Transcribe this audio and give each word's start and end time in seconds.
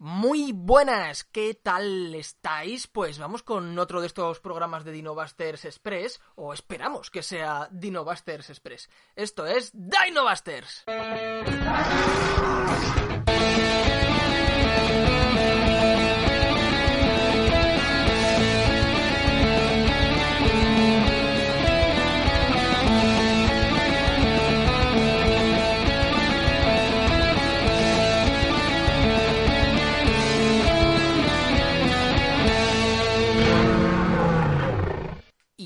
Muy 0.00 0.52
buenas, 0.52 1.22
¿qué 1.22 1.54
tal 1.54 2.14
estáis? 2.16 2.88
Pues 2.88 3.18
vamos 3.18 3.44
con 3.44 3.78
otro 3.78 4.00
de 4.00 4.08
estos 4.08 4.40
programas 4.40 4.84
de 4.84 4.90
Dinobusters 4.90 5.64
Express, 5.64 6.20
o 6.34 6.52
esperamos 6.52 7.10
que 7.10 7.22
sea 7.22 7.68
Dinobusters 7.70 8.50
Express. 8.50 8.90
Esto 9.14 9.46
es 9.46 9.70
Dinobusters. 9.72 10.84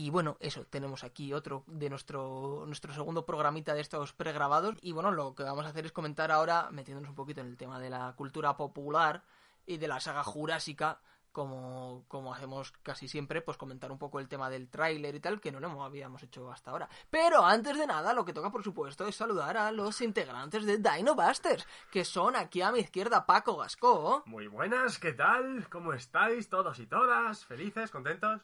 Y 0.09 0.11
bueno, 0.11 0.39
eso, 0.41 0.65
tenemos 0.65 1.05
aquí 1.05 1.35
otro 1.35 1.65
de 1.67 1.91
nuestro, 1.91 2.63
nuestro 2.65 2.95
segundo 2.95 3.27
programita 3.27 3.75
de 3.75 3.83
estos 3.83 4.15
pregrabados. 4.15 4.77
Y 4.81 4.93
bueno, 4.93 5.11
lo 5.11 5.35
que 5.35 5.43
vamos 5.43 5.67
a 5.67 5.69
hacer 5.69 5.85
es 5.85 5.93
comentar 5.93 6.31
ahora, 6.31 6.71
metiéndonos 6.71 7.11
un 7.11 7.15
poquito 7.15 7.43
en 7.43 7.49
el 7.49 7.59
tema 7.59 7.79
de 7.79 7.91
la 7.91 8.15
cultura 8.17 8.57
popular 8.57 9.23
y 9.67 9.77
de 9.77 9.87
la 9.87 10.01
saga 10.01 10.25
jurásica, 10.25 11.03
como, 11.31 12.07
como 12.09 12.33
hacemos 12.33 12.73
casi 12.83 13.07
siempre, 13.07 13.43
pues 13.43 13.59
comentar 13.59 13.93
un 13.93 13.99
poco 13.99 14.19
el 14.19 14.29
tema 14.29 14.49
del 14.49 14.71
tráiler 14.71 15.15
y 15.15 15.21
tal, 15.21 15.43
que 15.43 15.53
no 15.53 15.61
lo 15.61 15.83
habíamos 15.83 16.23
hecho 16.23 16.51
hasta 16.51 16.71
ahora. 16.71 16.89
Pero 17.11 17.45
antes 17.45 17.77
de 17.77 17.87
nada, 17.87 18.15
lo 18.15 18.25
que 18.25 18.33
toca, 18.33 18.51
por 18.51 18.65
supuesto, 18.65 19.07
es 19.07 19.15
saludar 19.15 19.59
a 19.59 19.71
los 19.73 20.01
integrantes 20.01 20.65
de 20.65 20.79
Dino 20.79 21.17
Busters, 21.17 21.67
que 21.93 22.07
son 22.07 22.35
aquí 22.35 22.63
a 22.63 22.73
mi 22.73 22.79
izquierda 22.79 23.27
Paco 23.27 23.59
Gasco. 23.59 24.23
Muy 24.25 24.47
buenas, 24.47 24.99
¿qué 24.99 25.13
tal? 25.13 25.69
¿Cómo 25.69 25.93
estáis 25.93 26.49
todos 26.49 26.79
y 26.79 26.87
todas? 26.87 27.45
¿Felices? 27.45 27.91
¿Contentos? 27.91 28.41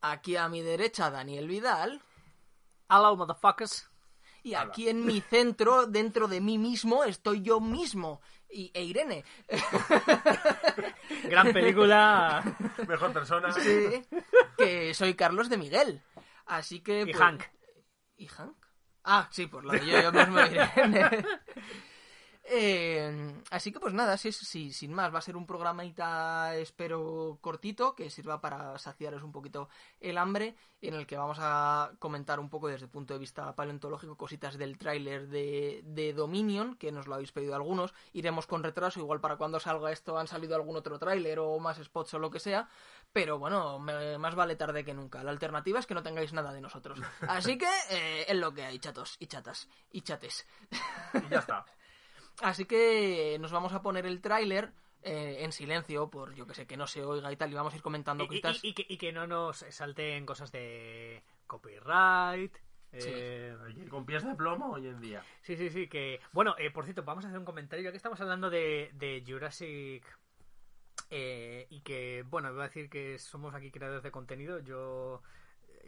Aquí 0.00 0.36
a 0.36 0.48
mi 0.48 0.62
derecha 0.62 1.10
Daniel 1.10 1.48
Vidal. 1.48 2.00
Hello, 2.88 3.16
motherfuckers. 3.16 3.90
Y 4.42 4.54
aquí 4.54 4.88
en 4.88 5.04
mi 5.04 5.20
centro, 5.20 5.86
dentro 5.86 6.28
de 6.28 6.40
mí 6.40 6.56
mismo, 6.56 7.02
estoy 7.02 7.42
yo 7.42 7.60
mismo. 7.60 8.20
Y, 8.48 8.70
e 8.72 8.84
Irene. 8.84 9.24
Gran 11.24 11.52
película. 11.52 12.44
Mejor 12.86 13.12
persona. 13.12 13.50
Sí, 13.52 14.04
que 14.56 14.94
soy 14.94 15.14
Carlos 15.14 15.48
de 15.48 15.56
Miguel. 15.56 16.00
Así 16.46 16.80
que. 16.80 17.00
Y 17.00 17.04
pues- 17.06 17.16
Hank. 17.18 17.42
¿Y 18.16 18.26
Hank? 18.28 18.56
Ah, 19.02 19.28
sí, 19.32 19.46
por 19.46 19.64
lo 19.64 19.72
de 19.72 19.84
yo, 19.84 20.00
yo 20.00 20.12
mismo 20.12 20.40
Irene. 20.40 21.10
Eh, 22.48 23.42
así 23.50 23.72
que 23.72 23.80
pues 23.80 23.92
nada, 23.92 24.16
sí, 24.16 24.30
sí, 24.30 24.72
sin 24.72 24.92
más, 24.92 25.12
va 25.12 25.18
a 25.18 25.22
ser 25.22 25.36
un 25.36 25.46
programita, 25.46 26.54
espero, 26.56 27.38
cortito, 27.40 27.94
que 27.96 28.08
sirva 28.08 28.40
para 28.40 28.78
saciaros 28.78 29.22
un 29.24 29.32
poquito 29.32 29.68
el 30.00 30.16
hambre, 30.16 30.54
en 30.80 30.94
el 30.94 31.06
que 31.08 31.16
vamos 31.16 31.38
a 31.40 31.90
comentar 31.98 32.38
un 32.38 32.48
poco 32.48 32.68
desde 32.68 32.84
el 32.84 32.90
punto 32.90 33.14
de 33.14 33.18
vista 33.20 33.54
paleontológico 33.56 34.16
cositas 34.16 34.56
del 34.58 34.78
tráiler 34.78 35.26
de, 35.26 35.80
de 35.84 36.12
Dominion, 36.12 36.76
que 36.76 36.92
nos 36.92 37.08
lo 37.08 37.14
habéis 37.14 37.32
pedido 37.32 37.56
algunos, 37.56 37.92
iremos 38.12 38.46
con 38.46 38.62
retraso, 38.62 39.00
igual 39.00 39.20
para 39.20 39.36
cuando 39.36 39.58
salga 39.58 39.90
esto 39.90 40.16
han 40.16 40.28
salido 40.28 40.54
algún 40.54 40.76
otro 40.76 40.98
tráiler 41.00 41.40
o 41.40 41.58
más 41.58 41.78
spots 41.82 42.14
o 42.14 42.18
lo 42.20 42.30
que 42.30 42.38
sea, 42.38 42.68
pero 43.12 43.38
bueno, 43.40 43.80
me- 43.80 44.18
más 44.18 44.36
vale 44.36 44.54
tarde 44.54 44.84
que 44.84 44.94
nunca. 44.94 45.24
La 45.24 45.32
alternativa 45.32 45.80
es 45.80 45.86
que 45.86 45.94
no 45.94 46.02
tengáis 46.04 46.32
nada 46.32 46.52
de 46.52 46.60
nosotros. 46.60 47.00
Así 47.22 47.58
que 47.58 47.66
eh, 47.90 48.24
es 48.28 48.36
lo 48.36 48.54
que 48.54 48.64
hay, 48.64 48.78
chatos 48.78 49.16
y 49.18 49.26
chatas 49.26 49.68
y 49.90 50.02
chates. 50.02 50.46
Y 51.14 51.28
ya 51.28 51.38
está. 51.40 51.64
Así 52.42 52.64
que 52.66 53.38
nos 53.40 53.52
vamos 53.52 53.72
a 53.72 53.82
poner 53.82 54.06
el 54.06 54.20
tráiler 54.20 54.72
eh, 55.02 55.38
en 55.40 55.52
silencio, 55.52 56.08
por 56.10 56.34
yo 56.34 56.46
que 56.46 56.54
sé, 56.54 56.66
que 56.66 56.76
no 56.76 56.86
se 56.86 57.04
oiga 57.04 57.32
y 57.32 57.36
tal, 57.36 57.50
y 57.50 57.54
vamos 57.54 57.72
a 57.72 57.76
ir 57.76 57.82
comentando 57.82 58.24
Y, 58.24 58.26
y- 58.26 58.28
cositas. 58.28 58.64
y 58.64 58.72
que, 58.74 58.86
y 58.88 58.98
que 58.98 59.12
no 59.12 59.26
nos 59.26 59.58
salten 59.70 60.26
cosas 60.26 60.52
de 60.52 61.22
copyright. 61.46 62.54
eh, 62.92 63.56
Oye, 63.64 63.88
con 63.88 64.04
pies 64.06 64.24
de 64.24 64.34
plomo 64.34 64.72
hoy 64.72 64.86
en 64.88 65.00
día. 65.00 65.22
sí, 65.42 65.56
sí, 65.56 65.70
sí, 65.70 65.88
que... 65.88 66.20
Bueno, 66.32 66.54
eh, 66.58 66.70
por 66.70 66.84
cierto, 66.84 67.02
vamos 67.04 67.24
a 67.24 67.28
hacer 67.28 67.38
un 67.38 67.44
comentario, 67.44 67.84
ya 67.84 67.90
que 67.90 67.96
estamos 67.98 68.20
hablando 68.20 68.50
de, 68.50 68.90
de 68.94 69.22
Jurassic... 69.26 70.04
eh, 71.10 71.66
y 71.70 71.80
que, 71.80 72.24
bueno, 72.28 72.52
voy 72.52 72.62
a 72.62 72.64
decir 72.68 72.88
que 72.90 73.18
somos 73.18 73.54
aquí 73.54 73.70
creadores 73.70 74.02
de 74.02 74.10
contenido, 74.10 74.58
yo... 74.60 75.22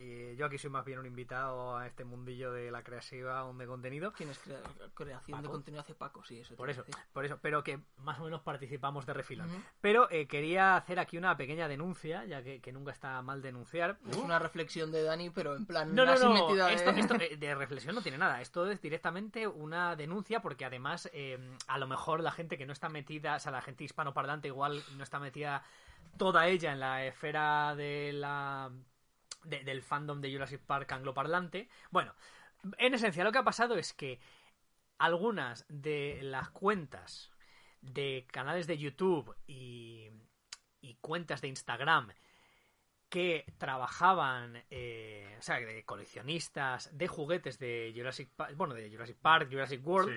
eh, 0.00 0.34
yo 0.38 0.46
aquí 0.46 0.58
soy 0.58 0.70
más 0.70 0.84
bien 0.84 0.98
un 1.00 1.06
invitado 1.06 1.76
a 1.76 1.86
este 1.86 2.04
mundillo 2.04 2.52
de 2.52 2.70
la 2.70 2.82
creación 2.84 3.58
de 3.58 3.66
contenido. 3.66 4.12
¿Quién 4.12 4.30
es 4.30 4.38
crea- 4.38 4.62
creación 4.94 5.42
de 5.42 5.48
contenido 5.48 5.80
hace 5.80 5.94
Paco? 5.94 6.24
Sí, 6.24 6.38
eso. 6.40 6.54
Por 6.54 6.70
eso, 6.70 6.84
por 7.12 7.24
eso, 7.24 7.38
pero 7.42 7.64
que 7.64 7.80
más 7.98 8.20
o 8.20 8.24
menos 8.24 8.40
participamos 8.42 9.06
de 9.06 9.14
refilón. 9.14 9.50
Pero 9.80 10.08
eh, 10.10 10.28
quería 10.28 10.76
hacer 10.76 10.98
aquí 11.00 11.18
una 11.18 11.36
pequeña 11.36 11.66
denuncia, 11.66 12.24
ya 12.26 12.42
que, 12.42 12.60
que 12.60 12.72
nunca 12.72 12.92
está 12.92 13.20
mal 13.22 13.42
denunciar. 13.42 13.98
Es 14.08 14.16
una 14.16 14.38
reflexión 14.38 14.92
de 14.92 15.02
Dani, 15.02 15.30
pero 15.30 15.56
en 15.56 15.66
plan. 15.66 15.94
No, 15.94 16.04
no, 16.06 16.14
no, 16.16 16.54
de- 16.54 16.74
esto, 16.74 16.90
esto, 16.90 17.14
eh, 17.20 17.36
de 17.36 17.54
reflexión 17.56 17.94
no 17.94 18.02
tiene 18.02 18.18
nada. 18.18 18.40
Esto 18.40 18.70
es 18.70 18.80
directamente 18.80 19.46
una 19.48 19.96
denuncia 19.96 20.40
porque 20.40 20.64
además 20.64 21.10
eh, 21.12 21.38
a 21.66 21.76
lo 21.78 21.88
mejor 21.88 22.20
la 22.20 22.30
gente 22.30 22.56
que 22.56 22.66
no 22.66 22.72
está 22.72 22.88
metida, 22.88 23.34
o 23.36 23.40
sea, 23.40 23.50
la 23.52 23.62
gente 23.62 23.82
hispanoparlante 23.84 24.48
igual 24.48 24.82
no 24.96 25.02
está 25.02 25.18
metida 25.18 25.64
toda 26.16 26.46
ella 26.48 26.72
en 26.72 26.80
la 26.80 27.04
esfera 27.04 27.74
de 27.76 28.12
la 28.12 28.70
de- 29.48 29.64
del 29.64 29.82
fandom 29.82 30.20
de 30.20 30.32
Jurassic 30.32 30.60
Park 30.60 30.92
angloparlante. 30.92 31.68
Bueno, 31.90 32.14
en 32.78 32.94
esencia 32.94 33.24
lo 33.24 33.32
que 33.32 33.38
ha 33.38 33.44
pasado 33.44 33.76
es 33.76 33.92
que 33.92 34.18
algunas 34.98 35.64
de 35.68 36.18
las 36.22 36.50
cuentas 36.50 37.30
de 37.80 38.26
canales 38.32 38.66
de 38.66 38.78
YouTube 38.78 39.34
y, 39.46 40.08
y 40.80 40.94
cuentas 41.00 41.40
de 41.40 41.48
Instagram 41.48 42.12
que 43.08 43.46
trabajaban, 43.58 44.62
eh, 44.70 45.36
o 45.38 45.42
sea, 45.42 45.58
de 45.60 45.84
coleccionistas 45.84 46.96
de 46.96 47.08
juguetes 47.08 47.58
de 47.58 47.92
Jurassic 47.96 48.28
Park, 48.36 48.54
bueno, 48.56 48.74
de 48.74 48.90
Jurassic 48.90 49.16
Park, 49.16 49.48
Jurassic 49.50 49.86
World. 49.86 50.10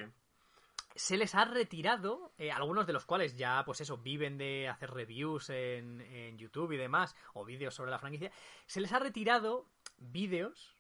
Se 1.02 1.18
les 1.18 1.34
ha 1.34 1.46
retirado, 1.46 2.32
eh, 2.38 2.52
algunos 2.52 2.86
de 2.86 2.94
los 2.94 3.06
cuales 3.06 3.36
ya, 3.36 3.64
pues 3.66 3.82
eso, 3.82 3.98
viven 3.98 4.38
de 4.38 4.70
hacer 4.70 4.92
reviews 4.92 5.50
en, 5.50 6.00
en 6.02 6.38
YouTube 6.38 6.74
y 6.74 6.78
demás, 6.78 7.16
o 7.34 7.44
vídeos 7.44 7.74
sobre 7.74 7.90
la 7.90 7.98
franquicia, 7.98 8.32
se 8.68 8.82
les 8.82 8.94
ha 8.94 9.00
retirado 9.00 9.66
vídeos 9.98 10.78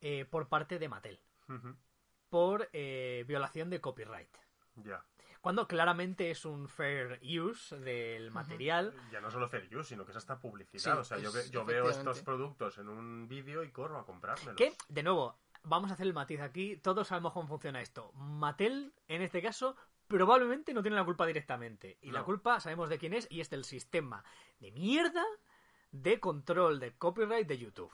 eh, 0.00 0.24
por 0.24 0.48
parte 0.48 0.78
de 0.80 0.88
Mattel, 0.88 1.20
por 2.28 2.68
eh, 2.72 3.24
violación 3.28 3.70
de 3.70 3.80
copyright. 3.80 4.36
Ya. 4.74 5.04
Cuando 5.40 5.68
claramente 5.68 6.32
es 6.32 6.44
un 6.44 6.68
fair 6.68 7.20
use 7.22 7.78
del 7.78 8.32
material. 8.32 8.92
Ya 9.12 9.20
no 9.20 9.30
solo 9.30 9.48
fair 9.48 9.68
use, 9.76 9.90
sino 9.90 10.04
que 10.04 10.10
es 10.10 10.16
hasta 10.16 10.40
publicidad. 10.40 10.82
Sí, 10.82 10.90
o 10.90 11.04
sea, 11.04 11.18
yo, 11.18 11.30
ve- 11.30 11.48
yo 11.50 11.64
veo 11.64 11.88
estos 11.88 12.22
productos 12.22 12.76
en 12.78 12.88
un 12.88 13.28
vídeo 13.28 13.62
y 13.62 13.70
corro 13.70 13.98
a 14.00 14.04
comprármelos. 14.04 14.56
Que, 14.56 14.74
de 14.88 15.02
nuevo, 15.04 15.38
vamos 15.68 15.90
a 15.90 15.94
hacer 15.94 16.06
el 16.06 16.14
matiz 16.14 16.40
aquí. 16.40 16.76
Todos 16.76 17.08
sabemos 17.08 17.32
cómo 17.32 17.48
funciona 17.48 17.80
esto. 17.80 18.12
Mattel, 18.14 18.92
en 19.08 19.22
este 19.22 19.42
caso, 19.42 19.76
probablemente 20.06 20.74
no 20.74 20.82
tiene 20.82 20.96
la 20.96 21.04
culpa 21.04 21.26
directamente. 21.26 21.98
Y 22.00 22.10
la 22.10 22.24
culpa 22.24 22.60
sabemos 22.60 22.88
de 22.88 22.98
quién 22.98 23.14
es, 23.14 23.26
y 23.30 23.40
es 23.40 23.50
del 23.50 23.64
sistema 23.64 24.24
de 24.60 24.72
mierda 24.72 25.24
de 25.90 26.20
control 26.20 26.80
de 26.80 26.96
copyright 26.96 27.46
de 27.46 27.58
YouTube 27.58 27.92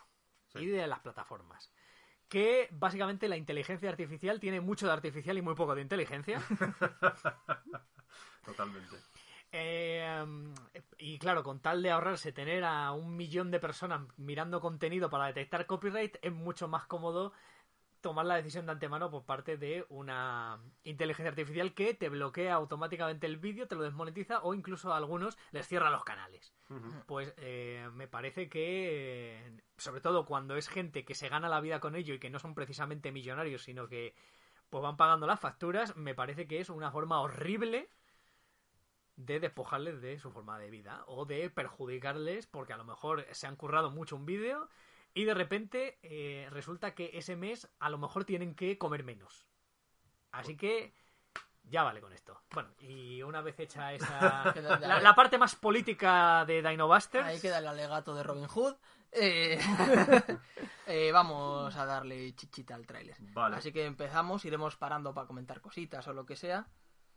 Sí. 0.48 0.60
y 0.60 0.66
de 0.66 0.86
las 0.86 1.00
plataformas. 1.00 1.72
Que 2.28 2.68
básicamente 2.72 3.28
la 3.28 3.36
inteligencia 3.36 3.88
artificial 3.90 4.40
tiene 4.40 4.60
mucho 4.60 4.86
de 4.86 4.92
artificial 4.92 5.36
y 5.38 5.42
muy 5.42 5.54
poco 5.54 5.74
de 5.74 5.82
inteligencia. 5.82 6.40
Totalmente. 8.44 8.96
Eh, 9.52 10.24
y 10.98 11.18
claro, 11.18 11.44
con 11.44 11.60
tal 11.60 11.82
de 11.82 11.90
ahorrarse 11.90 12.32
tener 12.32 12.64
a 12.64 12.92
un 12.92 13.16
millón 13.16 13.50
de 13.50 13.60
personas 13.60 14.02
mirando 14.16 14.60
contenido 14.60 15.10
para 15.10 15.26
detectar 15.26 15.66
copyright, 15.66 16.16
es 16.22 16.32
mucho 16.32 16.66
más 16.66 16.86
cómodo 16.86 17.32
tomar 18.04 18.26
la 18.26 18.36
decisión 18.36 18.66
de 18.66 18.72
antemano 18.72 19.10
por 19.10 19.24
parte 19.24 19.56
de 19.56 19.86
una 19.88 20.60
inteligencia 20.82 21.30
artificial 21.30 21.72
que 21.72 21.94
te 21.94 22.10
bloquea 22.10 22.52
automáticamente 22.52 23.26
el 23.26 23.38
vídeo, 23.38 23.66
te 23.66 23.76
lo 23.76 23.82
desmonetiza 23.82 24.40
o 24.42 24.52
incluso 24.52 24.92
a 24.92 24.98
algunos 24.98 25.38
les 25.52 25.66
cierra 25.66 25.88
los 25.88 26.04
canales. 26.04 26.52
Pues 27.06 27.32
eh, 27.38 27.88
me 27.94 28.06
parece 28.06 28.50
que, 28.50 29.58
sobre 29.78 30.02
todo 30.02 30.26
cuando 30.26 30.54
es 30.56 30.68
gente 30.68 31.06
que 31.06 31.14
se 31.14 31.30
gana 31.30 31.48
la 31.48 31.62
vida 31.62 31.80
con 31.80 31.96
ello 31.96 32.12
y 32.12 32.18
que 32.18 32.28
no 32.28 32.38
son 32.38 32.54
precisamente 32.54 33.10
millonarios, 33.10 33.62
sino 33.62 33.88
que 33.88 34.14
pues 34.68 34.82
van 34.82 34.98
pagando 34.98 35.26
las 35.26 35.40
facturas, 35.40 35.96
me 35.96 36.14
parece 36.14 36.46
que 36.46 36.60
es 36.60 36.68
una 36.68 36.90
forma 36.90 37.22
horrible 37.22 37.88
de 39.16 39.40
despojarles 39.40 40.02
de 40.02 40.18
su 40.18 40.30
forma 40.30 40.58
de 40.58 40.68
vida 40.68 41.04
o 41.06 41.24
de 41.24 41.48
perjudicarles 41.48 42.46
porque 42.48 42.74
a 42.74 42.76
lo 42.76 42.84
mejor 42.84 43.24
se 43.30 43.46
han 43.46 43.56
currado 43.56 43.90
mucho 43.90 44.14
un 44.14 44.26
vídeo 44.26 44.68
y 45.14 45.24
de 45.24 45.34
repente 45.34 45.98
eh, 46.02 46.48
resulta 46.50 46.94
que 46.94 47.10
ese 47.14 47.36
mes 47.36 47.70
a 47.78 47.88
lo 47.88 47.98
mejor 47.98 48.24
tienen 48.24 48.54
que 48.54 48.76
comer 48.78 49.04
menos. 49.04 49.46
Así 50.32 50.56
que 50.56 50.92
ya 51.62 51.82
vale 51.82 52.00
con 52.00 52.12
esto. 52.12 52.42
Bueno, 52.52 52.70
y 52.78 53.22
una 53.22 53.40
vez 53.40 53.58
hecha 53.58 53.92
esa... 53.94 54.52
La, 54.80 55.00
la 55.00 55.14
parte 55.14 55.38
más 55.38 55.54
política 55.54 56.44
de 56.44 56.62
Dino 56.62 56.88
Busters... 56.88 57.26
Ahí 57.26 57.40
queda 57.40 57.58
el 57.58 57.66
alegato 57.66 58.14
de 58.14 58.22
Robin 58.22 58.46
Hood. 58.46 58.74
Eh, 59.12 59.58
eh, 60.86 61.12
vamos 61.12 61.74
a 61.76 61.86
darle 61.86 62.34
chichita 62.34 62.74
al 62.74 62.84
tráiler. 62.84 63.16
Vale. 63.32 63.56
Así 63.56 63.72
que 63.72 63.86
empezamos, 63.86 64.44
iremos 64.44 64.76
parando 64.76 65.14
para 65.14 65.28
comentar 65.28 65.60
cositas 65.60 66.06
o 66.08 66.12
lo 66.12 66.26
que 66.26 66.34
sea. 66.34 66.66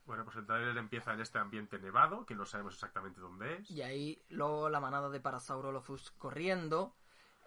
Bueno, 0.06 0.24
pues 0.24 0.38
el 0.38 0.46
trailer 0.46 0.78
empieza 0.78 1.14
en 1.14 1.20
este 1.20 1.38
ambiente 1.38 1.80
nevado, 1.80 2.26
que 2.26 2.36
no 2.36 2.46
sabemos 2.46 2.76
exactamente 2.76 3.20
dónde 3.20 3.56
es. 3.56 3.70
Y 3.70 3.82
ahí 3.82 4.24
luego 4.30 4.70
la 4.70 4.80
manada 4.80 5.10
de 5.10 5.20
Parasaurolophus 5.20 6.12
corriendo. 6.12 6.96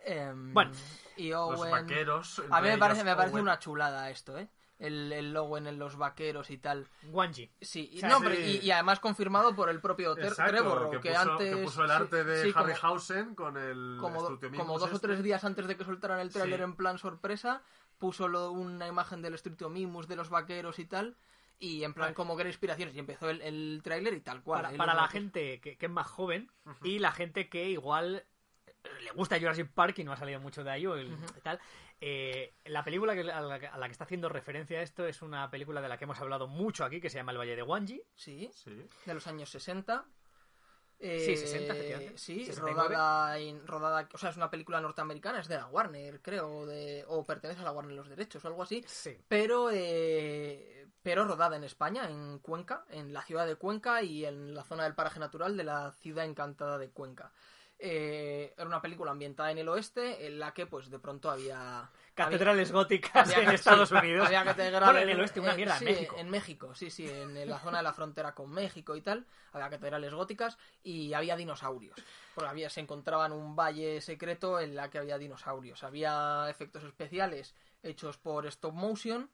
Em, 0.05 0.53
Bueno, 0.55 0.73
y 1.17 1.31
Los 1.31 1.59
Owen... 1.61 1.71
vaqueros. 1.73 2.43
A 2.51 2.61
mí 2.61 2.69
me 2.69 2.79
parece, 2.79 3.05
me 3.05 3.15
parece 3.17 3.35
Owen. 3.35 3.43
una 3.45 3.59
chulada 3.59 4.11
esto, 4.11 4.39
¿eh? 4.39 4.49
El, 4.79 5.13
el 5.13 5.35
logo 5.35 5.59
en 5.59 5.79
los 5.79 5.97
vaqueros 5.97 6.49
y 6.51 6.57
tal. 6.57 6.89
Wanji. 7.11 7.51
Sí, 7.61 7.91
y, 7.93 7.99
O 7.99 8.01
sea, 8.01 8.09
no, 8.09 8.15
sí. 8.21 8.25
hombre, 8.27 8.41
y, 8.47 8.57
y 8.65 8.71
además 8.71 8.99
confirmado 8.99 9.55
por 9.55 9.69
el 9.69 9.79
propio 9.81 10.15
Trevorrow, 10.15 10.99
que, 11.03 11.15
antes... 11.15 11.55
que 11.55 11.63
puso 11.63 11.85
el 11.85 11.91
arte 11.91 12.25
de 12.25 12.43
sí, 12.45 12.53
como- 12.55 12.65
Harryhausen 12.65 13.35
con 13.35 13.59
el 13.59 13.99
como, 14.01 14.21
do- 14.23 14.27
Struthiomimus 14.29 14.59
como 14.67 14.79
dos 14.79 14.91
o 14.91 14.95
este. 14.95 15.07
tres 15.09 15.23
días 15.23 15.45
antes 15.45 15.67
de 15.67 15.77
que 15.77 15.85
soltaran 15.85 16.19
el 16.21 16.33
tráiler 16.33 16.61
Sí. 16.61 16.65
en 16.65 16.77
plan 16.77 16.97
sorpresa, 16.97 17.63
puso 17.99 18.27
lo- 18.27 18.53
una 18.53 18.87
imagen 18.89 19.21
del 19.21 19.37
Strutiomimus, 19.37 20.09
de 20.09 20.17
los 20.17 20.31
vaqueros 20.31 20.79
y 20.79 20.87
tal, 20.87 21.15
y 21.59 21.85
en 21.85 21.93
plan 21.93 22.07
Vale. 22.07 22.15
como 22.15 22.35
que 22.37 22.41
era 22.41 22.49
inspiraciones, 22.49 22.95
y 22.97 23.01
empezó 23.01 23.29
el, 23.29 23.43
el 23.43 23.83
tráiler 23.85 24.15
y 24.15 24.21
tal 24.23 24.43
cual. 24.43 24.63
para, 24.79 24.95
los 24.95 25.03
la 25.03 25.09
gente 25.09 25.61
que, 25.61 25.77
que 25.77 25.87
es 25.87 25.93
más 25.93 26.07
joven 26.07 26.51
y 26.83 27.01
la 27.01 27.13
gente 27.13 27.51
que 27.51 27.69
igual 27.69 28.25
le 29.03 29.11
gusta 29.13 29.39
Jurassic 29.39 29.71
Park 29.73 29.99
y 29.99 30.05
no 30.05 30.13
ha 30.13 30.17
salido 30.17 30.41
mucho 30.41 30.65
de 30.65 30.71
ahí 30.71 30.87
o 30.87 30.95
el- 30.95 31.15
tal. 31.43 31.61
eh, 32.01 32.55
la 32.65 32.83
película 32.85 33.15
que, 33.15 33.31
a, 33.31 33.41
la, 33.41 33.59
que- 33.61 33.67
a 33.67 33.77
la 33.79 33.87
que 33.87 33.93
está 33.93 34.05
haciendo 34.05 34.29
referencia 34.29 34.79
a 34.79 34.83
esto 34.83 35.07
es 35.07 35.21
una 35.23 35.51
película 35.51 35.81
de 35.83 35.89
la 35.89 35.99
que 35.99 36.05
hemos 36.05 36.21
hablado 36.21 36.47
mucho 36.49 36.85
aquí 36.85 37.01
que 37.01 37.11
se 37.11 37.19
llama 37.19 37.33
El 37.33 37.39
Valle 37.39 37.57
de 37.57 37.63
Wanji. 37.63 38.03
Sí, 38.15 38.51
Sí. 38.55 38.87
de 39.07 39.15
los 39.15 39.27
años 39.27 39.51
60. 39.51 40.05
Sí, 41.03 41.35
60, 41.35 41.73
efectivamente. 41.75 42.19
Sí, 42.19 42.45
69. 42.45 42.95
rodada, 42.95 43.39
en- 43.39 43.67
rodada, 43.67 44.07
o 44.13 44.19
sea, 44.19 44.29
es 44.31 44.37
una 44.37 44.51
película 44.51 44.83
norteamericana, 44.83 45.41
es 45.41 45.49
de 45.49 45.57
la 45.57 45.67
Warner, 45.67 46.21
creo, 46.21 46.67
de, 46.67 47.07
o 47.09 47.25
pertenece 47.25 47.63
a 47.63 47.65
la 47.65 47.73
Warner 47.73 47.95
los 47.97 48.09
derechos 48.11 48.45
o 48.45 48.49
algo 48.49 48.63
así. 48.63 48.85
Sí. 48.87 49.17
pero 49.27 49.71
eh, 49.73 50.87
pero 51.03 51.25
rodada 51.25 51.57
en 51.57 51.65
España, 51.65 52.11
en 52.11 52.39
Cuenca, 52.41 52.85
en 52.91 53.15
la 53.15 53.23
ciudad 53.23 53.47
de 53.47 53.57
Cuenca 53.57 54.03
y 54.03 54.27
en 54.27 54.55
la 54.55 54.63
zona 54.63 54.85
del 54.85 54.95
paraje 54.95 55.19
natural 55.21 55.57
de 55.57 55.65
la 55.65 55.91
ciudad 55.93 56.27
encantada 56.27 56.77
de 56.77 56.91
Cuenca. 56.91 57.33
Eh, 57.83 58.53
era 58.59 58.67
una 58.67 58.83
película 58.83 59.11
ambientada 59.11 59.51
en 59.51 59.57
el 59.57 59.69
oeste 59.71 60.27
en 60.27 60.39
la 60.39 60.53
que 60.53 60.67
pues 60.67 60.91
de 60.91 60.99
pronto 60.99 61.31
había 61.31 61.89
Catedrales 62.15 62.71
góticas 62.73 63.31
había- 63.35 63.49
en 63.49 63.55
Estados 63.55 63.91
Unidos. 63.91 64.27
había 64.27 64.45
catedrales 64.45 64.87
Bueno, 64.87 64.99
en 65.01 65.09
el 65.09 65.21
oeste, 65.21 65.41
una 65.41 65.55
mierda, 65.55 65.79
sí, 65.79 65.87
en 65.87 65.95
México. 65.95 66.17
en 66.19 66.31
México, 66.31 66.75
sí, 66.75 66.91
sí, 66.91 67.09
en 67.09 67.49
la 67.49 67.59
zona 67.59 67.79
de 67.79 67.85
la 67.85 67.95
frontera 67.95 68.35
con 68.35 68.51
México 68.51 68.95
y 68.97 69.01
tal, 69.01 69.25
había 69.53 69.71
catedrales 69.71 70.13
góticas 70.13 70.59
y 70.83 71.15
había 71.15 71.37
dinosaurios. 71.37 71.97
Porque 72.35 72.51
había, 72.51 72.69
se 72.69 72.81
encontraba 72.81 73.25
en 73.25 73.33
un 73.33 73.57
valle 73.57 74.03
secreto 74.03 74.61
en 74.61 74.75
la 74.75 74.91
que 74.91 74.99
había 74.99 75.17
dinosaurios. 75.17 75.83
Había 75.83 76.49
efectos 76.51 76.85
especiales 76.85 77.55
hechos 77.83 78.19
por 78.19 78.45
stop 78.47 78.75
motion. 78.75 79.31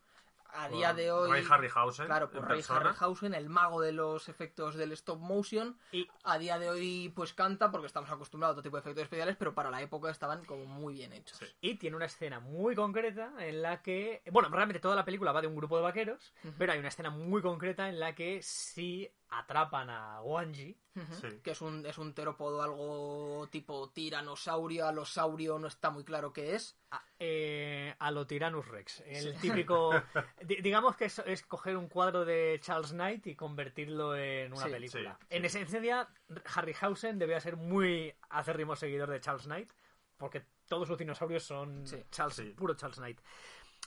A 0.54 0.68
día 0.68 0.94
de 0.94 1.10
hoy. 1.12 1.30
Ray 1.30 1.44
Harryhausen, 1.48 2.06
Claro, 2.06 2.30
por 2.30 2.42
Ray 2.42 2.58
persona. 2.58 2.90
Harryhausen, 2.90 3.34
el 3.34 3.48
mago 3.48 3.80
de 3.80 3.92
los 3.92 4.28
efectos 4.28 4.74
del 4.76 4.92
stop 4.92 5.18
motion. 5.18 5.78
Y 5.92 6.08
A 6.24 6.38
día 6.38 6.58
de 6.58 6.68
hoy, 6.70 7.12
pues 7.14 7.32
canta 7.34 7.70
porque 7.70 7.86
estamos 7.86 8.10
acostumbrados 8.10 8.54
a 8.54 8.58
otro 8.58 8.62
tipo 8.62 8.76
de 8.76 8.80
efectos 8.80 9.02
especiales, 9.04 9.36
pero 9.38 9.54
para 9.54 9.70
la 9.70 9.82
época 9.82 10.10
estaban 10.10 10.44
como 10.44 10.64
muy 10.64 10.94
bien 10.94 11.12
hechos. 11.12 11.38
Sí. 11.38 11.46
Y 11.60 11.74
tiene 11.76 11.96
una 11.96 12.06
escena 12.06 12.40
muy 12.40 12.74
concreta 12.74 13.32
en 13.38 13.62
la 13.62 13.82
que. 13.82 14.22
Bueno, 14.30 14.48
realmente 14.48 14.80
toda 14.80 14.96
la 14.96 15.04
película 15.04 15.32
va 15.32 15.40
de 15.40 15.46
un 15.46 15.56
grupo 15.56 15.76
de 15.76 15.82
vaqueros, 15.82 16.32
pero 16.58 16.72
hay 16.72 16.78
una 16.78 16.88
escena 16.88 17.10
muy 17.10 17.42
concreta 17.42 17.88
en 17.88 18.00
la 18.00 18.14
que 18.14 18.40
si 18.42 19.10
atrapan 19.28 19.90
a 19.90 20.20
Wanji. 20.22 20.76
Sí. 21.20 21.28
Que 21.42 21.50
es 21.50 21.60
un, 21.60 21.84
es 21.84 21.98
un 21.98 22.14
terópodo 22.14 22.62
algo 22.62 23.46
tipo 23.50 23.90
tiranosaurio, 23.90 24.86
alosaurio, 24.86 25.58
no 25.58 25.66
está 25.68 25.90
muy 25.90 26.04
claro 26.04 26.32
qué 26.32 26.54
es. 26.54 26.78
a, 26.90 27.02
eh, 27.18 27.94
a 27.98 28.10
lo 28.10 28.26
Tyrannus 28.26 28.66
Rex. 28.68 29.00
El 29.06 29.36
típico. 29.38 29.90
di- 30.42 30.62
digamos 30.62 30.96
que 30.96 31.06
es, 31.06 31.18
es 31.26 31.42
coger 31.44 31.76
un 31.76 31.88
cuadro 31.88 32.24
de 32.24 32.58
Charles 32.62 32.92
Knight 32.92 33.26
y 33.26 33.34
convertirlo 33.36 34.16
en 34.16 34.52
una 34.54 34.64
Sí, 34.64 34.70
película. 34.70 35.18
sí, 35.20 35.26
en 35.36 35.44
esencia, 35.44 36.08
Harryhausen 36.54 37.18
debía 37.18 37.40
ser 37.40 37.56
muy 37.56 38.14
acérrimo 38.30 38.74
seguidor 38.74 39.10
de 39.10 39.20
Charles 39.20 39.44
Knight, 39.44 39.70
porque 40.16 40.46
todos 40.66 40.88
sus 40.88 40.96
dinosaurios 40.96 41.44
son 41.44 41.86
Sí, 41.86 42.02
Charles, 42.10 42.36
sí. 42.36 42.44
puro 42.56 42.74
Charles 42.74 42.96
Knight. 42.98 43.20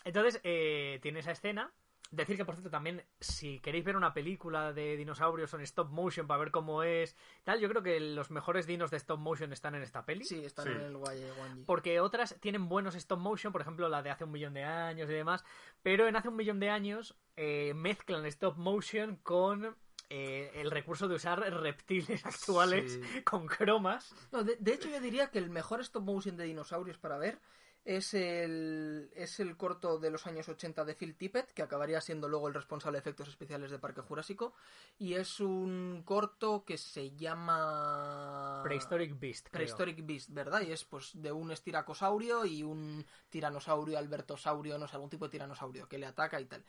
Entonces, 0.06 0.39
eh, 0.44 1.00
tiene 1.01 1.19
esa 1.21 1.31
escena. 1.31 1.74
Decir 2.11 2.38
que, 2.38 2.45
por 2.45 2.56
cierto, 2.56 2.71
también, 2.71 3.03
si 3.19 3.59
queréis 3.59 3.85
ver 3.85 3.95
una 3.95 4.13
película 4.15 4.73
de 4.73 4.97
dinosaurios 4.97 5.53
en 5.53 5.61
stop 5.61 5.91
motion 5.91 6.25
para 6.25 6.39
ver 6.39 6.50
cómo 6.50 6.81
es, 6.81 7.15
tal, 7.44 7.59
yo 7.59 7.69
creo 7.69 7.83
que 7.83 8.00
los 8.00 8.31
mejores 8.31 8.65
dinos 8.65 8.89
de 8.89 8.97
stop 8.97 9.19
motion 9.19 9.53
están 9.53 9.75
en 9.75 9.83
esta 9.83 10.03
peli. 10.06 10.25
Sí, 10.25 10.44
están 10.44 10.65
Sí. 10.65 10.71
en 10.71 10.81
el 10.81 10.97
Valle 10.97 11.31
Wanji. 11.39 11.63
Porque 11.65 12.00
otras 12.00 12.35
tienen 12.39 12.67
buenos 12.67 12.95
stop 12.95 13.19
motion, 13.19 13.51
por 13.53 13.61
ejemplo 13.61 13.88
la 13.89 14.01
de 14.01 14.09
hace 14.09 14.23
un 14.23 14.31
millón 14.31 14.56
de 14.56 14.63
años 14.63 15.07
y 15.07 15.13
demás, 15.13 15.44
pero 15.83 16.07
en 16.07 16.15
hace 16.15 16.29
un 16.29 16.35
millón 16.35 16.59
de 16.59 16.71
años 16.71 17.15
eh, 17.38 17.73
mezclan 17.75 18.25
stop 18.25 18.57
motion 18.57 19.17
con 19.17 19.75
eh, 20.09 20.50
el 20.56 20.71
recurso 20.71 21.07
de 21.07 21.13
usar 21.13 21.39
reptiles 21.61 22.25
actuales 22.25 22.94
Sí. 22.94 23.21
con 23.23 23.45
cromas. 23.45 24.15
No, 24.31 24.44
de, 24.44 24.56
de 24.59 24.73
hecho, 24.73 24.89
yo 24.89 25.00
diría 25.00 25.29
que 25.29 25.38
el 25.38 25.51
mejor 25.51 25.79
stop 25.81 26.03
motion 26.03 26.38
de 26.38 26.45
dinosaurios 26.45 26.97
para 26.97 27.19
ver 27.19 27.38
es 27.86 28.14
el, 28.14 29.10
es 29.16 29.40
el 29.40 29.58
corto 29.58 30.00
de 30.00 30.12
los 30.12 30.28
años 30.28 30.48
80 30.48 30.86
de 30.86 30.96
Phil 30.96 31.16
Tippett, 31.16 31.52
que 31.54 31.64
acabaría 31.64 32.02
siendo 32.02 32.28
luego 32.28 32.48
el 32.48 32.54
responsable 32.54 32.98
de 32.98 33.00
efectos 33.00 33.30
especiales 33.30 33.72
de 33.72 33.80
Parque 33.80 34.02
Jurásico. 34.02 34.54
Y 34.98 35.14
es 35.14 35.40
un 35.40 36.04
corto 36.06 36.66
que 36.66 36.78
se 36.78 37.12
llama. 37.16 38.62
Prehistoric 38.64 39.20
Beast. 39.20 39.48
creo. 39.48 39.60
Prehistoric 39.60 40.06
Beast, 40.06 40.30
¿verdad? 40.31 40.62
Y 40.62 40.72
es 40.72 40.84
pues 40.84 41.12
de 41.14 41.31
un 41.31 41.52
estiracosaurio 41.52 42.46
y 42.46 42.64
un 42.64 43.06
tiranosaurio, 43.30 43.98
albertosaurio, 43.98 44.78
no 44.78 44.88
sé, 44.88 44.96
algún 44.96 45.10
tipo 45.10 45.26
de 45.26 45.31
tiranosaurio 45.31 45.88
que 45.88 45.98
le 45.98 46.06
ataca 46.06 46.40
y 46.40 46.46
tal. 46.46 46.64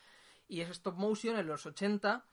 Y 0.48 0.60
es 0.62 0.70
stop 0.70 0.96
motion 0.96 1.36
en 1.36 1.46
los 1.46 1.66
80, 1.66 2.24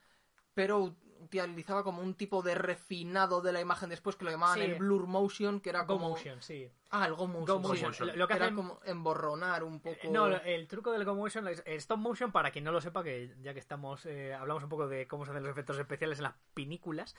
pero 0.57 0.95
utilizaba 1.19 1.83
como 1.83 2.01
un 2.01 2.15
tipo 2.15 2.41
de 2.41 2.55
refinado 2.55 3.41
de 3.41 3.51
la 3.51 3.59
imagen 3.61 3.89
después 3.89 4.15
que 4.15 4.25
lo 4.25 4.31
llamaban 4.31 4.57
Sí. 4.57 4.63
el 4.65 4.75
blur 4.75 5.05
motion, 5.07 5.59
que 5.59 5.69
era 5.69 5.81
Go 5.83 5.95
como... 5.97 6.09
motion, 6.09 6.41
sí. 6.41 6.71
Ah, 6.89 7.05
el 7.05 7.13
go 7.13 7.27
motion. 7.27 7.61
Go 7.61 7.75
sí. 7.75 7.83
motion. 7.85 8.07
Lo- 8.07 8.15
lo 8.15 8.27
que 8.27 8.33
era 8.33 8.45
hacen- 8.47 8.55
como 8.55 8.79
emborronar 8.85 9.63
un 9.63 9.79
poco... 9.81 9.97
Eh, 10.01 10.09
No, 10.09 10.25
el 10.27 10.67
truco 10.67 10.91
del 10.91 11.05
go 11.05 11.13
motion 11.15 11.47
es 11.49 11.61
stop 11.67 11.99
motion, 11.99 12.31
para 12.31 12.49
quien 12.51 12.63
no 12.63 12.71
lo 12.71 12.81
sepa, 12.81 13.03
que 13.03 13.35
ya 13.41 13.53
que 13.53 13.59
estamos, 13.59 14.05
eh, 14.07 14.33
hablamos 14.33 14.63
un 14.63 14.69
poco 14.69 14.87
de 14.87 15.05
cómo 15.07 15.25
se 15.25 15.31
hacen 15.31 15.43
los 15.43 15.51
efectos 15.51 15.77
especiales 15.77 16.17
en 16.19 16.23
las 16.23 16.33
pinículas. 16.55 17.13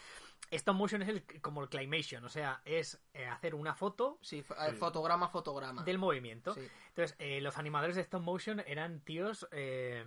Stop 0.50 0.74
motion 0.74 1.02
es 1.02 1.08
el, 1.10 1.24
como 1.40 1.62
el 1.62 1.68
claymation, 1.68 2.24
o 2.24 2.28
sea, 2.28 2.60
es 2.64 3.00
eh, 3.14 3.26
hacer 3.26 3.54
una 3.54 3.74
foto 3.76 4.18
Sí, 4.22 4.42
fotograma, 4.78 5.28
fotograma. 5.28 5.84
del 5.84 5.98
movimiento. 5.98 6.54
Sí. 6.54 6.66
Entonces, 6.88 7.14
eh, 7.20 7.40
los 7.40 7.56
animadores 7.58 7.94
de 7.94 8.02
stop 8.02 8.22
motion 8.22 8.60
eran 8.66 9.00
tíos 9.00 9.46
eh, 9.52 10.04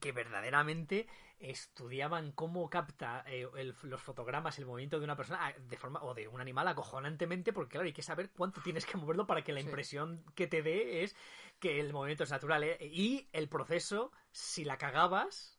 que 0.00 0.10
verdaderamente 0.12 1.06
estudiaban 1.38 2.32
cómo 2.32 2.68
capta 2.70 3.22
eh, 3.26 3.46
el- 3.56 3.74
los 3.82 4.00
fotogramas 4.02 4.58
el 4.58 4.66
movimiento 4.66 4.98
de 4.98 5.04
una 5.04 5.16
persona 5.16 5.46
ah, 5.46 5.52
de 5.58 5.76
forma 5.76 6.02
o 6.02 6.14
de 6.14 6.28
un 6.28 6.40
animal 6.40 6.68
acojonantemente 6.68 7.52
porque 7.52 7.72
claro 7.72 7.86
hay 7.86 7.92
que 7.92 8.02
saber 8.02 8.30
cuánto 8.30 8.60
tienes 8.62 8.86
que 8.86 8.96
moverlo 8.96 9.26
para 9.26 9.42
que 9.44 9.52
la 9.52 9.60
Sí. 9.60 9.66
impresión 9.66 10.24
que 10.34 10.46
te 10.46 10.62
dé 10.62 11.02
es 11.02 11.14
que 11.58 11.80
el 11.80 11.92
movimiento 11.92 12.24
es 12.24 12.30
natural 12.30 12.64
¿eh? 12.64 12.78
y 12.80 13.28
el 13.32 13.48
proceso 13.48 14.12
si 14.32 14.64
la 14.64 14.78
cagabas 14.78 15.55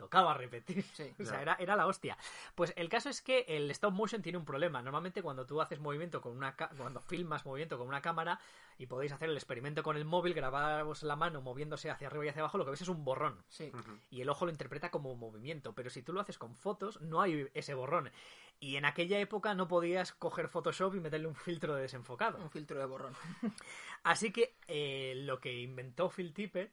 tocaba 0.00 0.34
repetir 0.34 0.82
Sí. 0.94 1.14
o 1.20 1.24
sea 1.24 1.42
era, 1.42 1.56
era 1.60 1.76
la 1.76 1.86
hostia 1.86 2.16
pues 2.54 2.72
el 2.76 2.88
caso 2.88 3.08
es 3.08 3.20
que 3.22 3.44
el 3.48 3.70
stop 3.70 3.92
motion 3.92 4.22
tiene 4.22 4.38
un 4.38 4.44
problema 4.44 4.82
normalmente 4.82 5.22
cuando 5.22 5.46
tú 5.46 5.60
haces 5.60 5.78
movimiento 5.78 6.20
con 6.20 6.36
una 6.36 6.56
cuando 6.56 7.00
filmas 7.00 7.44
movimiento 7.44 7.78
con 7.78 7.86
una 7.86 8.00
cámara 8.00 8.40
y 8.80 8.86
podéis 8.86 9.12
hacer 9.12 9.28
el 9.28 9.36
experimento 9.36 9.82
con 9.82 9.98
el 9.98 10.06
móvil, 10.06 10.32
grabaros 10.32 11.02
la 11.02 11.14
mano 11.14 11.42
moviéndose 11.42 11.90
hacia 11.90 12.06
arriba 12.06 12.24
y 12.24 12.28
hacia 12.30 12.40
abajo, 12.40 12.56
lo 12.56 12.64
que 12.64 12.70
ves 12.70 12.80
es 12.80 12.88
un 12.88 13.04
borrón. 13.04 13.44
Sí. 13.50 13.70
Y 14.10 14.22
el 14.22 14.28
ojo 14.30 14.46
lo 14.46 14.50
interpreta 14.50 14.90
como 14.90 15.14
movimiento. 15.16 15.74
Pero 15.74 15.90
si 15.90 16.00
tú 16.02 16.14
lo 16.14 16.20
haces 16.22 16.38
con 16.38 16.56
fotos, 16.56 16.98
no 17.02 17.20
hay 17.20 17.50
ese 17.52 17.74
borrón. 17.74 18.10
Y 18.58 18.76
en 18.76 18.86
aquella 18.86 19.18
época 19.18 19.52
no 19.52 19.68
podías 19.68 20.14
coger 20.14 20.48
Photoshop 20.48 20.94
y 20.94 21.00
meterle 21.00 21.26
un 21.26 21.34
filtro 21.34 21.74
de 21.74 21.82
desenfocado. 21.82 22.38
Un 22.38 22.50
filtro 22.50 22.78
de 22.78 22.86
borrón. 22.86 23.12
Así 24.02 24.32
que 24.32 24.54
eh, 24.66 25.12
lo 25.26 25.40
que 25.40 25.60
inventó 25.60 26.08
Phil 26.08 26.32
Tippett, 26.32 26.72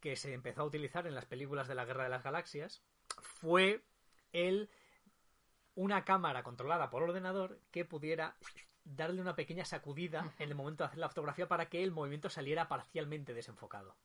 que 0.00 0.16
se 0.16 0.32
empezó 0.32 0.62
a 0.62 0.66
utilizar 0.66 1.06
en 1.06 1.14
las 1.14 1.26
películas 1.26 1.68
de 1.68 1.74
la 1.74 1.84
Guerra 1.84 2.04
de 2.04 2.10
las 2.10 2.22
Galaxias, 2.22 2.82
fue 3.20 3.84
el 4.32 4.70
una 5.74 6.04
cámara 6.04 6.42
controlada 6.42 6.90
por 6.90 7.02
ordenador 7.02 7.60
que 7.70 7.84
pudiera 7.84 8.36
darle 8.84 9.20
una 9.20 9.36
pequeña 9.36 9.64
sacudida 9.64 10.34
en 10.38 10.48
el 10.48 10.54
momento 10.54 10.84
de 10.84 10.88
hacer 10.88 10.98
la 10.98 11.08
fotografía 11.08 11.48
para 11.48 11.68
que 11.68 11.82
el 11.82 11.92
movimiento 11.92 12.28
saliera 12.28 12.68
parcialmente 12.68 13.34
desenfocado. 13.34 13.96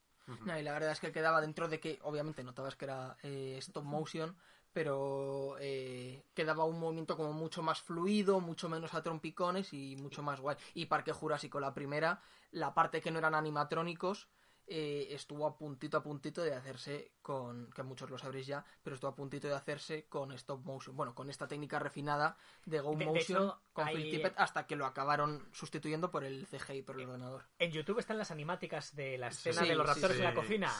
No, 0.44 0.58
y 0.58 0.62
la 0.62 0.72
verdad 0.72 0.90
es 0.90 0.98
que 0.98 1.12
quedaba 1.12 1.40
dentro 1.40 1.68
de 1.68 1.78
que, 1.78 2.00
obviamente, 2.02 2.42
notabas 2.42 2.74
que 2.74 2.86
era 2.86 3.16
eh, 3.22 3.56
stop 3.58 3.84
motion, 3.84 4.36
pero 4.72 5.56
eh, 5.60 6.24
que 6.34 6.44
daba 6.44 6.64
un 6.64 6.80
movimiento 6.80 7.16
como 7.16 7.32
mucho 7.32 7.62
más 7.62 7.80
fluido, 7.80 8.40
mucho 8.40 8.68
menos 8.68 8.92
a 8.94 9.02
trompicones 9.02 9.72
y 9.72 9.96
mucho 9.96 10.24
más 10.24 10.40
guay. 10.40 10.56
Y 10.74 10.86
Parque 10.86 11.12
Jurásico, 11.12 11.60
la 11.60 11.72
primera, 11.72 12.20
la 12.50 12.74
parte 12.74 13.00
que 13.00 13.12
no 13.12 13.20
eran 13.20 13.36
animatrónicos, 13.36 14.28
eh, 14.68 15.08
estuvo 15.10 15.46
a 15.46 15.56
puntito 15.56 15.96
a 15.96 16.02
puntito 16.02 16.42
de 16.42 16.54
hacerse 16.54 17.12
con, 17.22 17.70
que 17.72 17.82
muchos 17.82 18.10
lo 18.10 18.18
sabréis 18.18 18.46
ya, 18.46 18.64
pero 18.82 18.94
estuvo 18.94 19.10
a 19.10 19.14
puntito 19.14 19.46
de 19.48 19.54
hacerse 19.54 20.06
con 20.08 20.32
stop 20.32 20.64
motion, 20.64 20.96
bueno, 20.96 21.14
con 21.14 21.30
esta 21.30 21.46
técnica 21.46 21.78
refinada 21.78 22.36
de 22.64 22.80
Go 22.80 22.92
De- 22.92 22.98
de 22.98 23.06
Motion 23.06 23.42
hecho, 23.44 23.62
con 23.72 23.86
hay- 23.86 23.94
Phil 23.96 24.10
Tippett 24.10 24.34
hasta 24.38 24.66
que 24.66 24.74
lo 24.76 24.86
acabaron 24.86 25.48
sustituyendo 25.52 26.10
por 26.10 26.24
el 26.24 26.46
CGI, 26.46 26.82
por 26.82 26.98
el 27.00 27.06
ordenador. 27.08 27.44
En 27.58 27.70
YouTube 27.70 27.98
están 28.00 28.18
las 28.18 28.30
animáticas 28.30 28.94
de 28.96 29.18
la 29.18 29.28
escena 29.28 29.62
sí, 29.62 29.68
de 29.68 29.74
los 29.76 29.86
raptores 29.86 30.16
sí, 30.16 30.22
en 30.22 30.28
la 30.28 30.34
cocina 30.34 30.72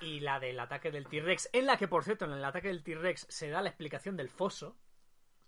y 0.00 0.20
la 0.20 0.40
del 0.40 0.58
ataque 0.60 0.90
del 0.90 1.06
T-Rex, 1.06 1.50
en 1.52 1.66
la 1.66 1.76
que, 1.76 1.88
por 1.88 2.04
cierto, 2.04 2.24
en 2.24 2.32
el 2.32 2.44
ataque 2.44 2.68
del 2.68 2.82
T-Rex 2.82 3.26
se 3.28 3.50
da 3.50 3.60
la 3.62 3.68
explicación 3.68 4.16
del 4.16 4.28
foso. 4.30 4.76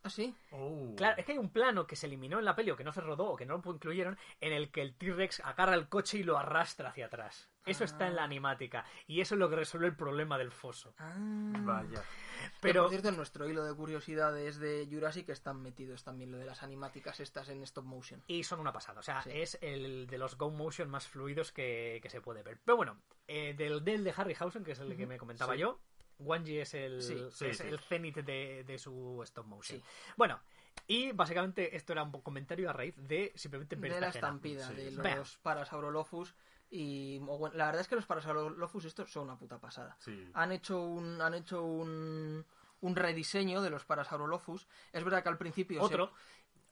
¿Ah, 0.07 0.11
sí? 0.11 0.35
Oh. 0.53 0.95
Claro, 0.97 1.17
es 1.19 1.25
que 1.27 1.33
hay 1.33 1.39
un 1.39 1.51
plano 1.51 1.87
que 1.87 1.97
se 1.97 2.07
eliminó 2.07 2.39
en 2.39 2.45
la 2.45 2.55
peli 2.55 2.71
o 2.71 2.77
que 2.77 2.85
no 2.85 2.93
se 2.93 3.01
rodó 3.01 3.25
o 3.31 3.37
que 3.37 3.45
no 3.45 3.59
lo 3.65 3.73
incluyeron 3.73 4.17
en 4.41 4.53
el 4.53 4.71
que 4.71 4.83
el 4.83 4.95
T-Rex 4.95 5.41
agarra 5.41 5.75
el 5.75 5.89
coche 5.89 6.19
y 6.19 6.23
lo 6.23 6.39
arrastra 6.39 6.91
hacia 6.91 7.07
atrás. 7.07 7.51
Eso 7.65 7.83
está 7.83 8.07
en 8.07 8.15
la 8.15 8.23
animática 8.23 8.85
y 9.09 9.21
eso 9.21 9.35
es 9.35 9.41
lo 9.41 9.51
que 9.51 9.57
resuelve 9.57 9.89
el 9.89 9.97
problema 9.97 10.39
del 10.39 10.53
foso. 10.53 10.95
Ah. 10.99 11.13
Vaya. 11.19 12.01
Pero, 12.01 12.53
Pero 12.61 12.83
por 12.83 12.91
cierto, 12.91 13.09
en 13.09 13.17
nuestro 13.17 13.49
hilo 13.49 13.65
de 13.65 13.75
curiosidades 13.75 14.59
de 14.61 14.87
Jurassic 14.89 15.29
están 15.31 15.61
metidos 15.61 16.05
también 16.05 16.31
lo 16.31 16.39
de 16.39 16.45
las 16.47 16.63
animáticas 16.63 17.19
estas 17.19 17.49
en 17.49 17.63
stop 17.65 17.85
motion. 17.85 18.23
y 18.29 18.45
son 18.45 18.61
una 18.61 18.73
pasada, 18.73 19.01
o 19.01 19.03
sea, 19.03 19.23
Sí. 19.23 19.31
es 19.35 19.59
el 19.63 20.07
de 20.07 20.19
los 20.19 20.39
Go 20.39 20.51
Motion 20.51 20.89
más 20.89 21.09
fluidos 21.09 21.51
que, 21.51 21.99
que 22.01 22.09
se 22.11 22.21
puede 22.21 22.45
ver. 22.45 22.61
Pero 22.65 22.77
bueno, 22.77 23.01
eh, 23.27 23.55
del, 23.55 23.83
del 23.85 24.05
de 24.05 24.15
Harryhausen, 24.17 24.63
que 24.63 24.73
es 24.73 24.79
el 24.79 24.97
que 24.97 25.07
me 25.07 25.19
comentaba 25.19 25.55
Sí. 25.55 25.61
yo, 25.61 25.81
Wanji 26.19 26.59
es 26.59 26.75
el, 26.75 27.03
Sí, 27.03 27.17
sí, 27.31 27.47
es 27.47 27.59
sí. 27.59 27.65
el 27.67 27.79
cenit 27.81 28.17
de, 28.17 28.65
de 28.65 28.79
su 28.79 29.21
stop 29.25 29.47
motion. 29.47 29.79
Sí. 29.81 29.85
Bueno, 30.17 30.41
y 30.87 31.13
básicamente 31.13 31.75
esto 31.77 31.93
era 31.93 32.03
un 32.03 32.13
comentario 32.23 32.71
a 32.71 32.73
raíz 32.73 32.95
de 32.97 33.33
simplemente 33.35 33.77
ver 33.77 33.91
de 33.91 33.97
esta 33.97 34.01
la 34.01 34.09
escena. 34.09 34.27
estampida 34.29 34.69
Sí, 34.69 34.75
de 34.75 34.91
los 34.93 35.03
Vea. 35.03 35.23
Parasaurolophus 35.43 36.35
y 36.71 37.19
bueno, 37.19 37.55
la 37.57 37.67
verdad 37.67 37.81
es 37.81 37.89
que 37.89 37.97
los 37.97 38.07
Parasaurolophus 38.07 38.85
estos 38.85 39.11
son 39.13 39.25
una 39.25 39.39
puta 39.39 39.59
pasada. 39.59 39.97
Sí. 40.01 40.29
Han 40.35 40.53
hecho 40.53 40.81
un 40.83 41.21
han 41.21 41.35
hecho 41.35 41.63
un 41.63 42.45
un 42.83 42.95
rediseño 42.95 43.63
de 43.63 43.71
los 43.71 43.85
Parasaurolophus. 43.85 44.67
Es 44.93 45.03
verdad 45.03 45.23
que 45.23 45.31
al 45.31 45.39
principio 45.39 45.81
se- 45.81 45.95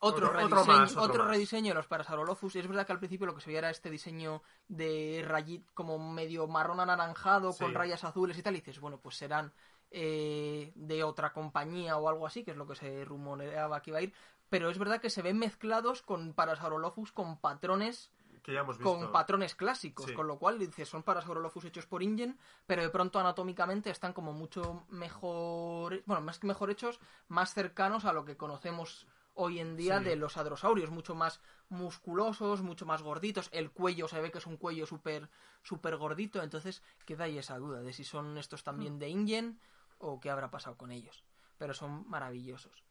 Otro, 0.05 0.27
otro, 0.29 0.39
rediseño, 0.49 0.65
más, 0.79 0.97
otro 0.97 1.27
rediseño 1.27 1.69
de 1.71 1.75
los 1.75 1.87
Parasaurolophus. 1.87 2.57
Y 2.57 2.59
es 2.61 2.69
verdad 2.69 2.87
que 2.87 2.93
al 2.93 2.99
principio 2.99 3.27
lo 3.27 3.35
que 3.35 3.41
se 3.41 3.49
veía 3.49 3.59
era 3.61 3.71
este 3.71 3.91
diseño 3.91 4.43
de 4.69 5.25
rayit 5.27 5.67
como 5.75 5.99
medio 5.99 6.47
marrón 6.47 6.81
anaranjado 6.81 7.53
Sí. 7.53 7.65
con 7.65 7.75
rayas 7.75 8.05
azules 8.05 8.37
y 8.39 8.43
tal. 8.43 8.55
Y 8.55 8.61
dices, 8.61 8.81
bueno, 8.81 8.99
pues 9.01 9.17
serán 9.17 9.53
eh, 9.97 10.73
de 10.75 11.05
otra 11.05 11.33
compañía 11.33 11.97
o 11.97 12.09
algo 12.09 12.27
así, 12.27 12.43
que 12.45 12.51
es 12.51 12.57
lo 12.57 12.67
que 12.67 12.75
se 12.75 13.05
rumoreaba 13.05 13.81
que 13.81 13.91
iba 13.91 13.99
a 14.01 14.03
ir. 14.03 14.13
Pero 14.51 14.69
es 14.71 14.79
verdad 14.79 15.01
que 15.01 15.09
se 15.11 15.23
ven 15.23 15.39
mezclados 15.39 16.03
con 16.03 16.35
Parasaurolophus 16.35 17.13
con 17.13 17.39
patrones 17.41 18.11
Que 18.43 18.53
ya 18.53 18.61
hemos 18.61 18.77
visto. 18.77 18.93
con 18.99 19.11
patrones 19.13 19.55
clásicos, 19.55 20.07
Sí. 20.07 20.13
con 20.15 20.27
lo 20.27 20.39
cual 20.39 20.59
dices 20.59 20.89
son 20.89 21.03
Parasaurolophus 21.03 21.65
hechos 21.67 21.87
por 21.87 22.03
Ingen, 22.03 22.39
pero 22.67 22.83
de 22.83 22.91
pronto 22.91 23.19
anatómicamente 23.21 23.89
están 23.91 24.13
como 24.13 24.33
mucho 24.33 24.85
mejor, 24.91 26.03
bueno, 26.07 26.21
más 26.23 26.39
que 26.39 26.47
mejor 26.49 26.71
hechos, 26.71 27.01
más 27.29 27.55
cercanos 27.55 28.05
a 28.05 28.13
lo 28.13 28.25
que 28.25 28.37
conocemos 28.37 29.07
hoy 29.35 29.59
en 29.61 29.77
día 29.77 29.99
Sí. 29.99 30.05
de 30.05 30.17
los 30.17 30.37
hadrosaurios, 30.37 30.91
mucho 30.91 31.15
más 31.15 31.41
musculosos, 31.69 32.63
mucho 32.63 32.87
más 32.87 33.03
gorditos, 33.03 33.49
el 33.53 33.71
cuello 33.71 34.09
se 34.09 34.21
ve 34.21 34.31
que 34.31 34.39
es 34.39 34.47
un 34.47 34.57
cuello 34.57 34.87
súper 34.87 35.29
súper 35.63 35.97
gordito, 35.97 36.43
entonces 36.43 36.83
queda 37.05 37.25
ahí 37.25 37.39
esa 37.39 37.59
duda 37.59 37.81
de 37.83 37.93
si 37.93 38.05
son 38.05 38.37
estos 38.39 38.63
también 38.65 38.99
de 38.99 39.09
Ingen 39.09 39.59
o 39.99 40.21
qué 40.21 40.31
habrá 40.31 40.51
pasado 40.51 40.77
con 40.77 40.91
ellos, 40.91 41.25
pero 41.59 41.75
son 41.75 42.09
maravillosos. 42.09 42.85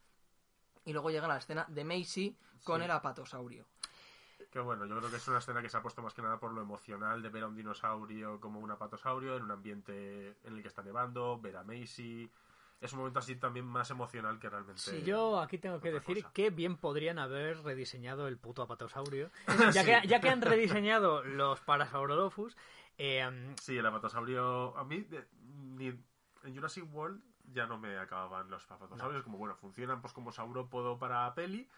Y 0.85 0.91
luego 0.93 1.11
llega 1.11 1.27
la 1.27 1.37
escena 1.37 1.65
de 1.69 1.83
Macy 1.85 2.37
con 2.63 2.79
Sí. 2.79 2.85
el 2.85 2.91
apatosaurio. 2.91 3.65
Que 4.51 4.59
bueno, 4.59 4.85
yo 4.85 4.97
creo 4.97 5.09
que 5.09 5.15
es 5.17 5.27
una 5.27 5.37
escena 5.39 5.61
que 5.61 5.69
se 5.69 5.77
ha 5.77 5.81
puesto 5.81 6.01
más 6.01 6.13
que 6.13 6.21
nada 6.21 6.39
por 6.39 6.51
lo 6.51 6.61
emocional 6.61 7.21
de 7.21 7.29
ver 7.29 7.43
a 7.43 7.47
un 7.47 7.55
dinosaurio 7.55 8.39
como 8.41 8.59
un 8.59 8.69
apatosaurio 8.71 9.37
en 9.37 9.43
un 9.43 9.51
ambiente 9.51 10.37
en 10.43 10.55
el 10.55 10.61
que 10.61 10.67
está 10.67 10.83
nevando, 10.83 11.39
ver 11.39 11.55
a 11.57 11.63
Macy. 11.63 12.29
Es 12.81 12.91
un 12.91 12.99
momento 12.99 13.19
así 13.19 13.35
también 13.37 13.65
más 13.65 13.89
emocional 13.91 14.39
que 14.39 14.49
realmente. 14.49 14.81
Sí, 14.81 15.03
Yo 15.03 15.39
aquí 15.39 15.57
tengo 15.57 15.79
que 15.79 15.91
decir 15.91 16.17
cosa. 16.21 16.33
que 16.33 16.49
bien 16.49 16.75
podrían 16.75 17.17
haber 17.17 17.61
rediseñado 17.63 18.27
el 18.27 18.37
puto 18.37 18.61
apatosaurio. 18.61 19.31
ya, 19.73 19.85
que, 19.85 20.07
ya 20.07 20.19
que 20.19 20.29
han 20.29 20.41
rediseñado 20.41 21.23
los 21.23 21.61
Parasaurolophus, 21.61 22.57
eh, 22.97 23.53
Sí, 23.61 23.77
el 23.77 23.85
apatosaurio. 23.85 24.77
A 24.77 24.83
mí, 24.83 25.01
de- 25.01 25.25
ni 25.41 25.87
en 25.87 26.55
Jurassic 26.55 26.83
World 26.93 27.21
ya 27.53 27.65
no 27.67 27.77
me 27.77 27.97
acababan 27.97 28.49
los 28.49 28.69
apatosaurios. 28.69 29.23
Como 29.23 29.37
bueno, 29.37 29.55
funcionan 29.55 30.01
pues 30.01 30.11
como 30.13 30.31
saurópodo 30.33 30.97
para 30.99 31.33
peli, 31.33 31.69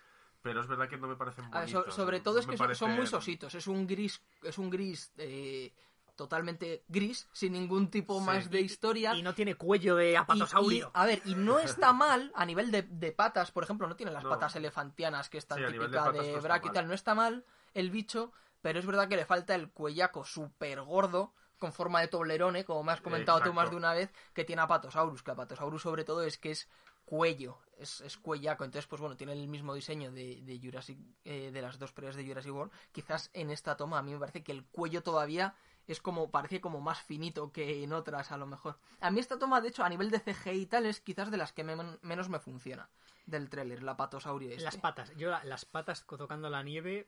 pero 0.41 0.61
es 0.61 0.67
verdad 0.67 0.89
que 0.89 0.97
no 0.97 1.07
me 1.07 1.15
parecen 1.15 1.45
A 1.45 1.59
ver, 1.61 1.69
bonitos. 1.71 1.85
so- 1.85 1.91
sobre 1.91 2.19
todo 2.19 2.35
no 2.35 2.39
es 2.41 2.47
que 2.47 2.57
son, 2.57 2.75
son 2.75 2.91
muy 2.95 3.05
sositos. 3.07 3.53
Es 3.53 3.67
un 3.67 3.85
gris, 3.85 4.21
es 4.41 4.57
un 4.57 4.69
gris 4.71 5.11
eh, 5.17 5.71
totalmente 6.15 6.83
gris, 6.87 7.27
sin 7.33 7.53
ningún 7.53 7.89
tipo 7.89 8.19
Sí. 8.19 8.25
más 8.25 8.49
de 8.49 8.61
historia. 8.61 9.13
y 9.15 9.21
no 9.21 9.33
tiene 9.33 9.55
cuello 9.55 9.95
de 9.95 10.17
apatosaurio. 10.17 10.87
y, 10.93 10.97
a 10.97 11.05
ver, 11.05 11.21
y 11.25 11.35
no 11.35 11.59
está 11.89 11.93
mal 11.93 12.31
a 12.35 12.45
nivel 12.45 12.71
de, 12.71 12.83
de 12.83 13.11
patas, 13.11 13.51
por 13.51 13.63
ejemplo, 13.63 13.87
no 13.87 13.95
tiene 13.95 14.11
las 14.11 14.23
No. 14.23 14.29
patas 14.29 14.55
elefantianas 14.55 15.29
que 15.29 15.37
es 15.37 15.45
tan 15.47 15.57
Sí, 15.59 15.63
de 15.63 15.71
típica 15.71 16.11
de, 16.11 16.17
no 16.19 16.23
está 16.23 16.39
Braque 16.41 16.67
y 16.67 16.71
tal, 16.71 16.87
no 16.87 16.93
está 16.93 17.15
mal 17.15 17.45
el 17.73 17.91
bicho, 17.91 18.31
pero 18.61 18.79
es 18.79 18.85
verdad 18.85 19.07
que 19.07 19.15
le 19.17 19.25
falta 19.25 19.53
el 19.55 19.69
cuellaco 19.69 20.23
súper 20.23 20.81
gordo 20.81 21.33
con 21.59 21.71
forma 21.71 22.01
de 22.01 22.07
toblerone, 22.09 22.65
como 22.65 22.83
me 22.83 22.91
has 22.91 23.01
comentado 23.01 23.41
tú 23.41 23.53
más 23.53 23.69
de 23.69 23.75
una 23.77 23.93
vez, 23.93 24.11
que 24.33 24.43
tiene 24.43 24.61
Apatosaurus, 24.61 25.23
que 25.23 25.31
Apatosaurus 25.31 25.81
sobre 25.81 26.03
todo 26.03 26.23
es 26.23 26.37
que 26.37 26.51
es 26.51 26.67
cuello, 27.05 27.59
es, 27.77 28.01
es 28.01 28.17
cuellaco, 28.17 28.63
entonces 28.65 28.87
pues 28.87 28.99
bueno, 28.99 29.15
tiene 29.15 29.33
el 29.33 29.47
mismo 29.47 29.73
diseño 29.73 30.11
de, 30.11 30.41
de 30.41 30.59
Jurassic, 30.61 30.97
eh, 31.23 31.51
de 31.51 31.61
las 31.61 31.77
dos 31.79 31.93
peleas 31.93 32.15
de 32.15 32.25
Jurassic 32.25 32.53
World, 32.53 32.73
quizás 32.91 33.29
en 33.33 33.51
esta 33.51 33.77
toma 33.77 33.99
a 33.99 34.01
mí 34.01 34.11
me 34.13 34.19
parece 34.19 34.43
que 34.43 34.51
el 34.51 34.65
cuello 34.65 35.01
todavía 35.03 35.55
es 35.87 36.01
como, 36.01 36.31
parece 36.31 36.61
como 36.61 36.81
más 36.81 37.01
finito 37.01 37.51
que 37.51 37.83
en 37.83 37.93
otras 37.93 38.31
a 38.31 38.37
lo 38.37 38.45
mejor. 38.47 38.77
A 39.01 39.11
mí 39.11 39.19
esta 39.19 39.37
toma, 39.39 39.61
de 39.61 39.69
hecho, 39.69 39.83
a 39.83 39.89
nivel 39.89 40.09
de 40.11 40.19
CGI 40.19 40.61
y 40.61 40.65
tal, 40.65 40.85
es 40.85 40.99
quizás 41.01 41.29
de 41.31 41.37
las 41.37 41.53
que 41.53 41.63
me- 41.63 41.97
menos 42.01 42.29
me 42.29 42.39
funciona 42.39 42.89
del 43.25 43.49
tráiler, 43.49 43.83
la 43.83 43.97
patosaurio 43.97 44.49
este. 44.51 44.63
Las 44.63 44.77
patas. 44.77 45.15
Yo 45.15 45.29
la- 45.31 45.43
las 45.43 45.65
patas 45.65 46.05
tocando 46.05 46.49
la 46.49 46.63
nieve. 46.63 47.07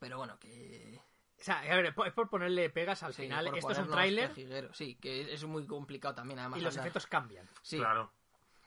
Pero 0.00 0.18
bueno, 0.18 0.38
que... 0.40 1.00
O 1.40 1.44
sea, 1.44 1.58
a 1.60 1.76
ver, 1.76 1.86
es 1.86 2.12
por- 2.12 2.28
ponerle 2.28 2.70
pegas 2.70 3.02
al 3.02 3.14
sí, 3.14 3.22
final. 3.22 3.46
Esto 3.48 3.70
es 3.72 3.78
un 3.78 3.90
tráiler. 3.90 4.32
Sí, 4.72 4.94
que 4.96 5.32
es 5.32 5.44
muy 5.44 5.66
complicado 5.66 6.14
también, 6.14 6.38
además. 6.40 6.58
y 6.58 6.62
los 6.62 6.74
andar. 6.74 6.86
efectos 6.86 7.06
cambian. 7.06 7.48
Sí, 7.62 7.78
Claro. 7.78 8.12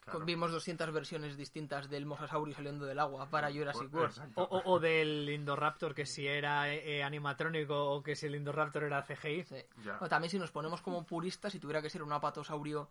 Claro. 0.06 0.26
vimos 0.26 0.52
200 0.52 0.92
versiones 0.92 1.36
distintas 1.38 1.90
del 1.90 2.06
mosasaurio 2.06 2.54
saliendo 2.56 2.86
del 2.86 3.00
agua 3.00 3.30
para 3.30 3.52
Jurassic 3.52 3.94
World. 3.94 4.32
O, 4.36 4.44
o- 4.44 4.74
o 4.74 4.80
del 4.80 5.30
Indoraptor, 5.30 5.94
que 5.94 6.06
si 6.06 6.28
era 6.28 6.72
eh, 6.74 7.04
animatrónico 7.04 7.76
o 7.92 8.02
que 8.04 8.16
si 8.16 8.28
el 8.28 8.36
Indoraptor 8.36 8.84
era 8.84 9.02
CGI. 9.04 9.44
Sí. 9.44 9.66
O 10.00 10.08
también 10.08 10.30
si 10.32 10.40
nos 10.40 10.52
ponemos 10.52 10.82
como 10.82 11.06
puristas, 11.06 11.52
si 11.52 11.60
tuviera 11.60 11.82
que 11.82 11.90
ser 11.90 12.04
un 12.04 12.14
apatosaurio 12.14 12.90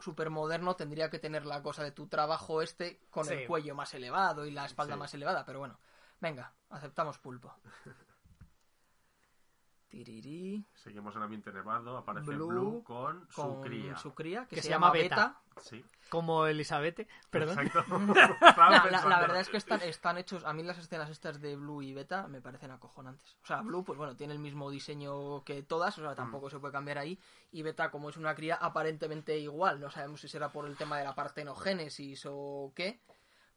súper 0.00 0.30
moderno, 0.30 0.74
tendría 0.74 1.10
que 1.10 1.18
tener 1.18 1.46
la 1.46 1.62
cosa 1.62 1.84
de 1.84 1.92
tu 1.92 2.06
trabajo 2.08 2.60
este 2.62 3.00
con 3.10 3.24
Sí. 3.24 3.34
el 3.34 3.46
cuello 3.46 3.74
más 3.74 3.94
elevado 3.94 4.46
y 4.46 4.50
la 4.50 4.64
espalda 4.66 4.94
Sí. 4.94 4.98
más 5.00 5.14
elevada, 5.14 5.44
pero 5.44 5.58
bueno, 5.60 5.78
venga, 6.20 6.52
aceptamos 6.70 7.18
pulpo. 7.18 7.54
Tirirí, 9.92 10.64
Seguimos 10.72 11.14
en 11.16 11.22
ambiente 11.22 11.52
nevado. 11.52 11.98
Aparece 11.98 12.30
Blue 12.30 12.46
Blue, 12.46 12.82
con, 12.82 13.28
su 13.28 13.60
cría. 13.60 13.94
su 13.98 14.14
cría, 14.14 14.46
que, 14.46 14.56
Que 14.56 14.62
se, 14.62 14.68
se 14.68 14.70
llama 14.70 14.90
Beta. 14.90 15.38
Sí. 15.60 15.84
Como 16.08 16.46
Elizabeth. 16.46 17.06
Perdón. 17.28 17.58
La 18.56 19.20
verdad 19.20 19.40
es 19.40 19.50
que 19.50 19.58
están, 19.58 19.82
están 19.82 20.16
hechos, 20.16 20.46
a 20.46 20.54
mí 20.54 20.62
las 20.62 20.78
escenas 20.78 21.10
estas 21.10 21.42
de 21.42 21.56
Blue 21.56 21.82
y 21.82 21.92
Beta 21.92 22.26
me 22.26 22.40
parecen 22.40 22.70
acojonantes. 22.70 23.36
O 23.42 23.46
sea, 23.46 23.60
Blue, 23.60 23.84
pues 23.84 23.98
bueno, 23.98 24.16
tiene 24.16 24.32
el 24.32 24.38
mismo 24.38 24.70
diseño 24.70 25.44
que 25.44 25.62
todas, 25.62 25.98
o 25.98 26.00
sea, 26.00 26.14
tampoco 26.14 26.48
se 26.48 26.58
puede 26.58 26.72
cambiar 26.72 26.96
ahí. 26.96 27.18
Y 27.50 27.60
Beta, 27.60 27.90
como 27.90 28.08
es 28.08 28.16
una 28.16 28.34
cría 28.34 28.54
aparentemente 28.54 29.38
igual, 29.38 29.78
no 29.78 29.90
sabemos 29.90 30.22
si 30.22 30.28
será 30.28 30.50
por 30.50 30.64
el 30.64 30.78
tema 30.78 30.96
de 30.96 31.04
la 31.04 31.14
partenogénesis 31.14 32.24
o 32.24 32.72
qué, 32.74 33.02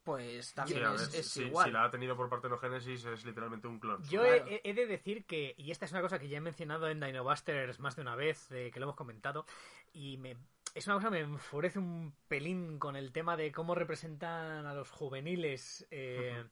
pues 0.06 0.46
Sí, 0.46 0.54
también 0.54 0.80
ver, 0.80 0.94
es, 0.94 1.26
si, 1.32 1.42
igual. 1.42 1.66
si 1.66 1.72
la 1.72 1.84
ha 1.84 1.90
tenido 1.90 2.16
por 2.16 2.30
partenogénesis 2.30 3.04
es 3.04 3.24
literalmente 3.24 3.66
un 3.66 3.78
clon. 3.80 4.02
Yo 4.04 4.22
Claro. 4.22 4.46
he, 4.48 4.60
he 4.64 4.72
de 4.72 4.86
decir 4.86 5.26
que, 5.26 5.54
y 5.58 5.70
esta 5.72 5.84
es 5.84 5.90
una 5.92 6.00
cosa 6.00 6.18
que 6.20 6.28
ya 6.28 6.38
he 6.38 6.40
mencionado 6.40 6.88
en 6.88 7.00
Dinobusters 7.00 7.80
más 7.80 7.96
de 7.96 8.02
una 8.02 8.14
vez, 8.14 8.50
eh, 8.52 8.70
que 8.72 8.78
lo 8.80 8.84
hemos 8.86 8.96
comentado, 8.96 9.44
y 9.92 10.16
me, 10.16 10.36
es 10.74 10.86
una 10.86 10.94
cosa 10.96 11.08
que 11.08 11.16
me 11.16 11.20
enfurece 11.20 11.78
un 11.80 12.14
pelín 12.28 12.78
con 12.78 12.94
el 12.96 13.10
tema 13.12 13.36
de 13.36 13.50
cómo 13.50 13.74
representan 13.74 14.64
a 14.64 14.72
los 14.74 14.88
juveniles 14.90 15.86
eh, 15.90 16.44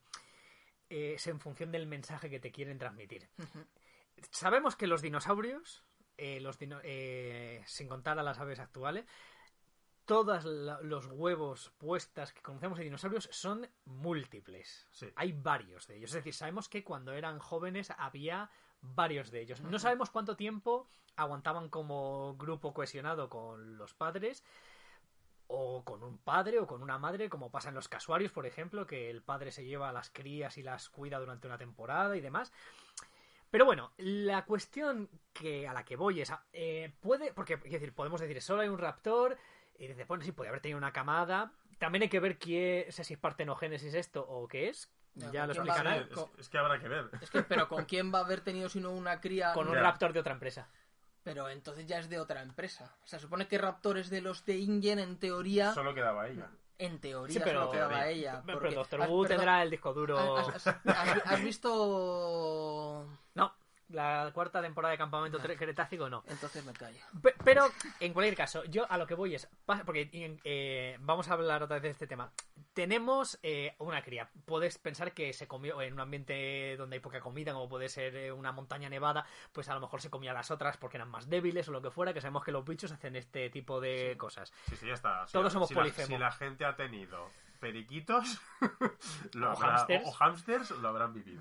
eh, 0.90 1.14
es 1.14 1.26
en 1.28 1.38
función 1.40 1.70
del 1.70 1.87
mensaje 1.87 2.28
que 2.28 2.40
te 2.40 2.50
quieren 2.50 2.76
transmitir. 2.78 3.28
Sabemos 4.30 4.76
que 4.76 4.87
los 4.87 5.00
dinosaurios, 5.02 5.82
eh, 6.16 6.40
los 6.40 6.58
dino- 6.58 6.80
eh, 6.82 7.62
sin 7.66 7.88
contar 7.88 8.18
a 8.18 8.23
las 8.23 8.38
aves 8.38 8.58
actuales, 8.58 9.04
todos 10.06 10.44
los 10.44 11.06
huevos 11.06 11.73
puestas 11.78 12.32
que 12.32 12.42
conocemos 12.42 12.78
de 12.78 12.84
dinosaurios 12.84 13.28
son 13.32 13.68
múltiples. 13.84 14.87
Sí. 14.90 15.08
Hay 15.16 15.32
varios 15.32 15.87
de 15.87 15.96
ellos. 15.96 16.11
Es 16.11 16.16
decir, 16.16 16.34
sabemos 16.34 16.68
que 16.68 16.84
cuando 16.84 17.12
eran 17.12 17.38
jóvenes 17.38 17.92
había 17.99 18.50
varios 18.80 19.30
de 19.30 19.40
ellos. 19.40 19.61
No 19.62 19.78
sabemos 19.78 20.11
cuánto 20.11 20.37
tiempo 20.37 20.88
aguantaban 21.16 21.68
como 21.68 22.37
grupo 22.37 22.75
cohesionado 22.75 23.28
con 23.28 23.78
los 23.78 23.94
padres. 23.94 24.44
o 25.46 25.84
con 25.84 26.02
un 26.02 26.18
padre 26.18 26.58
o 26.58 26.66
con 26.66 26.82
una 26.82 26.99
madre, 26.99 27.28
como 27.28 27.50
pasa 27.50 27.68
en 27.68 27.75
los 27.75 27.88
casuarios, 27.88 28.32
por 28.32 28.46
ejemplo, 28.46 28.87
que 28.87 29.11
el 29.11 29.23
padre 29.23 29.52
se 29.52 29.64
lleva 29.64 29.90
a 29.90 29.92
las 29.92 30.11
crías 30.11 30.56
y 30.58 30.62
las 30.62 30.88
cuida 30.88 31.18
durante 31.18 31.46
una 31.46 31.58
temporada 31.58 32.16
y 32.16 32.20
demás. 32.20 32.52
Pero 33.50 33.66
bueno, 33.66 33.92
la 33.99 34.44
cuestión 34.46 35.08
que 35.32 35.68
a 35.68 35.73
la 35.73 35.84
que 35.84 35.96
voy 35.96 36.20
es, 36.20 36.32
eh, 36.52 36.92
puede, 37.00 37.32
porque, 37.32 37.54
es 37.54 37.73
decir, 37.73 37.94
podemos 37.94 38.20
decir, 38.20 38.40
solo 38.42 38.62
hay 38.62 38.68
un 38.68 38.78
raptor, 38.78 39.37
y 39.78 39.86
dice, 39.88 40.04
bueno, 40.04 40.24
sí, 40.24 40.32
puede 40.32 40.48
haber 40.48 40.60
tenido 40.60 40.78
una 40.78 40.92
camada, 40.92 41.52
también 41.78 42.02
hay 42.02 42.08
que 42.08 42.20
ver 42.20 42.38
quién, 42.38 42.90
sé 42.92 43.04
si 43.04 43.14
es 43.14 43.18
partenogénesis 43.20 43.94
esto 43.94 44.24
o 44.28 44.46
qué 44.48 44.68
es, 44.68 44.88
Ya, 45.14 45.30
ya 45.32 45.46
lo 45.46 45.54
¿con 45.54 45.64
quién 45.64 45.68
va 45.68 45.74
a 45.74 45.78
explicará, 45.78 45.92
haber? 45.92 46.12
Es, 46.12 46.40
es 46.40 46.48
que 46.48 46.58
habrá 46.58 46.78
que 46.80 46.88
ver. 46.88 47.10
Es 47.20 47.30
que, 47.30 47.42
pero 47.42 47.68
¿con 47.68 47.84
quién 47.84 48.12
va 48.14 48.18
a 48.20 48.24
haber 48.24 48.40
tenido 48.40 48.68
sino 48.68 48.90
una 48.90 49.20
cría? 49.20 49.52
con 49.52 49.68
un 49.68 49.74
Ya. 49.74 49.80
raptor 49.82 50.12
de 50.12 50.20
otra 50.20 50.32
empresa. 50.32 50.68
Pero 51.22 51.48
entonces 51.48 51.86
ya 51.86 51.98
es 51.98 52.08
de 52.10 52.18
otra 52.20 52.42
empresa. 52.42 52.94
O 53.02 53.06
sea, 53.06 53.18
supone 53.18 53.48
que 53.48 53.56
Raptor 53.56 53.96
es 53.96 54.10
de 54.10 54.20
los 54.20 54.44
de 54.44 54.58
Ingen, 54.58 54.98
en 54.98 55.16
teoría. 55.18 55.72
Solo 55.72 55.94
quedaba 55.94 56.28
ella. 56.28 56.50
En 56.76 56.98
teoría 57.00 57.32
Sí, 57.32 57.40
pero- 57.42 57.60
solo 57.60 57.72
quedaba 57.72 58.06
ella. 58.08 58.42
Pero 58.44 58.58
porque- 58.60 58.74
Doctor 58.74 59.00
has- 59.02 59.08
Who 59.08 59.22
perdón, 59.22 59.36
tendrá 59.38 59.62
el 59.62 59.70
disco 59.70 59.94
duro... 59.94 60.36
¿Has, 60.36 60.66
has- 60.66 60.76
has- 60.84 61.22
has 61.24 61.42
visto...? 61.42 63.06
No, 63.34 63.54
la 63.94 64.30
cuarta 64.34 64.60
temporada 64.60 64.92
de 64.92 64.98
Campamento 64.98 65.38
Tre- 65.40 65.56
Cretácico 65.56 66.10
no. 66.10 66.22
Entonces 66.28 66.64
me 66.64 66.72
callo. 66.72 66.98
Pe- 67.22 67.34
Pero, 67.44 67.70
en 68.00 68.12
cualquier 68.12 68.36
caso, 68.36 68.64
yo 68.64 68.90
a 68.90 68.98
lo 68.98 69.06
que 69.06 69.14
voy 69.14 69.34
es. 69.34 69.48
Porque 69.86 70.10
eh, 70.44 70.96
vamos 71.00 71.28
a 71.28 71.32
hablar 71.34 71.62
otra 71.62 71.76
vez 71.76 71.82
de 71.84 71.90
este 71.90 72.06
tema. 72.06 72.30
Tenemos 72.74 73.38
eh, 73.42 73.74
una 73.78 74.02
cría. 74.02 74.28
Puedes 74.46 74.78
pensar 74.78 75.12
que 75.12 75.32
se 75.32 75.46
comió 75.46 75.80
en 75.80 75.92
un 75.94 76.00
ambiente 76.00 76.76
donde 76.76 76.96
hay 76.96 77.00
poca 77.00 77.20
comida, 77.20 77.52
como 77.52 77.68
puede 77.68 77.88
ser 77.88 78.16
eh, 78.16 78.32
una 78.32 78.52
montaña 78.52 78.88
nevada, 78.88 79.24
pues 79.52 79.68
a 79.68 79.74
lo 79.74 79.80
mejor 79.80 80.00
se 80.00 80.10
comía 80.10 80.32
a 80.32 80.34
las 80.34 80.50
otras 80.50 80.76
porque 80.76 80.96
eran 80.96 81.08
más 81.08 81.28
débiles 81.30 81.68
o 81.68 81.72
lo 81.72 81.80
que 81.80 81.90
fuera, 81.90 82.12
que 82.12 82.20
sabemos 82.20 82.44
que 82.44 82.52
los 82.52 82.64
bichos 82.64 82.90
hacen 82.92 83.16
este 83.16 83.48
tipo 83.50 83.80
de 83.80 84.16
cosas. 84.18 84.52
Sí, 84.68 84.76
sí, 84.76 84.86
ya 84.86 84.94
está. 84.94 85.26
Si 85.26 85.32
Todos 85.34 85.44
la- 85.44 85.50
somos 85.50 85.68
si 85.68 85.74
la, 85.74 85.84
si 85.90 86.18
la 86.18 86.32
gente 86.32 86.64
ha 86.64 86.74
tenido 86.74 87.30
periquitos 87.60 88.40
lo 89.34 89.52
O 89.52 89.56
habrá- 89.56 89.86
o- 90.04 90.10
o 90.10 90.80
lo 90.80 90.88
habrán 90.88 91.12
vivido. 91.14 91.40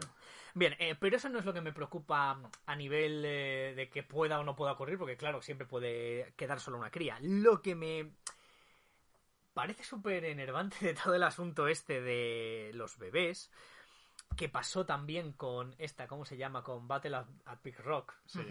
Bien, 0.56 0.76
eh, 0.78 0.96
pero 1.00 1.18
eso 1.18 1.30
no 1.30 1.40
es 1.40 1.46
lo 1.46 1.54
que 1.54 1.62
me 1.62 1.74
preocupa 1.74 2.40
a 2.66 2.76
nivel 2.76 3.24
eh, 3.26 3.74
de 3.76 3.90
que 3.90 4.04
pueda 4.04 4.40
o 4.40 4.44
no 4.44 4.56
pueda 4.56 4.74
ocurrir, 4.74 5.00
porque 5.00 5.18
claro, 5.18 5.42
siempre 5.42 5.66
puede 5.66 6.34
quedar 6.38 6.60
solo 6.60 6.78
una 6.78 6.92
cría. 6.92 7.18
Lo 7.22 7.62
que 7.62 7.74
me 7.74 8.12
parece 9.54 9.84
súper 9.84 10.26
enervante 10.26 10.86
de 10.86 10.94
todo 10.94 11.16
el 11.16 11.24
asunto 11.24 11.68
este 11.68 12.02
de 12.02 12.72
los 12.74 12.98
bebés, 12.98 13.52
que 14.38 14.50
pasó 14.50 14.86
también 14.86 15.34
con 15.34 15.76
esta, 15.78 16.08
¿cómo 16.08 16.26
se 16.26 16.38
llama? 16.38 16.64
Con 16.64 16.88
Battle 16.88 17.16
at, 17.18 17.28
at 17.46 17.60
Big 17.64 17.78
Rock, 17.80 18.14
Sí. 18.26 18.42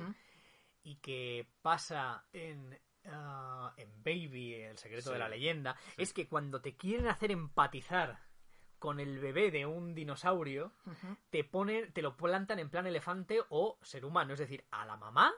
Y 0.85 0.97
que 0.97 1.49
pasa 1.63 2.27
en, 2.33 2.77
ah, 3.07 3.73
en 3.77 4.03
Baby, 4.03 4.55
el 4.55 4.79
secreto 4.79 5.11
Sí. 5.11 5.13
de 5.13 5.19
la 5.21 5.29
leyenda, 5.29 5.77
es 5.97 6.13
que 6.13 6.27
cuando 6.27 6.61
te 6.61 6.77
quieren 6.77 7.07
hacer 7.07 7.31
empatizar 7.31 8.19
con 8.83 8.99
el 8.99 9.21
bebé 9.21 9.53
de 9.53 9.65
un 9.65 9.95
dinosaurio, 9.95 10.73
te 11.31 11.45
ponen, 11.45 11.93
te 11.93 12.03
lo 12.03 12.17
plantan 12.17 12.59
en 12.59 12.69
plan 12.69 12.85
elefante 12.85 13.41
o 13.49 13.79
ser 13.81 14.05
humano, 14.05 14.33
es 14.33 14.41
decir, 14.41 14.65
a 14.73 14.85
la 14.85 14.97
mamá 14.97 15.33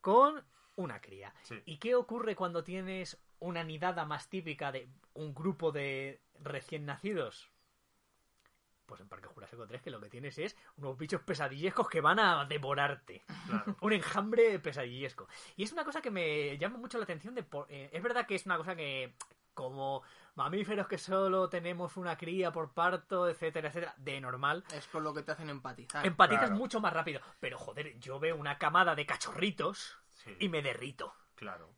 con 0.00 0.42
una 0.76 1.02
cría. 1.02 1.34
Sí. 1.42 1.60
¿Y 1.66 1.76
qué 1.76 1.94
ocurre 1.94 2.34
cuando 2.34 2.64
tienes 2.64 3.22
una 3.40 3.62
nidada 3.62 4.06
más 4.06 4.30
típica 4.30 4.72
de 4.72 4.88
un 5.12 5.34
grupo 5.34 5.70
de 5.70 6.22
recién 6.40 6.86
nacidos? 6.86 7.50
Pues 8.86 9.02
en 9.02 9.08
Parque 9.10 9.28
Jurásico 9.28 9.66
3 9.66 9.82
que 9.82 9.90
lo 9.90 10.00
que 10.00 10.08
tienes 10.08 10.38
es 10.38 10.56
unos 10.78 10.96
bichos 10.96 11.20
pesadillescos 11.20 11.90
que 11.90 12.00
van 12.00 12.18
a 12.20 12.46
devorarte. 12.46 13.22
Claro. 13.48 13.76
Un 13.82 13.92
enjambre 13.92 14.58
pesadillesco. 14.60 15.28
Y 15.56 15.64
es 15.64 15.72
una 15.72 15.84
cosa 15.84 16.00
que 16.00 16.10
me 16.10 16.56
llama 16.56 16.78
mucho 16.78 16.96
la 16.96 17.04
atención 17.04 17.34
de... 17.34 17.42
por- 17.42 17.66
eh, 17.68 17.90
es 17.92 18.02
verdad 18.02 18.26
que 18.26 18.36
es 18.36 18.46
una 18.46 18.56
cosa 18.56 18.74
que 18.76 19.14
como 19.56 20.02
mamíferos 20.36 20.86
que 20.86 20.98
solo 20.98 21.48
tenemos 21.48 21.96
una 21.96 22.16
cría 22.16 22.52
por 22.52 22.72
parto, 22.72 23.28
etcétera, 23.28 23.68
etcétera, 23.70 23.94
de 23.96 24.20
normal, 24.20 24.62
Es 24.72 24.86
con 24.86 25.02
lo 25.02 25.12
que 25.14 25.22
te 25.24 25.32
hacen 25.32 25.50
empatizar. 25.50 26.06
empatizas 26.06 26.44
claro. 26.50 26.56
mucho 26.56 26.80
más 26.80 26.92
rápido. 26.92 27.20
Pero 27.40 27.58
joder, 27.58 27.98
yo 27.98 28.20
veo 28.20 28.36
una 28.36 28.58
camada 28.58 28.94
de 28.94 29.06
cachorritos 29.06 29.98
Sí, 30.14 30.36
y 30.38 30.48
me 30.48 30.62
derrito. 30.62 31.14
claro. 31.34 31.74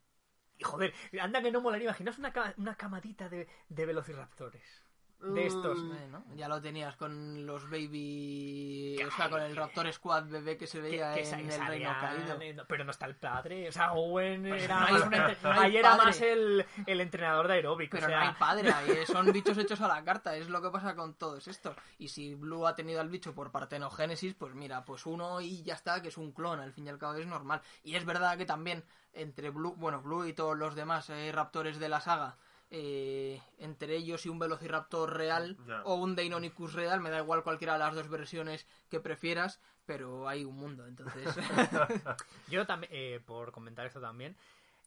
Y 0.59 0.65
joder, 0.65 0.93
anda 1.21 1.41
que 1.41 1.53
no 1.53 1.61
molaría. 1.61 1.87
Imaginaos 1.89 2.19
una, 2.19 2.33
una 2.57 2.75
camadita 2.77 3.29
de, 3.29 3.49
de 3.69 3.87
velociraptores. 3.87 4.85
De 5.21 5.47
estos. 5.47 5.85
Bueno, 5.85 6.25
ya 6.37 6.47
lo 6.47 6.61
tenías 6.61 6.97
con 6.97 7.45
los 7.45 7.69
baby... 7.69 8.97
O 9.05 9.11
sea, 9.11 9.29
con 9.29 9.43
el 9.43 9.57
Raptor 9.57 9.93
Squad 9.93 10.27
bebé 10.27 10.57
que 10.57 10.67
se 10.67 10.81
veía 10.81 11.13
que 11.13 11.29
en 11.29 11.51
el 11.51 11.67
Reino 11.67 11.91
Caído. 12.01 12.39
Pero 12.69 12.85
no 12.85 12.93
está 12.93 13.07
el 13.07 13.17
padre. 13.17 13.69
O 13.69 13.73
sea, 13.73 13.93
Owen 13.93 14.47
era 14.47 14.81
no 14.81 14.99
más 15.09 15.43
no 15.43 15.51
ahí 15.51 15.77
era 15.77 15.97
más 15.97 16.21
el, 16.21 16.65
el 16.87 17.01
entrenador 17.01 17.49
de 17.49 17.55
aeróbico. 17.55 17.97
Pero 17.97 18.07
o 18.07 18.09
sea, 18.11 18.21
no 18.21 18.29
hay 18.29 18.35
padre 18.35 18.73
ahí, 18.73 19.07
son 19.07 19.33
bichos 19.33 19.59
hechos 19.59 19.81
a 19.81 19.89
la 19.89 20.05
carta, 20.05 20.37
es 20.37 20.49
lo 20.49 20.63
que 20.63 20.71
pasa 20.71 20.95
con 20.95 21.15
todos 21.15 21.49
estos. 21.49 21.77
Y 21.99 22.09
si 22.09 22.35
Blue 22.35 22.67
ha 22.67 22.77
tenido 22.77 23.01
al 23.01 23.09
bicho 23.09 23.35
por 23.35 23.51
partenogénesis, 23.51 24.35
pues 24.35 24.55
mira, 24.55 24.85
pues 24.85 25.05
uno 25.07 25.41
y 25.41 25.63
ya 25.63 25.75
está, 25.75 26.01
que 26.01 26.09
es 26.09 26.19
un 26.19 26.33
clon, 26.33 26.61
al 26.61 26.73
fin 26.73 26.87
y 26.87 26.91
al 26.91 26.99
cabo 26.99 27.15
es 27.15 27.27
normal. 27.27 27.61
Y 27.83 27.97
es 27.97 28.05
verdad 28.05 28.39
que 28.39 28.47
también 28.47 28.85
entre 29.13 29.51
Blue, 29.51 29.75
bueno, 29.77 30.01
Blue 30.01 30.27
y 30.27 30.33
todos 30.33 30.57
los 30.57 30.75
demás 30.75 31.11
eh, 31.11 31.33
raptores 31.33 31.79
de 31.79 31.89
la 31.89 32.01
saga, 32.01 32.37
eh, 32.71 33.41
entre 33.59 33.97
ellos 33.97 34.27
y 34.27 34.29
un 34.29 34.39
Velociraptor 34.39 35.17
real 35.17 35.57
o 35.85 35.95
un 35.95 36.15
Deinonychus 36.15 36.75
real, 36.75 37.01
me 37.01 37.11
da 37.11 37.19
igual 37.19 37.43
cualquiera 37.43 37.75
de 37.75 37.79
las 37.81 37.95
dos 37.95 38.09
versiones 38.09 38.67
que 38.91 39.01
prefieras, 39.01 39.61
pero 39.87 40.29
hay 40.29 40.45
un 40.45 40.57
mundo, 40.57 40.87
entonces... 40.87 41.25
Yo 42.49 42.67
también, 42.67 42.93
eh, 42.95 43.21
por 43.25 43.53
comentar 43.53 43.87
esto 43.87 44.01
también, 44.01 44.37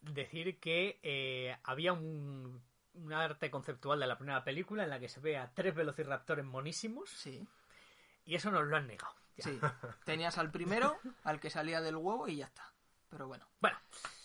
decir 0.02 0.58
que 0.58 1.00
eh, 1.02 1.56
había 1.64 1.92
un, 1.92 2.62
un 2.94 3.12
arte 3.12 3.50
conceptual 3.50 4.00
de 4.00 4.06
la 4.06 4.16
primera 4.16 4.44
película 4.44 4.84
en 4.84 4.90
la 4.90 5.00
que 5.00 5.08
se 5.08 5.20
ve 5.20 5.36
a 5.36 5.50
tres 5.52 5.74
velociraptores 5.74 6.44
monísimos 6.44 7.10
sí. 7.10 7.46
y 8.24 8.34
eso 8.34 8.50
nos 8.50 8.66
lo 8.66 8.76
han 8.76 8.86
negado. 8.86 9.14
Ya. 9.36 9.44
Sí, 9.44 9.58
tenías 10.04 10.38
al 10.38 10.50
primero, 10.50 10.98
al 11.24 11.40
que 11.40 11.50
salía 11.50 11.80
del 11.80 11.96
huevo 11.96 12.28
y 12.28 12.36
ya 12.36 12.46
está. 12.46 12.70
Pero 13.08 13.26
bueno, 13.26 13.46
Bueno, 13.60 13.76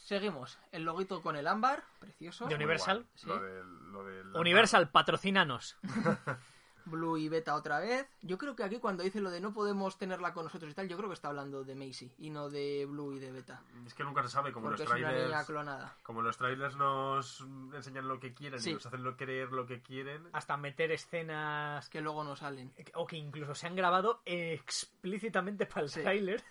seguimos. 0.08 0.58
El 0.72 0.84
loguito 0.84 1.22
con 1.22 1.36
el 1.36 1.48
ámbar, 1.48 1.84
precioso. 2.00 2.46
De 2.48 2.56
Universal. 2.56 3.06
Sí. 3.16 3.28
Lo 3.28 4.04
del- 4.06 4.36
Universal, 4.36 4.90
patrocínanos. 4.90 5.78
Blue 6.86 7.18
y 7.18 7.28
Beta 7.28 7.54
otra 7.56 7.80
vez. 7.82 8.08
Yo 8.22 8.38
creo 8.38 8.56
que 8.56 8.64
aquí 8.64 8.80
cuando 8.80 9.04
dice 9.04 9.20
lo 9.20 9.30
de 9.30 9.42
no 9.42 9.54
podemos 9.54 9.98
tenerla 9.98 10.32
con 10.34 10.46
nosotros 10.46 10.72
y 10.72 10.74
tal, 10.74 10.88
yo 10.88 10.96
creo 10.96 11.10
que 11.10 11.16
está 11.16 11.28
hablando 11.28 11.66
de 11.66 11.76
Macy 11.76 12.14
y 12.18 12.30
no 12.30 12.50
de 12.50 12.86
Blue 12.90 13.12
y 13.12 13.20
de 13.20 13.30
Beta. 13.34 13.62
Es 13.86 13.94
que 13.94 14.06
nunca 14.06 14.24
se 14.24 14.30
sabe, 14.30 14.54
como 14.54 14.68
Porque 14.70 14.84
los 14.84 14.92
es 14.94 14.98
una 14.98 15.10
niña 15.10 15.20
trailers. 15.20 15.46
clonada. 15.48 15.98
Como 16.04 16.22
los 16.22 16.38
trailers 16.38 16.78
nos 16.78 17.42
enseñan 17.74 18.08
lo 18.08 18.22
que 18.22 18.34
quieren 18.34 18.62
Sí. 18.62 18.70
y 18.70 18.74
nos 18.76 18.86
hacen 18.86 19.04
lo- 19.04 19.18
creer 19.18 19.52
lo 19.52 19.66
que 19.66 19.82
quieren. 19.82 20.30
Hasta 20.32 20.56
meter 20.56 20.94
escenas 20.94 21.90
Que 21.90 22.00
luego 22.00 22.24
no 22.24 22.38
salen. 22.38 22.72
o 22.94 23.06
que 23.06 23.18
incluso 23.18 23.54
se 23.54 23.68
han 23.68 23.76
grabado 23.76 24.22
explícitamente 24.26 25.66
para 25.66 25.82
el 25.82 25.90
Sí. 25.90 26.02
tráiler. 26.02 26.42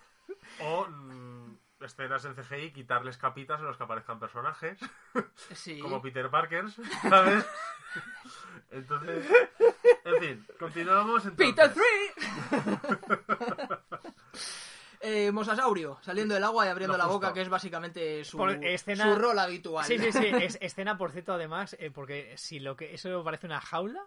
O 0.61 0.85
escenas 1.79 2.25
en 2.25 2.35
CGI, 2.35 2.71
quitarles 2.73 3.17
capitas 3.17 3.59
en 3.59 3.65
los 3.67 3.77
que 3.77 3.83
aparezcan 3.83 4.19
personajes, 4.19 4.79
Sí. 5.53 5.79
como 5.79 6.01
Peter 6.01 6.29
Parker, 6.29 6.65
¿sabes? 7.01 7.45
Entonces, 8.71 9.25
en 10.03 10.21
fin, 10.21 10.47
continuamos 10.59 11.25
entonces. 11.25 11.55
¡Peter 11.55 11.73
3! 11.73 12.87
eh, 15.01 15.31
Mosasaurio, 15.31 15.97
saliendo 16.01 16.33
del 16.33 16.43
agua 16.43 16.65
y 16.65 16.69
abriendo 16.69 16.97
la 16.97 17.05
boca, 17.05 17.33
que 17.33 17.41
es 17.41 17.49
básicamente 17.49 18.23
su, 18.25 18.37
Por 18.37 18.63
escena- 18.63 19.03
su 19.13 19.15
rol 19.19 19.37
habitual. 19.39 19.85
Sí, 19.85 19.97
sí, 19.99 20.11
sí. 20.11 20.25
Es, 20.41 20.57
escena, 20.61 20.97
por 20.97 21.11
cierto, 21.11 21.33
además, 21.33 21.75
eh, 21.79 21.91
porque 21.91 22.33
si 22.37 22.59
lo 22.59 22.75
que 22.75 22.93
eso 22.93 23.23
parece 23.23 23.45
una 23.47 23.61
jaula, 23.61 24.01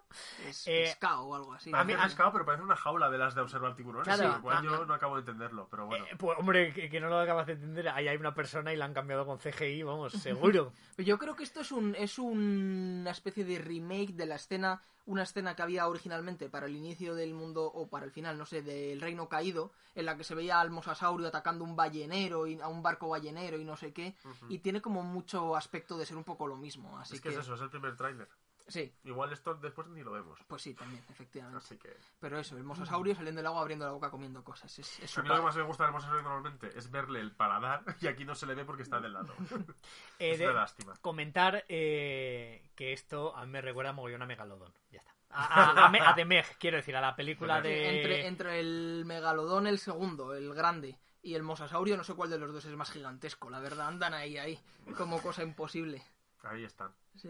Es 0.47 0.67
Eh, 0.67 0.83
pescado 0.85 1.23
o 1.23 1.35
algo 1.35 1.53
así. 1.53 1.71
A 1.73 1.83
mí 1.83 1.93
pescado, 1.95 2.31
pero 2.33 2.45
parece 2.45 2.63
una 2.63 2.75
jaula 2.75 3.09
de 3.09 3.17
las 3.17 3.35
de 3.35 3.41
observar 3.41 3.75
tiburones, 3.75 4.05
Claro. 4.13 4.35
lo 4.35 4.41
cual 4.41 4.57
Ah, 4.57 4.61
yo 4.63 4.81
ah. 4.81 4.85
no 4.87 4.93
acabo 4.93 5.15
de 5.15 5.21
entenderlo, 5.21 5.67
pero 5.69 5.85
bueno. 5.87 6.05
eh, 6.05 6.15
pues 6.17 6.37
hombre, 6.39 6.73
que, 6.73 6.89
que 6.89 6.99
no 6.99 7.09
lo 7.09 7.19
acabas 7.19 7.47
de 7.47 7.53
entender, 7.53 7.89
ahí 7.89 8.07
hay 8.07 8.17
una 8.17 8.33
persona 8.33 8.73
y 8.73 8.77
la 8.77 8.85
han 8.85 8.93
cambiado 8.93 9.25
con 9.25 9.37
CGI, 9.39 9.83
vamos, 9.83 10.13
seguro. 10.13 10.73
Yo 10.97 11.17
creo 11.17 11.35
que 11.35 11.43
esto 11.43 11.61
es 11.61 11.71
un 11.71 11.95
es 11.95 12.19
una 12.19 13.11
especie 13.11 13.43
de 13.45 13.59
remake 13.59 14.13
de 14.13 14.25
la 14.25 14.35
escena, 14.35 14.81
una 15.05 15.23
escena 15.23 15.55
que 15.55 15.61
había 15.63 15.87
originalmente 15.87 16.49
para 16.49 16.67
el 16.67 16.75
inicio 16.75 17.15
del 17.15 17.33
mundo 17.33 17.63
o 17.65 17.87
para 17.87 18.05
el 18.05 18.11
final, 18.11 18.37
no 18.37 18.45
sé, 18.45 18.61
del 18.61 19.01
Reino 19.01 19.27
Caído, 19.29 19.71
en 19.95 20.05
la 20.05 20.15
que 20.15 20.23
se 20.23 20.35
veía 20.35 20.59
al 20.59 20.69
mosasaurio 20.81 21.27
atacando 21.27 21.63
un 21.63 21.75
ballenero 21.75 22.47
y 22.47 22.59
a 22.59 22.67
un 22.67 22.81
barco 22.81 23.07
ballenero 23.09 23.57
y 23.59 23.63
no 23.63 23.77
sé 23.77 23.93
qué, 23.93 24.15
y 24.49 24.59
tiene 24.59 24.81
como 24.81 25.03
mucho 25.03 25.55
aspecto 25.55 25.97
de 25.97 26.05
ser 26.05 26.17
un 26.17 26.23
poco 26.23 26.47
lo 26.47 26.55
mismo, 26.57 26.97
así 26.97 27.15
es 27.15 27.21
que, 27.21 27.29
es 27.29 27.37
eso, 27.37 27.53
es 27.53 27.61
el 27.61 27.69
primer 27.69 27.95
tráiler. 27.95 28.27
sí, 28.67 28.91
Igual 29.03 29.31
esto 29.33 29.53
después 29.55 29.87
ni 29.89 30.01
lo 30.03 30.11
vemos. 30.11 30.39
pues 30.47 30.61
sí, 30.61 30.73
también, 30.73 31.03
efectivamente. 31.09 31.57
Así 31.57 31.77
que... 31.77 31.95
Pero 32.19 32.39
eso, 32.39 32.57
el 32.57 32.63
mosasaurio 32.63 33.13
saliendo 33.15 33.39
del 33.39 33.47
agua 33.47 33.61
abriendo 33.61 33.85
la 33.85 33.91
boca 33.91 34.09
comiendo 34.09 34.43
cosas, 34.43 34.77
es, 34.79 34.99
es 34.99 35.17
A 35.17 35.21
mí 35.21 35.27
lo 35.29 35.35
que 35.35 35.41
más 35.41 35.55
me 35.55 35.63
gusta 35.63 35.83
del 35.83 35.93
Mosasaurio 35.93 36.23
normalmente 36.23 36.75
es 36.77 36.89
verle 36.89 37.19
el 37.19 37.31
paladar 37.31 37.83
y 38.01 38.07
aquí 38.07 38.23
no 38.25 38.33
se 38.35 38.45
le 38.45 38.55
ve 38.55 38.65
porque 38.65 38.83
está 38.83 38.99
del 38.99 39.13
lado. 39.13 39.33
Eh, 40.19 40.31
es 40.33 40.39
de- 40.39 40.47
de 40.47 40.53
lástima. 40.53 40.93
comentar 41.01 41.65
eh, 41.67 42.69
que 42.75 42.93
esto 42.93 43.35
a 43.35 43.45
mí 43.45 43.51
me 43.51 43.61
recuerda 43.61 43.91
mogollón 43.93 44.21
a 44.21 44.25
Megalodon. 44.27 44.71
Ya 44.91 44.99
está. 44.99 45.10
A, 45.33 45.91
a, 46.09 46.15
The 46.15 46.25
Meg, 46.25 46.45
quiero 46.59 46.77
decir, 46.77 46.95
a 46.95 47.01
la 47.01 47.15
película 47.15 47.61
de... 47.61 47.97
Entre, 47.97 48.27
entre 48.27 48.59
el 48.59 49.03
megalodón, 49.05 49.67
el 49.67 49.79
segundo, 49.79 50.33
el 50.33 50.53
grande, 50.53 50.97
y 51.21 51.35
el 51.35 51.43
mosasaurio, 51.43 51.97
no 51.97 52.03
sé 52.03 52.13
cuál 52.13 52.29
de 52.29 52.37
los 52.37 52.51
dos 52.51 52.65
es 52.65 52.75
más 52.75 52.91
gigantesco, 52.91 53.49
la 53.49 53.59
verdad, 53.59 53.87
andan 53.87 54.13
ahí, 54.13 54.37
ahí, 54.37 54.59
como 54.97 55.21
cosa 55.21 55.43
imposible. 55.43 56.03
Ahí 56.43 56.63
están. 56.63 56.93
Sí. 57.15 57.29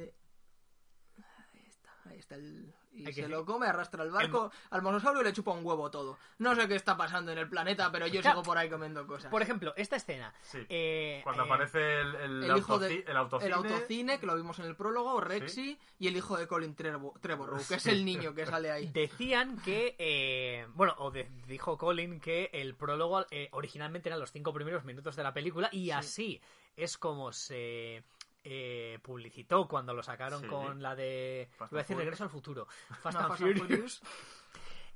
Ahí 1.54 1.66
está, 1.68 1.92
ahí 2.06 2.18
está 2.20 2.36
el, 2.36 2.74
y 2.94 3.06
que 3.06 3.14
se 3.14 3.28
lo 3.30 3.46
come, 3.46 3.68
arrastra 3.68 4.04
el 4.04 4.12
barco, 4.12 4.52
al 4.70 4.82
monosaurio 4.82 5.24
le 5.24 5.32
chupa 5.32 5.52
un 5.52 5.66
huevo 5.66 5.90
todo. 5.90 6.18
No 6.40 6.54
sé 6.56 6.68
qué 6.68 6.76
está 6.76 6.98
pasando 6.98 7.32
en 7.32 7.38
el 7.38 7.48
planeta, 7.50 7.90
pero 7.92 8.06
yo 8.08 8.22
sigo 8.22 8.44
por 8.44 8.58
ahí 8.58 8.70
comiendo 8.70 9.08
cosas. 9.08 9.32
Por 9.32 9.42
ejemplo, 9.42 9.74
esta 9.78 9.96
escena. 9.96 10.34
Sí. 10.42 10.60
eh, 10.70 11.22
Cuando 11.24 11.44
eh, 11.44 11.46
aparece 11.46 12.02
el, 12.02 12.16
el, 12.16 12.44
el 12.44 12.58
hijo 12.58 12.78
autoci- 12.78 13.04
de 13.06 13.12
el 13.12 13.18
autocine. 13.18 13.48
el 13.48 13.54
autocine, 13.54 14.20
que 14.20 14.26
lo 14.26 14.36
vimos 14.36 14.60
en 14.60 14.66
el 14.66 14.76
prólogo, 14.76 15.22
Rexy, 15.22 15.80
y 16.00 16.08
el 16.08 16.18
hijo 16.18 16.38
de 16.38 16.48
Colin 16.48 16.76
Trevo- 16.76 17.14
Trevorrow, 17.22 17.60
que 17.66 17.76
es 17.76 17.86
el 17.88 18.04
niño 18.04 18.34
que 18.36 18.46
sale 18.46 18.72
ahí. 18.72 18.88
Decían 18.88 19.58
que, 19.62 19.96
eh, 19.98 20.68
bueno, 20.74 20.94
o 20.98 21.12
de- 21.12 21.30
dijo 21.48 21.78
Colin 21.78 22.20
que 22.20 22.50
el 22.54 22.76
prólogo 22.76 23.26
eh, 23.32 23.48
originalmente 23.54 24.10
eran 24.10 24.20
los 24.20 24.32
cinco 24.32 24.54
primeros 24.54 24.84
minutos 24.84 25.16
de 25.16 25.24
la 25.24 25.34
película 25.34 25.70
y 25.72 25.92
así 25.92 26.42
es 26.76 26.98
como 26.98 27.32
se 27.32 28.04
eh, 28.44 29.00
publicitó 29.04 29.68
cuando 29.68 29.94
lo 29.94 30.02
sacaron 30.04 30.42
Sí. 30.42 30.48
con 30.48 30.82
la 30.82 30.96
de... 30.96 31.50
Fast 31.58 31.72
iba 31.74 31.82
a 31.82 31.84
decir 31.84 31.96
and 31.96 32.00
Regreso 32.02 32.24
al 32.24 32.30
futuro. 32.30 32.68
Fast 33.02 33.14
No, 33.16 33.20
and 33.22 33.28
Fast 33.30 33.42
and 33.42 33.58
Furious. 33.58 33.68
Furious. 33.68 34.02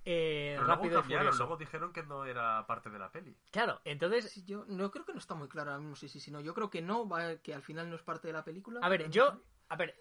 Eh, 0.08 0.54
Pero 0.54 0.68
luego 0.68 0.76
rápido 0.76 1.00
y 1.00 1.02
cambiaron, 1.02 1.26
Furioso. 1.26 1.44
luego 1.46 1.58
dijeron 1.58 1.92
que 1.92 2.04
no 2.04 2.26
era 2.26 2.64
parte 2.68 2.92
de 2.92 3.00
la 3.00 3.12
peli. 3.12 3.36
Claro, 3.50 3.82
entonces 3.86 4.30
Sí, 4.30 4.44
yo 4.46 4.64
no 4.68 4.92
creo 4.92 5.04
que 5.04 5.14
no 5.14 5.18
está 5.18 5.34
muy 5.34 5.48
claro 5.50 5.72
ahora 5.72 5.80
mismo 5.82 5.96
sí, 5.96 6.08
sí, 6.08 6.20
sí, 6.20 6.30
no. 6.30 6.42
Yo 6.42 6.54
creo 6.54 6.70
que 6.70 6.84
no, 6.84 7.10
va, 7.10 7.38
que 7.38 7.56
al 7.56 7.64
final 7.64 7.90
no 7.90 7.96
es 7.96 8.04
parte 8.04 8.28
de 8.28 8.34
la 8.34 8.44
película. 8.44 8.82
A 8.84 8.90
ver, 8.90 9.10
yo. 9.10 9.42
A 9.70 9.76
ver, 9.76 9.96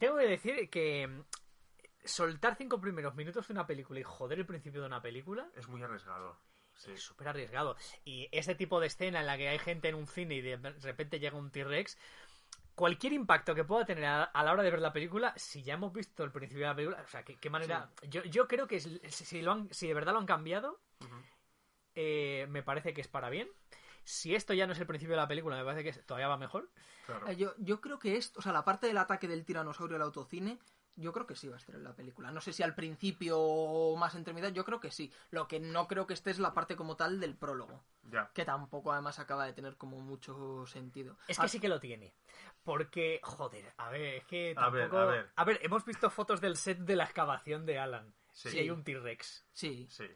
tengo 0.00 0.16
que 0.16 0.26
decir 0.26 0.68
que 0.68 1.06
mm, 1.06 1.20
soltar 2.04 2.56
cinco 2.56 2.80
primeros 2.80 3.14
minutos 3.14 3.46
de 3.46 3.52
una 3.52 3.64
película 3.64 4.00
y 4.00 4.02
joder 4.02 4.40
el 4.40 4.46
principio 4.46 4.80
de 4.80 4.88
una 4.88 5.00
película 5.00 5.48
Es 5.54 5.68
muy 5.68 5.80
arriesgado. 5.84 6.36
Sí. 6.74 6.90
es 6.90 7.00
súper 7.02 7.28
arriesgado. 7.28 7.76
Y 8.04 8.28
ese 8.32 8.56
tipo 8.56 8.80
de 8.80 8.88
escena 8.88 9.20
en 9.20 9.26
la 9.26 9.36
que 9.36 9.48
hay 9.48 9.58
gente 9.60 9.88
en 9.88 9.94
un 9.94 10.08
cine 10.08 10.34
y 10.34 10.40
de 10.40 10.56
repente 10.80 11.20
llega 11.20 11.36
un 11.36 11.52
T-Rex, 11.52 11.96
cualquier 12.74 13.12
impacto 13.12 13.54
que 13.54 13.64
pueda 13.64 13.84
tener 13.84 14.04
a, 14.04 14.24
a 14.24 14.42
la 14.44 14.52
hora 14.52 14.62
de 14.62 14.70
ver 14.70 14.80
la 14.80 14.92
película, 14.92 15.32
si 15.36 15.62
ya 15.62 15.74
hemos 15.74 15.92
visto 15.92 16.24
el 16.24 16.32
principio 16.32 16.64
de 16.64 16.68
la 16.70 16.74
película, 16.76 17.02
o 17.04 17.08
sea, 17.08 17.22
qué, 17.24 17.36
qué 17.38 17.50
manera. 17.50 17.90
Yo, 18.08 18.22
yo 18.24 18.48
creo 18.48 18.66
que 18.66 18.80
si, 18.80 18.98
si 19.10 19.42
lo 19.42 19.52
han- 19.52 19.68
si 19.72 19.86
de 19.88 19.94
verdad 19.94 20.12
lo 20.12 20.18
han 20.18 20.26
cambiado, 20.26 20.80
eh, 21.94 22.46
me 22.48 22.62
parece 22.62 22.94
que 22.94 23.00
es 23.00 23.08
para 23.08 23.30
bien. 23.30 23.48
Si 24.04 24.34
esto 24.34 24.52
ya 24.54 24.66
no 24.66 24.72
es 24.72 24.80
el 24.80 24.86
principio 24.86 25.14
de 25.14 25.20
la 25.22 25.28
película, 25.28 25.56
me 25.56 25.64
parece 25.64 25.84
que 25.84 25.92
todavía 26.02 26.26
va 26.28 26.36
mejor. 26.36 26.70
Claro. 27.06 27.28
Eh, 27.28 27.36
Yo, 27.36 27.54
yo 27.58 27.80
creo 27.80 27.98
que 27.98 28.16
esto, 28.16 28.40
o 28.40 28.42
sea, 28.42 28.52
la 28.52 28.64
parte 28.64 28.86
del 28.88 28.98
ataque 28.98 29.28
del 29.28 29.44
tiranosaurio 29.44 29.96
al 29.96 30.02
autocine, 30.02 30.58
yo 30.96 31.12
creo 31.12 31.26
que 31.26 31.34
sí 31.36 31.48
va 31.48 31.54
a 31.54 31.58
estar 31.58 31.74
en 31.74 31.84
la 31.84 31.94
película. 31.94 32.30
No 32.30 32.40
sé 32.40 32.52
si 32.52 32.62
al 32.62 32.74
principio 32.74 33.38
o 33.40 33.96
más 33.96 34.14
entre 34.14 34.34
mitad, 34.34 34.50
yo 34.52 34.64
creo 34.64 34.80
que 34.80 34.90
sí. 34.90 35.12
Lo 35.30 35.48
que 35.48 35.58
no 35.60 35.88
creo 35.88 36.06
que 36.06 36.14
esté 36.14 36.30
es 36.30 36.38
la 36.38 36.52
parte 36.54 36.76
como 36.76 36.96
tal 36.96 37.18
del 37.20 37.34
prólogo, 37.36 37.82
Ya. 38.10 38.30
que 38.34 38.44
tampoco 38.44 38.92
además 38.92 39.18
acaba 39.18 39.46
de 39.46 39.52
tener 39.52 39.76
como 39.76 40.00
mucho 40.00 40.66
sentido. 40.66 41.16
Es 41.28 41.38
que 41.38 41.46
Ah, 41.46 41.48
sí 41.48 41.60
que 41.60 41.68
lo 41.68 41.80
tiene. 41.80 42.14
Porque, 42.62 43.20
joder, 43.22 43.72
a 43.76 43.90
ver, 43.90 44.16
es 44.16 44.24
que 44.26 44.54
A 44.56 44.68
ver, 44.70 44.88
tampoco... 44.90 45.30
a 45.36 45.44
ver. 45.44 45.58
hemos 45.62 45.84
visto 45.84 46.10
fotos 46.10 46.40
del 46.40 46.56
set 46.56 46.78
de 46.78 46.96
la 46.96 47.04
excavación 47.04 47.66
de 47.66 47.78
Alan. 47.78 48.14
Sí. 48.32 48.50
Y 48.54 48.58
hay 48.60 48.70
un 48.70 48.82
T-Rex. 48.84 49.44
Sí, 49.52 49.86
Sí. 49.90 50.06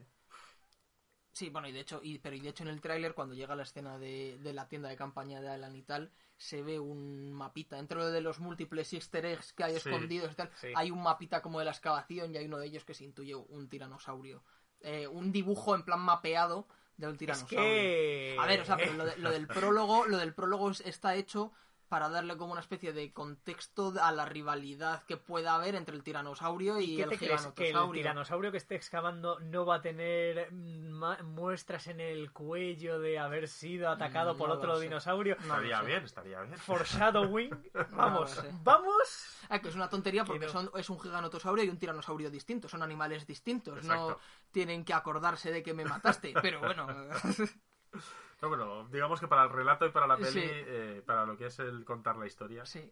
Sí, 1.36 1.50
bueno, 1.50 1.68
y 1.68 1.72
de 1.72 1.80
hecho, 1.80 2.00
y, 2.02 2.18
pero 2.18 2.34
y 2.36 2.40
de 2.40 2.48
hecho 2.48 2.62
en 2.64 2.70
el 2.70 2.80
tráiler, 2.80 3.14
cuando 3.14 3.34
llega 3.34 3.54
la 3.54 3.62
escena 3.64 3.98
de, 3.98 4.38
de 4.42 4.52
la 4.54 4.68
tienda 4.68 4.88
de 4.88 4.96
campaña 4.96 5.40
de 5.40 5.48
Alan 5.50 5.76
y 5.76 5.82
tal, 5.82 6.10
se 6.36 6.62
ve 6.62 6.78
un 6.80 7.32
mapita. 7.32 7.76
Dentro 7.76 8.10
de 8.10 8.20
los 8.20 8.40
múltiples 8.40 8.92
easter 8.94 9.24
eggs 9.26 9.52
que 9.52 9.64
hay 9.64 9.72
Sí, 9.78 9.88
escondidos 9.88 10.32
y 10.32 10.34
tal, 10.34 10.50
sí. 10.60 10.68
hay 10.74 10.90
un 10.90 11.02
mapita 11.02 11.42
como 11.42 11.58
de 11.58 11.66
la 11.66 11.72
excavación 11.72 12.34
y 12.34 12.38
hay 12.38 12.46
uno 12.46 12.58
de 12.58 12.66
ellos 12.66 12.84
que 12.84 12.94
se 12.94 13.04
intuye 13.04 13.34
un 13.34 13.68
tiranosaurio. 13.68 14.42
Eh, 14.80 15.06
un 15.06 15.32
dibujo 15.32 15.74
en 15.74 15.82
plan 15.84 16.00
mapeado 16.00 16.66
de 16.96 17.06
un 17.06 17.12
Es 17.12 17.18
tiranosaurio. 17.18 17.58
que... 17.58 18.36
A 18.40 18.46
ver, 18.46 18.60
o 18.60 18.64
sea, 18.64 18.76
pero 18.76 18.92
lo, 18.94 19.04
de- 19.04 19.16
lo 19.18 19.30
del 19.30 19.46
prólogo, 19.46 20.06
lo 20.06 20.16
del 20.18 20.34
prólogo 20.34 20.70
es- 20.70 20.80
está 20.80 21.14
hecho 21.14 21.52
para 21.88 22.08
darle 22.08 22.36
como 22.36 22.52
una 22.52 22.60
especie 22.60 22.92
de 22.92 23.12
contexto 23.12 23.92
a 24.02 24.10
la 24.12 24.24
rivalidad 24.24 25.04
que 25.04 25.16
pueda 25.16 25.54
haber 25.54 25.74
entre 25.76 25.94
el 25.94 26.02
tiranosaurio 26.02 26.80
y, 26.80 26.96
¿Qué 26.96 27.02
el 27.04 27.08
te 27.10 27.18
crees? 27.18 27.42
¿Que 27.48 27.62
el 27.62 27.66
giganotosaurio. 27.68 28.02
tiranosaurio 28.02 28.50
que 28.50 28.56
esté 28.58 28.74
excavando 28.74 29.38
no 29.40 29.64
va 29.66 29.76
a 29.76 29.82
tener 29.82 30.50
ma- 30.52 31.18
muestras 31.22 31.86
en 31.86 32.00
el 32.00 32.32
cuello 32.32 32.98
de 32.98 33.18
haber 33.18 33.46
sido 33.48 33.88
atacado 33.88 34.36
por 34.36 34.48
no 34.48 34.54
otro 34.56 34.76
sé. 34.76 34.82
dinosaurio? 34.82 35.36
No 35.40 35.42
estaría 35.54 35.80
bien, 35.82 36.04
estaría 36.04 36.40
bien. 36.42 36.58
Foreshadowing. 36.58 37.70
Vamos, 37.92 38.30
sé. 38.30 38.50
vamos. 38.62 39.36
Ah, 39.48 39.60
que 39.60 39.68
es 39.68 39.74
una 39.76 39.88
tontería 39.88 40.22
Que 40.24 40.26
porque 40.28 40.46
no. 40.46 40.52
son, 40.52 40.70
es 40.76 40.90
un 40.90 40.98
giganotosaurio 41.00 41.64
y 41.64 41.68
un 41.68 41.78
tiranosaurio 41.78 42.30
distinto, 42.30 42.68
son 42.68 42.82
animales 42.82 43.26
distintos, 43.26 43.84
no 43.84 44.18
tienen 44.50 44.84
que 44.84 44.92
acordarse 44.92 45.52
de 45.52 45.62
que 45.62 45.72
me 45.72 45.84
mataste, 45.84 46.34
pero 46.42 46.58
bueno, 46.60 46.86
Pero 48.38 48.48
bueno, 48.50 48.88
digamos 48.88 49.18
que 49.20 49.28
para 49.28 49.44
el 49.44 49.50
relato 49.50 49.86
y 49.86 49.90
para 49.90 50.06
la 50.06 50.16
peli, 50.16 50.30
Sí. 50.30 50.40
eh, 50.44 51.02
para 51.06 51.24
lo 51.24 51.36
que 51.36 51.46
es 51.46 51.58
el 51.58 51.84
contar 51.84 52.16
la 52.16 52.26
historia. 52.26 52.64
sí, 52.66 52.90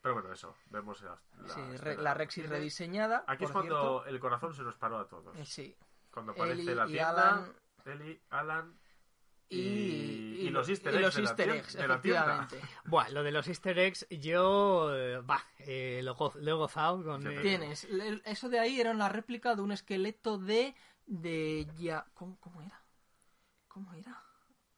Pero 0.00 0.14
bueno, 0.14 0.32
eso, 0.32 0.54
vemos 0.70 1.02
la, 1.02 1.18
la 1.42 1.48
sí, 1.54 1.60
re- 1.60 1.74
escena. 1.74 2.02
la 2.02 2.14
Rexy 2.14 2.42
rediseñada. 2.42 3.24
Aquí 3.26 3.44
es 3.44 3.50
cuando 3.50 3.74
cierto. 4.02 4.06
el 4.06 4.20
corazón 4.20 4.54
se 4.54 4.62
nos 4.62 4.76
paró 4.76 4.98
a 4.98 5.08
todos. 5.08 5.36
Eh, 5.36 5.44
Sí, 5.44 5.76
Cuando 6.10 6.32
aparece 6.32 6.62
Ellie 6.62 6.74
la 6.74 6.84
y 6.86 6.92
tienda, 6.92 7.28
Alan 7.28 7.52
Ellie, 7.84 8.20
Alan 8.30 8.78
y, 9.48 9.58
y, 9.58 10.46
y 10.46 10.50
los 10.50 10.68
easter 10.68 10.92
y 10.94 10.96
eggs, 10.96 11.04
los 11.04 11.14
de, 11.14 11.22
la 11.22 11.28
easter 11.28 11.50
eggs, 11.50 11.72
de 11.74 11.88
la 11.88 12.00
tienda. 12.00 12.48
Buah, 12.86 13.08
lo 13.10 13.22
de 13.22 13.30
los 13.32 13.46
easter 13.48 13.78
eggs, 13.78 14.06
yo... 14.10 14.94
eh, 14.96 15.20
bah, 15.22 15.44
eh, 15.58 16.00
lo, 16.02 16.16
lo 16.36 16.50
he 16.50 16.54
gozado 16.54 17.04
con... 17.04 17.20
Eh, 17.20 17.34
también. 17.34 17.42
Tienes, 17.60 17.84
eso 18.24 18.48
de 18.48 18.58
ahí 18.60 18.80
era 18.80 18.90
una 18.92 19.08
réplica 19.08 19.54
de 19.54 19.62
un 19.62 19.72
esqueleto 19.72 20.38
de. 20.38 20.74
de 21.06 21.66
ya. 21.76 22.06
¿Cómo, 22.14 22.38
cómo 22.40 22.60
era? 22.62 22.80
¿Cómo 23.68 23.92
era? 23.94 24.22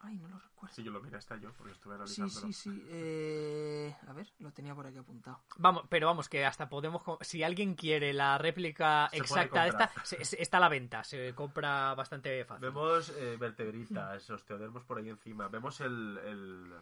Ay, 0.09 0.17
no 0.17 0.29
lo 0.29 0.39
recuerdo. 0.39 0.75
Sí, 0.75 0.83
yo 0.83 0.91
lo 0.91 1.01
miré 1.01 1.17
hasta 1.19 1.37
yo, 1.37 1.53
porque 1.53 1.73
estuve 1.73 1.95
Sí, 2.07 2.21
analizándolo. 2.23 2.47
sí, 2.47 2.53
sí. 2.53 2.83
eh, 2.89 3.97
A 4.07 4.13
ver, 4.13 4.27
lo 4.39 4.51
tenía 4.53 4.75
por 4.75 4.87
aquí 4.87 4.97
apuntado. 4.99 5.41
Vamos, 5.59 5.85
pero 5.89 6.07
vamos, 6.07 6.29
que 6.29 6.45
hasta 6.47 6.69
podemos. 6.69 7.03
Si 7.21 7.43
alguien 7.43 7.75
quiere 7.75 8.13
la 8.13 8.39
réplica 8.39 9.09
Se 9.11 9.19
exacta 9.19 9.63
de 9.65 9.69
esta, 9.69 9.87
comprar. 9.89 10.07
se- 10.07 10.25
se- 10.25 10.43
está 10.43 10.57
a 10.57 10.61
la 10.61 10.69
venta. 10.69 11.05
Se 11.05 11.35
compra 11.35 11.95
bastante 11.95 12.45
fácil. 12.45 12.63
Vemos 12.67 13.11
eh, 13.17 13.37
vertebritas, 13.39 14.29
osteodermos 14.31 14.85
por 14.85 14.99
ahí 14.99 15.09
encima. 15.11 15.49
Vemos 15.49 15.81
el, 15.81 16.19
el, 16.25 16.73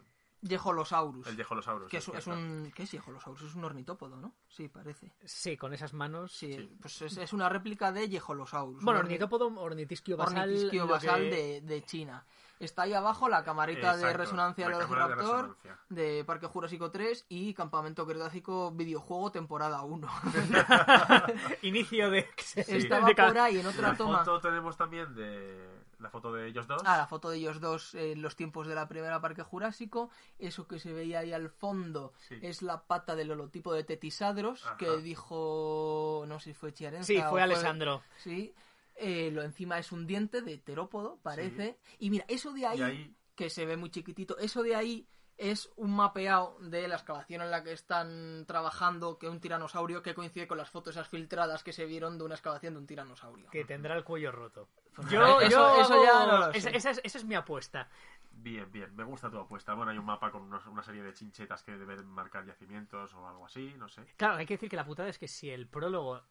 Yeholosaurus. 0.42 1.26
el 1.26 1.36
Yeholosaurus. 1.36 1.90
que 1.90 1.96
es, 1.98 2.08
es 2.08 2.26
un. 2.26 2.70
¿Qué 2.74 2.84
es 2.84 2.90
Yeholosaurus? 2.92 3.42
Es 3.42 3.54
un 3.54 3.64
ornitópodo, 3.64 4.16
¿no? 4.16 4.34
Sí, 4.48 4.68
parece. 4.68 5.10
Sí, 5.24 5.56
con 5.56 5.72
esas 5.74 5.92
manos. 5.92 6.32
Sí, 6.32 6.52
Sí. 6.54 6.76
pues 6.80 7.02
es, 7.02 7.16
es 7.16 7.32
una 7.32 7.48
réplica 7.48 7.90
de 7.92 8.08
Yeholosaurus. 8.08 8.82
Bueno, 8.84 9.00
ornitópodo, 9.00 9.46
ornitisquio 9.60 10.16
basal. 10.16 10.48
ornitisquio 10.48 10.86
basal 10.86 11.20
que- 11.22 11.30
de, 11.36 11.60
de 11.62 11.82
China. 11.84 12.24
Está 12.58 12.82
ahí 12.82 12.94
abajo 12.94 13.28
la 13.28 13.44
camarita 13.44 13.96
de 13.96 14.12
resonancia 14.14 14.68
la 14.68 14.78
del 14.78 14.88
de 14.88 14.94
Velociraptor 14.94 15.56
de 15.90 16.24
Parque 16.24 16.46
Jurásico 16.46 16.90
3 16.90 17.26
y 17.28 17.52
Campamento 17.52 18.06
Cretácico 18.06 18.70
videojuego 18.72 19.30
temporada 19.30 19.82
1. 19.82 20.08
Inicio 21.62 22.10
de. 22.10 22.26
Estaba 22.56 23.08
de 23.08 23.14
por 23.14 23.38
ahí 23.38 23.58
en 23.58 23.66
otra 23.66 23.92
La 23.92 23.96
toma. 23.96 24.18
foto 24.24 24.40
tenemos 24.40 24.76
también 24.76 25.14
de 25.14 25.68
la 25.98 26.10
foto 26.10 26.32
de 26.32 26.46
ellos 26.48 26.66
dos. 26.66 26.82
Ah, 26.84 26.96
la 26.96 27.06
foto 27.06 27.30
de 27.30 27.38
ellos 27.38 27.60
dos 27.60 27.94
en 27.94 28.22
los 28.22 28.36
tiempos 28.36 28.66
de 28.66 28.74
la 28.74 28.88
primera 28.88 29.20
Parque 29.20 29.42
Jurásico. 29.42 30.10
Eso 30.38 30.66
que 30.66 30.78
se 30.78 30.92
veía 30.92 31.20
ahí 31.20 31.32
al 31.32 31.50
fondo 31.50 32.12
Sí. 32.28 32.38
es 32.42 32.62
la 32.62 32.82
pata 32.82 33.14
del 33.16 33.30
holotipo 33.32 33.72
de 33.72 33.84
Tetisadros 33.84 34.64
Ajá. 34.64 34.76
que 34.76 34.96
dijo, 34.98 36.24
no 36.26 36.38
sé 36.40 36.50
si 36.50 36.54
fue 36.54 36.72
Chiarenza 36.72 37.06
Sí, 37.06 37.18
o 37.18 37.28
fue 37.30 37.42
Alessandro. 37.42 38.02
Sí. 38.16 38.54
Eh, 38.98 39.30
lo 39.30 39.42
encima 39.42 39.78
es 39.78 39.92
un 39.92 40.06
diente 40.06 40.40
de 40.42 40.58
terópodo, 40.58 41.18
parece. 41.22 41.78
Y 41.98 42.10
mira, 42.10 42.24
eso 42.28 42.52
de 42.52 42.66
ahí, 42.66 43.14
que 43.34 43.50
se 43.50 43.66
ve 43.66 43.76
muy 43.76 43.90
chiquitito, 43.90 44.38
eso 44.38 44.62
de 44.62 44.74
ahí 44.74 45.06
es 45.36 45.70
un 45.76 45.94
mapeado 45.94 46.56
de 46.62 46.88
la 46.88 46.94
excavación 46.94 47.42
en 47.42 47.50
la 47.50 47.62
que 47.62 47.72
están 47.72 48.46
trabajando, 48.46 49.18
que 49.18 49.28
un 49.28 49.38
tiranosaurio 49.38 50.02
que 50.02 50.14
coincide 50.14 50.48
con 50.48 50.56
las 50.56 50.70
fotos 50.70 50.94
esas 50.96 51.08
filtradas 51.10 51.62
que 51.62 51.74
se 51.74 51.84
vieron 51.84 52.16
de 52.16 52.24
una 52.24 52.34
excavación 52.36 52.72
de 52.72 52.80
un 52.80 52.86
tiranosaurio. 52.86 53.50
Que 53.50 53.66
tendrá 53.66 53.94
el 53.96 54.02
cuello 54.04 54.32
roto. 54.32 54.70
Pues 54.94 55.10
Yo, 55.10 55.40
eso- 55.42 55.50
yo 55.50 55.80
eso 55.82 56.02
ya 56.02 56.22
hago- 56.22 56.32
no 56.32 56.38
lo 56.38 56.50
esa, 56.52 56.70
es, 56.70 57.00
esa 57.04 57.18
es 57.18 57.24
mi 57.26 57.34
apuesta. 57.34 57.90
Bien, 58.30 58.72
bien, 58.72 58.96
me 58.96 59.04
gusta 59.04 59.30
tu 59.30 59.36
apuesta. 59.38 59.74
Bueno, 59.74 59.90
hay 59.92 59.98
un 59.98 60.06
mapa 60.06 60.30
con 60.30 60.40
unos- 60.42 60.66
una 60.68 60.82
serie 60.82 61.02
de 61.02 61.12
chinchetas 61.12 61.62
que 61.62 61.76
deben 61.76 62.06
marcar 62.06 62.46
yacimientos 62.46 63.12
o 63.12 63.28
algo 63.28 63.44
así, 63.44 63.74
no 63.76 63.88
sé. 63.90 64.06
Claro, 64.16 64.36
hay 64.36 64.46
que 64.46 64.54
decir 64.54 64.70
que 64.70 64.76
la 64.76 64.86
putada 64.86 65.10
es 65.10 65.18
que 65.18 65.28
si 65.28 65.50
el 65.50 65.68
prólogo 65.68 66.22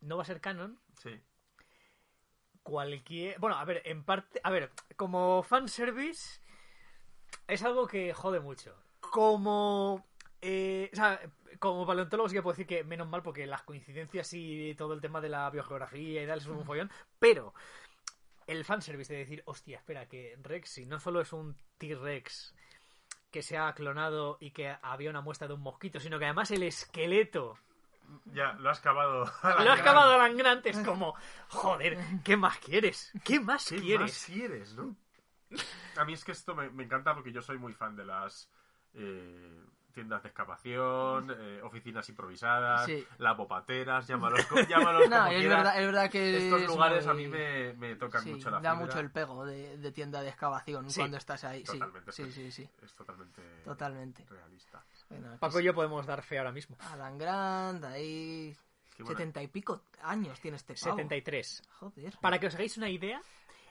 no 0.00 0.16
va 0.16 0.22
a 0.22 0.26
ser 0.26 0.40
canon, 0.40 0.80
Sí, 0.96 1.20
cualquier. 2.68 3.38
Bueno, 3.38 3.56
a 3.56 3.64
ver, 3.64 3.82
en 3.84 4.04
parte. 4.04 4.40
A 4.42 4.50
ver, 4.50 4.70
como 4.96 5.42
fanservice, 5.42 6.40
es 7.46 7.62
algo 7.62 7.86
que 7.86 8.12
jode 8.12 8.40
mucho. 8.40 8.74
Como. 9.00 10.04
eh, 10.42 10.90
o 10.92 10.96
sea, 10.96 11.20
como 11.58 11.86
paleontólogo 11.86 12.28
sí 12.28 12.34
que 12.36 12.42
puedo 12.42 12.52
decir 12.52 12.66
que 12.66 12.84
menos 12.84 13.08
mal 13.08 13.22
porque 13.22 13.46
las 13.46 13.62
coincidencias 13.62 14.32
y 14.34 14.74
todo 14.74 14.92
el 14.92 15.00
tema 15.00 15.20
de 15.20 15.30
la 15.30 15.50
biogeografía 15.50 16.22
y 16.22 16.26
tal 16.26 16.38
es 16.38 16.46
un 16.46 16.64
follón, 16.64 16.90
pero 17.18 17.54
el 18.46 18.64
fanservice 18.64 19.12
de 19.12 19.18
decir, 19.20 19.42
hostia, 19.46 19.78
espera, 19.78 20.06
que 20.06 20.36
Rexy 20.42 20.86
no 20.86 21.00
solo 21.00 21.20
es 21.20 21.32
un 21.32 21.56
T-Rex 21.78 22.54
que 23.30 23.42
se 23.42 23.58
ha 23.58 23.72
clonado 23.72 24.38
y 24.40 24.52
que 24.52 24.76
había 24.82 25.10
una 25.10 25.20
muestra 25.20 25.48
de 25.48 25.54
un 25.54 25.60
mosquito, 25.62 26.00
sino 26.00 26.18
que 26.18 26.26
además 26.26 26.50
el 26.50 26.62
esqueleto 26.62 27.58
ya, 28.26 28.52
lo 28.54 28.70
has 28.70 28.80
cavado. 28.80 29.24
lo 29.42 29.70
ha 29.70 29.74
excavado 29.74 30.12
Alan 30.12 30.36
Grant 30.36 30.66
es 30.66 30.78
como, 30.80 31.14
joder, 31.48 31.98
¿qué 32.24 32.36
más 32.36 32.58
quieres? 32.58 33.12
¿Qué 33.24 33.40
más 33.40 33.68
¿Qué 33.68 33.76
quieres? 33.76 34.12
más 34.12 34.24
quieres, 34.24 34.74
no? 34.74 34.96
A 35.96 36.04
mí 36.04 36.12
es 36.12 36.24
que 36.24 36.32
esto 36.32 36.54
me, 36.54 36.70
me 36.70 36.84
encanta 36.84 37.14
porque 37.14 37.32
yo 37.32 37.42
soy 37.42 37.58
muy 37.58 37.72
fan 37.72 37.96
de 37.96 38.04
las 38.04 38.50
eh, 38.94 39.64
tiendas 39.98 40.22
de 40.22 40.28
excavación, 40.28 41.34
eh, 41.36 41.60
oficinas 41.64 42.08
improvisadas, 42.08 42.86
Sí. 42.86 43.04
lavopateras, 43.18 44.06
llámalos, 44.08 44.46
llámalos 44.68 45.08
No, 45.10 45.16
como 45.16 45.28
es 45.32 45.38
quieras. 45.40 45.58
verdad, 45.58 45.80
es 45.80 45.86
verdad 45.86 46.10
que 46.10 46.36
Estos 46.46 46.60
es 46.62 46.66
lugares 46.68 47.06
a 47.08 47.14
mí 47.14 47.26
me, 47.26 47.72
me 47.74 47.96
tocan 47.96 48.22
sí, 48.22 48.30
mucho 48.30 48.48
la 48.50 48.60
da 48.60 48.70
fibra. 48.70 48.86
mucho 48.86 49.00
el 49.00 49.10
pego 49.10 49.44
de, 49.44 49.76
de 49.78 49.90
tienda 49.92 50.22
de 50.22 50.28
excavación 50.28 50.88
Sí, 50.88 51.00
cuando 51.00 51.16
estás 51.16 51.42
ahí. 51.42 51.66
Sí, 51.66 51.72
Totalmente. 51.72 52.12
sí, 52.12 52.30
sí, 52.30 52.50
sí. 52.52 52.68
Es 52.80 52.94
totalmente, 52.94 53.42
Totalmente. 53.64 54.24
realista. 54.30 54.84
Bueno, 55.08 55.36
Paco 55.40 55.58
y 55.58 55.62
sí. 55.62 55.66
yo 55.66 55.74
podemos 55.74 56.06
dar 56.06 56.22
fe 56.22 56.38
ahora 56.38 56.52
mismo. 56.52 56.76
Alan 56.80 57.18
Grant, 57.18 57.84
ahí... 57.84 58.56
Setenta 59.06 59.42
y 59.42 59.48
pico 59.48 59.82
años 60.02 60.40
tiene 60.40 60.56
este 60.56 60.74
pavo. 60.74 60.96
73. 60.96 61.62
Joder. 61.80 62.16
Para 62.20 62.38
que 62.38 62.46
os 62.48 62.54
hagáis 62.54 62.76
una 62.76 62.88
idea, 62.88 63.20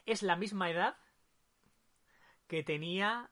es 0.06 0.22
la 0.22 0.36
misma 0.36 0.70
edad 0.70 0.96
que 2.46 2.62
tenía 2.62 3.28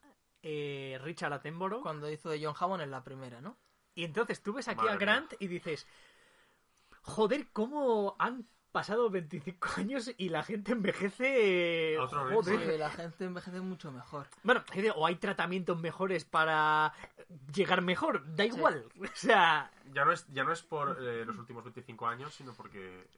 eh, 0.49 0.99
Richard 1.03 1.33
Attenborough. 1.33 1.83
Cuando 1.83 2.09
hizo 2.09 2.31
de 2.31 2.43
John 2.43 2.55
Hammond 2.57 2.85
en 2.85 2.93
la 2.93 3.03
primera, 3.03 3.41
¿no? 3.41 3.59
Y 3.97 4.05
entonces 4.05 4.41
tú 4.43 4.53
ves 4.53 4.69
aquí 4.69 4.85
Madre 4.85 4.93
a 4.93 4.97
Grant 4.97 5.33
y 5.41 5.49
dices, 5.49 5.89
joder, 7.03 7.49
¿cómo 7.53 8.15
han 8.21 8.47
pasado 8.71 9.11
25 9.11 9.69
años 9.79 10.13
y 10.17 10.29
la 10.29 10.45
gente 10.45 10.71
envejece? 10.73 11.99
Otro. 11.99 12.31
Joder. 12.31 12.73
Sí, 12.73 12.79
la 12.79 12.91
gente 12.91 13.25
envejece 13.25 13.61
mucho 13.61 13.91
mejor. 13.91 14.29
Bueno, 14.45 14.63
o 14.95 15.07
hay 15.07 15.17
tratamientos 15.17 15.81
mejores 15.81 16.25
para 16.25 16.93
llegar 17.53 17.83
mejor, 17.83 18.23
da 18.37 18.45
igual. 18.45 18.85
O 19.01 19.07
sea, 19.15 19.73
Ya 19.93 20.05
no 20.05 20.13
es, 20.13 20.29
ya 20.29 20.45
no 20.45 20.53
es 20.53 20.63
por 20.63 20.97
eh, 21.03 21.25
los 21.25 21.37
últimos 21.39 21.65
25 21.65 22.07
años, 22.07 22.35
sino 22.35 22.53
porque... 22.55 23.09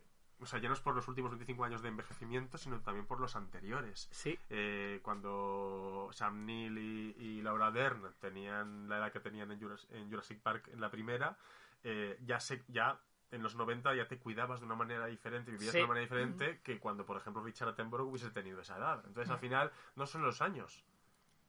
O 0.40 0.46
sea, 0.46 0.60
ya 0.60 0.68
no 0.68 0.74
es 0.74 0.80
por 0.80 0.94
los 0.94 1.08
últimos 1.08 1.30
25 1.32 1.64
años 1.64 1.82
de 1.82 1.88
envejecimiento, 1.88 2.58
sino 2.58 2.80
también 2.80 3.06
por 3.06 3.20
los 3.20 3.34
anteriores. 3.36 4.08
sí. 4.12 4.38
Eh, 4.50 5.00
cuando 5.02 6.08
Sam 6.12 6.44
Neill 6.46 6.78
y, 6.78 7.16
y 7.18 7.42
Laura 7.42 7.70
Dern 7.70 8.02
tenían 8.20 8.88
la 8.88 8.98
edad 8.98 9.12
que 9.12 9.20
tenían 9.20 9.50
en 9.52 9.60
Jurassic, 9.60 9.90
en 9.92 10.08
Jurassic 10.10 10.40
Park 10.40 10.68
en 10.72 10.80
la 10.80 10.90
primera, 10.90 11.36
eh, 11.84 12.18
ya 12.24 12.40
se, 12.40 12.62
ya 12.68 12.98
en 13.30 13.42
los 13.42 13.56
90 13.56 13.94
ya 13.94 14.08
te 14.08 14.18
cuidabas 14.18 14.60
de 14.60 14.66
una 14.66 14.74
manera 14.74 15.06
diferente, 15.06 15.50
vivías 15.50 15.72
Sí. 15.72 15.78
de 15.78 15.84
una 15.84 15.88
manera 15.94 16.04
diferente 16.06 16.60
que 16.62 16.78
cuando, 16.78 17.04
por 17.04 17.16
ejemplo, 17.16 17.42
Richard 17.42 17.68
Attenborough 17.68 18.08
hubiese 18.08 18.30
tenido 18.30 18.60
esa 18.60 18.78
edad. 18.78 19.02
Entonces, 19.06 19.30
al 19.30 19.38
final, 19.38 19.70
no 19.96 20.06
son 20.06 20.22
los 20.22 20.40
años. 20.40 20.84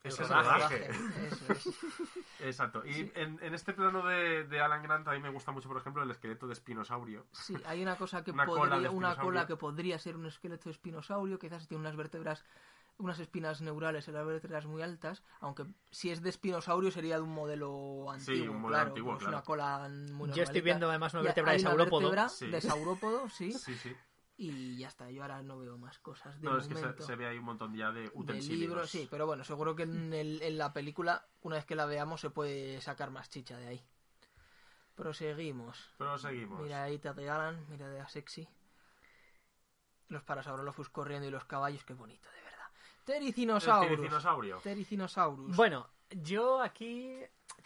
El 0.01 0.11
Es 0.11 0.19
el 0.19 0.27
rodaje. 0.29 0.87
rodaje. 0.87 0.89
Eso 1.27 1.53
es. 1.53 1.67
Exacto. 2.39 2.85
Y 2.85 3.11
en, 3.15 3.37
en 3.41 3.53
este 3.53 3.73
plano 3.73 4.05
de, 4.05 4.45
de 4.45 4.61
Alan 4.61 4.81
Grant 4.81 5.07
a 5.07 5.11
mí 5.11 5.19
me 5.19 5.29
gusta 5.29 5.51
mucho, 5.51 5.67
por 5.67 5.77
ejemplo, 5.77 6.01
el 6.03 6.11
esqueleto 6.11 6.47
de 6.47 6.53
espinosaurio. 6.53 7.25
Sí, 7.33 7.55
hay 7.65 7.81
una 7.81 7.97
cosa 7.97 8.23
que 8.23 8.31
Una 8.31 8.45
cola 8.45 8.59
podría, 8.75 8.89
de 8.89 8.95
una 8.95 9.15
cola 9.17 9.45
que 9.45 9.57
podría 9.57 9.99
ser 9.99 10.15
un 10.15 10.25
esqueleto 10.25 10.65
de 10.65 10.71
espinosaurio, 10.71 11.37
quizás 11.37 11.67
tiene 11.67 11.81
unas 11.81 11.97
vértebras, 11.97 12.45
unas 12.97 13.19
espinas 13.19 13.59
neurales 13.61 14.07
en 14.07 14.13
las 14.13 14.25
vértebras 14.25 14.65
muy 14.67 14.81
altas, 14.81 15.21
aunque 15.41 15.65
si 15.91 16.11
es 16.11 16.21
de 16.21 16.29
espinosaurio 16.29 16.91
sería 16.91 17.15
de 17.17 17.21
un 17.23 17.33
modelo 17.33 18.05
Sí, 18.19 18.31
antiguo, 18.31 18.51
un 18.55 18.61
modelo 18.61 18.75
claro, 18.77 18.87
antiguo, 18.89 19.13
es 19.13 19.19
claro. 19.19 19.35
una 19.35 19.43
cola 19.43 19.79
muy 19.89 19.89
Yo 19.89 20.15
normalita. 20.15 20.43
estoy 20.43 20.61
viendo 20.61 20.89
además 20.89 21.13
una 21.13 21.23
vértebra 21.23 21.51
de 21.51 21.59
una 21.59 21.69
saurópodo. 21.71 21.99
vértebra 22.03 22.29
Sí. 22.29 22.47
de 22.47 22.61
saurópodo, 22.61 23.29
sí, 23.29 23.51
Sí, 23.51 23.75
sí. 23.75 23.93
Y 24.41 24.77
ya 24.77 24.87
está, 24.87 25.11
yo 25.11 25.21
ahora 25.21 25.41
no 25.43 25.59
veo 25.59 25.77
más 25.77 25.99
cosas 25.99 26.39
de 26.39 26.47
No, 26.47 26.57
es 26.57 26.67
que 26.67 26.73
se, 26.75 26.81
momento. 26.81 27.03
se 27.03 27.15
ve 27.17 27.27
ahí 27.27 27.37
un 27.37 27.43
montón 27.43 27.75
ya 27.75 27.91
de 27.91 28.03
de 28.03 28.11
utensilios. 28.13 28.59
libros, 28.69 28.89
sí, 28.89 29.05
pero 29.11 29.25
bueno, 29.27 29.43
seguro 29.43 29.75
que 29.75 29.83
en, 29.83 30.13
el- 30.13 30.41
en 30.41 30.57
la 30.57 30.71
película, 30.71 31.27
una 31.41 31.57
vez 31.57 31.65
que 31.65 31.75
la 31.75 31.85
veamos, 31.85 32.21
se 32.21 32.29
puede 32.29 32.79
sacar 32.79 33.11
más 33.11 33.29
chicha 33.29 33.57
de 33.57 33.67
ahí. 33.67 33.83
Proseguimos. 34.95 35.93
Pero 35.97 36.17
seguimos. 36.17 36.61
Mira 36.61 36.83
ahí 36.83 36.99
Tate 36.99 37.23
Galán, 37.23 37.65
mira 37.69 37.87
de 37.89 37.99
a 38.01 38.07
sexy. 38.09 38.47
Los 40.09 40.23
Parasaurolophus 40.23 40.89
corriendo 40.89 41.27
y 41.27 41.31
los 41.31 41.45
caballos, 41.45 41.83
qué 41.85 41.93
bonito, 41.93 42.27
de 42.29 42.41
verdad. 42.41 42.65
El 42.97 43.05
Tericinosaurus. 43.05 43.89
tiricinosaurio. 43.89 44.57
Tericinosaurus. 44.57 45.55
Bueno, 45.55 45.87
yo 46.11 46.61
aquí 46.61 47.13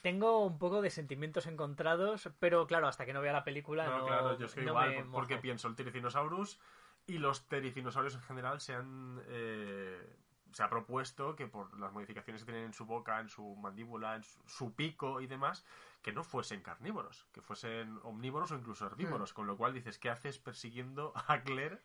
tengo 0.02 0.46
un 0.46 0.60
poco 0.60 0.82
de 0.82 0.90
sentimientos 0.90 1.48
encontrados, 1.48 2.30
pero 2.40 2.68
claro, 2.68 2.88
hasta 2.88 3.06
que 3.06 3.14
no 3.14 3.22
vea 3.22 3.34
la 3.34 3.44
película 3.44 3.86
No, 3.86 4.00
no, 4.00 4.06
claro, 4.06 4.38
yo 4.38 4.46
es 4.46 4.54
que 4.54 4.62
no 4.62 4.72
igual, 4.72 5.06
porque 5.12 5.38
pienso 5.38 5.68
el 5.68 5.76
Tiricinosaurus 5.76 6.60
y 7.08 7.18
los 7.18 7.48
Tericinosaurios 7.48 8.16
en 8.16 8.22
general 8.22 8.60
se 8.60 8.74
han. 8.74 9.22
eh, 9.28 10.18
se 10.54 10.62
ha 10.62 10.70
propuesto 10.70 11.36
que 11.36 11.48
por 11.48 11.78
las 11.80 11.92
modificaciones 11.92 12.44
que 12.44 12.52
tienen 12.52 12.68
en 12.68 12.74
su 12.74 12.86
boca, 12.86 13.20
en 13.20 13.28
su 13.28 13.56
mandíbula, 13.56 14.16
en 14.16 14.24
su, 14.24 14.40
su 14.46 14.74
pico 14.76 15.20
y 15.20 15.26
demás, 15.26 15.66
que 16.04 16.14
no 16.14 16.24
fuesen 16.24 16.62
carnívoros, 16.62 17.26
que 17.32 17.42
fuesen 17.42 18.00
omnívoros 18.04 18.52
o 18.52 18.56
incluso 18.56 18.86
herbívoros. 18.86 19.32
Hmm. 19.32 19.36
Con 19.36 19.48
lo 19.48 19.58
cual 19.58 19.74
dices, 19.74 19.98
¿qué 19.98 20.10
haces 20.10 20.38
persiguiendo 20.38 21.12
a 21.28 21.42
Claire? 21.42 21.82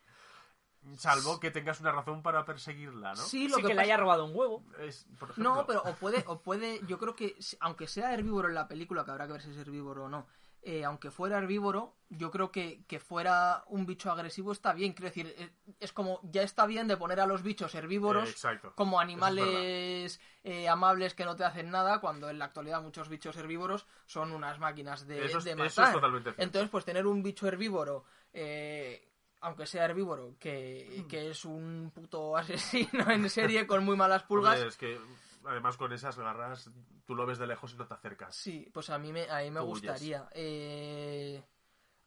Salvo 0.97 1.39
que 1.39 1.51
tengas 1.51 1.79
una 1.81 1.91
razón 1.91 2.21
para 2.21 2.45
perseguirla, 2.45 3.09
¿no? 3.11 3.15
Sí, 3.17 3.47
lo 3.47 3.57
Sí, 3.57 3.61
que, 3.63 3.67
que, 3.69 3.73
le 3.75 3.81
haya 3.81 3.97
robado 3.97 4.25
un 4.25 4.35
huevo. 4.35 4.63
Es, 4.79 5.05
por 5.19 5.29
ejemplo, 5.31 5.55
No, 5.55 5.65
pero 5.67 5.83
o 5.83 5.93
puede, 5.95 6.23
o 6.27 6.41
puede, 6.41 6.81
yo 6.87 6.97
creo 6.97 7.15
que, 7.15 7.35
aunque 7.59 7.87
sea 7.87 8.13
herbívoro 8.13 8.47
en 8.47 8.55
la 8.55 8.67
película, 8.67 9.03
que 9.03 9.11
habrá 9.11 9.27
que 9.27 9.33
ver 9.33 9.41
si 9.41 9.51
es 9.51 9.57
herbívoro 9.57 10.05
o 10.05 10.09
no, 10.09 10.27
eh, 10.61 10.83
aunque 10.83 11.09
fuera 11.11 11.37
herbívoro, 11.37 11.95
yo 12.09 12.31
creo 12.31 12.51
que, 12.51 12.83
que 12.85 12.99
fuera 12.99 13.63
un 13.67 13.85
bicho 13.85 14.11
agresivo 14.11 14.51
está 14.51 14.73
bien. 14.73 14.93
Quiero 14.93 15.07
decir, 15.09 15.33
eh, 15.37 15.51
es 15.79 15.93
como, 15.93 16.19
ya 16.23 16.41
está 16.43 16.65
bien 16.65 16.87
de 16.87 16.97
poner 16.97 17.19
a 17.21 17.25
los 17.27 17.43
bichos 17.43 17.75
herbívoros 17.75 18.29
Eh, 18.45 18.59
como 18.75 18.99
es 18.99 19.03
animales 19.03 20.19
eh, 20.43 20.67
amables 20.67 21.13
que 21.13 21.25
no 21.25 21.35
te 21.35 21.43
hacen 21.45 21.69
nada, 21.71 21.99
cuando 22.01 22.29
en 22.29 22.39
la 22.39 22.45
actualidad 22.45 22.81
muchos 22.81 23.07
bichos 23.09 23.37
herbívoros 23.37 23.85
son 24.05 24.31
unas 24.33 24.59
máquinas 24.59 25.07
de, 25.07 25.25
Eso 25.25 25.37
es- 25.37 25.43
de 25.45 25.51
eso 25.51 25.63
es 25.65 25.77
matar. 25.77 25.93
totalmente 25.93 26.29
cierto. 26.31 26.41
Entonces, 26.43 26.69
pues 26.69 26.85
tener 26.85 27.07
un 27.07 27.23
bicho 27.23 27.47
herbívoro, 27.47 28.03
eh, 28.33 29.08
aunque 29.41 29.65
sea 29.65 29.85
herbívoro, 29.85 30.29
Mm. 30.31 30.35
que, 30.35 31.05
que 31.09 31.29
es 31.31 31.45
un 31.45 31.91
puto 31.93 32.35
asesino 32.37 33.09
en 33.11 33.29
serie 33.29 33.65
con 33.67 33.83
muy 33.83 33.95
malas 33.95 34.23
pulgas, 34.23 34.55
Hombre, 34.55 34.67
es 34.69 34.77
que 34.77 34.99
además 35.45 35.77
con 35.77 35.91
esas 35.93 36.17
garras 36.17 36.69
tú 37.05 37.15
lo 37.15 37.25
ves 37.25 37.37
de 37.39 37.47
lejos 37.47 37.73
y 37.73 37.77
no 37.77 37.87
te 37.87 37.93
acercas. 37.93 38.35
Sí, 38.35 38.69
pues 38.73 38.89
a 38.89 38.97
mí 38.99 39.11
me, 39.11 39.29
a 39.29 39.39
mí 39.41 39.49
me 39.51 39.59
Tú 39.61 39.65
gustaría. 39.67 40.29
Eh, 40.33 41.43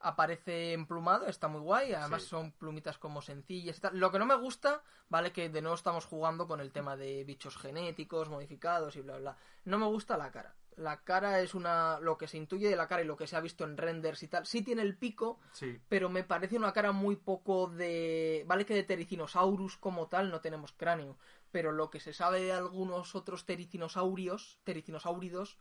aparece 0.01 0.73
emplumado, 0.73 1.27
está 1.27 1.49
muy 1.49 1.61
guay. 1.61 1.93
Además 1.95 2.23
Sí. 2.23 2.29
son 2.31 2.53
plumitas 2.53 2.99
como 2.99 3.23
sencillas 3.23 3.79
y 3.79 3.81
tal. 3.81 3.99
Lo 3.99 4.11
que 4.11 4.19
no 4.19 4.27
me 4.27 4.35
gusta, 4.37 4.83
vale, 5.09 5.33
que 5.33 5.49
de 5.49 5.63
nuevo 5.63 5.75
estamos 5.77 6.05
jugando 6.07 6.47
con 6.47 6.61
el 6.61 6.73
tema 6.73 6.97
de 6.97 7.25
bichos 7.25 7.57
genéticos, 7.57 8.29
modificados 8.29 8.97
y 8.97 9.01
bla, 9.03 9.19
bla. 9.19 9.37
No 9.65 9.79
me 9.79 9.87
gusta 9.87 10.17
la 10.17 10.31
cara. 10.31 10.55
La 10.77 11.03
cara 11.03 11.41
es 11.41 11.55
una. 11.55 12.01
Lo 12.01 12.17
que 12.19 12.29
se 12.29 12.39
intuye 12.39 12.69
de 12.69 12.77
la 12.77 12.89
cara 12.89 13.03
y 13.03 13.07
lo 13.07 13.17
que 13.17 13.27
se 13.27 13.37
ha 13.37 13.41
visto 13.41 13.65
en 13.65 13.77
renders 13.77 14.23
y 14.23 14.29
tal. 14.29 14.47
Sí 14.47 14.63
tiene 14.63 14.83
el 14.83 14.97
pico, 14.97 15.39
Sí, 15.53 15.81
pero 15.89 16.09
me 16.09 16.25
parece 16.25 16.57
una 16.57 16.73
cara 16.73 16.93
muy 16.93 17.17
poco 17.17 17.69
de... 17.69 18.45
Vale 18.47 18.65
que 18.65 18.75
de 18.75 18.83
Tericinosaurus 18.83 19.77
como 19.77 20.09
tal 20.09 20.31
no 20.31 20.41
tenemos 20.41 20.73
cráneo, 20.73 21.19
pero 21.51 21.73
lo 21.73 21.91
que 21.91 22.01
se 22.01 22.13
sabe 22.13 22.43
de 22.43 22.53
algunos 22.53 23.15
otros 23.15 23.45
tericinosaurios, 23.45 24.59
tericinosáuridos, 24.65 25.59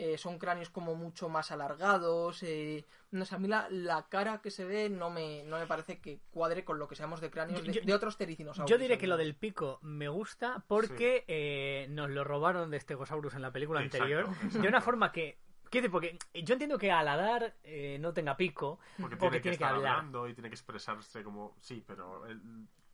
eh, 0.00 0.16
son 0.16 0.38
cráneos 0.38 0.70
como 0.70 0.94
mucho 0.94 1.28
más 1.28 1.50
alargados. 1.50 2.42
eh, 2.44 2.84
No 3.10 3.24
sé, 3.24 3.34
a 3.34 3.38
mí 3.38 3.48
la, 3.48 3.66
la 3.68 4.06
cara 4.08 4.40
que 4.40 4.50
se 4.50 4.64
ve 4.64 4.88
no 4.88 5.10
me, 5.10 5.42
no 5.44 5.58
me 5.58 5.66
parece 5.66 5.98
que 5.98 6.20
cuadre 6.30 6.64
con 6.64 6.78
lo 6.78 6.86
que 6.86 6.94
sabemos 6.94 7.20
de 7.20 7.30
cráneos 7.30 7.64
de, 7.64 7.72
Yo- 7.72 7.80
de 7.82 7.92
otros 7.94 8.16
tericinosaurios. 8.16 8.70
Yo 8.70 8.78
diré 8.80 8.96
que 8.96 9.08
lo 9.08 9.16
del 9.16 9.34
pico 9.34 9.78
me 9.82 10.08
gusta 10.08 10.64
porque 10.68 11.24
eh, 11.26 11.86
nos 11.90 12.10
lo 12.10 12.22
robaron 12.22 12.70
de 12.70 12.78
Stegosaurus 12.80 13.34
en 13.34 13.42
la 13.42 13.50
película 13.52 13.82
Exacto, 13.82 14.04
anterior. 14.04 14.24
exacto. 14.34 14.58
De 14.62 14.68
una 14.68 14.80
forma 14.80 15.10
que... 15.12 15.38
¿qué 15.70 15.80
dice? 15.82 15.90
Porque 15.90 16.16
yo 16.32 16.54
entiendo 16.54 16.78
que 16.78 16.90
al 16.90 17.08
Adar 17.08 17.54
eh, 17.64 17.98
no 18.00 18.12
tenga 18.14 18.36
pico, 18.36 18.78
porque 19.00 19.16
porque 19.16 19.18
tiene 19.18 19.36
que 19.38 19.40
tiene 19.42 19.56
que 19.58 19.64
estar 19.64 19.74
hablar. 19.74 19.96
hablando 19.96 20.28
y 20.28 20.32
tiene 20.34 20.48
que 20.48 20.54
expresarse 20.54 21.22
como... 21.24 21.56
Sí, 21.60 21.82
pero 21.86 22.24
el- 22.26 22.40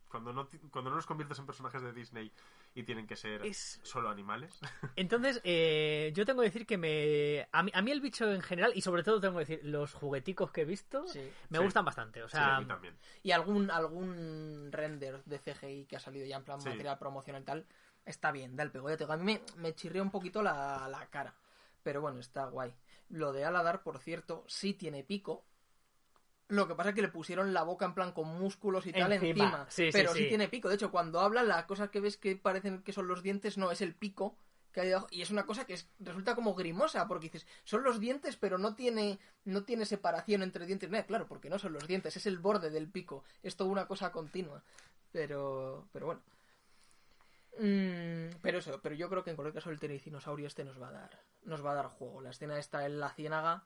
cuando, 0.09 0.33
no, 0.33 0.49
cuando 0.71 0.89
no 0.89 0.95
los 0.95 1.05
conviertes 1.05 1.37
en 1.39 1.45
personajes 1.45 1.81
de 1.81 1.91
Disney 1.93 2.31
y 2.75 2.83
tienen 2.83 3.07
que 3.07 3.15
ser 3.15 3.43
Es- 3.45 3.79
solo 3.83 4.09
animales... 4.09 4.59
Entonces, 4.97 5.41
eh, 5.43 6.11
yo 6.15 6.25
tengo 6.25 6.41
que 6.41 6.47
decir 6.47 6.65
que 6.65 6.77
me... 6.77 7.47
A 7.51 7.63
mí, 7.63 7.71
a 7.73 7.81
mí 7.81 7.91
el 7.91 7.99
bicho 7.99 8.31
en 8.31 8.41
general, 8.41 8.71
y 8.75 8.81
sobre 8.81 9.03
todo 9.03 9.19
tengo 9.19 9.33
que 9.39 9.45
decir, 9.45 9.59
los 9.63 9.93
jugueticos 9.93 10.51
que 10.51 10.61
he 10.61 10.65
visto, 10.65 11.05
Sí. 11.07 11.21
me 11.49 11.57
Sí. 11.57 11.63
gustan 11.65 11.83
bastante. 11.83 12.23
O 12.23 12.29
sí, 12.29 12.37
a 12.37 12.39
sea, 12.39 12.59
mí 12.59 12.65
también. 12.65 12.93
Y 13.23 13.31
algún, 13.31 13.71
algún 13.71 14.69
render 14.71 15.21
de 15.25 15.39
CGI 15.39 15.85
que 15.85 15.97
ha 15.97 15.99
salido 15.99 16.25
ya 16.25 16.37
en 16.37 16.43
plan 16.43 16.61
Sí. 16.61 16.69
material 16.69 16.97
promocional 16.97 17.41
y 17.41 17.45
tal, 17.45 17.65
está 18.05 18.31
bien, 18.31 18.55
da 18.55 18.63
el 18.63 18.71
pego. 18.71 18.89
Ya 18.89 18.95
te 18.97 19.03
digo, 19.03 19.13
a 19.13 19.17
mí 19.17 19.23
me, 19.25 19.41
me 19.57 19.73
chirría 19.73 20.01
un 20.01 20.11
poquito 20.11 20.41
la, 20.41 20.87
la 20.89 21.05
cara. 21.07 21.33
Pero 21.83 21.99
bueno, 22.01 22.19
está 22.19 22.45
guay. 22.45 22.73
Lo 23.09 23.33
de 23.33 23.43
Aladar, 23.45 23.83
por 23.83 23.99
cierto, 23.99 24.45
sí 24.47 24.73
tiene 24.73 25.03
pico. 25.03 25.43
Lo 26.47 26.67
que 26.67 26.75
pasa 26.75 26.89
es 26.89 26.95
que 26.95 27.01
le 27.01 27.07
pusieron 27.07 27.53
la 27.53 27.63
boca 27.63 27.85
en 27.85 27.93
plan 27.95 28.11
con 28.11 28.27
músculos 28.39 28.85
y 28.85 28.93
tal 28.93 29.11
Encima. 29.13 29.65
Sí, 29.69 29.85
sí, 29.87 29.89
pero 29.91 30.13
sí, 30.13 30.19
sí. 30.23 30.27
tiene 30.29 30.47
pico. 30.47 30.69
De 30.69 30.75
hecho, 30.75 30.91
cuando 30.91 31.19
habla, 31.19 31.41
las 31.43 31.65
cosas 31.65 31.89
que 31.89 31.99
ves 31.99 32.17
que 32.17 32.35
parecen 32.35 32.83
que 32.83 32.93
son 32.93 33.07
los 33.07 33.23
dientes 33.23 33.57
no 33.57 33.71
es 33.71 33.81
el 33.81 33.95
pico 33.95 34.37
que 34.71 34.81
hay 34.81 34.87
debajo. 34.89 35.07
Y 35.09 35.21
es 35.23 35.31
una 35.31 35.45
cosa 35.45 35.65
que 35.65 35.73
es- 35.73 35.87
resulta 35.99 36.35
como 36.35 36.53
grimosa, 36.53 37.07
porque 37.07 37.27
dices, 37.29 37.47
son 37.63 37.83
los 37.83 37.99
dientes, 37.99 38.35
pero 38.35 38.57
no 38.59 38.75
tiene, 38.75 39.17
no 39.45 39.63
tiene 39.63 39.85
separación 39.85 40.43
entre 40.43 40.65
dientes. 40.67 40.89
No, 40.91 41.03
claro, 41.05 41.27
porque 41.27 41.49
no 41.49 41.57
son 41.57 41.73
los 41.73 41.87
dientes, 41.87 42.15
es 42.17 42.25
el 42.27 42.37
borde 42.37 42.69
del 42.69 42.89
pico. 42.89 43.23
Es 43.41 43.55
toda 43.55 43.71
una 43.71 43.87
cosa 43.87 44.11
continua. 44.11 44.61
Pero, 45.11 45.87
pero 45.93 46.05
bueno. 46.07 46.21
Mm, 47.57 48.35
pero 48.41 48.57
eso, 48.59 48.79
pero 48.81 48.95
yo 48.95 49.09
creo 49.09 49.23
que 49.23 49.29
en 49.29 49.37
cualquier 49.37 49.53
caso 49.55 49.69
el 49.69 49.79
tericinosaurio 49.79 50.45
este 50.47 50.65
nos 50.65 50.79
va 50.81 50.89
a 50.89 50.91
dar, 50.91 51.21
nos 51.43 51.65
va 51.65 51.71
a 51.71 51.75
dar 51.75 51.87
juego. 51.87 52.21
La 52.21 52.31
escena 52.31 52.59
esta 52.59 52.85
en 52.85 52.99
la 52.99 53.11
ciénaga 53.13 53.63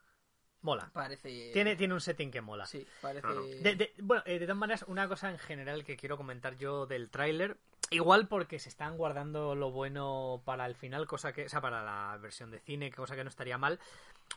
mola. 0.61 0.89
parece. 0.93 1.51
Tiene, 1.53 1.75
tiene 1.75 1.93
un 1.93 2.01
setting 2.01 2.31
que 2.31 2.41
mola. 2.41 2.65
Sí, 2.65 2.85
parece. 3.01 3.27
De, 3.27 3.75
de- 3.75 3.93
bueno, 4.01 4.23
eh, 4.25 4.39
de 4.39 4.45
todas 4.45 4.57
maneras, 4.57 4.85
una 4.87 5.07
cosa 5.07 5.29
en 5.29 5.37
general 5.39 5.83
que 5.83 5.97
quiero 5.97 6.17
comentar 6.17 6.57
yo 6.57 6.85
del 6.85 7.09
tráiler 7.09 7.57
Igual 7.91 8.27
porque 8.27 8.59
se 8.59 8.69
están 8.69 8.97
guardando 8.97 9.55
lo 9.55 9.71
bueno 9.71 10.43
para 10.45 10.67
el 10.67 10.75
final, 10.75 11.07
cosa 11.07 11.33
que, 11.33 11.45
o 11.45 11.49
sea, 11.49 11.59
para 11.59 11.83
la 11.83 12.17
versión 12.17 12.51
de 12.51 12.59
cine, 12.59 12.91
cosa 12.91 13.15
que 13.15 13.23
no 13.23 13.29
estaría 13.31 13.57
mal. 13.57 13.79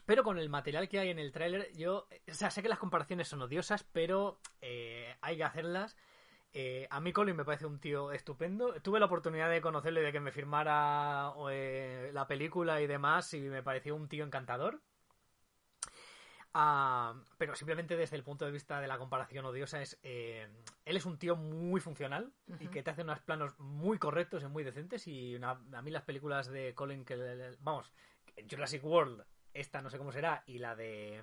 Pero 0.06 0.24
con 0.24 0.38
el 0.38 0.48
material 0.48 0.88
que 0.88 0.98
hay 0.98 1.10
en 1.10 1.18
el 1.18 1.32
tráiler, 1.32 1.70
yo, 1.76 2.06
o 2.30 2.34
sea, 2.34 2.50
sé 2.50 2.62
que 2.62 2.70
las 2.70 2.78
comparaciones 2.78 3.28
son 3.28 3.42
odiosas, 3.42 3.84
pero 3.84 4.38
eh, 4.62 5.14
hay 5.20 5.36
que 5.36 5.44
hacerlas. 5.44 5.98
Eh, 6.54 6.86
a 6.90 7.00
mí 7.00 7.12
Colin 7.12 7.36
me 7.36 7.44
parece 7.44 7.66
un 7.66 7.78
tío 7.78 8.10
estupendo. 8.12 8.72
Tuve 8.80 8.98
la 9.00 9.06
oportunidad 9.06 9.50
de 9.50 9.60
conocerle, 9.60 10.00
de 10.00 10.12
que 10.12 10.20
me 10.20 10.32
firmara 10.32 11.34
eh, 11.50 12.10
la 12.14 12.26
película 12.26 12.80
y 12.80 12.86
demás, 12.86 13.34
y 13.34 13.40
me 13.42 13.62
pareció 13.62 13.94
un 13.94 14.08
tío 14.08 14.24
encantador. 14.24 14.80
Ah, 16.54 17.14
pero 17.38 17.54
simplemente 17.54 17.96
desde 17.96 18.16
el 18.16 18.22
punto 18.24 18.44
de 18.44 18.50
vista 18.50 18.78
de 18.80 18.86
la 18.86 18.98
comparación 18.98 19.44
odiosa 19.46 19.80
es 19.80 19.98
eh, 20.02 20.46
él 20.84 20.96
es 20.96 21.06
un 21.06 21.16
tío 21.18 21.34
muy 21.34 21.80
funcional 21.80 22.30
y 22.60 22.68
que 22.68 22.82
te 22.82 22.90
hace 22.90 23.02
unos 23.02 23.20
planos 23.20 23.58
muy 23.58 23.98
correctos 23.98 24.42
y 24.42 24.46
muy 24.48 24.62
decentes 24.62 25.06
y 25.08 25.34
una- 25.34 25.58
a 25.72 25.80
mí 25.82 25.90
las 25.90 26.02
películas 26.02 26.48
de 26.48 26.74
Colin 26.74 27.04
que 27.06 27.56
vamos 27.60 27.90
Jurassic 28.50 28.84
World 28.84 29.24
esta 29.54 29.80
no 29.80 29.88
sé 29.88 29.96
cómo 29.96 30.12
será 30.12 30.42
y 30.46 30.58
la 30.58 30.76
de 30.76 31.22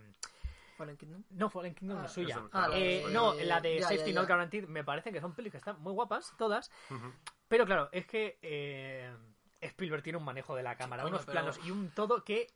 Fallen 0.77 0.97
Kingdom. 0.97 1.23
no 1.29 1.49
Fallen 1.49 1.75
Kingdom 1.75 1.97
no 1.97 2.03
Ah, 2.03 2.05
es 2.07 2.11
suya 2.11 2.35
eso, 2.35 2.49
Ah, 2.51 2.69
Eh, 2.73 3.05
no 3.11 3.33
la 3.35 3.61
de 3.61 3.79
ya, 3.79 3.83
Safety 3.87 4.13
ya, 4.13 4.21
Not. 4.21 4.27
Guaranteed 4.27 4.67
me 4.67 4.83
parece 4.83 5.11
que 5.11 5.21
son 5.21 5.35
pelis 5.35 5.51
que 5.51 5.57
están 5.57 5.79
muy 5.81 5.93
guapas 5.93 6.33
todas. 6.39 6.71
Pero 7.47 7.65
claro 7.67 7.89
es 7.91 8.07
que 8.07 8.39
eh, 8.41 9.13
Spielberg 9.61 10.01
tiene 10.01 10.17
un 10.17 10.23
manejo 10.25 10.55
de 10.55 10.63
la 10.63 10.75
cámara 10.75 11.03
coño, 11.03 11.15
unos 11.15 11.25
pero- 11.25 11.33
planos 11.33 11.59
y 11.63 11.69
un 11.71 11.91
todo 11.91 12.23
que 12.23 12.47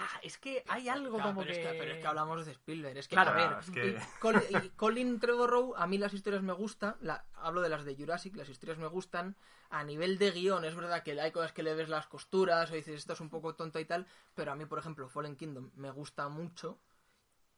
ah 0.00 0.20
es 0.22 0.38
que 0.38 0.64
hay 0.68 0.88
algo 0.88 1.16
Claro, 1.16 1.30
como 1.30 1.40
pero 1.42 1.52
que... 1.54 1.60
Es 1.60 1.66
que... 1.66 1.78
Pero 1.78 1.92
es 1.92 1.98
que 1.98 2.06
hablamos 2.06 2.46
de 2.46 2.52
Spielberg. 2.52 2.96
Es 2.98 3.08
que, 3.08 3.14
Claro, 3.16 3.30
a 3.30 3.34
ver, 3.34 3.58
es 3.60 3.70
que- 3.70 3.88
y 3.88 3.94
Col- 4.20 4.44
y 4.64 4.68
Colin 4.70 5.18
Trevorrow, 5.20 5.74
a 5.76 5.86
mí 5.86 5.98
las 5.98 6.14
historias 6.14 6.42
me 6.42 6.52
gustan. 6.52 6.96
La, 7.00 7.24
hablo 7.34 7.60
de 7.60 7.68
las 7.68 7.84
de 7.84 7.94
Jurassic, 7.96 8.34
las 8.36 8.48
historias 8.48 8.78
me 8.78 8.86
gustan. 8.86 9.36
A 9.70 9.84
nivel 9.84 10.16
de 10.18 10.30
guion, 10.30 10.64
es 10.64 10.74
verdad 10.74 11.02
que 11.02 11.20
hay 11.20 11.30
cosas 11.32 11.52
que 11.52 11.62
le 11.62 11.74
ves 11.74 11.88
las 11.90 12.06
costuras 12.06 12.70
o 12.70 12.74
dices 12.74 12.94
esto 12.94 13.12
es 13.12 13.20
un 13.20 13.28
poco 13.28 13.54
tonto 13.54 13.78
y 13.78 13.84
tal. 13.84 14.06
Pero 14.34 14.52
a 14.52 14.54
mí, 14.54 14.64
por 14.66 14.78
ejemplo, 14.78 15.08
Fallen 15.08 15.36
Kingdom 15.36 15.70
me 15.76 15.90
gusta 15.90 16.28
mucho. 16.28 16.78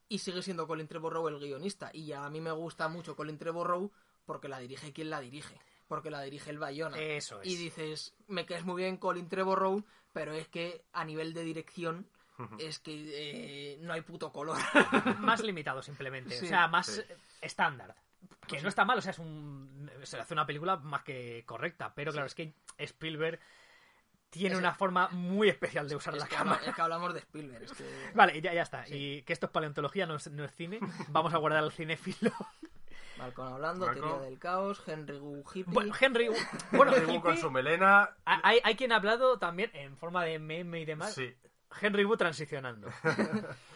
Y 0.09 0.19
sigue 0.19 0.43
siendo 0.43 0.67
Colin 0.67 0.89
Trevorrow 0.89 1.29
el 1.29 1.39
guionista. 1.39 1.91
Y 1.93 2.13
a 2.13 2.29
mí 2.31 2.41
me 2.41 2.51
gusta 2.51 2.89
mucho 2.89 3.15
Colin 3.15 3.39
Trevorrow 3.39 3.93
porque 4.25 4.49
la 4.49 4.59
dirige 4.59 4.93
quien 4.93 5.09
la 5.11 5.21
dirige. 5.21 5.57
Porque 5.87 6.11
la 6.11 6.21
dirige 6.23 6.51
el 6.51 6.59
Bayona. 6.59 6.99
Eso 6.99 7.41
es. 7.43 7.49
Y 7.49 7.57
dices, 7.57 8.15
me 8.27 8.45
caes 8.47 8.65
muy 8.65 8.83
bien 8.83 8.97
Colin 8.97 9.29
Trevorrow, 9.29 9.85
pero 10.13 10.33
es 10.35 10.49
que 10.49 10.85
a 10.93 11.05
nivel 11.05 11.33
de 11.33 11.43
dirección 11.45 12.09
es 12.59 12.79
que 12.79 13.75
eh, 13.75 13.79
no 13.81 13.93
hay 13.93 14.03
puto 14.03 14.33
color. 14.33 14.57
más 15.19 15.43
limitado 15.43 15.83
simplemente, 15.83 16.37
Sí. 16.37 16.47
o 16.47 16.49
sea, 16.49 16.69
más 16.69 16.87
Sí. 16.87 17.03
estándar. 17.41 17.95
Que 18.47 18.61
no 18.61 18.69
está 18.69 18.85
mal, 18.85 18.99
o 18.99 19.03
sea, 19.03 19.13
es 19.13 19.19
un 19.19 19.89
se 20.03 20.19
hace 20.19 20.35
una 20.35 20.47
película 20.47 20.77
más 20.77 21.03
que 21.03 21.45
correcta, 21.47 21.93
pero 21.95 22.11
claro, 22.13 22.27
es 22.27 22.35
que 22.35 22.53
Spielberg 22.79 23.39
tiene 24.31 24.55
Es- 24.55 24.59
una 24.59 24.75
forma 24.75 25.09
muy 25.09 25.49
especial 25.49 25.89
de 25.89 25.97
usar 25.97 26.15
es, 26.15 26.21
la 26.21 26.27
que 26.27 26.37
habla- 26.37 26.53
cámara. 26.55 26.71
es 26.71 26.75
que 26.77 26.83
hablamos 26.83 27.13
de 27.15 27.21
Spielberg. 27.21 27.63
es 27.65 27.73
que- 27.73 27.85
Vale, 28.15 28.41
ya, 28.41 28.53
ya 28.55 28.63
está. 28.63 28.85
Y 28.89 29.23
que 29.23 29.33
esto 29.33 29.47
es 29.47 29.53
paleontología, 29.53 30.07
no 30.07 30.17
es, 30.17 30.31
no 30.31 30.45
es 30.45 30.53
cine. 30.55 30.81
Vamos 31.09 31.33
a 31.35 31.39
guardar 31.39 31.63
al 31.65 31.73
cinéfilo. 31.73 32.33
Malcolm 33.19 33.53
hablando, 33.53 33.87
Malcolm. 33.87 34.09
teoría 34.09 34.27
del 34.31 34.39
caos, 34.39 34.83
Henry 34.87 35.19
Wu 35.19 35.45
hippie. 35.53 35.65
Bueno, 35.75 35.95
Henry. 36.01 36.29
Bueno, 36.73 36.93
Henry 36.95 37.13
Wu 37.17 37.21
con 37.21 37.33
hippie, 37.33 37.43
su 37.43 37.51
melena. 37.51 38.11
hay, 38.25 38.61
hay 38.65 38.77
quien 38.77 38.93
ha 38.93 38.97
hablado 38.97 39.39
también 39.39 39.71
en 39.75 39.97
forma 39.99 40.25
de 40.25 40.39
meme 40.39 40.81
y 40.81 40.85
demás. 40.87 41.13
Sí. 41.15 41.35
Henry 41.81 42.05
Wu 42.05 42.17
transicionando. 42.17 42.89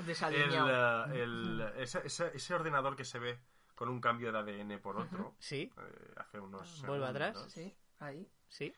El, 0.01 0.07
desalineado. 0.07 1.13
eh, 1.15 1.23
el- 1.23 1.73
ese, 1.77 2.01
ese- 2.07 2.33
ese 2.35 2.55
ordenador 2.55 2.97
que 2.97 3.05
se 3.05 3.19
ve 3.19 3.39
con 3.75 3.89
un 3.89 4.01
cambio 4.01 4.33
de 4.33 4.39
ADN 4.39 4.79
por 4.81 4.97
otro. 4.97 5.35
Sí, 5.39 5.71
eh, 5.77 6.15
hace 6.17 6.41
unos. 6.41 6.83
Vuelve 6.87 7.07
atrás. 7.07 7.47
Sí, 7.49 7.75
ahí. 8.01 8.29
sí. 8.49 8.75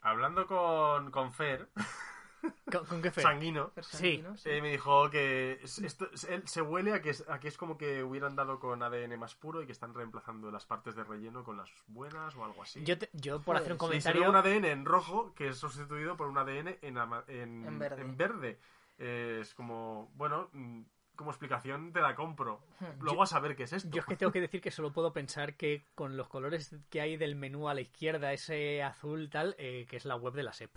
Hablando 0.00 0.46
con, 0.46 1.10
con 1.12 1.32
Fer, 1.32 1.68
¿Con, 2.70 2.86
con 2.86 3.02
qué 3.02 3.10
fe? 3.10 3.22
sanguino, 3.22 3.72
sí. 3.82 4.24
eh, 4.44 4.60
me 4.62 4.70
dijo 4.72 5.08
que 5.10 5.60
es- 5.62 5.78
esto, 5.78 6.08
es- 6.12 6.24
él 6.24 6.42
se 6.46 6.62
huele 6.62 6.92
a 6.94 7.00
que, 7.02 7.10
es, 7.10 7.24
a 7.28 7.38
que 7.38 7.48
es 7.48 7.56
como 7.56 7.76
que 7.78 8.02
hubieran 8.02 8.34
dado 8.34 8.58
con 8.58 8.82
ADN 8.82 9.16
más 9.18 9.34
puro 9.34 9.62
y 9.62 9.66
que 9.66 9.72
están 9.72 9.94
reemplazando 9.94 10.50
las 10.50 10.66
partes 10.66 10.94
de 10.96 11.04
relleno 11.04 11.44
con 11.44 11.56
las 11.56 11.70
buenas 11.86 12.34
o 12.36 12.44
algo 12.44 12.62
así. 12.62 12.82
Yo, 12.84 12.98
te- 12.98 13.10
yo 13.12 13.40
por 13.42 13.56
hacer 13.56 13.72
un 13.72 13.78
sí, 13.78 13.84
Sí, 13.84 13.86
comentario. 13.86 14.30
un 14.30 14.36
ADN 14.36 14.64
en 14.70 14.84
rojo 14.84 15.34
que 15.34 15.48
es 15.48 15.56
sustituido 15.58 16.16
por 16.16 16.28
un 16.28 16.38
ADN 16.38 16.78
en, 16.82 16.98
ama- 16.98 17.24
en, 17.28 17.64
En 17.66 17.78
verde. 17.78 18.02
en 18.02 18.16
verde. 18.16 18.58
Eh, 18.98 19.38
es 19.42 19.54
como, 19.54 20.10
bueno, 20.14 20.48
mm, 20.52 20.82
como 21.16 21.30
explicación 21.30 21.92
te 21.92 22.00
la 22.00 22.14
compro. 22.14 22.64
Hmm. 22.80 22.86
Luego 23.00 23.22
a 23.22 23.26
saber 23.26 23.54
qué 23.54 23.64
es 23.64 23.72
esto. 23.72 23.90
Yo 23.90 24.00
es 24.00 24.06
que 24.06 24.16
tengo 24.16 24.32
que 24.32 24.40
decir 24.40 24.60
que 24.60 24.70
solo 24.70 24.92
puedo 24.92 25.12
pensar 25.12 25.54
que 25.56 25.86
con 25.94 26.16
los 26.16 26.28
colores 26.28 26.74
que 26.90 27.00
hay 27.00 27.16
del 27.16 27.36
menú 27.36 27.68
a 27.68 27.74
la 27.74 27.80
izquierda, 27.82 28.32
ese 28.32 28.82
azul 28.82 29.28
tal, 29.30 29.54
eh, 29.58 29.86
que 29.88 29.96
es 29.96 30.04
la 30.04 30.16
web 30.16 30.32
de 30.34 30.42
la 30.42 30.52
SEP. 30.52 30.74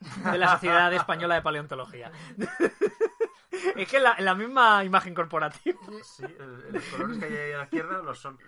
De 0.00 0.38
la 0.38 0.52
Sociedad 0.52 0.92
Española 0.92 1.34
de 1.36 1.42
Paleontología. 1.42 2.12
es 3.76 3.88
que 3.88 4.00
la, 4.00 4.16
la 4.20 4.34
misma 4.34 4.84
imagen 4.84 5.14
corporativa. 5.14 5.78
Sí, 6.02 6.24
el- 6.24 6.72
los 6.72 6.84
colores 6.84 7.18
que 7.18 7.24
hay 7.26 7.34
ahí 7.36 7.52
a 7.52 7.58
la 7.58 7.64
izquierda 7.64 8.02
los 8.02 8.18
son. 8.18 8.38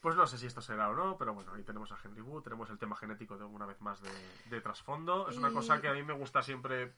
Pues 0.00 0.16
no 0.16 0.26
sé 0.26 0.38
si 0.38 0.46
esto 0.46 0.60
será 0.60 0.90
o 0.90 0.94
no, 0.94 1.16
pero 1.16 1.34
bueno, 1.34 1.52
ahí 1.54 1.62
tenemos 1.62 1.90
a 1.92 1.98
Henry 2.02 2.20
Wu, 2.20 2.42
tenemos 2.42 2.68
el 2.70 2.78
tema 2.78 2.96
genético 2.96 3.36
de 3.38 3.44
una 3.44 3.66
vez 3.66 3.80
más 3.80 4.00
de, 4.02 4.10
de 4.50 4.60
trasfondo. 4.60 5.28
Es 5.28 5.36
una 5.36 5.50
Y- 5.50 5.54
cosa 5.54 5.80
que 5.80 5.88
a 5.88 5.92
mí 5.92 6.02
me 6.02 6.12
gusta 6.14 6.42
siempre 6.42 6.92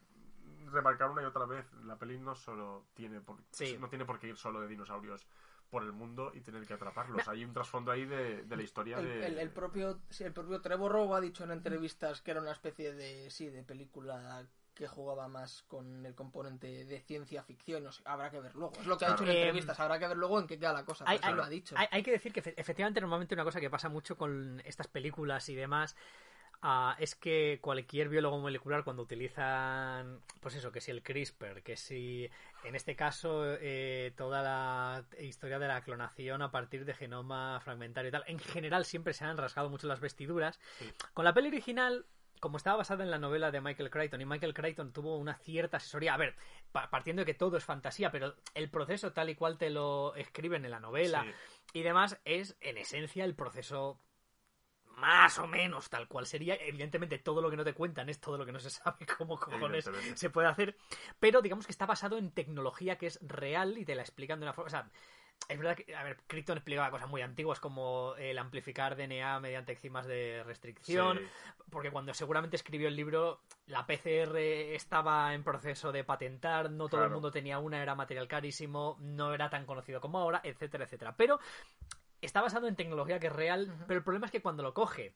remarcar 0.72 1.10
una 1.10 1.22
y 1.22 1.24
otra 1.24 1.46
vez. 1.46 1.66
La 1.84 1.96
peli 1.96 2.18
no 2.18 2.34
solo 2.34 2.86
tiene 2.94 3.20
por, 3.20 3.38
Sí. 3.50 3.76
no 3.80 3.88
tiene 3.88 4.04
por 4.04 4.18
qué 4.18 4.28
ir 4.28 4.36
solo 4.36 4.60
de 4.60 4.68
dinosaurios 4.68 5.26
por 5.70 5.82
el 5.82 5.92
mundo 5.92 6.32
y 6.34 6.40
tener 6.40 6.66
que 6.66 6.74
atraparlos. 6.74 7.26
Hay 7.28 7.44
un 7.44 7.52
trasfondo 7.52 7.90
ahí 7.90 8.04
de, 8.04 8.44
de 8.44 8.56
la 8.56 8.62
historia 8.62 8.98
El, 8.98 9.06
de. 9.08 9.26
el- 9.26 9.38
el 9.38 9.50
propio 9.50 10.00
sí, 10.10 10.24
el 10.24 10.32
propio 10.32 10.60
Trevor 10.60 10.92
Rowe 10.92 11.14
ha 11.16 11.20
dicho 11.20 11.44
en 11.44 11.50
entrevistas 11.50 12.20
que 12.22 12.30
era 12.30 12.40
una 12.40 12.52
especie 12.52 12.92
de 12.94 13.30
sí 13.30 13.48
de 13.50 13.62
película 13.62 14.46
que 14.74 14.86
jugaba 14.86 15.26
más 15.26 15.62
con 15.68 16.04
el 16.04 16.14
componente 16.14 16.84
de 16.84 17.00
ciencia 17.00 17.42
ficción 17.42 17.82
no 17.84 17.92
sé, 17.92 18.02
habrá 18.04 18.30
que 18.30 18.40
ver 18.40 18.54
luego 18.54 18.74
es 18.78 18.86
lo 18.86 18.98
que 18.98 19.06
ha 19.06 19.10
dicho 19.12 19.24
en 19.24 19.30
Eh, 19.30 19.34
entrevistas 19.34 19.80
habrá 19.80 19.98
que 19.98 20.06
ver 20.06 20.18
luego 20.18 20.38
en 20.38 20.46
qué 20.46 20.58
queda 20.58 20.74
la 20.74 20.84
cosa 20.84 21.04
Hay, 21.08 21.16
eso 21.16 21.26
hay- 21.28 21.34
lo 21.34 21.42
ha 21.44 21.48
dicho 21.48 21.74
hay- 21.78 21.88
hay 21.90 22.02
que 22.02 22.10
decir 22.10 22.30
que 22.32 22.42
efe- 22.42 22.54
efectivamente 22.58 23.00
normalmente 23.00 23.34
una 23.34 23.44
cosa 23.44 23.58
que 23.58 23.70
pasa 23.70 23.88
mucho 23.88 24.18
con 24.18 24.60
estas 24.66 24.86
películas 24.86 25.48
y 25.48 25.54
demás 25.54 25.96
ah, 26.62 26.96
es 26.98 27.14
que 27.14 27.58
cualquier 27.62 28.08
biólogo 28.08 28.38
molecular 28.38 28.84
cuando 28.84 29.02
utilizan 29.02 30.20
pues 30.40 30.54
eso, 30.54 30.72
que 30.72 30.80
si 30.80 30.90
el 30.90 31.02
CRISPR, 31.02 31.62
que 31.62 31.76
si 31.76 32.28
en 32.64 32.74
este 32.74 32.96
caso 32.96 33.44
eh, 33.60 34.12
toda 34.16 34.42
la 34.42 35.04
historia 35.20 35.58
de 35.58 35.68
la 35.68 35.82
clonación 35.82 36.42
a 36.42 36.50
partir 36.50 36.84
de 36.84 36.94
genoma 36.94 37.60
fragmentario 37.60 38.08
y 38.08 38.12
tal, 38.12 38.24
en 38.26 38.38
general 38.38 38.84
siempre 38.84 39.12
se 39.12 39.24
han 39.24 39.36
rasgado 39.36 39.68
mucho 39.70 39.86
las 39.86 40.00
vestiduras. 40.00 40.58
Sí. 40.78 40.90
Con 41.14 41.24
la 41.24 41.34
peli 41.34 41.48
original 41.48 42.06
como 42.38 42.58
estaba 42.58 42.76
basada 42.76 43.02
en 43.02 43.10
la 43.10 43.18
novela 43.18 43.50
de 43.50 43.62
Michael 43.62 43.88
Crichton 43.90 44.20
y 44.20 44.26
Michael 44.26 44.52
Crichton 44.52 44.92
tuvo 44.92 45.16
una 45.16 45.36
cierta 45.38 45.78
asesoría, 45.78 46.12
a 46.12 46.18
ver, 46.18 46.34
pa- 46.70 46.90
partiendo 46.90 47.20
de 47.22 47.26
que 47.26 47.32
todo 47.32 47.56
es 47.56 47.64
fantasía, 47.64 48.10
pero 48.10 48.34
el 48.52 48.68
proceso 48.68 49.14
tal 49.14 49.30
y 49.30 49.34
cual 49.34 49.56
te 49.56 49.70
lo 49.70 50.14
escriben 50.16 50.64
en 50.66 50.70
la 50.70 50.78
novela 50.78 51.22
Sí. 51.24 51.78
y 51.78 51.82
demás 51.82 52.20
es 52.26 52.54
en 52.60 52.76
esencia 52.76 53.24
el 53.24 53.34
proceso 53.34 53.98
más 54.96 55.38
o 55.38 55.46
menos 55.46 55.88
tal 55.88 56.08
cual 56.08 56.26
sería. 56.26 56.54
Evidentemente 56.56 57.18
todo 57.18 57.40
lo 57.40 57.50
que 57.50 57.56
no 57.56 57.64
te 57.64 57.74
cuentan 57.74 58.08
es 58.08 58.20
todo 58.20 58.36
lo 58.38 58.44
que 58.44 58.52
no 58.52 58.58
se 58.58 58.70
sabe 58.70 59.06
cómo 59.18 59.38
cojones 59.38 59.88
se 60.14 60.30
puede 60.30 60.48
hacer, 60.48 60.76
pero 61.20 61.40
digamos 61.42 61.66
que 61.66 61.72
está 61.72 61.86
basado 61.86 62.18
en 62.18 62.30
tecnología 62.32 62.96
que 62.98 63.06
es 63.06 63.18
real 63.22 63.78
y 63.78 63.84
te 63.84 63.94
la 63.94 64.02
explican 64.02 64.40
de 64.40 64.44
una 64.46 64.52
forma, 64.52 64.66
o 64.66 64.70
sea, 64.70 64.90
es 65.48 65.58
verdad 65.58 65.76
que, 65.76 65.94
a 65.94 66.02
ver, 66.02 66.16
Crichton 66.26 66.56
explicaba 66.56 66.90
cosas 66.90 67.08
muy 67.10 67.20
antiguas 67.20 67.60
como 67.60 68.14
el 68.16 68.38
amplificar 68.38 68.96
DNA 68.96 69.38
mediante 69.38 69.72
enzimas 69.72 70.06
de 70.06 70.42
restricción, 70.44 71.18
Sí. 71.18 71.24
porque 71.70 71.90
cuando 71.90 72.14
seguramente 72.14 72.56
escribió 72.56 72.88
el 72.88 72.96
libro, 72.96 73.42
la 73.66 73.86
PCR 73.86 74.34
estaba 74.74 75.34
en 75.34 75.44
proceso 75.44 75.92
de 75.92 76.04
patentar, 76.04 76.70
no 76.70 76.88
todo 76.88 77.04
el 77.04 77.10
mundo 77.10 77.30
tenía 77.30 77.58
una, 77.58 77.82
era 77.82 77.94
material 77.94 78.26
carísimo, 78.28 78.96
no 79.00 79.34
era 79.34 79.50
tan 79.50 79.66
conocido 79.66 80.00
como 80.00 80.18
ahora, 80.18 80.40
etcétera, 80.42 80.84
etcétera. 80.84 81.14
Pero 81.16 81.38
está 82.26 82.42
basado 82.42 82.68
en 82.68 82.76
tecnología 82.76 83.18
que 83.18 83.28
es 83.28 83.32
real, 83.32 83.72
pero 83.86 83.98
el 83.98 84.04
problema 84.04 84.26
es 84.26 84.32
que 84.32 84.42
cuando 84.42 84.62
lo 84.62 84.74
coge 84.74 85.14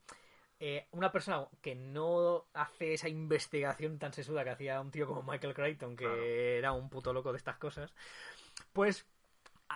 eh, 0.58 0.86
una 0.92 1.10
persona 1.10 1.46
que 1.62 1.74
no 1.74 2.46
hace 2.52 2.94
esa 2.94 3.08
investigación 3.08 3.98
tan 3.98 4.12
sesuda 4.12 4.44
que 4.44 4.50
hacía 4.50 4.80
un 4.80 4.90
tío 4.90 5.06
como 5.06 5.22
Michael 5.22 5.54
Crichton, 5.54 5.96
que 5.96 6.04
Claro. 6.04 6.22
era 6.22 6.72
un 6.72 6.90
puto 6.90 7.12
loco 7.12 7.32
de 7.32 7.38
estas 7.38 7.56
cosas, 7.56 7.92
pues 8.72 9.06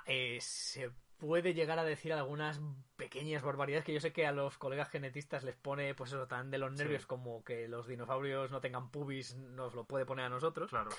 eh, 0.07 0.39
se 0.41 0.91
puede 1.17 1.55
llegar 1.55 1.79
a 1.79 1.85
decir 1.85 2.13
algunas 2.13 2.61
pequeñas 2.97 3.43
barbaridades 3.43 3.85
que 3.85 3.95
yo 3.95 4.01
sé 4.01 4.13
que 4.13 4.27
a 4.27 4.33
los 4.33 4.59
colegas 4.59 4.91
genetistas 4.91 5.43
les 5.45 5.57
pone 5.57 5.95
pues 5.95 6.11
eso 6.13 6.27
tan 6.27 6.51
de 6.51 6.59
los 6.59 6.73
nervios 6.73 7.03
Sí. 7.03 7.09
como 7.09 7.43
que 7.45 7.67
los 7.69 7.87
dinosaurios 7.87 8.51
no 8.51 8.61
tengan 8.61 8.91
pubis 8.91 9.35
nos 9.37 9.75
lo 9.75 9.85
puede 9.85 10.05
poner 10.05 10.27
a 10.27 10.29
nosotros 10.29 10.69
Claro. 10.69 10.91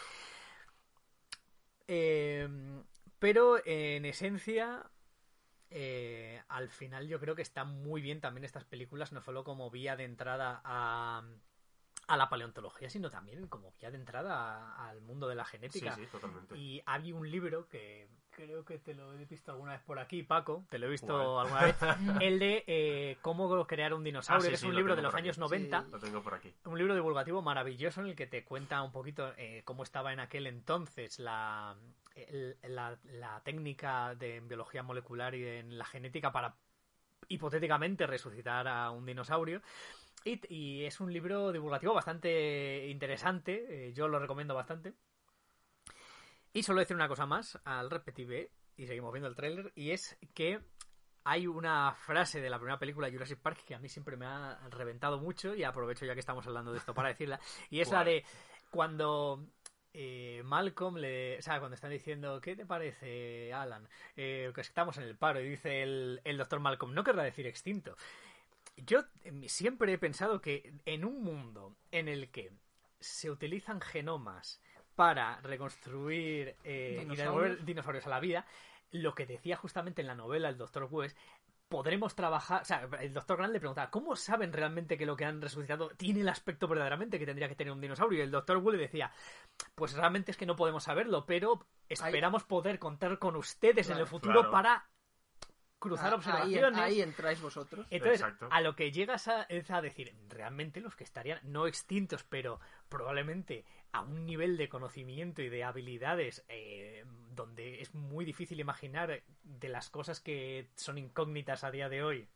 Eh, 1.87 2.47
pero 3.19 3.57
en 3.65 4.05
esencia 4.05 4.83
eh, 5.69 6.41
al 6.47 6.69
final 6.69 7.07
yo 7.07 7.19
creo 7.19 7.35
que 7.35 7.41
están 7.41 7.81
muy 7.83 8.01
bien 8.01 8.21
también 8.21 8.43
estas 8.45 8.63
películas 8.65 9.11
no 9.11 9.21
solo 9.21 9.43
como 9.43 9.69
vía 9.69 9.95
de 9.95 10.03
entrada 10.05 10.61
a 10.63 11.23
a 12.07 12.17
la 12.17 12.29
paleontología, 12.29 12.87
sino 12.87 13.09
también 13.09 13.47
como 13.47 13.71
vía 13.79 13.89
de 13.89 13.97
entrada 13.97 14.75
al 14.87 15.01
mundo 15.01 15.27
de 15.27 15.33
la 15.33 15.43
Sí, 15.45 15.51
genética. 15.53 15.95
sí, 15.95 16.05
totalmente. 16.11 16.55
Y 16.55 16.83
había 16.85 17.15
un 17.15 17.29
libro 17.31 17.67
que 17.67 18.07
creo 18.35 18.65
que 18.65 18.77
te 18.77 18.93
lo 18.93 19.13
he 19.13 19.25
visto 19.25 19.51
alguna 19.51 19.71
vez 19.71 19.81
por 19.81 19.97
aquí, 19.99 20.23
Paco, 20.23 20.65
te 20.69 20.77
lo 20.77 20.87
he 20.87 20.89
visto 20.89 21.07
¿Cuál? 21.07 21.47
alguna 21.47 21.61
vez, 21.65 21.75
el 22.21 22.39
de 22.39 22.63
eh, 22.67 23.17
cómo 23.21 23.65
crear 23.65 23.93
un 23.93 24.03
dinosaurio, 24.03 24.39
Ah, 24.39 24.43
sí, 24.43 24.49
que 24.49 24.55
es 24.55 24.61
sí, 24.61 24.67
un 24.67 24.75
libro 24.75 24.95
de 24.95 25.01
los 25.01 25.13
aquí. 25.13 25.23
años 25.23 25.37
90. 25.37 25.81
Sí. 25.83 25.91
Lo 25.91 25.99
tengo 25.99 26.21
por 26.21 26.33
aquí. 26.33 26.53
Un 26.65 26.77
libro 26.77 26.93
divulgativo 26.95 27.41
maravilloso 27.41 28.01
en 28.01 28.07
el 28.07 28.15
que 28.15 28.27
te 28.27 28.43
cuenta 28.43 28.81
un 28.81 28.91
poquito 28.91 29.33
eh, 29.37 29.61
cómo 29.65 29.83
estaba 29.83 30.11
en 30.13 30.19
aquel 30.19 30.47
entonces 30.47 31.19
la, 31.19 31.75
el- 32.15 32.57
la, 32.63 32.97
la 33.05 33.41
técnica 33.43 34.15
de 34.15 34.35
en 34.37 34.47
biología 34.47 34.83
molecular 34.83 35.33
y 35.35 35.47
en 35.47 35.77
la 35.77 35.85
genética 35.85 36.31
para 36.31 36.55
hipotéticamente 37.27 38.05
resucitar 38.07 38.67
a 38.67 38.91
un 38.91 39.05
dinosaurio. 39.05 39.61
Y, 40.23 40.41
y 40.53 40.83
es 40.85 40.99
un 40.99 41.13
libro 41.13 41.51
divulgativo 41.51 41.93
bastante 41.93 42.87
interesante, 42.89 43.87
eh, 43.89 43.93
yo 43.93 44.07
lo 44.07 44.19
recomiendo 44.19 44.55
bastante. 44.55 44.93
Y 46.55 46.63
solo 46.63 46.79
decir 46.79 46.95
una 46.95 47.09
cosa 47.09 47.25
más 47.25 47.59
al 47.65 47.89
repetir 47.89 48.49
y 48.77 48.87
seguimos 48.87 49.11
viendo 49.11 49.27
el 49.27 49.35
tráiler, 49.35 49.73
y 49.75 49.91
es 49.91 50.17
que 50.33 50.61
hay 51.25 51.47
una 51.47 51.93
frase 51.95 52.39
de 52.39 52.49
la 52.49 52.57
primera 52.57 52.79
película 52.79 53.11
Jurassic 53.11 53.39
Park 53.39 53.65
que 53.65 53.75
a 53.75 53.79
mí 53.79 53.89
siempre 53.89 54.15
me 54.15 54.25
ha 54.25 54.57
reventado 54.69 55.19
mucho 55.19 55.53
y 55.53 55.65
aprovecho 55.65 56.05
ya 56.05 56.13
que 56.13 56.21
estamos 56.21 56.47
hablando 56.47 56.71
de 56.71 56.77
esto 56.77 56.93
para 56.93 57.09
decirla, 57.09 57.41
y 57.69 57.81
es 57.81 57.91
la 57.91 58.05
de 58.05 58.23
cuando 58.71 59.45
eh, 59.91 60.43
Malcolm 60.45 60.95
le... 60.95 61.39
O 61.39 61.41
sea, 61.41 61.59
cuando 61.59 61.75
están 61.75 61.91
diciendo, 61.91 62.39
¿qué 62.39 62.55
te 62.55 62.65
parece, 62.65 63.51
Alan? 63.51 63.89
Eh, 64.15 64.53
que 64.55 64.61
estamos 64.61 64.97
en 64.97 65.03
el 65.03 65.17
paro 65.17 65.41
y 65.41 65.49
dice 65.49 65.83
el, 65.83 66.21
el 66.23 66.37
doctor 66.37 66.61
Malcolm, 66.61 66.93
no 66.93 67.03
querrá 67.03 67.23
decir 67.23 67.47
extinto. 67.47 67.97
Yo 68.77 69.01
eh, 69.25 69.49
siempre 69.49 69.91
he 69.91 69.97
pensado 69.97 70.39
que 70.39 70.73
en 70.85 71.03
un 71.03 71.21
mundo 71.21 71.75
en 71.91 72.07
el 72.07 72.31
que 72.31 72.53
se 73.01 73.29
utilizan 73.29 73.81
genomas 73.81 74.61
para 74.95 75.39
reconstruir 75.41 76.55
eh, 76.63 77.05
y 77.09 77.15
devolver 77.15 77.63
dinosaurios 77.63 78.07
a 78.07 78.09
la 78.09 78.19
vida, 78.19 78.45
lo 78.91 79.13
que 79.13 79.25
decía 79.25 79.57
justamente 79.57 80.01
en 80.01 80.07
la 80.07 80.15
novela 80.15 80.49
el 80.49 80.57
doctor 80.57 80.87
West, 80.89 81.17
podremos 81.67 82.15
trabajar. 82.15 82.61
O 82.61 82.65
sea, 82.65 82.87
el 83.01 83.13
doctor 83.13 83.37
Grant 83.37 83.53
le 83.53 83.59
preguntaba, 83.59 83.89
¿cómo 83.89 84.15
saben 84.15 84.53
realmente 84.53 84.97
que 84.97 85.05
lo 85.05 85.15
que 85.15 85.25
han 85.25 85.41
resucitado 85.41 85.89
tiene 85.97 86.21
el 86.21 86.29
aspecto 86.29 86.67
verdaderamente 86.67 87.19
que 87.19 87.25
tendría 87.25 87.49
que 87.49 87.55
tener 87.55 87.73
un 87.73 87.81
dinosaurio? 87.81 88.19
Y 88.19 88.21
el 88.21 88.31
doctor 88.31 88.57
Wu 88.57 88.71
le 88.71 88.77
decía, 88.77 89.11
pues 89.73 89.93
realmente 89.93 90.31
es 90.31 90.37
que 90.37 90.45
no 90.45 90.55
podemos 90.55 90.83
saberlo, 90.83 91.25
pero 91.25 91.65
esperamos 91.89 92.43
poder 92.43 92.79
contar 92.79 93.17
con 93.19 93.35
ustedes 93.35 93.89
en 93.89 93.97
el 93.97 94.07
futuro 94.07 94.41
Claro. 94.41 94.51
para 94.51 94.89
cruzar 95.79 96.05
Ah, 96.07 96.09
ahí, 96.09 96.15
observaciones. 96.15 96.79
ahí 96.79 97.01
entráis 97.01 97.41
vosotros. 97.41 97.85
Entonces, 97.89 98.21
Exacto. 98.21 98.47
a 98.51 98.61
lo 98.61 98.75
que 98.75 98.91
llegas 98.91 99.27
a, 99.27 99.43
es 99.43 99.69
a 99.71 99.81
decir, 99.81 100.13
realmente 100.29 100.79
los 100.81 100.95
que 100.95 101.03
estarían 101.03 101.39
no 101.43 101.67
extintos, 101.67 102.23
pero 102.23 102.59
probablemente 102.89 103.65
a 103.91 104.01
un 104.01 104.25
nivel 104.25 104.57
de 104.57 104.67
conocimiento 104.69 105.41
y 105.41 105.49
de 105.49 105.63
habilidades 105.63 106.43
eh, 106.49 107.05
donde 107.31 107.81
es 107.81 107.93
muy 107.95 108.25
difícil 108.25 108.59
imaginar 108.59 109.21
de 109.43 109.69
las 109.69 109.89
cosas 109.89 110.19
que 110.19 110.69
son 110.75 110.97
incógnitas 110.97 111.63
a 111.63 111.71
día 111.71 111.87
de 111.87 112.03
hoy, 112.03 112.27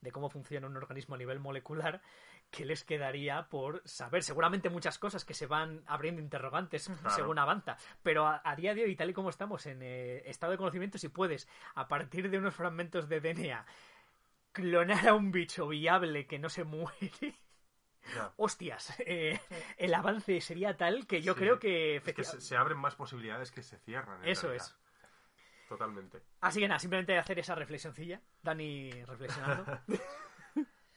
de 0.00 0.12
cómo 0.12 0.30
funciona 0.30 0.66
un 0.68 0.76
organismo 0.76 1.14
a 1.16 1.18
nivel 1.18 1.40
molecular, 1.40 2.00
¿qué 2.50 2.64
les 2.64 2.84
quedaría 2.84 3.48
por 3.48 3.82
saber? 3.84 4.22
Seguramente 4.22 4.70
muchas 4.70 4.98
cosas 4.98 5.24
que 5.24 5.34
se 5.34 5.46
van 5.46 5.82
abriendo 5.86 6.20
interrogantes 6.22 6.90
según 7.14 7.38
avanza, 7.38 7.76
pero 8.02 8.26
a, 8.26 8.40
a 8.44 8.56
día 8.56 8.74
de 8.74 8.84
hoy, 8.84 8.96
tal 8.96 9.10
y 9.10 9.14
como 9.14 9.30
estamos 9.30 9.66
en 9.66 9.80
eh, 9.82 10.22
estado 10.28 10.52
de 10.52 10.58
conocimiento, 10.58 10.98
si 10.98 11.08
puedes, 11.08 11.48
a 11.74 11.88
partir 11.88 12.30
de 12.30 12.38
unos 12.38 12.54
fragmentos 12.54 13.08
de 13.08 13.20
DNA, 13.20 13.66
clonar 14.52 15.08
a 15.08 15.14
un 15.14 15.30
bicho 15.30 15.68
viable 15.68 16.26
que 16.26 16.38
no 16.38 16.48
se 16.48 16.64
muere. 16.64 17.34
Hostias, 18.36 18.94
eh, 19.00 19.38
el 19.76 19.92
avance 19.92 20.40
sería 20.40 20.76
tal 20.76 21.06
que 21.06 21.20
yo 21.20 21.34
Sí. 21.34 21.40
creo 21.40 21.58
que, 21.58 21.96
Es 21.96 22.02
que 22.14 22.24
se, 22.24 22.40
se 22.40 22.56
abren 22.56 22.78
más 22.78 22.94
posibilidades 22.94 23.50
que 23.52 23.62
se 23.62 23.76
cierran. 23.80 24.22
en 24.22 24.30
Eso 24.30 24.46
realidad. 24.46 24.66
es. 24.66 25.68
Totalmente. 25.68 26.22
Así 26.40 26.60
que 26.60 26.68
nada, 26.68 26.78
simplemente 26.78 27.18
hacer 27.18 27.38
esa 27.38 27.54
reflexioncilla. 27.54 28.22
Dani 28.42 28.90
reflexionando. 29.04 29.78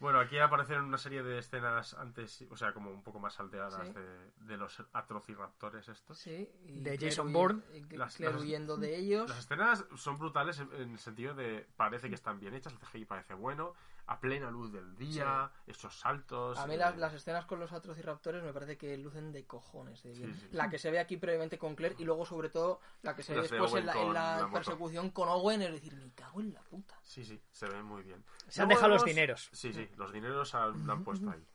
Bueno, 0.02 0.20
aquí 0.20 0.38
aparecen 0.40 0.82
una 0.82 0.98
serie 0.98 1.22
de 1.22 1.38
escenas 1.38 1.94
antes, 1.94 2.44
o 2.50 2.58
sea, 2.58 2.74
como 2.74 2.90
un 2.92 3.04
poco 3.04 3.20
más 3.20 3.36
salteadas 3.36 3.76
Sí. 3.88 3.94
de, 3.94 4.32
de 4.48 4.58
los 4.58 4.84
atrociraptores 4.94 5.88
estos. 5.90 6.18
Sí, 6.18 6.50
y 6.66 6.80
De 6.82 6.98
Claire 6.98 7.10
Jason 7.12 7.32
Bourne. 7.32 7.62
las- 7.92 8.20
huyendo 8.20 8.78
de 8.78 8.98
ellos. 8.98 9.30
Las 9.30 9.40
escenas 9.40 9.86
son 9.96 10.18
brutales 10.18 10.60
en, 10.60 10.74
en 10.74 10.92
el 10.94 10.98
sentido 11.00 11.36
de 11.36 11.68
parece 11.78 12.10
que 12.10 12.16
están 12.16 12.40
bien 12.40 12.56
hechas, 12.56 12.74
el 12.74 12.80
CGI 12.80 13.06
parece 13.06 13.36
bueno, 13.36 13.76
a 14.08 14.20
plena 14.20 14.52
luz 14.52 14.72
del 14.72 14.96
día, 14.98 15.52
esos 15.66 15.98
saltos. 16.00 16.58
A 16.58 16.68
mí 16.68 16.74
eh, 16.74 16.78
las, 16.78 16.98
las 16.98 17.14
escenas 17.14 17.46
con 17.46 17.60
los 17.60 17.72
atrociraptores 17.72 18.44
me 18.44 18.52
parece 18.54 18.78
que 18.78 18.98
lucen 18.98 19.32
de 19.32 19.46
cojones 19.46 20.04
de 20.04 20.12
bien. 20.12 20.34
Sí, 20.36 20.42
sí. 20.42 20.48
La 20.52 20.70
que 20.70 20.78
se 20.80 20.92
ve 20.92 21.00
aquí 21.00 21.18
previamente 21.18 21.58
con 21.58 21.76
Claire 21.76 21.96
y 22.00 22.04
luego 22.04 22.26
sobre 22.26 22.50
todo 22.50 22.80
la 23.04 23.16
que 23.16 23.24
se 23.24 23.34
ve 23.34 23.42
Las 23.42 23.50
de 23.52 23.58
después 23.60 23.80
en 23.80 23.86
la, 23.86 23.94
en 23.94 24.00
con 24.00 24.14
la 24.14 24.36
la 24.38 24.42
moto. 24.48 24.54
persecución 24.54 25.10
con 25.12 25.30
Owen, 25.30 25.62
es 25.62 25.72
decir, 25.72 25.96
me 25.96 26.12
cago 26.14 26.42
en 26.42 26.54
la 26.54 26.62
puta. 26.64 27.00
Sí, 27.04 27.24
sí, 27.24 27.42
se 27.52 27.68
ven 27.68 27.86
muy 27.86 28.04
bien. 28.04 28.24
Se 28.48 28.62
han 28.62 28.68
dejado 28.68 28.90
los 28.90 29.06
dineros. 29.06 29.50
Sí, 29.54 29.72
sí, 29.74 29.90
los 29.96 30.12
dineros 30.12 30.54
han- 30.56 30.90
han 30.90 31.04
puesto 31.04 31.30
ahí. 31.30 31.46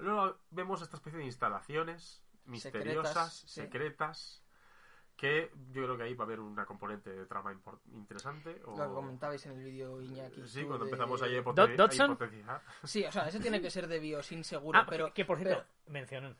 Luego 0.00 0.38
vemos 0.50 0.82
esta 0.82 0.96
especie 0.96 1.18
de 1.18 1.24
instalaciones 1.24 2.22
misteriosas, 2.46 3.06
Secretas, 3.08 3.34
sí. 3.34 3.48
secretas, 3.48 4.43
que 5.16 5.50
yo 5.70 5.84
creo 5.84 5.96
que 5.96 6.02
ahí 6.02 6.14
va 6.14 6.24
a 6.24 6.26
haber 6.26 6.40
una 6.40 6.66
componente 6.66 7.10
de 7.10 7.26
trama 7.26 7.56
interesante. 7.92 8.60
O... 8.64 8.76
Lo 8.76 8.88
que 8.88 8.94
comentabais 8.94 9.46
en 9.46 9.52
el 9.52 9.64
vídeo 9.64 10.00
Iñaki. 10.02 10.46
Sí, 10.46 10.64
cuando 10.64 10.84
de- 10.84 10.90
empezamos 10.90 11.22
ahí 11.22 11.36
a, 11.36 11.42
Dodson. 11.42 12.18
Sí, 12.82 13.04
o 13.04 13.12
sea, 13.12 13.28
ese 13.28 13.40
tiene 13.40 13.60
que 13.60 13.70
ser 13.70 13.86
de 13.86 13.98
Biosin 14.00 14.42
seguro, 14.44 14.78
Ah, 14.78 14.86
pero... 14.88 15.12
que 15.14 15.24
por 15.24 15.38
cierto, 15.38 15.64
pero- 15.84 15.92
mencionan. 15.92 16.36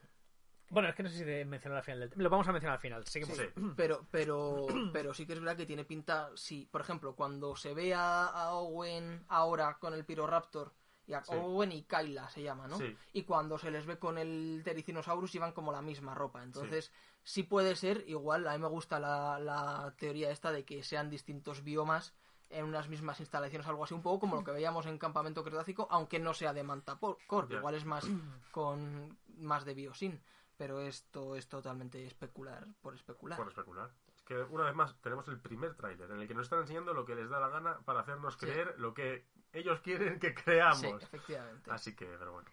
Bueno, 0.71 0.89
es 0.89 0.95
que 0.95 1.03
no 1.03 1.09
sé 1.11 1.19
si 1.19 1.25
de 1.25 1.45
mencionar 1.45 1.79
al 1.79 1.85
final 1.85 2.01
del 2.01 2.13
Lo 2.17 2.31
vamos 2.31 2.49
a 2.49 2.53
mencionar 2.53 2.77
al 2.77 2.81
final. 2.81 3.07
Seguimos. 3.07 3.37
Sí. 3.37 3.45
Pero, 3.77 4.07
pero, 4.11 4.67
pero 4.93 5.13
sí 5.15 5.27
que 5.27 5.35
es 5.35 5.39
verdad 5.41 5.57
que 5.57 5.67
tiene 5.67 5.85
pinta. 5.85 6.31
Sí, 6.35 6.67
por 6.71 6.81
ejemplo, 6.81 7.15
cuando 7.15 7.55
se 7.55 7.75
ve 7.75 7.95
a, 7.95 8.27
a 8.27 8.55
Owen 8.55 9.25
ahora 9.29 9.77
con 9.79 9.93
el 9.95 10.05
Piroraptor, 10.05 10.73
y 11.07 11.13
a 11.13 11.23
Sí. 11.23 11.35
Owen 11.35 11.71
y 11.71 11.83
Kyla 11.85 12.31
se 12.31 12.43
llama, 12.43 12.67
¿no? 12.67 12.79
Sí. 12.79 12.97
Y 13.13 13.23
cuando 13.25 13.59
se 13.59 13.71
les 13.71 13.85
ve 13.85 13.99
con 13.99 14.17
el 14.17 14.63
Tericinosaurus 14.65 15.33
llevan 15.33 15.53
como 15.53 15.71
la 15.71 15.83
misma 15.83 16.15
ropa. 16.15 16.43
Entonces, 16.43 16.91
sí, 17.25 17.43
puede 17.43 17.75
ser, 17.77 18.05
igual, 18.07 18.47
a 18.47 18.53
mí 18.53 18.59
me 18.59 18.69
gusta 18.69 19.01
la, 19.01 19.39
la 19.41 19.95
teoría 19.99 20.31
esta 20.31 20.53
de 20.53 20.65
que 20.65 20.83
sean 20.85 21.11
distintos 21.11 21.65
biomas 21.65 22.15
en 22.51 22.65
unas 22.67 22.89
mismas 22.89 23.19
instalaciones, 23.19 23.67
algo 23.67 23.83
así, 23.83 23.95
un 23.95 24.03
poco 24.03 24.21
como 24.21 24.37
lo 24.37 24.45
que 24.45 24.53
veíamos 24.53 24.87
en 24.87 24.99
Campamento 24.99 25.43
Cretácico, 25.43 25.89
aunque 25.91 26.21
no 26.21 26.35
sea 26.35 26.53
de 26.53 26.63
Mantapor, 26.63 27.19
Ya. 27.51 27.57
igual 27.57 27.75
es 27.75 27.85
más 27.85 28.05
con 28.53 29.19
más 29.39 29.65
de 29.65 29.75
Biosin. 29.75 30.23
Pero 30.57 30.81
esto 30.81 31.35
es 31.35 31.49
totalmente 31.49 32.07
especular 32.07 32.65
por 32.81 32.95
especular. 32.95 33.37
Por 33.37 33.49
especular. 33.49 33.91
Es 34.15 34.23
que 34.23 34.37
una 34.41 34.63
vez 34.63 34.75
más 34.77 34.95
tenemos 35.01 35.27
el 35.27 35.41
primer 35.41 35.75
tráiler 35.75 36.09
en 36.13 36.21
el 36.21 36.29
que 36.29 36.35
nos 36.35 36.45
están 36.47 36.61
enseñando 36.61 36.95
lo 36.95 37.05
que 37.05 37.17
les 37.17 37.29
da 37.29 37.41
la 37.41 37.49
gana 37.49 37.81
para 37.85 37.99
hacernos 38.03 38.35
Sí. 38.35 38.47
creer 38.47 38.73
lo 38.79 38.95
que 38.95 39.27
ellos 39.53 39.81
quieren 39.81 40.21
que 40.21 40.33
creamos. 40.33 40.79
Sí, 40.81 40.87
efectivamente. 41.01 41.69
Así 41.73 41.97
que, 41.97 42.07
pero 42.07 42.35
bueno. 42.35 42.49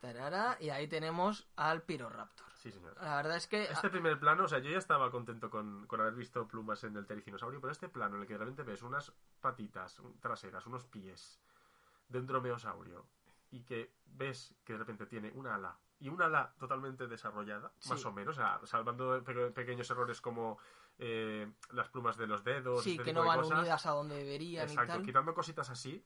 Tarara, 0.00 0.56
y 0.60 0.70
ahí 0.70 0.88
tenemos 0.88 1.46
al 1.56 1.82
Piroraptor. 1.82 2.46
Sí, 2.54 2.70
señor. 2.72 2.94
La 3.00 3.16
verdad 3.16 3.36
es 3.36 3.46
que 3.46 3.64
Este 3.64 3.88
primer 3.90 4.18
plano, 4.18 4.44
o 4.44 4.48
sea, 4.48 4.58
yo 4.58 4.70
ya 4.70 4.78
estaba 4.78 5.10
contento 5.10 5.48
con, 5.50 5.86
con 5.86 6.00
haber 6.00 6.14
visto 6.14 6.46
plumas 6.46 6.82
en 6.84 6.96
el 6.96 7.06
tericinosaurio, 7.06 7.60
pero 7.60 7.70
este 7.72 7.88
plano 7.88 8.16
en 8.16 8.22
el 8.22 8.26
que 8.26 8.34
de 8.34 8.38
repente 8.40 8.62
ves 8.64 8.82
unas 8.82 9.12
patitas 9.40 10.00
traseras, 10.20 10.66
unos 10.66 10.84
pies 10.86 11.40
de 12.08 12.18
un 12.18 12.26
dromeosaurio 12.26 13.06
y 13.50 13.62
que 13.62 13.92
ves 14.06 14.54
que 14.64 14.74
de 14.74 14.78
repente 14.80 15.06
tiene 15.06 15.30
una 15.34 15.54
ala 15.54 15.78
y 15.98 16.08
una 16.08 16.26
ala 16.26 16.54
totalmente 16.58 17.06
desarrollada, 17.06 17.72
Sí. 17.78 17.90
más 17.90 18.04
o 18.06 18.12
menos, 18.12 18.36
o 18.36 18.40
sea, 18.40 18.60
salvando 18.64 19.22
pe- 19.22 19.50
pequeños 19.50 19.90
errores 19.90 20.20
como 20.20 20.58
eh, 20.98 21.50
las 21.70 21.88
plumas 21.88 22.16
de 22.18 22.26
los 22.26 22.44
dedos, 22.44 22.82
sí, 22.84 22.92
este 22.92 23.04
que 23.04 23.12
no 23.14 23.24
van 23.24 23.40
cosas. 23.40 23.58
unidas 23.58 23.86
a 23.86 23.90
donde 23.92 24.16
deberían 24.16 24.68
Exacto, 24.68 24.92
y 24.92 24.96
tal. 24.96 25.04
quitando 25.04 25.34
cositas 25.34 25.70
así, 25.70 26.04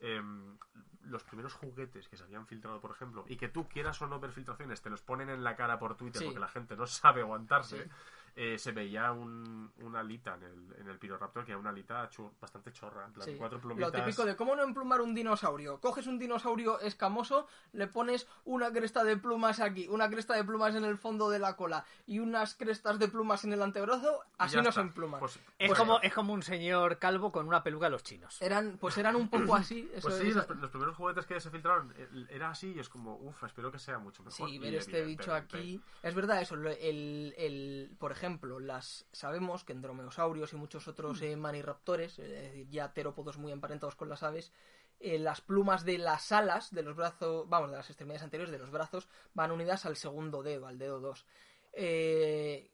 em, 0.00 0.56
los 1.04 1.22
primeros 1.24 1.54
juguetes 1.54 2.08
que 2.08 2.16
se 2.16 2.24
habían 2.24 2.46
filtrado, 2.46 2.80
por 2.80 2.90
ejemplo, 2.90 3.24
y 3.28 3.36
que 3.36 3.48
tú 3.48 3.68
quieras 3.68 4.00
o 4.02 4.06
no 4.08 4.18
ver 4.20 4.32
filtraciones, 4.32 4.82
te 4.82 4.90
los 4.90 5.02
ponen 5.02 5.30
en 5.30 5.44
la 5.44 5.54
cara 5.56 5.78
por 5.78 5.96
Twitter 5.96 6.18
Sí. 6.20 6.24
porque 6.26 6.40
la 6.40 6.48
gente 6.48 6.76
no 6.76 6.86
sabe 6.86 7.20
aguantarse, 7.22 7.84
Sí. 7.84 7.90
Eh, 8.38 8.58
se 8.58 8.72
veía 8.72 9.12
un, 9.12 9.72
una 9.80 10.00
alita 10.00 10.34
en 10.34 10.42
el, 10.42 10.76
en 10.80 10.88
el 10.90 10.98
Piroraptor, 10.98 11.44
que 11.46 11.52
era 11.52 11.58
una 11.58 11.70
alita 11.70 12.08
bastante 12.38 12.70
chorra, 12.70 13.06
en 13.06 13.12
plan, 13.14 13.26
Sí. 13.26 13.34
cuatro 13.38 13.56
Lo 13.56 13.62
plumitas. 13.62 13.92
típico 13.92 14.26
de 14.26 14.36
cómo 14.36 14.54
no 14.54 14.62
emplumar 14.62 15.00
un 15.00 15.14
dinosaurio. 15.14 15.80
Coges 15.80 16.06
un 16.06 16.18
dinosaurio 16.18 16.78
escamoso, 16.80 17.46
le 17.72 17.86
pones 17.86 18.28
una 18.44 18.70
cresta 18.70 19.04
de 19.04 19.16
plumas 19.16 19.58
aquí, 19.60 19.88
una 19.88 20.10
cresta 20.10 20.34
de 20.34 20.44
plumas 20.44 20.74
en 20.74 20.84
el 20.84 20.98
fondo 20.98 21.30
de 21.30 21.38
la 21.38 21.56
cola 21.56 21.84
y 22.06 22.18
unas 22.18 22.54
crestas 22.54 22.98
de 22.98 23.08
plumas 23.08 23.42
en 23.44 23.54
el 23.54 23.62
antebrazo, 23.62 24.20
así 24.36 24.56
no 24.60 24.70
se 24.70 24.80
empluman. 24.82 25.18
Pues, 25.18 25.36
Es, 25.58 25.68
pues- 25.68 25.78
como, 25.78 25.98
es 26.00 26.12
como 26.12 26.34
un 26.34 26.42
señor 26.42 26.98
calvo 26.98 27.32
con 27.32 27.48
una 27.48 27.62
peluca 27.62 27.86
de 27.86 27.90
los 27.92 28.02
chinos. 28.02 28.42
Eran, 28.42 28.76
pues 28.78 28.98
eran 28.98 29.16
un 29.16 29.30
poco 29.30 29.56
así. 29.56 29.90
Eso 29.94 30.08
pues 30.08 30.20
sí, 30.20 30.28
es- 30.28 30.34
los, 30.36 30.48
los 30.50 30.70
primeros 30.70 30.94
juguetes 30.94 31.24
que 31.24 31.40
se 31.40 31.50
filtraron 31.50 31.94
eh, 31.96 32.26
era 32.28 32.50
así 32.50 32.74
y 32.76 32.80
es 32.80 32.90
como, 32.90 33.16
uff, 33.16 33.44
espero 33.44 33.72
que 33.72 33.78
sea 33.78 33.98
mucho 33.98 34.22
mejor. 34.22 34.46
Sí, 34.50 34.56
Y 34.56 34.58
ver 34.58 34.74
este 34.74 35.02
bicho 35.06 35.32
aquí. 35.34 35.80
Es 36.02 36.14
verdad 36.14 36.42
eso, 36.42 36.54
lo- 36.54 36.68
el, 36.70 37.32
el, 37.38 37.96
por 37.98 38.12
ejemplo, 38.12 38.25
las 38.60 39.06
sabemos 39.12 39.64
que 39.64 39.72
en 39.72 39.82
dromeosaurios 39.82 40.52
y 40.52 40.56
muchos 40.56 40.88
otros 40.88 41.20
eh, 41.22 41.36
maniraptores, 41.36 42.18
es 42.18 42.28
decir, 42.30 42.68
ya 42.68 42.92
terópodos 42.92 43.38
muy 43.38 43.52
emparentados 43.52 43.94
con 43.96 44.08
las 44.08 44.22
aves, 44.22 44.52
eh, 45.00 45.18
las 45.18 45.40
plumas 45.40 45.84
de 45.84 45.98
las 45.98 46.32
alas 46.32 46.70
de 46.74 46.82
los 46.82 46.96
brazos, 46.96 47.48
vamos, 47.48 47.70
de 47.70 47.76
las 47.76 47.88
extremidades 47.90 48.22
anteriores 48.22 48.50
de 48.52 48.58
los 48.58 48.70
brazos, 48.70 49.08
van 49.34 49.50
unidas 49.50 49.84
al 49.86 49.96
segundo 49.96 50.42
dedo, 50.42 50.66
al 50.66 50.78
dedo 50.78 51.00
2. 51.00 51.26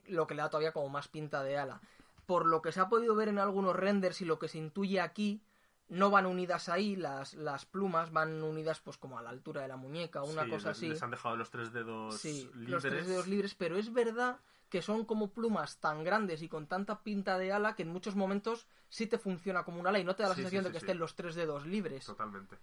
lo 0.06 0.26
que 0.26 0.34
le 0.34 0.42
da 0.42 0.48
todavía 0.50 0.72
como 0.72 0.88
más 0.88 1.08
pinta 1.08 1.42
de 1.42 1.58
ala. 1.58 1.80
por 2.26 2.46
lo 2.46 2.62
que 2.62 2.70
se 2.72 2.80
ha 2.80 2.88
podido 2.88 3.14
ver 3.16 3.28
en 3.28 3.38
algunos 3.40 3.74
renders 3.74 4.20
y 4.20 4.24
lo 4.24 4.38
que 4.38 4.46
se 4.48 4.56
intuye 4.58 5.00
aquí, 5.00 5.42
no 5.88 6.08
van 6.10 6.24
unidas 6.24 6.68
ahí, 6.68 6.94
las, 6.96 7.34
las 7.34 7.66
plumas 7.66 8.12
van 8.12 8.42
unidas 8.42 8.80
pues 8.80 8.96
como 8.96 9.18
a 9.18 9.22
la 9.22 9.28
altura 9.30 9.62
de 9.62 9.68
la 9.68 9.76
muñeca, 9.76 10.22
una 10.22 10.44
Sí, 10.44 10.50
cosa 10.50 10.68
les- 10.68 10.78
así. 10.78 10.88
Les 10.88 11.02
han 11.02 11.10
dejado 11.10 11.36
los 11.36 11.50
tres 11.50 11.72
dedos 11.72 12.18
Sí, 12.20 12.48
libres. 12.54 12.70
los 12.70 12.82
tres 12.82 13.06
dedos 13.08 13.26
libres, 13.26 13.54
pero 13.56 13.76
es 13.76 13.92
verdad 13.92 14.38
que 14.72 14.80
son 14.80 15.04
como 15.04 15.34
plumas 15.34 15.76
tan 15.80 16.02
grandes 16.02 16.40
y 16.40 16.48
con 16.48 16.66
tanta 16.66 17.02
pinta 17.02 17.36
de 17.36 17.52
ala 17.52 17.76
que 17.76 17.82
en 17.82 17.90
muchos 17.90 18.16
momentos 18.16 18.66
sí 18.88 19.06
te 19.06 19.18
funciona 19.18 19.64
como 19.64 19.78
un 19.78 19.86
ala 19.86 19.98
y 19.98 20.04
no 20.04 20.16
te 20.16 20.22
da 20.22 20.30
la 20.30 20.34
Sí, 20.34 20.40
sensación 20.40 20.64
sí, 20.64 20.68
de 20.68 20.72
que 20.72 20.80
sí. 20.80 20.86
estén 20.86 20.98
los 20.98 21.14
tres 21.14 21.34
dedos 21.34 21.66
libres. 21.66 22.06
Totalmente. 22.06 22.56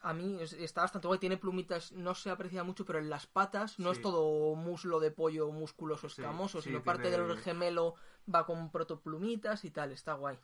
A 0.00 0.12
mí 0.12 0.38
es- 0.40 0.54
está 0.54 0.80
bastante 0.80 1.06
guay, 1.06 1.20
tiene 1.20 1.36
plumitas, 1.36 1.92
no 1.92 2.16
se 2.16 2.28
aprecia 2.30 2.64
mucho, 2.64 2.84
pero 2.84 2.98
en 2.98 3.08
las 3.08 3.28
patas 3.28 3.78
no 3.78 3.92
Sí. 3.92 3.98
es 3.98 4.02
todo 4.02 4.56
muslo 4.56 4.98
de 4.98 5.12
pollo 5.12 5.48
musculoso 5.52 6.08
escamoso, 6.08 6.60
sí, 6.60 6.70
sino 6.70 6.82
parte 6.82 7.08
tiene- 7.08 7.22
del 7.22 7.38
gemelo 7.38 7.94
va 8.34 8.44
con 8.44 8.72
protoplumitas 8.72 9.64
y 9.64 9.70
tal, 9.70 9.92
está 9.92 10.14
guay. 10.14 10.36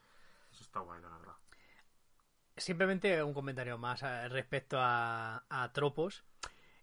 Eso 0.53 0.63
está 0.63 0.79
guay, 0.79 1.03
la 1.03 1.09
verdad. 1.09 1.35
Simplemente 2.57 3.21
un 3.25 3.35
comentario 3.35 3.79
más 3.79 4.05
eh, 4.05 4.29
respecto 4.29 4.77
a, 4.79 5.45
a 5.49 5.73
tropos. 5.73 6.23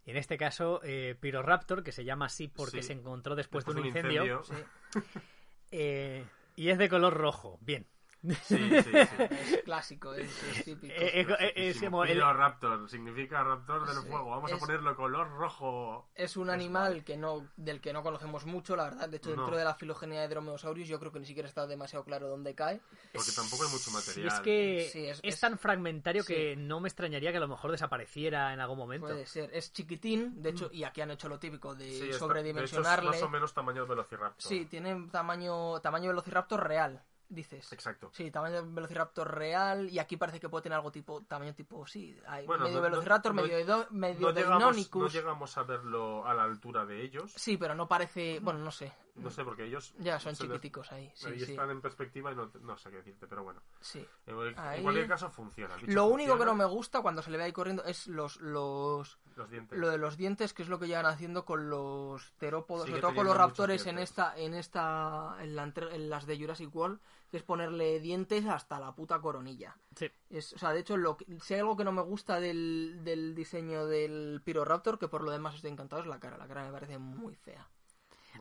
En 0.10 0.18
este 0.18 0.38
caso, 0.38 0.82
eh, 0.84 1.16
Pyroraptor, 1.20 1.84
que 1.84 1.92
se 1.92 2.04
llama 2.04 2.26
así 2.26 2.48
porque 2.48 2.82
Sí. 2.82 2.88
se 2.88 2.94
encontró 2.94 3.36
después, 3.36 3.64
Después 3.64 3.76
de 3.76 3.82
un 3.82 3.88
incendio, 3.88 4.44
Sí. 4.44 4.54
eh, 5.72 6.26
y 6.56 6.70
es 6.70 6.78
de 6.78 6.90
color 6.90 7.14
rojo. 7.14 7.58
Bien. 7.62 7.86
Sí, 8.22 8.36
sí, 8.58 8.82
sí. 8.84 8.92
Es 8.98 9.62
clásico, 9.66 10.14
es, 10.14 10.30
es 10.58 10.66
típico. 10.66 10.94
Eh, 10.94 11.22
eh, 11.22 11.28
eh, 11.40 11.54
es 11.70 11.80
como 11.80 12.04
el- 12.04 12.20
Raptor, 12.22 12.90
significa 12.90 13.44
raptor 13.44 13.88
del 13.88 13.96
Sí, 14.04 14.10
fuego. 14.10 14.30
Vamos 14.32 14.52
a 14.52 14.58
ponerlo 14.58 14.96
color 14.96 15.30
rojo. 15.32 16.10
Es 16.16 16.36
un 16.36 16.50
Es 16.50 16.54
animal 16.54 17.04
que 17.06 17.16
no, 17.16 17.48
del 17.56 17.80
que 17.80 17.94
no 17.94 18.04
conocemos 18.04 18.46
mucho, 18.46 18.76
la 18.76 18.84
verdad. 18.86 19.08
De 19.08 19.18
hecho, 19.18 19.30
dentro 19.30 19.52
No. 19.52 19.56
de 19.58 19.64
la 19.64 19.74
filogenia 19.74 20.20
de 20.22 20.28
dromeosaurios, 20.28 20.88
yo 20.90 21.00
creo 21.00 21.12
que 21.14 21.20
ni 21.20 21.26
siquiera 21.26 21.48
está 21.48 21.66
demasiado 21.66 22.04
claro 22.04 22.28
dónde 22.28 22.54
cae. 22.56 22.82
Porque 23.14 23.32
tampoco 23.32 23.64
hay 23.64 23.70
mucho 23.72 23.90
material. 23.92 24.28
es 24.28 24.40
que 24.42 24.90
Sí, 24.92 25.06
es- 25.06 25.20
es, 25.24 25.36
es- 25.36 25.40
tan 25.40 25.58
fragmentario 25.58 26.24
sí. 26.24 26.34
que 26.34 26.56
no 26.58 26.82
me 26.82 26.90
extrañaría 26.90 27.32
que 27.32 27.38
a 27.38 27.42
lo 27.42 27.48
mejor 27.48 27.72
desapareciera 27.72 28.54
en 28.54 28.60
algún 28.60 28.78
momento. 28.78 29.08
Puede 29.08 29.26
ser. 29.28 29.50
Es 29.54 29.72
chiquitín, 29.72 30.42
de 30.42 30.50
hecho, 30.50 30.70
y 30.74 30.84
aquí 30.84 31.00
han 31.02 31.12
hecho 31.12 31.30
lo 31.30 31.40
típico 31.40 31.74
de 31.74 31.86
Mm. 31.86 32.04
Está- 32.04 32.18
sobredimensionarle. 32.20 33.02
De 33.06 33.08
hecho, 33.08 33.16
es 33.16 33.22
más 33.22 33.30
o 33.30 33.32
menos 33.32 33.54
tamaño 33.54 33.88
Velociraptor. 33.88 34.42
Sí, 34.42 34.66
tiene 34.66 35.08
tamaño, 35.10 35.80
tamaño 35.80 36.10
Velociraptor 36.10 36.68
real, 36.68 37.02
dices. 37.30 37.72
Exacto. 37.72 38.10
Sí, 38.12 38.32
tamaño 38.32 38.62
Velociraptor 38.66 39.34
real, 39.34 39.90
y 39.90 40.00
aquí 40.00 40.18
parece 40.18 40.40
que 40.40 40.50
puede 40.50 40.64
tener 40.64 40.76
algo 40.76 40.92
tipo, 40.92 41.22
tamaño 41.24 41.54
tipo, 41.54 41.86
sí, 41.88 42.18
hay 42.28 42.46
Bueno, 42.46 42.66
medio 42.66 42.78
no- 42.78 42.84
Velociraptor, 42.84 43.34
no- 43.36 43.42
medio, 43.44 43.58
de 43.58 43.66
do- 43.66 43.88
medio 43.92 44.20
No 44.28 44.34
de 44.34 44.42
llegamos, 44.42 44.96
no 44.96 45.08
llegamos 45.08 45.58
a 45.58 45.64
verlo 45.64 46.26
a 46.26 46.34
la 46.34 46.44
altura 46.44 46.86
de 46.86 47.02
ellos. 47.04 47.32
Sí, 47.36 47.58
pero 47.58 47.76
no 47.76 47.88
parece, 47.88 48.40
bueno, 48.42 48.60
no 48.60 48.72
sé. 48.72 48.92
No 49.24 49.30
sé, 49.30 49.44
porque 49.44 49.66
ellos 49.66 49.94
Ya 50.00 50.20
son 50.20 50.34
chiquiticos 50.36 50.92
ahí, 50.92 51.12
sí, 51.14 51.28
ahí 51.28 51.40
sí. 51.40 51.52
están 51.52 51.70
en 51.72 51.82
perspectiva 51.82 52.32
y 52.32 52.36
no, 52.36 52.52
no 52.62 52.78
sé 52.78 52.90
qué 52.90 52.98
decirte, 52.98 53.28
pero 53.28 53.44
bueno. 53.44 53.62
sí. 53.80 54.06
En, 54.26 54.36
Ahí- 54.60 54.82
cualquier 54.82 55.08
caso 55.08 55.30
funciona. 55.30 55.76
Lo 55.88 56.06
único 56.08 56.38
que 56.38 56.46
no 56.46 56.56
me 56.56 56.66
gusta 56.66 57.02
cuando 57.02 57.22
se 57.22 57.32
le 57.32 57.38
ve 57.38 57.44
ahí 57.46 57.52
corriendo 57.54 57.84
es 57.84 58.08
los, 58.08 58.40
los 58.42 59.20
Los 59.36 59.50
dientes. 59.50 59.78
lo 59.78 59.90
de 59.90 59.98
los 59.98 60.18
dientes, 60.18 60.54
que 60.54 60.64
es 60.64 60.70
lo 60.70 60.80
que 60.80 60.88
llevan 60.88 61.06
haciendo 61.06 61.46
con 61.46 61.70
los 61.70 62.32
terópodos, 62.34 62.84
Sigue 62.86 62.94
sobre 62.94 63.02
todo 63.02 63.16
con 63.16 63.26
los 63.26 63.38
raptores 63.38 63.86
en 63.88 64.00
esta, 64.00 64.38
en 64.38 64.54
esta, 64.54 65.36
en, 65.40 65.56
la 65.56 65.64
entre- 65.64 65.96
en 65.96 66.10
las 66.10 66.26
de 66.26 66.38
Jurassic 66.40 66.74
World, 66.76 67.00
que 67.30 67.38
es 67.38 67.44
ponerle 67.44 68.00
dientes 68.00 68.46
hasta 68.48 68.80
la 68.80 68.94
puta 68.96 69.20
coronilla. 69.22 69.78
Sí. 69.96 70.10
Es, 70.30 70.54
o 70.54 70.58
sea, 70.58 70.74
de 70.74 70.80
hecho, 70.80 70.98
lo 70.98 71.16
que- 71.18 71.26
si 71.42 71.54
hay 71.54 71.60
algo 71.60 71.78
que 71.78 71.84
no 71.84 71.92
me 71.92 72.02
gusta 72.02 72.40
del, 72.40 73.02
del 73.04 73.36
diseño 73.36 73.86
del 73.86 74.42
Pyroraptor, 74.44 74.98
que 74.98 75.08
por 75.08 75.24
lo 75.24 75.32
demás 75.32 75.56
estoy 75.56 75.72
encantado, 75.72 76.02
es 76.02 76.08
la 76.08 76.20
cara. 76.20 76.38
La 76.38 76.48
cara 76.48 76.66
me 76.66 76.72
parece 76.72 76.98
muy 76.98 77.36
fea. 77.36 77.68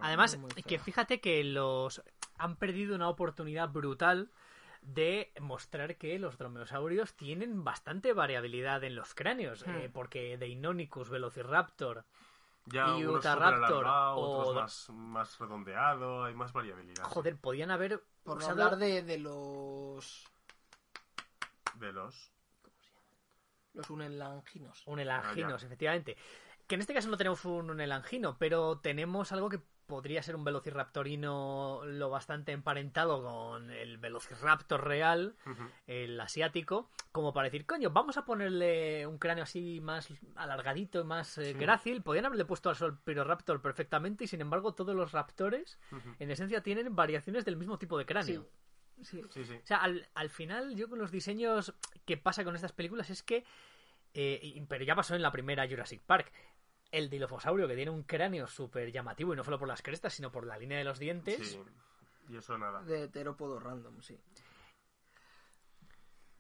Además, 0.03 0.38
que 0.66 0.78
fíjate 0.78 1.20
que 1.20 1.42
los 1.44 2.03
han 2.36 2.57
perdido 2.57 2.94
una 2.94 3.09
oportunidad 3.09 3.68
brutal 3.70 4.30
de 4.82 5.32
mostrar 5.40 5.96
que 5.96 6.18
los 6.18 6.38
dromeosaurios 6.38 7.14
tienen 7.14 7.64
bastante 7.64 8.12
variabilidad 8.12 8.82
en 8.84 8.94
los 8.94 9.14
cráneos, 9.14 9.66
Hmm. 9.66 9.70
eh, 9.70 9.90
porque 9.92 10.38
Deinonychus, 10.38 11.11
Velociraptor, 11.11 12.05
Ya 12.66 12.96
y 12.99 13.07
Utahraptor 13.07 13.86
o- 13.86 14.14
otros 14.16 14.55
más, 14.55 14.90
más 14.90 15.38
redondeado, 15.38 16.24
hay 16.24 16.34
más 16.34 16.53
variabilidad. 16.53 17.03
joder, 17.05 17.36
podían 17.38 17.70
haber 17.70 18.05
Por 18.24 18.38
usado- 18.38 18.51
hablar 18.53 18.76
de, 18.76 19.03
de 19.03 19.18
los 19.18 20.26
De 21.76 21.92
los. 21.92 22.30
los 23.74 23.88
unelanginos. 23.90 24.82
Un 24.86 24.99
elanginos, 25.01 25.55
Ah, 25.55 25.59
ya. 25.61 25.66
efectivamente. 25.66 26.16
Que 26.66 26.74
en 26.74 26.80
este 26.82 26.92
caso 26.94 27.09
no 27.09 27.16
tenemos 27.16 27.44
un, 27.44 27.70
un 27.70 27.80
elangino, 27.80 28.36
pero 28.36 28.78
tenemos 28.80 29.32
algo 29.32 29.49
que 29.49 29.61
podría 29.89 30.22
ser 30.22 30.36
un 30.36 30.45
velociraptorino 30.45 31.80
lo 31.84 32.11
bastante 32.11 32.53
emparentado 32.53 33.22
con 33.22 33.70
el 33.70 33.99
velociraptor 33.99 34.84
real, 34.86 35.34
el 35.86 36.20
asiático, 36.20 36.91
como 37.11 37.32
para 37.32 37.47
decir, 37.47 37.66
coño, 37.66 37.91
vamos 37.91 38.16
a 38.18 38.24
ponerle 38.24 39.07
un 39.07 39.18
cráneo 39.18 39.45
así 39.45 39.80
más 39.80 40.09
alargadito 40.36 41.01
y 41.01 41.05
más 41.05 41.39
eh, 41.39 41.53
Sí. 41.53 41.59
grácil. 41.59 42.03
Podrían 42.03 42.26
haberle 42.26 42.45
puesto 42.45 42.68
al 42.68 42.76
sol 42.76 42.99
Pyroraptor 43.03 43.61
perfectamente 43.62 44.24
y 44.24 44.26
sin 44.28 44.41
embargo 44.43 44.74
todos 44.74 44.95
los 44.95 45.12
raptores 45.12 45.78
en 46.18 46.30
esencia 46.30 46.62
tienen 46.62 46.95
variaciones 46.95 47.45
del 47.45 47.57
mismo 47.57 47.78
tipo 47.78 47.99
de 47.99 48.07
cráneo. 48.07 48.43
Sí. 49.03 49.22
Sí, 49.30 49.45
sí. 49.45 49.55
O 49.62 49.66
sea, 49.66 49.78
al, 49.78 50.09
al 50.14 50.28
final, 50.28 50.74
yo 50.74 50.89
con 50.89 50.99
los 50.99 51.12
diseños 51.12 51.72
que 52.05 52.16
pasa 52.16 52.43
con 52.45 52.55
estas 52.57 52.72
películas 52.72 53.11
es 53.11 53.22
que. 53.22 53.45
eh, 54.12 54.64
pero 54.68 54.84
ya 54.84 54.97
pasó 54.97 55.14
en 55.14 55.22
la 55.22 55.30
primera 55.30 55.68
Jurassic 55.68 56.03
Park. 56.03 56.32
El 56.91 57.11
dilofosaurio 57.11 57.68
que 57.68 57.74
tiene 57.76 57.91
un 57.91 58.03
cráneo 58.03 58.47
súper 58.47 58.91
llamativo 58.91 59.32
y 59.34 59.36
no 59.36 59.45
solo 59.45 59.59
por 59.59 59.68
las 59.68 59.82
crestas, 59.82 60.14
sino 60.14 60.32
por 60.32 60.47
la 60.47 60.57
línea 60.59 60.78
de 60.78 60.84
los 60.84 60.99
dientes. 60.99 61.47
Sí. 61.51 61.62
Y 62.30 62.36
eso 62.36 62.57
nada. 62.59 62.82
De 62.82 63.09
terópodo 63.09 63.59
random, 63.61 64.01
sí. 64.01 64.18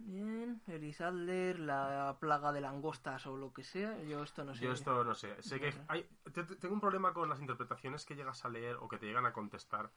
Bien, 0.00 0.62
Elisadler, 0.68 1.58
la 1.58 2.16
plaga 2.20 2.52
de 2.52 2.60
langostas 2.60 3.26
o 3.26 3.36
lo 3.36 3.52
que 3.52 3.64
sea. 3.64 4.00
Yo 4.04 4.22
esto 4.22 4.44
no 4.44 4.54
sé. 4.54 4.64
Yo 4.64 4.72
esto 4.72 5.02
no 5.02 5.14
sé. 5.14 5.42
Sé 5.42 5.58
que 5.58 5.74
hay, 5.88 6.08
te- 6.32 6.44
te- 6.44 6.54
tengo 6.56 6.74
un 6.74 6.80
problema 6.80 7.12
con 7.12 7.28
las 7.28 7.40
interpretaciones 7.40 8.04
que 8.04 8.14
llegas 8.14 8.44
a 8.44 8.48
leer 8.48 8.76
o 8.76 8.88
que 8.88 8.98
te 8.98 9.06
llegan 9.06 9.26
a 9.26 9.32
contestar 9.32 9.90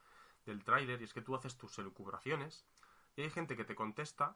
del 0.46 0.64
tráiler 0.64 1.00
y 1.02 1.04
es 1.04 1.14
que 1.14 1.22
tú 1.22 1.36
haces 1.36 1.56
tus 1.56 1.78
elucubraciones 1.78 2.66
y 3.16 3.22
hay 3.22 3.30
gente 3.30 3.56
que 3.56 3.64
te 3.64 3.76
contesta 3.76 4.36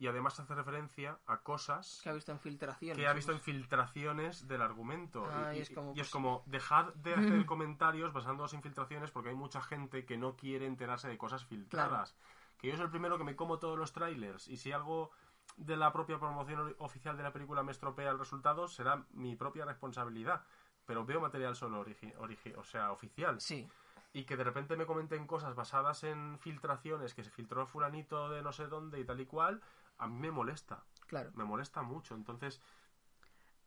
y 0.00 0.08
además 0.08 0.40
hace 0.40 0.54
referencia 0.54 1.18
a 1.26 1.42
cosas 1.42 2.00
Que 2.02 2.08
ha 2.10 2.12
visto 2.14 2.32
en 2.32 2.40
filtraciones. 2.40 2.96
que 2.98 3.06
ha 3.06 3.12
visto 3.12 3.30
en 3.30 3.40
filtraciones 3.40 4.48
del 4.48 4.62
argumento. 4.62 5.28
Ah, 5.30 5.54
y, 5.54 5.58
y 5.58 5.60
es 5.60 5.70
como, 5.70 5.90
y 5.90 6.00
es 6.00 6.06
pues- 6.06 6.10
como, 6.10 6.42
dejad 6.46 6.92
de 6.94 7.14
hacer 7.14 7.46
comentarios 7.46 8.12
basándoos 8.12 8.52
en 8.54 8.62
filtraciones 8.62 9.10
porque 9.12 9.28
hay 9.28 9.34
mucha 9.36 9.60
gente 9.60 10.04
que 10.04 10.16
no 10.16 10.36
quiere 10.36 10.66
enterarse 10.66 11.06
de 11.08 11.16
cosas 11.18 11.44
filtradas. 11.44 12.16
Que 12.58 12.68
yo 12.68 12.76
soy 12.76 12.86
el 12.86 12.90
primero 12.90 13.16
que 13.18 13.24
me 13.24 13.36
como 13.36 13.58
todos 13.58 13.78
los 13.78 13.92
trailers 13.92 14.48
y 14.48 14.56
si 14.56 14.72
algo 14.72 15.10
de 15.56 15.76
la 15.76 15.92
propia 15.92 16.18
promoción 16.18 16.74
oficial 16.78 17.16
de 17.16 17.22
la 17.22 17.32
película 17.32 17.62
me 17.62 17.72
estropea 17.72 18.10
el 18.10 18.18
resultado, 18.18 18.68
será 18.68 19.04
mi 19.12 19.36
propia 19.36 19.64
responsabilidad. 19.64 20.42
Pero 20.86 21.04
veo 21.04 21.20
material 21.20 21.54
solo 21.54 21.84
origi- 21.84 22.14
origi- 22.16 22.56
o 22.56 22.64
sea, 22.64 22.90
oficial. 22.90 23.40
Sí. 23.40 23.68
Y 24.12 24.24
que 24.24 24.36
de 24.36 24.42
repente 24.44 24.76
me 24.76 24.86
comenten 24.86 25.26
cosas 25.26 25.54
basadas 25.54 26.02
en 26.04 26.38
filtraciones, 26.40 27.14
que 27.14 27.22
se 27.22 27.30
filtró 27.30 27.64
fulanito 27.66 28.28
de 28.30 28.42
no 28.42 28.50
sé 28.50 28.66
dónde 28.66 28.98
y 28.98 29.04
tal 29.04 29.20
y 29.20 29.26
cual, 29.26 29.62
a 30.00 30.06
mí 30.08 30.18
me 30.18 30.30
molesta. 30.30 30.84
Claro. 31.06 31.30
Me 31.34 31.44
molesta 31.44 31.82
mucho. 31.82 32.14
Entonces, 32.14 32.60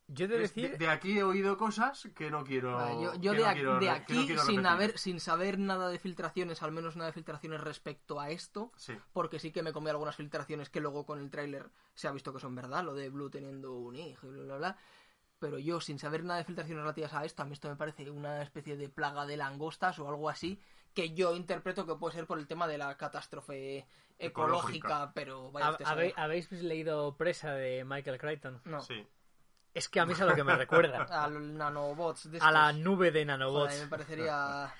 Yo 0.07 0.25
he 0.25 0.27
de 0.27 0.37
decir. 0.39 0.71
de, 0.71 0.77
de 0.77 0.89
aquí 0.89 1.17
he 1.17 1.23
oído 1.23 1.57
cosas 1.57 2.07
que 2.15 2.29
no 2.29 2.43
quiero. 2.43 2.75
Vale, 2.75 3.01
yo 3.01 3.15
yo 3.15 3.31
que 3.31 3.37
de, 3.37 3.43
no 3.43 3.49
ac- 3.49 3.53
quiero 3.53 3.79
de 3.79 3.79
re- 3.93 4.05
que 4.05 4.13
no 4.13 4.21
aquí, 4.21 4.37
sin, 4.39 4.65
haber, 4.65 4.97
sin 4.97 5.19
saber 5.19 5.59
nada 5.59 5.89
de 5.89 5.97
filtraciones, 5.99 6.61
al 6.61 6.71
menos 6.71 6.95
nada 6.95 7.07
de 7.07 7.13
filtraciones 7.13 7.61
respecto 7.61 8.19
a 8.19 8.29
esto, 8.29 8.71
Sí, 8.75 8.93
porque 9.13 9.39
sí 9.39 9.51
que 9.51 9.63
me 9.63 9.71
comí 9.73 9.89
algunas 9.89 10.15
filtraciones 10.15 10.69
que 10.69 10.81
luego 10.81 11.05
con 11.05 11.19
el 11.19 11.29
tráiler 11.29 11.69
se 11.95 12.07
ha 12.07 12.11
visto 12.11 12.33
que 12.33 12.39
son 12.39 12.53
verdad, 12.55 12.83
lo 12.83 12.93
de 12.93 13.09
Blue 13.09 13.29
teniendo 13.29 13.73
un 13.73 13.95
hijo 13.95 14.27
y 14.27 14.31
bla, 14.31 14.43
bla, 14.43 14.57
bla. 14.57 14.77
Pero 15.39 15.57
yo, 15.59 15.81
sin 15.81 15.99
saber 15.99 16.23
nada 16.23 16.39
de 16.39 16.45
filtraciones 16.45 16.83
relativas 16.83 17.13
a 17.13 17.25
esto, 17.25 17.41
a 17.41 17.45
mí 17.45 17.53
esto 17.53 17.67
me 17.69 17.75
parece 17.75 18.09
una 18.09 18.41
especie 18.41 18.77
de 18.77 18.87
plaga 18.89 19.25
de 19.25 19.35
langostas 19.37 19.99
o 19.99 20.07
algo 20.07 20.29
así, 20.29 20.61
que 20.93 21.13
yo 21.13 21.35
interpreto 21.35 21.85
que 21.85 21.95
puede 21.95 22.15
ser 22.15 22.27
por 22.27 22.37
el 22.39 22.47
tema 22.47 22.67
de 22.67 22.77
la 22.77 22.95
catástrofe 22.97 23.85
ecológica, 24.19 24.87
Ecológica. 24.87 25.11
pero 25.13 25.51
vaya 25.51 25.67
¿hab- 25.67 25.71
usted 25.71 25.85
a 25.85 25.89
saber. 25.89 26.13
habe- 26.15 26.21
¿Habéis 26.23 26.51
leído 26.51 27.15
Presa 27.17 27.53
de 27.53 27.83
Michael 27.83 28.19
Crichton? 28.19 28.61
No, 28.65 28.79
sí. 28.81 29.05
Es 29.73 29.89
que 29.89 29.99
a 29.99 30.05
mí 30.05 30.13
es 30.13 30.21
a 30.21 30.25
lo 30.25 30.35
que 30.35 30.43
me 30.43 30.55
recuerda. 30.55 31.03
a 31.09 31.27
los 31.27 31.41
nanobots 31.41 32.31
de 32.31 32.37
a 32.39 32.51
la 32.51 32.69
estos. 32.69 32.83
nube 32.83 33.07
de 33.07 33.11
Joder, 33.23 33.27
nanobots. 33.27 33.79
me 33.81 33.87
parecería 33.87 34.73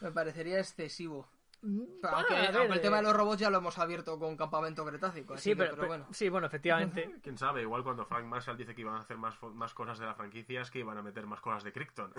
me 0.00 0.10
parecería 0.12 0.58
excesivo. 0.58 1.28
Pero 1.60 1.72
Bueno, 2.00 2.16
aunque, 2.18 2.36
a 2.36 2.40
ver, 2.40 2.56
aunque 2.56 2.74
el 2.74 2.80
tema 2.80 2.98
de 2.98 3.02
los 3.02 3.12
robots 3.16 3.40
ya 3.40 3.50
lo 3.50 3.58
hemos 3.58 3.78
abierto 3.78 4.18
con 4.18 4.36
Campamento 4.36 4.84
Cretácico. 4.86 5.36
Sí, 5.36 5.54
pero, 5.54 5.76
bueno. 5.76 6.06
sí, 6.12 6.28
bueno, 6.28 6.46
efectivamente. 6.46 7.16
Quién 7.22 7.36
sabe, 7.36 7.62
igual 7.62 7.82
cuando 7.82 8.06
Frank 8.06 8.26
Marshall 8.26 8.56
dice 8.56 8.74
que 8.74 8.82
iban 8.82 8.94
a 8.94 9.00
hacer 9.00 9.16
más, 9.16 9.34
más 9.54 9.74
cosas 9.74 9.98
de 9.98 10.06
la 10.06 10.14
franquicia 10.14 10.60
es 10.60 10.70
que 10.70 10.78
iban 10.78 10.96
a 10.98 11.02
meter 11.02 11.26
más 11.26 11.40
cosas 11.40 11.64
de 11.64 11.72
Crichton. 11.72 12.12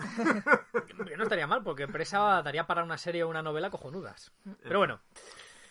Que 0.86 0.94
no 1.16 1.22
estaría 1.22 1.46
mal, 1.46 1.62
porque 1.62 1.88
Presa 1.88 2.42
daría 2.42 2.66
para 2.66 2.84
una 2.84 2.98
serie 2.98 3.24
o 3.24 3.28
una 3.28 3.42
novela 3.42 3.70
cojonudas. 3.70 4.32
Pero 4.62 4.78
bueno, 4.78 5.00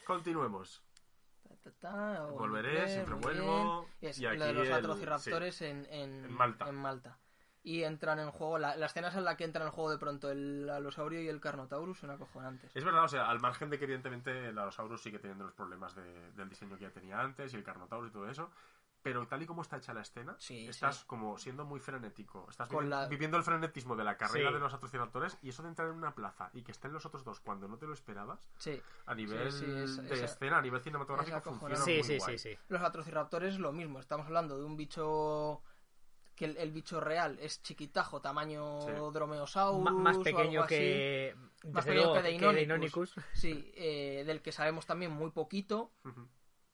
Continuemos. 0.05 0.81
Ta, 1.47 1.55
ta, 1.63 1.71
ta, 1.79 2.25
Volveré, 2.31 2.69
volver, 2.71 2.89
siempre 2.89 3.15
vuelvo. 3.15 3.87
Y 4.01 4.07
es 4.07 4.17
y 4.19 4.23
lo 4.23 4.29
de 4.31 4.43
aquí 4.43 4.53
los 4.53 4.67
el- 4.67 4.73
atrociraptores 4.73 5.61
en, 5.61 5.85
en, 5.91 6.25
en 6.25 6.33
Malta. 6.33 6.67
en 6.67 6.75
Malta. 6.75 7.17
Y 7.63 7.83
entran 7.83 8.19
en 8.19 8.31
juego. 8.31 8.57
La, 8.57 8.75
la 8.75 8.85
escena 8.85 9.09
es 9.09 9.15
en 9.15 9.25
la 9.25 9.35
que 9.37 9.43
entran 9.43 9.67
en 9.67 9.71
juego 9.73 9.91
de 9.91 9.97
pronto 9.97 10.29
el 10.31 10.69
alosaurio 10.69 11.21
y 11.21 11.27
el 11.27 11.41
carnotaurus, 11.41 11.99
son 11.99 12.11
acojonantes. 12.11 12.75
Es 12.75 12.83
verdad, 12.83 13.03
o 13.03 13.07
sea, 13.09 13.29
al 13.29 13.39
margen 13.39 13.69
de 13.69 13.77
que 13.77 13.85
evidentemente 13.85 14.49
el 14.49 14.57
Allosaurus 14.57 15.01
sigue 15.01 15.19
teniendo 15.19 15.43
los 15.45 15.53
problemas 15.53 15.95
de- 15.95 16.31
del 16.33 16.49
diseño 16.49 16.77
que 16.77 16.83
ya 16.83 16.91
tenía 16.91 17.19
antes 17.19 17.53
y 17.53 17.57
el 17.57 17.63
Carnotaurus 17.63 18.09
y 18.09 18.13
todo 18.13 18.29
eso, 18.29 18.49
pero 19.01 19.25
tal 19.27 19.41
y 19.41 19.45
como 19.45 19.61
está 19.61 19.77
hecha 19.77 19.93
la 19.93 20.01
escena, 20.01 20.35
Sí, 20.39 20.67
estás 20.67 20.97
sí. 20.97 21.03
como 21.07 21.37
siendo 21.37 21.63
muy 21.63 21.79
frenético. 21.79 22.45
Estás 22.49 22.67
Con 22.67 22.85
vivi- 22.85 22.89
la- 22.89 23.07
viviendo 23.07 23.37
el 23.37 23.43
frenetismo 23.43 23.95
de 23.95 24.03
la 24.03 24.17
carrera 24.17 24.49
Sí. 24.49 24.53
de 24.53 24.59
los 24.59 24.73
atrociraptores 24.73 25.37
y 25.41 25.49
eso 25.49 25.63
de 25.63 25.69
entrar 25.69 25.87
en 25.89 25.95
una 25.95 26.13
plaza 26.15 26.49
y 26.53 26.63
que 26.63 26.71
estén 26.73 26.91
los 26.91 27.05
otros 27.05 27.23
dos 27.23 27.39
cuando 27.39 27.67
no 27.69 27.77
te 27.77 27.87
lo 27.87 27.93
esperabas, 27.93 28.49
Sí. 28.57 28.81
a 29.05 29.15
nivel 29.15 29.51
sí, 29.53 29.63
es- 29.65 29.97
de 29.97 30.13
esa- 30.13 30.25
escena, 30.25 30.57
a 30.57 30.61
nivel 30.61 30.81
cinematográfico, 30.81 31.41
funciona 31.41 31.75
muy 31.75 31.83
Sí, 31.85 32.03
sí, 32.03 32.17
guay. 32.17 32.37
sí, 32.37 32.55
sí. 32.55 32.59
Los 32.67 32.81
atrociraptores 32.81 33.53
es 33.53 33.59
lo 33.59 33.71
mismo. 33.71 33.99
Estamos 33.99 34.25
hablando 34.27 34.57
de 34.57 34.65
un 34.65 34.75
bicho 34.75 35.61
que 36.39 36.45
el, 36.45 36.55
el 36.57 36.71
bicho 36.71 37.01
real 37.01 37.37
es 37.41 37.61
chiquitajo, 37.61 38.21
tamaño 38.21 38.79
Sí. 38.81 38.91
dromeosaurus. 39.13 39.91
Más 39.91 40.15
o 40.17 40.23
pequeño 40.23 40.61
algo 40.61 40.63
así. 40.63 40.75
que. 40.75 41.35
Más 41.73 41.85
pequeño 41.85 42.13
que 42.13 42.21
que 42.21 42.53
Deinonychus. 42.53 43.13
Sí, 43.33 43.69
eh, 43.75 44.23
del 44.25 44.41
que 44.41 44.53
sabemos 44.53 44.85
también 44.85 45.11
muy 45.11 45.31
poquito. 45.31 45.91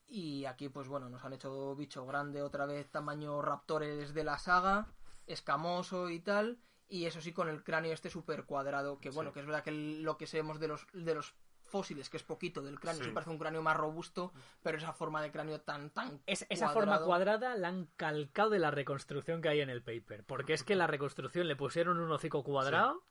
Y 0.05 0.45
aquí, 0.45 0.69
pues 0.69 0.87
bueno, 0.87 1.09
nos 1.09 1.25
han 1.25 1.33
hecho 1.33 1.75
bicho 1.75 2.05
grande 2.05 2.43
otra 2.43 2.67
vez, 2.67 2.91
tamaño 2.91 3.41
raptores 3.41 4.13
de 4.13 4.23
la 4.23 4.37
saga, 4.37 4.87
escamoso 5.25 6.09
y 6.11 6.19
tal. 6.19 6.59
Y 6.87 7.05
eso 7.07 7.19
sí, 7.21 7.33
con 7.33 7.49
el 7.49 7.63
cráneo 7.63 7.91
este 7.91 8.11
súper 8.11 8.45
cuadrado. 8.45 8.99
Que 8.99 9.09
bueno, 9.09 9.31
Sí. 9.31 9.33
que 9.33 9.39
es 9.39 9.45
verdad 9.47 9.63
que 9.63 9.71
lo 9.71 10.17
que 10.17 10.27
sabemos 10.27 10.59
de 10.59 10.67
los, 10.67 10.85
de 10.93 11.15
los 11.15 11.33
fósiles, 11.75 12.09
que 12.09 12.15
es 12.17 12.23
poquito 12.23 12.61
del 12.61 12.79
cráneo, 12.79 13.01
Sí. 13.03 13.09
sí 13.09 13.13
parece 13.13 13.31
un 13.31 13.37
cráneo 13.37 13.61
más 13.61 13.75
robusto, 13.75 14.31
pero 14.63 14.77
esa 14.77 14.93
forma 14.93 15.21
de 15.21 15.29
cráneo 15.31 15.59
tan, 15.59 15.89
tan. 15.89 16.21
Es, 16.25 16.45
esa 16.49 16.69
forma 16.69 17.01
cuadrada 17.01 17.55
la 17.55 17.67
han 17.67 17.87
calcado 17.97 18.49
de 18.51 18.59
la 18.59 18.71
reconstrucción 18.71 19.41
que 19.41 19.49
hay 19.49 19.59
en 19.59 19.69
el 19.69 19.81
paper. 19.83 20.23
Porque 20.23 20.53
es 20.53 20.63
que 20.63 20.75
la 20.75 20.87
reconstrucción 20.87 21.47
le 21.49 21.55
pusieron 21.57 21.99
un 21.99 22.09
hocico 22.11 22.43
cuadrado. 22.43 23.03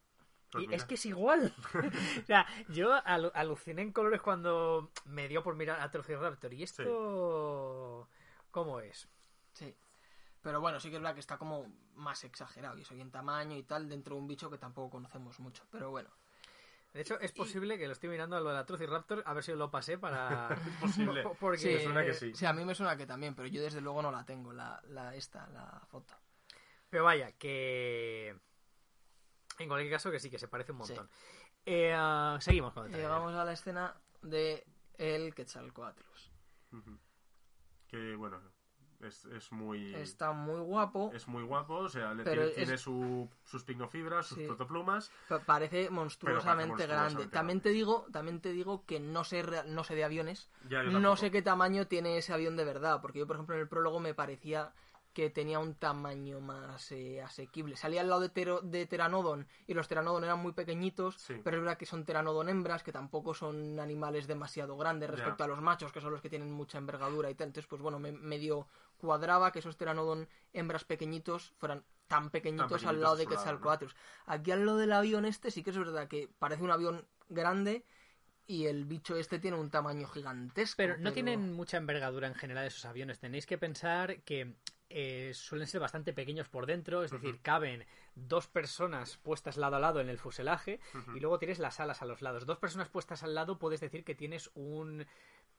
Pues 0.50 0.64
y 0.64 0.66
mira. 0.68 0.76
es 0.76 0.84
que 0.84 0.94
es 0.94 1.04
igual. 1.04 1.52
o 2.22 2.26
sea, 2.26 2.46
yo 2.68 2.94
alu- 3.04 3.32
aluciné 3.34 3.82
en 3.82 3.92
colores 3.92 4.22
cuando 4.22 4.90
me 5.04 5.28
dio 5.28 5.42
por 5.42 5.56
mirar 5.56 5.80
a 5.80 5.88
Raptor. 5.88 6.54
¿Y 6.54 6.62
esto 6.62 8.08
cómo 8.50 8.80
es? 8.80 9.08
Sí. 9.52 9.76
Pero 10.42 10.60
bueno, 10.60 10.78
sí 10.80 10.90
que 10.90 10.96
es 10.96 11.02
verdad 11.02 11.14
que 11.14 11.20
está 11.20 11.38
como 11.38 11.66
más 11.94 12.22
exagerado. 12.24 12.78
Y 12.78 12.82
eso 12.82 12.94
y 12.94 13.00
en 13.00 13.10
tamaño 13.10 13.56
y 13.56 13.62
tal, 13.64 13.88
dentro 13.88 14.14
de 14.14 14.20
un 14.20 14.28
bicho 14.28 14.50
que 14.50 14.58
tampoco 14.58 14.90
conocemos 14.90 15.40
mucho. 15.40 15.64
Pero 15.70 15.90
bueno. 15.90 16.08
De 16.94 17.00
hecho, 17.00 17.18
es 17.18 17.32
posible 17.32 17.76
que 17.76 17.88
lo 17.88 17.92
estoy 17.92 18.08
mirando 18.08 18.36
a 18.36 18.40
lo 18.40 18.50
de 18.50 18.54
la 18.54 18.86
Raptor, 18.86 19.24
a 19.26 19.34
ver 19.34 19.42
si 19.42 19.52
lo 19.52 19.68
pasé 19.68 19.98
para... 19.98 20.48
Es 20.66 20.80
posible. 20.80 21.24
Porque... 21.40 21.58
Sí, 21.58 21.68
me 21.68 21.80
suena 21.80 22.04
que 22.04 22.14
sí. 22.14 22.32
Sí, 22.34 22.46
a 22.46 22.52
mí 22.52 22.64
me 22.64 22.76
suena 22.76 22.96
que 22.96 23.04
también, 23.04 23.34
pero 23.34 23.48
yo 23.48 23.60
desde 23.60 23.80
luego 23.80 24.00
no 24.00 24.12
la 24.12 24.24
tengo, 24.24 24.52
la, 24.52 24.80
la 24.90 25.12
esta, 25.16 25.48
la 25.48 25.82
foto. 25.88 26.14
Pero 26.88 27.02
vaya, 27.02 27.32
que... 27.32 28.38
En 29.58 29.68
cualquier 29.68 29.92
caso, 29.92 30.12
que 30.12 30.20
sí, 30.20 30.30
que 30.30 30.38
se 30.38 30.46
parece 30.46 30.70
un 30.70 30.78
montón. 30.78 31.10
Eh, 31.66 31.92
ah, 31.96 32.38
seguimos 32.40 32.72
con 32.72 32.86
el. 32.86 32.92
Llegamos 32.92 33.34
a 33.34 33.44
la 33.44 33.52
escena 33.52 33.96
de 34.22 34.64
el 34.96 35.34
Quetzalcoatlus. 35.34 36.32
Ujú. 36.72 36.98
Que 37.88 38.14
bueno, 38.16 38.40
es, 39.04 39.24
es 39.26 39.52
muy. 39.52 39.94
Está 39.94 40.32
muy 40.32 40.60
guapo, 40.60 41.10
Es 41.14 41.28
muy 41.28 41.42
guapo, 41.42 41.74
o 41.74 41.88
sea, 41.88 42.14
le 42.14 42.24
tiene, 42.24 42.44
es- 42.48 42.54
tiene 42.54 42.78
su, 42.78 43.28
sus 43.44 43.62
pignofibras, 43.64 44.26
sus 44.26 44.38
Sí. 44.38 44.46
protoplumas. 44.46 45.10
pa- 45.28 45.40
parece 45.40 45.90
monstruosamente 45.90 46.68
monstruosamente 46.68 46.86
grande. 46.86 47.26
También 47.32 47.60
te 47.60 47.68
digo, 47.70 48.06
también 48.12 48.40
te 48.40 48.52
digo 48.52 48.84
que 48.86 49.00
no 49.00 49.24
sé, 49.24 49.44
no 49.66 49.84
sé 49.84 49.94
de 49.94 50.04
aviones, 50.04 50.48
Ya, 50.68 50.82
no 50.82 51.16
sé 51.16 51.30
qué 51.30 51.42
tamaño 51.42 51.86
tiene 51.86 52.16
ese 52.18 52.32
avión 52.32 52.56
de 52.56 52.64
verdad, 52.64 53.00
porque 53.00 53.18
yo 53.20 53.26
por 53.26 53.36
ejemplo 53.36 53.54
en 53.54 53.60
el 53.62 53.68
prólogo 53.68 54.00
me 54.00 54.14
parecía 54.14 54.72
que 55.14 55.30
tenía 55.30 55.58
un 55.60 55.74
tamaño 55.76 56.40
más 56.40 56.90
eh, 56.92 57.22
asequible. 57.22 57.76
Salía 57.76 58.00
al 58.02 58.08
lado 58.08 58.20
de, 58.20 58.28
tero- 58.28 58.60
de 58.62 58.86
Pteranodon 58.86 59.46
y 59.66 59.72
los 59.74 59.86
Pteranodon 59.86 60.24
eran 60.24 60.40
muy 60.40 60.52
pequeñitos, 60.52 61.14
Sí. 61.20 61.40
pero 61.42 61.56
es 61.56 61.62
verdad 61.62 61.78
que 61.78 61.86
son 61.86 62.04
Pteranodon 62.04 62.48
hembras, 62.48 62.82
que 62.82 62.92
tampoco 62.92 63.32
son 63.32 63.78
animales 63.80 64.26
demasiado 64.26 64.76
grandes 64.76 65.08
respecto 65.08 65.44
a 65.44 65.46
los 65.46 65.60
machos, 65.62 65.92
que 65.92 66.00
son 66.00 66.10
los 66.10 66.20
que 66.20 66.28
tienen 66.28 66.50
mucha 66.50 66.78
envergadura 66.78 67.30
y 67.30 67.34
tal. 67.34 67.46
Entonces, 67.46 67.68
pues 67.68 67.80
bueno, 67.80 67.98
me 67.98 68.12
medio 68.12 68.66
cuadraba 68.98 69.52
que 69.52 69.60
esos 69.60 69.76
Pteranodon 69.76 70.28
hembras 70.52 70.84
pequeñitos 70.84 71.52
fueran 71.58 71.84
tan 72.08 72.30
pequeñitos, 72.30 72.66
pequeñitos 72.66 72.88
al 72.88 73.00
lado 73.00 73.16
de 73.16 73.24
su 73.24 73.30
lado, 73.30 73.40
¿no? 73.40 73.44
Quetzalcoatlus. 73.44 73.96
Aquí 74.26 74.50
al 74.50 74.66
lado 74.66 74.78
del 74.78 74.92
avión 74.92 75.24
este 75.24 75.50
sí 75.50 75.62
que 75.62 75.70
es 75.70 75.78
verdad 75.78 76.08
que 76.08 76.28
parece 76.38 76.62
un 76.62 76.70
avión 76.70 77.06
grande 77.28 77.84
y 78.46 78.66
el 78.66 78.84
bicho 78.84 79.16
este 79.16 79.38
tiene 79.38 79.56
un 79.56 79.70
tamaño 79.70 80.06
gigantesco. 80.08 80.76
Pero 80.76 80.98
no 80.98 81.12
tienen 81.12 81.52
mucha 81.54 81.76
envergadura 81.78 82.26
en 82.28 82.34
general 82.34 82.66
esos 82.66 82.84
aviones. 82.84 83.18
Tenéis 83.20 83.46
que 83.46 83.56
pensar 83.56 84.20
que 84.24 84.56
eh, 84.96 85.32
suelen 85.34 85.66
ser 85.66 85.80
bastante 85.80 86.12
pequeños 86.12 86.48
por 86.48 86.66
dentro, 86.66 87.02
es 87.02 87.10
decir, 87.10 87.40
caben 87.42 87.84
dos 88.14 88.46
personas 88.46 89.16
puestas 89.16 89.56
lado 89.56 89.74
a 89.74 89.80
lado 89.80 90.00
en 90.00 90.08
el 90.08 90.18
fuselaje 90.18 90.78
y 91.16 91.20
luego 91.20 91.38
tienes 91.40 91.58
las 91.58 91.80
alas 91.80 92.00
a 92.00 92.04
los 92.06 92.22
lados. 92.22 92.46
Dos 92.46 92.58
personas 92.58 92.88
puestas 92.88 93.24
al 93.24 93.34
lado 93.34 93.58
puedes 93.58 93.80
decir 93.80 94.04
que 94.04 94.14
tienes 94.14 94.50
un 94.54 95.04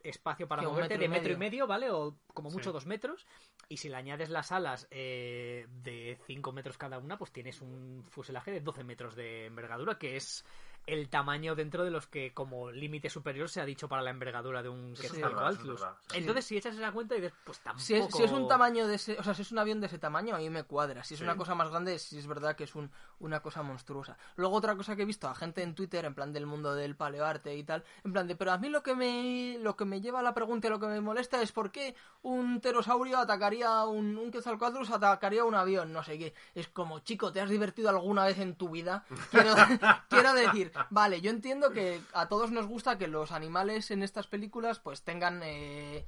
espacio 0.04 0.48
para 0.48 0.62
moverte 0.62 0.98
metro 0.98 1.02
de 1.02 1.08
metro 1.10 1.34
y 1.34 1.36
medio. 1.36 1.40
medio, 1.40 1.68
¿vale? 1.68 1.92
O 1.92 2.16
como 2.34 2.50
mucho 2.50 2.70
Sí. 2.70 2.74
dos 2.74 2.86
metros. 2.86 3.28
Y 3.68 3.78
si 3.78 3.90
le 3.90 3.96
añades 3.98 4.30
las 4.30 4.52
alas 4.54 4.88
eh, 4.92 5.68
de 5.70 6.18
5 6.28 6.52
metros 6.54 6.78
cada 6.78 6.98
una, 7.00 7.18
pues 7.18 7.32
tienes 7.32 7.60
un 7.62 8.06
fuselaje 8.10 8.52
de 8.52 8.62
12 8.62 8.84
metros 8.84 9.16
de 9.16 9.48
envergadura, 9.48 9.98
que 9.98 10.16
es 10.16 10.46
el 10.88 11.10
tamaño 11.10 11.56
dentro 11.56 11.84
de 11.84 11.92
los 11.92 12.08
que 12.08 12.34
como 12.34 12.72
límite 12.72 13.10
superior 13.10 13.50
se 13.50 13.62
ha 13.62 13.66
dicho 13.66 13.88
para 13.90 14.02
la 14.02 14.10
envergadura 14.12 14.62
de 14.64 14.70
un 14.70 14.94
Quetzalcoatlus. 14.94 15.82
sí. 16.10 16.18
Entonces, 16.18 16.46
si 16.46 16.58
echas 16.58 16.76
esa 16.76 16.92
cuenta 16.92 17.16
y 17.16 17.22
dices, 17.22 17.34
pues 17.44 17.60
tampoco... 17.60 17.84
Si 17.86 17.96
es, 17.96 18.08
si 18.14 18.24
es 18.24 18.32
un 18.32 18.48
tamaño 18.48 18.88
de 18.88 18.96
ese, 18.96 19.18
o 19.20 19.24
sea, 19.24 19.34
si 19.34 19.42
es 19.42 19.52
un 19.52 19.60
avión 19.60 19.80
de 19.82 19.88
ese 19.88 19.98
tamaño, 20.00 20.36
a 20.36 20.38
mí 20.38 20.50
me 20.50 20.64
cuadra. 20.64 21.04
Si 21.04 21.14
es 21.16 21.20
Sí. 21.20 21.24
una 21.24 21.36
cosa 21.36 21.56
más 21.56 21.70
grande, 21.70 21.98
sí 22.00 22.18
es 22.20 22.28
verdad 22.28 22.56
que 22.56 22.66
es 22.66 22.76
un, 22.76 22.92
una 23.20 23.42
cosa 23.42 23.64
monstruosa. 23.64 24.18
Luego 24.36 24.56
otra 24.56 24.76
cosa 24.76 24.96
que 24.96 25.02
he 25.02 25.06
visto 25.06 25.28
a 25.28 25.36
gente 25.36 25.64
en 25.64 25.76
Twitter, 25.76 26.06
en 26.06 26.14
plan 26.14 26.32
del 26.34 26.46
mundo 26.46 26.76
del 26.76 26.96
paleoarte 26.96 27.56
y 27.56 27.64
tal, 27.64 27.84
en 28.04 28.14
plan 28.14 28.28
de, 28.28 28.36
pero 28.36 28.52
a 28.52 28.58
mí 28.58 28.70
lo 28.70 28.84
que 28.84 28.96
me, 28.96 29.58
lo 29.62 29.76
que 29.76 29.86
me 29.86 30.02
lleva 30.02 30.20
a 30.20 30.24
la 30.24 30.34
pregunta 30.34 30.68
y 30.68 30.70
lo 30.70 30.80
que 30.80 30.88
me 30.88 31.02
molesta 31.02 31.42
es 31.42 31.52
por 31.52 31.72
qué 31.72 31.96
un 32.22 32.60
pterosaurio 32.62 33.18
atacaría 33.20 33.84
un, 33.86 34.18
un 34.18 34.32
Quetzalcoatlus 34.32 34.92
atacaría 34.92 35.44
un 35.46 35.56
avión, 35.56 35.94
no 35.94 36.04
sé 36.04 36.18
qué. 36.18 36.34
Es 36.54 36.68
como, 36.68 37.00
chico, 37.00 37.32
¿te 37.32 37.42
has 37.42 37.50
divertido 37.50 37.90
alguna 37.90 38.26
vez 38.26 38.40
en 38.40 38.56
tu 38.56 38.70
vida? 38.70 39.06
Quiero, 39.32 39.54
quiero 40.10 40.34
decir, 40.34 40.72
vale, 40.90 41.22
yo 41.22 41.30
entiendo 41.32 41.72
que 41.72 42.02
a 42.14 42.28
todos 42.28 42.52
nos 42.52 42.68
gusta 42.68 42.98
que 42.98 43.08
los 43.08 43.32
animales 43.32 43.92
en 43.92 44.04
estas 44.04 44.28
películas 44.28 44.80
pues 44.80 45.04
tengan... 45.04 45.42
eh, 45.44 46.06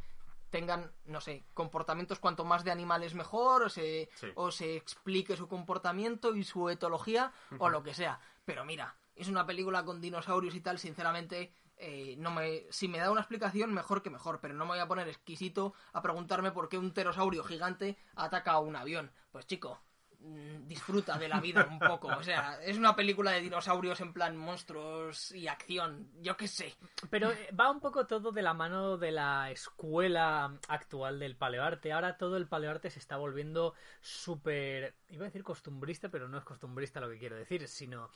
tengan, 0.50 0.90
no 1.06 1.20
sé, 1.20 1.44
comportamientos 1.54 2.20
cuanto 2.20 2.46
más 2.46 2.64
de 2.64 2.72
animales 2.72 3.14
mejor, 3.16 3.64
o 3.64 3.70
se, 3.70 4.10
Sí. 4.16 4.28
o 4.36 4.50
se 4.50 4.78
explique 4.78 5.36
su 5.36 5.50
comportamiento 5.50 6.34
y 6.38 6.46
su 6.46 6.70
etología, 6.70 7.34
o 7.60 7.68
lo 7.70 7.84
que 7.84 7.94
sea. 7.94 8.18
Pero 8.46 8.64
mira, 8.64 8.96
es 9.16 9.28
una 9.28 9.46
película 9.46 9.84
con 9.84 10.00
dinosaurios 10.00 10.56
y 10.56 10.62
tal, 10.62 10.80
sinceramente, 10.80 11.52
eh, 11.76 12.16
no 12.18 12.32
me, 12.32 12.64
si 12.70 12.88
me 12.88 12.98
da 12.98 13.12
una 13.12 13.20
explicación, 13.20 13.74
mejor 13.74 14.02
que 14.02 14.10
mejor, 14.10 14.40
pero 14.40 14.54
no 14.54 14.64
me 14.64 14.72
voy 14.72 14.80
a 14.80 14.88
poner 14.88 15.10
exquisito 15.10 15.74
a 15.92 16.02
preguntarme 16.02 16.52
por 16.54 16.70
qué 16.70 16.78
un 16.78 16.92
pterosaurio 16.94 17.44
gigante 17.44 17.98
ataca 18.16 18.52
a 18.54 18.60
un 18.60 18.78
avión. 18.78 19.12
Pues 19.34 19.46
chico, 19.48 19.82
disfruta 20.20 21.18
de 21.18 21.28
la 21.28 21.40
vida 21.40 21.68
un 21.70 21.80
poco. 21.80 22.08
O 22.08 22.24
sea, 22.24 22.60
es 22.64 22.78
una 22.78 22.96
película 22.96 23.32
de 23.32 23.42
dinosaurios 23.42 24.02
en 24.02 24.14
plan 24.14 24.36
monstruos 24.36 25.32
y 25.32 25.48
acción, 25.48 26.10
yo 26.22 26.36
qué 26.36 26.48
sé. 26.48 26.76
Pero 27.10 27.32
eh, 27.32 27.50
va 27.58 27.72
un 27.72 27.80
poco 27.80 28.06
todo 28.06 28.32
de 28.32 28.42
la 28.42 28.54
mano 28.54 28.98
de 28.98 29.12
la 29.12 29.52
escuela 29.52 30.58
actual 30.68 31.20
del 31.20 31.36
paleoarte. 31.36 31.94
Ahora 31.94 32.18
todo 32.18 32.38
el 32.38 32.48
paleoarte 32.48 32.90
se 32.90 33.00
está 33.00 33.18
volviendo 33.18 33.74
súper... 34.02 34.96
Iba 35.10 35.24
a 35.24 35.30
decir 35.30 35.44
costumbrista, 35.44 36.10
pero 36.10 36.28
no 36.28 36.38
es 36.38 36.44
costumbrista 36.44 37.00
lo 37.00 37.10
que 37.10 37.18
quiero 37.18 37.36
decir, 37.36 37.68
sino 37.68 38.10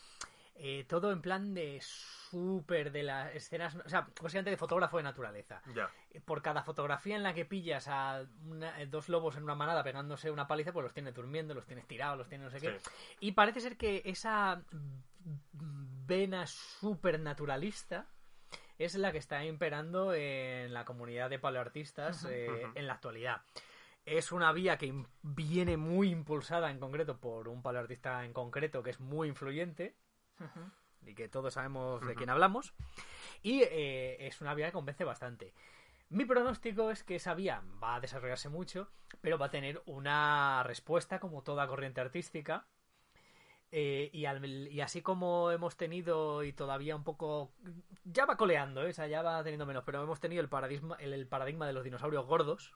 eh, 0.55 0.85
todo 0.87 1.11
en 1.11 1.21
plan 1.21 1.53
de 1.53 1.79
súper 1.81 2.91
de 2.91 3.03
las 3.03 3.33
escenas... 3.35 3.75
O 3.75 3.89
sea, 3.89 4.07
básicamente 4.21 4.51
de 4.51 4.57
fotógrafo 4.57 4.97
de 4.97 5.03
naturaleza. 5.03 5.61
Ya. 5.73 5.89
Por 6.25 6.41
cada 6.41 6.63
fotografía 6.63 7.15
en 7.15 7.23
la 7.23 7.33
que 7.33 7.45
pillas 7.45 7.87
a 7.87 8.23
una- 8.45 8.79
eh, 8.81 8.85
dos 8.85 9.09
lobos 9.09 9.37
en 9.37 9.43
una 9.43 9.55
manada 9.55 9.83
pegándose 9.83 10.29
una 10.29 10.47
paliza, 10.47 10.71
pues 10.71 10.83
los 10.83 10.93
tienes 10.93 11.13
durmiendo, 11.15 11.53
los 11.53 11.65
tienes 11.65 11.87
tirados, 11.87 12.17
los 12.17 12.27
tienes 12.27 12.45
no 12.45 12.51
sé 12.51 12.59
qué. 12.59 12.79
Sí. 12.79 12.89
Y 13.21 13.31
parece 13.31 13.59
ser 13.61 13.77
que 13.77 14.01
esa 14.05 14.61
vena 15.53 16.45
súper 16.47 17.19
naturalista 17.19 18.07
es 18.77 18.95
la 18.95 19.11
que 19.11 19.19
está 19.19 19.43
imperando 19.45 20.13
en 20.13 20.73
la 20.73 20.85
comunidad 20.85 21.29
de 21.29 21.39
paleoartistas 21.39 22.25
eh, 22.29 22.65
en 22.75 22.87
la 22.87 22.93
actualidad. 22.93 23.41
Es 24.05 24.31
una 24.31 24.51
vía 24.51 24.77
que 24.77 24.91
viene 25.21 25.77
muy 25.77 26.09
impulsada 26.09 26.71
en 26.71 26.79
concreto 26.79 27.19
por 27.19 27.47
un 27.47 27.61
paleoartista 27.61 28.25
en 28.25 28.33
concreto 28.33 28.81
que 28.81 28.89
es 28.89 28.99
muy 28.99 29.27
influyente 29.27 29.95
y 31.05 31.13
que 31.15 31.27
todos 31.29 31.53
sabemos 31.55 32.05
de 32.05 32.15
quién 32.15 32.29
hablamos. 32.29 32.73
Y 33.41 33.63
eh, 33.63 34.27
es 34.27 34.39
una 34.41 34.53
vía 34.53 34.67
que 34.67 34.73
convence 34.73 35.03
bastante. 35.03 35.53
Mi 36.09 36.25
pronóstico 36.25 36.91
es 36.91 37.03
que 37.03 37.15
esa 37.15 37.33
vía 37.33 37.63
va 37.81 37.95
a 37.95 37.99
desarrollarse 38.01 38.49
mucho, 38.49 38.89
pero 39.21 39.37
va 39.37 39.47
a 39.47 39.49
tener 39.51 39.81
una 39.85 40.61
respuesta 40.63 41.19
como 41.19 41.41
toda 41.41 41.67
corriente 41.67 42.01
artística 42.01 42.65
Eh, 43.73 44.09
y, 44.11 44.25
al- 44.25 44.45
y 44.45 44.81
así 44.81 45.01
como 45.01 45.49
hemos 45.49 45.77
tenido 45.77 46.43
y 46.43 46.51
todavía 46.51 46.93
un 46.93 47.05
poco 47.05 47.53
ya 48.03 48.25
va 48.25 48.35
coleando, 48.35 48.81
¿eh? 48.85 48.89
o 48.89 48.93
sea, 48.93 49.07
ya 49.07 49.21
va 49.21 49.41
teniendo 49.43 49.65
menos, 49.65 49.85
pero 49.85 50.03
hemos 50.03 50.19
tenido 50.19 50.41
el 50.41 50.49
paradigma, 50.49 50.97
el, 50.99 51.13
el 51.13 51.25
paradigma 51.25 51.65
de 51.65 51.71
los 51.71 51.85
dinosaurios 51.85 52.25
gordos 52.25 52.73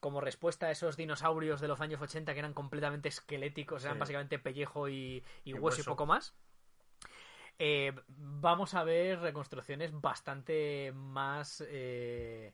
como 0.00 0.22
respuesta 0.22 0.68
a 0.68 0.70
esos 0.70 0.96
dinosaurios 0.96 1.60
de 1.60 1.68
los 1.68 1.78
años 1.82 2.00
80 2.00 2.32
que 2.32 2.38
eran 2.38 2.54
completamente 2.54 3.10
esqueléticos, 3.10 3.84
eran 3.84 3.96
Sí. 3.96 4.00
básicamente 4.00 4.38
pellejo 4.38 4.88
y, 4.88 5.22
y 5.44 5.50
Y 5.50 5.52
hueso 5.52 5.82
y 5.82 5.84
poco 5.84 6.06
más. 6.06 6.34
Eh, 7.58 7.92
vamos 8.08 8.74
a 8.74 8.84
ver 8.84 9.20
reconstrucciones 9.20 9.92
bastante 10.00 10.92
más, 10.94 11.62
eh, 11.68 12.52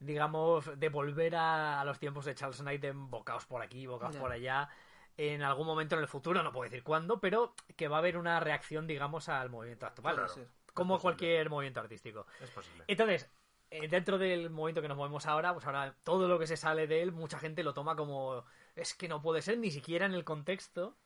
digamos, 0.00 0.78
de 0.78 0.88
volver 0.88 1.36
a, 1.36 1.80
a 1.80 1.84
los 1.84 1.98
tiempos 1.98 2.24
de 2.24 2.34
Charles 2.34 2.60
Knight, 2.60 2.80
de 2.82 2.92
bocaos 2.92 3.46
por 3.46 3.62
aquí, 3.62 3.86
bocaos 3.86 4.16
por 4.16 4.32
allá, 4.32 4.68
en 5.16 5.42
algún 5.42 5.66
momento 5.66 5.94
en 5.94 6.00
el 6.02 6.08
futuro, 6.08 6.42
no 6.42 6.52
puedo 6.52 6.64
decir 6.68 6.82
cuándo, 6.82 7.20
pero 7.20 7.54
que 7.76 7.88
va 7.88 7.96
a 7.96 7.98
haber 8.00 8.16
una 8.16 8.40
reacción, 8.40 8.86
digamos, 8.86 9.28
al 9.28 9.50
movimiento 9.50 9.86
actual, 9.86 10.16
Claro. 10.16 10.32
como 10.74 10.96
Es 10.96 11.02
cualquier 11.02 11.50
movimiento 11.50 11.80
artístico. 11.80 12.26
Es 12.40 12.50
posible. 12.50 12.84
Entonces, 12.88 13.30
eh, 13.70 13.86
dentro 13.86 14.18
del 14.18 14.50
movimiento 14.50 14.82
que 14.82 14.88
nos 14.88 14.96
movemos 14.96 15.26
ahora, 15.26 15.52
pues 15.52 15.64
ahora 15.66 15.94
todo 16.02 16.26
lo 16.26 16.38
que 16.38 16.46
se 16.46 16.56
sale 16.56 16.86
de 16.88 17.02
él, 17.02 17.12
mucha 17.12 17.38
gente 17.38 17.62
lo 17.62 17.72
toma 17.74 17.94
como 17.96 18.44
es 18.74 18.94
que 18.94 19.06
no 19.08 19.20
puede 19.22 19.42
ser 19.42 19.58
ni 19.58 19.70
siquiera 19.70 20.06
en 20.06 20.14
el 20.14 20.24
contexto 20.24 20.96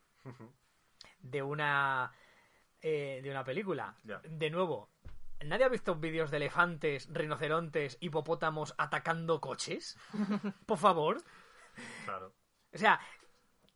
de 1.19 1.43
una 1.43 2.13
eh, 2.87 3.21
de 3.23 3.31
una 3.31 3.43
película. 3.45 3.97
De 4.29 4.51
nuevo, 4.51 4.91
¿nadie 5.43 5.65
ha 5.65 5.69
visto 5.71 5.95
vídeos 5.95 6.31
de 6.31 6.37
elefantes, 6.37 7.09
rinocerontes, 7.11 7.97
hipopótamos 8.01 8.75
atacando 8.77 9.41
coches? 9.41 9.97
Por 10.67 10.77
favor. 10.77 11.23
Claro. 12.05 12.35
O 12.75 12.77
sea, 12.79 13.01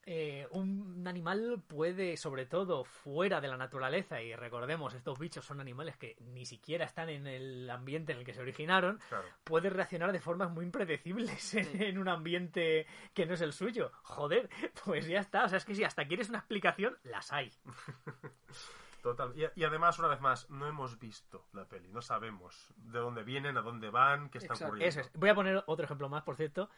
eh, 0.05 0.47
un 0.51 1.07
animal 1.07 1.63
puede, 1.67 2.17
sobre 2.17 2.45
todo 2.47 2.85
fuera 2.85 3.41
de 3.41 3.49
la 3.49 3.57
naturaleza, 3.57 4.21
y 4.21 4.35
recordemos, 4.35 4.93
estos 4.95 5.19
bichos 5.19 5.45
son 5.47 5.61
animales 5.61 5.97
que 5.97 6.17
ni 6.21 6.45
siquiera 6.47 6.85
están 6.85 7.09
en 7.09 7.27
el 7.27 7.69
ambiente 7.71 8.13
en 8.13 8.19
el 8.19 8.25
que 8.25 8.35
se 8.35 8.41
originaron, 8.41 8.99
Claro. 9.09 9.27
puede 9.45 9.71
reaccionar 9.71 10.13
de 10.13 10.21
formas 10.21 10.51
muy 10.51 10.65
impredecibles 10.65 11.55
en, 11.55 11.83
en 11.83 11.99
un 11.99 12.09
ambiente 12.09 12.87
que 13.15 13.25
no 13.27 13.35
es 13.35 13.41
el 13.41 13.53
suyo. 13.53 13.91
Joder, 14.03 14.49
pues 14.85 15.07
ya 15.07 15.21
está. 15.21 15.45
O 15.45 15.49
sea, 15.49 15.59
es 15.59 15.65
que 15.65 15.75
si 15.75 15.85
hasta 15.85 16.07
quieres 16.07 16.29
una 16.29 16.39
explicación, 16.39 16.97
las 17.05 17.33
hay. 17.33 17.51
Total. 19.03 19.33
Y, 19.37 19.61
y 19.61 19.65
además, 19.65 19.99
una 19.99 20.09
vez 20.09 20.21
más, 20.21 20.51
no 20.51 20.67
hemos 20.67 20.99
visto 20.99 21.47
la 21.53 21.65
peli. 21.67 21.89
No 21.93 22.03
sabemos 22.03 22.73
de 22.77 22.99
dónde 22.99 23.23
vienen, 23.23 23.57
a 23.57 23.63
dónde 23.63 23.91
van, 23.91 24.29
qué 24.29 24.39
está 24.39 24.55
Exacto. 24.55 24.67
ocurriendo. 24.73 24.89
Eso 24.89 25.01
es. 25.01 25.11
Voy 25.15 25.29
a 25.29 25.35
poner 25.35 25.63
otro 25.67 25.85
ejemplo 25.85 26.09
más, 26.09 26.23
por 26.25 26.37
cierto. 26.37 26.69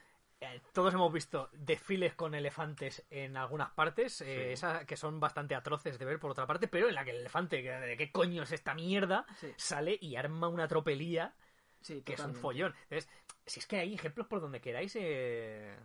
Eh, 0.43 0.61
todos 0.73 0.95
hemos 0.95 1.13
visto 1.13 1.51
desfiles 1.53 2.15
con 2.15 2.35
elefantes 2.35 3.05
en 3.11 3.37
algunas 3.37 3.71
partes, 3.73 4.23
eh, 4.23 4.25
Sí. 4.25 4.53
esas 4.53 4.87
que 4.87 4.97
son 4.97 5.21
bastante 5.21 5.55
atroces 5.55 5.99
de 5.99 6.05
ver 6.07 6.19
por 6.19 6.31
otra 6.31 6.47
parte, 6.47 6.67
pero 6.67 6.89
en 6.89 6.95
la 6.95 7.05
que 7.05 7.11
el 7.11 7.19
elefante, 7.19 7.63
que- 7.63 7.71
¿de 7.71 7.97
qué 7.97 8.11
coño 8.11 8.43
es 8.45 8.53
esta 8.53 8.73
mierda? 8.75 9.27
Sí. 9.37 9.53
Sale 9.57 9.99
y 10.01 10.17
arma 10.17 10.49
una 10.49 10.67
tropelía 10.67 11.35
Sí, 11.83 12.03
que 12.03 12.13
es 12.15 12.21
un 12.21 12.35
follón. 12.35 12.75
Entonces, 12.85 13.11
si 13.47 13.61
es 13.61 13.67
que 13.67 13.79
hay 13.79 13.95
ejemplos 13.95 14.27
por 14.27 14.41
donde 14.41 14.61
queráis 14.61 14.95
eh, 14.97 15.77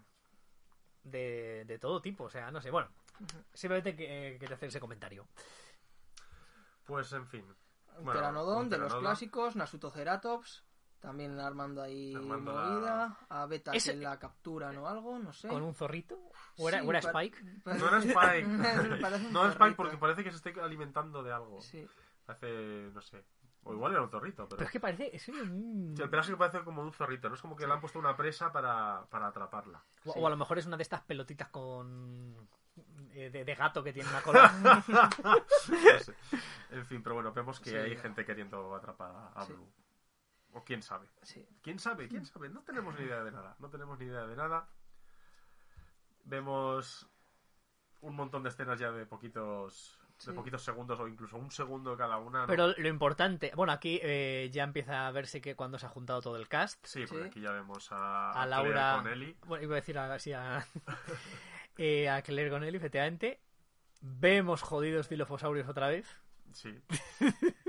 de, 1.04 1.64
de 1.66 1.80
todo 1.80 2.02
tipo, 2.02 2.26
o 2.26 2.30
sea, 2.30 2.52
no 2.52 2.62
sé, 2.62 2.72
bueno, 2.72 2.90
simplemente 3.54 3.96
que, 3.96 4.38
quería 4.40 4.56
hacer 4.56 4.70
ese 4.70 4.80
comentario. 4.80 5.28
Pues, 6.86 7.12
en 7.14 7.28
fin. 7.28 7.46
Un 7.98 8.04
Bueno, 8.06 8.12
pteranodón 8.20 8.58
un 8.64 8.70
de 8.70 8.78
los 8.78 8.86
pteranodon. 8.88 9.04
clásicos, 9.04 9.56
Nasutoceratops, 9.56 10.66
también 11.00 11.40
armando 11.40 11.82
ahí 11.82 12.14
Armando 12.16 12.54
la- 12.54 12.62
movida, 12.64 13.18
a 13.30 13.46
Beta 13.46 13.72
Ese- 13.74 13.94
que 13.94 13.98
la 14.00 14.18
capturan 14.20 14.78
o 14.78 14.88
algo, 14.88 15.18
no 15.20 15.32
sé. 15.34 15.48
¿Con 15.48 15.62
un 15.64 15.74
zorrito? 15.76 16.18
¿O 16.58 16.68
era, 16.70 16.82
Sí, 16.82 16.88
o 16.88 16.90
era 16.92 17.02
pa- 17.02 17.08
Spike? 17.24 17.44
No 17.66 17.88
era 17.88 17.98
Spike. 18.00 18.48
no 19.32 19.42
era 19.44 19.52
Spike 19.54 19.76
porque 19.76 19.98
parece 19.98 20.24
que 20.24 20.32
se 20.32 20.38
esté 20.38 20.60
alimentando 20.62 21.24
de 21.24 21.32
algo. 21.32 21.62
Sí, 21.62 21.88
Hace, 22.28 22.90
no 22.94 23.02
sé. 23.02 23.24
O 23.68 23.74
igual 23.74 23.92
era 23.94 24.02
un 24.04 24.10
zorrito, 24.10 24.44
pero. 24.46 24.58
Pero 24.58 24.66
es 24.68 24.72
que 24.72 24.80
parece... 24.80 25.16
Es 25.16 25.28
un... 25.30 25.94
Sí, 25.96 26.04
el 26.04 26.10
parece 26.10 26.64
como 26.64 26.82
un 26.84 26.92
zorrito, 26.92 27.30
¿no? 27.30 27.36
Es 27.36 27.42
como 27.42 27.56
que 27.56 27.66
le 27.68 27.74
han 27.74 27.80
puesto 27.82 27.98
una 28.00 28.16
presa 28.16 28.52
para, 28.52 29.06
para 29.10 29.28
atraparla. 29.28 29.84
O, 30.06 30.14
Sí. 30.14 30.20
o 30.20 30.28
a 30.28 30.30
lo 30.30 30.38
mejor 30.38 30.58
es 30.60 30.66
una 30.68 30.78
de 30.78 30.84
estas 30.84 31.02
pelotitas 31.02 31.50
con... 31.50 32.48
eh, 33.14 33.30
De, 33.30 33.46
de 33.46 33.56
gato 33.56 33.84
que 33.84 33.94
tiene 33.94 34.10
una 34.10 34.22
cola. 34.22 34.52
No 35.70 36.00
sé. 36.00 36.14
En 36.72 36.86
fin, 36.86 37.02
pero 37.02 37.16
bueno, 37.16 37.32
vemos 37.34 37.60
que 37.60 37.70
Sí. 37.70 37.76
hay 37.76 37.96
gente 37.98 38.26
queriendo 38.26 38.76
atrapar 38.76 39.12
a, 39.36 39.46
Sí. 39.46 39.54
Blue. 39.54 39.72
O 40.54 40.64
quién 40.64 40.82
sabe. 40.82 41.08
sí. 41.22 41.46
¿Quién 41.62 41.80
sabe? 41.80 42.08
¿Quién 42.08 42.26
sabe? 42.26 42.50
No 42.50 42.62
tenemos 42.62 42.98
ni 42.98 43.06
idea 43.06 43.24
de 43.24 43.32
nada. 43.32 43.56
No 43.60 43.70
tenemos 43.70 44.00
ni 44.00 44.06
idea 44.06 44.26
de 44.26 44.36
nada. 44.36 44.68
Vemos 46.24 47.08
un 48.02 48.16
montón 48.16 48.44
de 48.44 48.50
escenas 48.50 48.80
ya 48.80 48.92
de 48.92 49.06
poquitos 49.06 50.00
de 50.20 50.24
Sí. 50.24 50.32
poquitos 50.32 50.64
segundos 50.64 50.98
o 51.00 51.08
incluso 51.10 51.36
un 51.36 51.52
segundo 51.52 51.98
cada 51.98 52.18
una. 52.18 52.42
¿no? 52.42 52.48
Pero 52.48 52.68
lo 52.78 52.88
importante... 52.88 53.52
Bueno, 53.54 53.74
aquí 53.74 54.00
eh, 54.02 54.50
ya 54.50 54.64
empieza 54.64 55.08
a 55.08 55.12
verse 55.12 55.42
que 55.42 55.58
cuando 55.58 55.78
se 55.78 55.88
ha 55.88 55.90
juntado 55.90 56.22
todo 56.22 56.38
el 56.38 56.48
cast, 56.48 56.86
Sí, 56.86 57.04
porque 57.06 57.24
Sí. 57.24 57.30
aquí 57.30 57.42
ya 57.42 57.52
vemos 57.52 57.92
a, 57.92 58.32
a 58.32 58.44
a 58.44 58.46
Claire 58.46 58.70
Laura... 58.76 58.96
con 59.04 59.08
Ellie. 59.12 59.36
Bueno, 59.46 59.64
iba 59.66 59.74
a 59.74 59.76
decir 59.76 59.98
así 60.00 60.32
a... 60.32 60.66
eh, 61.78 62.10
a 62.10 62.22
Claire 62.22 62.50
Gonelli, 62.50 62.78
efectivamente. 62.78 63.40
Vemos 64.02 64.62
jodidos 64.62 65.10
dilofosaurios 65.10 65.68
otra 65.68 65.88
vez. 65.90 66.08
Sí. 66.54 66.74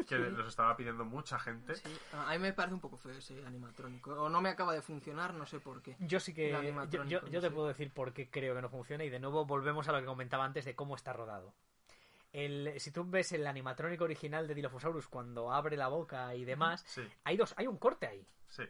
que 0.08 0.14
los 0.16 0.46
estaba 0.46 0.76
pidiendo 0.76 1.04
mucha 1.04 1.38
gente. 1.40 1.74
Sí. 1.74 1.98
A 2.12 2.30
mí 2.32 2.38
me 2.38 2.52
parece 2.52 2.74
un 2.74 2.80
poco 2.80 2.96
feo 2.96 3.12
ese 3.12 3.44
animatrónico. 3.44 4.12
O 4.12 4.28
no 4.28 4.40
me 4.40 4.50
acaba 4.50 4.72
de 4.74 4.80
funcionar, 4.82 5.34
no 5.34 5.44
sé 5.44 5.58
por 5.58 5.82
qué. 5.82 5.96
Yo 6.00 6.20
sí 6.20 6.32
que. 6.32 6.50
Yo, 6.50 6.58
animatrónico, 6.58 7.26
yo- 7.26 7.40
te 7.40 7.50
puedo 7.50 7.66
decir 7.68 7.90
por 7.92 8.12
qué 8.12 8.30
creo 8.30 8.54
que 8.54 8.62
no 8.62 8.68
funciona. 8.68 9.02
Y 9.04 9.10
de 9.10 9.18
nuevo 9.18 9.44
volvemos 9.44 9.88
a 9.88 9.92
lo 9.92 9.98
que 10.00 10.04
comentaba 10.06 10.44
antes 10.44 10.64
de 10.64 10.76
cómo 10.76 10.94
está 10.94 11.12
rodado. 11.12 11.52
El, 12.32 12.74
si 12.78 12.90
tú 12.92 13.04
ves 13.08 13.32
el 13.32 13.46
animatrónico 13.46 14.04
original 14.04 14.46
de 14.46 14.54
Dilophosaurus 14.54 15.08
cuando 15.08 15.52
abre 15.52 15.76
la 15.76 15.88
boca 15.88 16.34
y 16.34 16.44
demás, 16.44 16.84
Sí, 16.86 17.02
hay 17.24 17.36
dos, 17.36 17.54
hay 17.56 17.66
un 17.66 17.78
corte 17.78 18.06
ahí. 18.06 18.26
sí. 18.48 18.62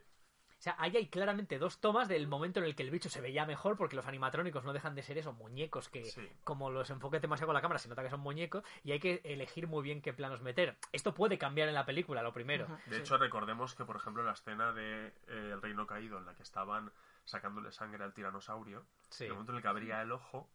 O 0.58 0.62
sea, 0.66 0.74
ahí 0.78 0.96
hay 0.96 1.08
claramente 1.08 1.58
dos 1.58 1.80
tomas 1.80 2.08
del 2.08 2.26
momento 2.28 2.60
en 2.60 2.66
el 2.66 2.74
que 2.74 2.82
el 2.82 2.90
bicho 2.90 3.10
se 3.10 3.20
veía 3.20 3.44
mejor, 3.44 3.76
porque 3.76 3.94
los 3.94 4.06
animatrónicos 4.06 4.64
no 4.64 4.72
dejan 4.72 4.94
de 4.94 5.02
ser 5.02 5.18
esos 5.18 5.34
muñecos 5.36 5.88
que, 5.88 6.04
Sí. 6.06 6.26
como 6.44 6.70
los 6.70 6.88
enfoques 6.90 7.20
demasiado 7.20 7.48
con 7.48 7.54
la 7.54 7.60
cámara, 7.60 7.78
se 7.78 7.88
nota 7.88 8.02
que 8.02 8.10
son 8.10 8.20
muñecos, 8.20 8.64
y 8.82 8.92
hay 8.92 8.98
que 8.98 9.20
elegir 9.24 9.66
muy 9.68 9.82
bien 9.82 10.00
qué 10.00 10.12
planos 10.14 10.40
meter. 10.40 10.76
Esto 10.92 11.12
puede 11.14 11.36
cambiar 11.38 11.68
en 11.68 11.74
la 11.74 11.84
película, 11.84 12.22
lo 12.22 12.32
primero. 12.32 12.66
De 12.86 12.96
sí. 12.96 13.00
hecho, 13.02 13.18
recordemos 13.18 13.74
que, 13.74 13.84
por 13.84 13.96
ejemplo, 13.96 14.22
la 14.24 14.32
escena 14.32 14.72
de 14.72 15.08
eh, 15.08 15.12
El 15.52 15.60
Reino 15.60 15.86
Caído, 15.86 16.18
en 16.18 16.24
la 16.24 16.34
que 16.34 16.42
estaban 16.42 16.90
sacándole 17.24 17.70
sangre 17.70 18.02
al 18.04 18.14
tiranosaurio, 18.14 18.86
Sí. 19.10 19.24
en 19.24 19.30
el 19.30 19.34
momento 19.34 19.52
en 19.52 19.56
el 19.56 19.62
que 19.62 19.68
abría 19.68 20.00
el 20.02 20.10
ojo, 20.12 20.48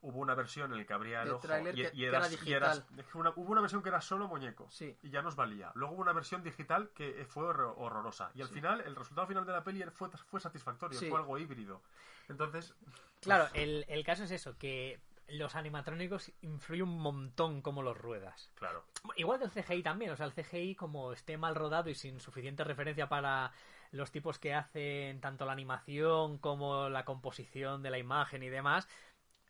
hubo 0.00 0.20
una 0.20 0.34
versión 0.34 0.72
en 0.72 0.78
la 0.78 0.84
que 0.84 0.92
abría 0.92 1.22
el 1.22 1.30
ojo 1.32 1.46
y, 1.46 1.74
que- 1.74 1.90
y 1.92 1.98
que 2.00 2.06
eras- 2.06 2.32
era 2.32 2.42
y 2.44 2.52
eras- 2.52 2.88
digital. 2.88 3.06
una- 3.14 3.30
hubo 3.36 3.52
una 3.52 3.60
versión 3.60 3.82
que 3.82 3.88
era 3.88 4.00
solo 4.00 4.28
muñeco 4.28 4.68
Sí. 4.70 4.96
y 5.02 5.10
ya 5.10 5.22
nos 5.22 5.34
valía. 5.36 5.72
Luego 5.74 5.94
hubo 5.94 6.02
una 6.02 6.12
versión 6.12 6.42
digital 6.42 6.90
que 6.94 7.26
fue 7.28 7.44
horror- 7.44 7.74
horrorosa 7.76 8.30
y 8.34 8.42
al 8.42 8.48
Sí. 8.48 8.54
final 8.54 8.80
el 8.82 8.94
resultado 8.94 9.26
final 9.26 9.44
de 9.44 9.52
la 9.52 9.62
peli 9.64 9.82
fue, 9.92 10.08
fue 10.10 10.40
satisfactorio, 10.40 10.98
Sí. 10.98 11.08
fue 11.08 11.18
algo 11.18 11.36
híbrido. 11.38 11.82
Entonces, 12.28 12.74
Claro, 13.20 13.48
el, 13.54 13.84
el 13.88 14.04
caso 14.04 14.24
es 14.24 14.30
eso, 14.30 14.56
que 14.56 15.00
los 15.28 15.56
animatrónicos 15.56 16.32
influyen 16.42 16.88
un 16.88 17.00
montón 17.00 17.60
como 17.60 17.82
los 17.82 17.98
ruedas. 17.98 18.50
claro, 18.54 18.84
Igual 19.16 19.38
que 19.38 19.44
el 19.46 19.50
CGI 19.50 19.82
también, 19.82 20.10
o 20.12 20.16
sea, 20.16 20.26
el 20.26 20.32
CGI 20.32 20.74
como 20.74 21.12
esté 21.12 21.36
mal 21.36 21.54
rodado 21.54 21.90
y 21.90 21.94
sin 21.94 22.20
suficiente 22.20 22.64
referencia 22.64 23.08
para 23.08 23.52
los 23.90 24.10
tipos 24.10 24.38
que 24.38 24.54
hacen 24.54 25.20
tanto 25.20 25.44
la 25.46 25.52
animación 25.52 26.38
como 26.38 26.88
la 26.88 27.04
composición 27.04 27.82
de 27.82 27.90
la 27.90 27.98
imagen 27.98 28.42
y 28.42 28.48
demás, 28.48 28.86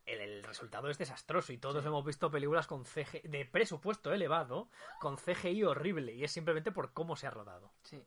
el, 0.09 0.21
el 0.21 0.43
resultado 0.43 0.89
es 0.89 0.99
desastroso 0.99 1.53
y 1.53 1.59
todos 1.59 1.85
hemos 1.85 2.05
visto 2.05 2.31
películas 2.31 2.67
con 2.67 2.85
CGI 2.85 3.29
de 3.29 3.45
presupuesto 3.45 4.13
elevado, 4.13 4.69
con 5.01 5.17
CGI 5.17 5.65
horrible 5.65 6.15
y 6.15 6.25
es 6.25 6.33
simplemente 6.33 6.73
por 6.73 6.93
cómo 6.93 7.17
se 7.17 7.27
ha 7.27 7.31
rodado. 7.31 7.73
Sí. 7.83 8.05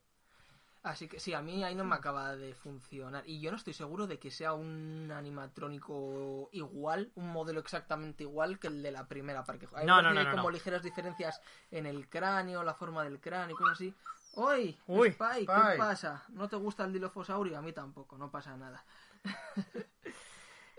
Así 0.84 1.08
que 1.08 1.20
sí, 1.20 1.32
a 1.36 1.44
mí 1.44 1.64
ahí 1.64 1.76
no 1.76 1.84
me 1.84 1.94
acaba 1.94 2.36
de 2.36 2.56
funcionar. 2.56 3.24
Y 3.28 3.40
yo 3.40 3.52
no 3.52 3.58
estoy 3.58 3.74
seguro 3.74 4.08
de 4.08 4.18
que 4.18 4.32
sea 4.32 4.54
un 4.54 5.12
animatrónico 5.12 6.50
igual, 6.54 7.12
un 7.14 7.30
modelo 7.30 7.60
exactamente 7.60 8.24
igual 8.24 8.58
que 8.58 8.68
el 8.68 8.82
de 8.82 8.92
la 8.92 9.08
primera 9.08 9.44
Parque 9.44 9.68
Hay, 9.76 9.86
No, 9.86 10.02
no, 10.02 10.12
no, 10.12 10.24
no, 10.24 10.32
como 10.32 10.50
ligeras 10.50 10.82
diferencias 10.82 11.40
en 11.70 11.86
el 11.86 12.10
cráneo, 12.10 12.64
la 12.64 12.74
forma 12.74 13.04
del 13.04 13.20
cráneo, 13.20 13.56
cosas 13.56 13.74
así. 13.74 13.94
¡Uy! 14.34 14.80
Uy. 14.88 15.12
¿qué 15.12 15.46
pasa? 15.78 16.24
¿No 16.30 16.50
te 16.50 16.56
gusta 16.56 16.84
el 16.84 16.94
dilofosaurio? 16.94 17.60
A 17.60 17.62
mí 17.62 17.74
tampoco, 17.74 18.18
no 18.18 18.32
pasa 18.32 18.58
nada. 18.58 18.84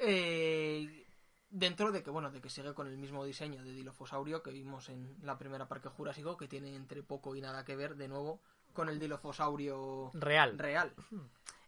Eh, 0.05 1.02
dentro 1.53 1.93
de 1.93 2.03
que, 2.03 2.11
bueno, 2.11 2.31
de 2.31 2.41
que 2.41 2.49
sigue 2.49 2.75
con 2.75 2.89
el 2.89 2.97
mismo 2.97 3.25
diseño 3.25 3.63
de 3.63 3.73
dilofosaurio 3.73 4.43
que 4.43 4.51
vimos 4.51 4.89
en 4.89 5.17
la 5.23 5.39
primera 5.39 5.69
Parque 5.69 5.89
Jurásico, 5.89 6.37
que 6.37 6.49
tiene 6.49 6.75
entre 6.75 7.03
poco 7.03 7.37
y 7.37 7.41
nada 7.41 7.65
que 7.65 7.77
ver, 7.77 7.95
de 7.97 8.09
nuevo, 8.09 8.41
con 8.73 8.89
el 8.89 8.99
dilofosaurio 8.99 10.11
Real. 10.15 10.59
real. 10.59 10.93
y 11.11 11.17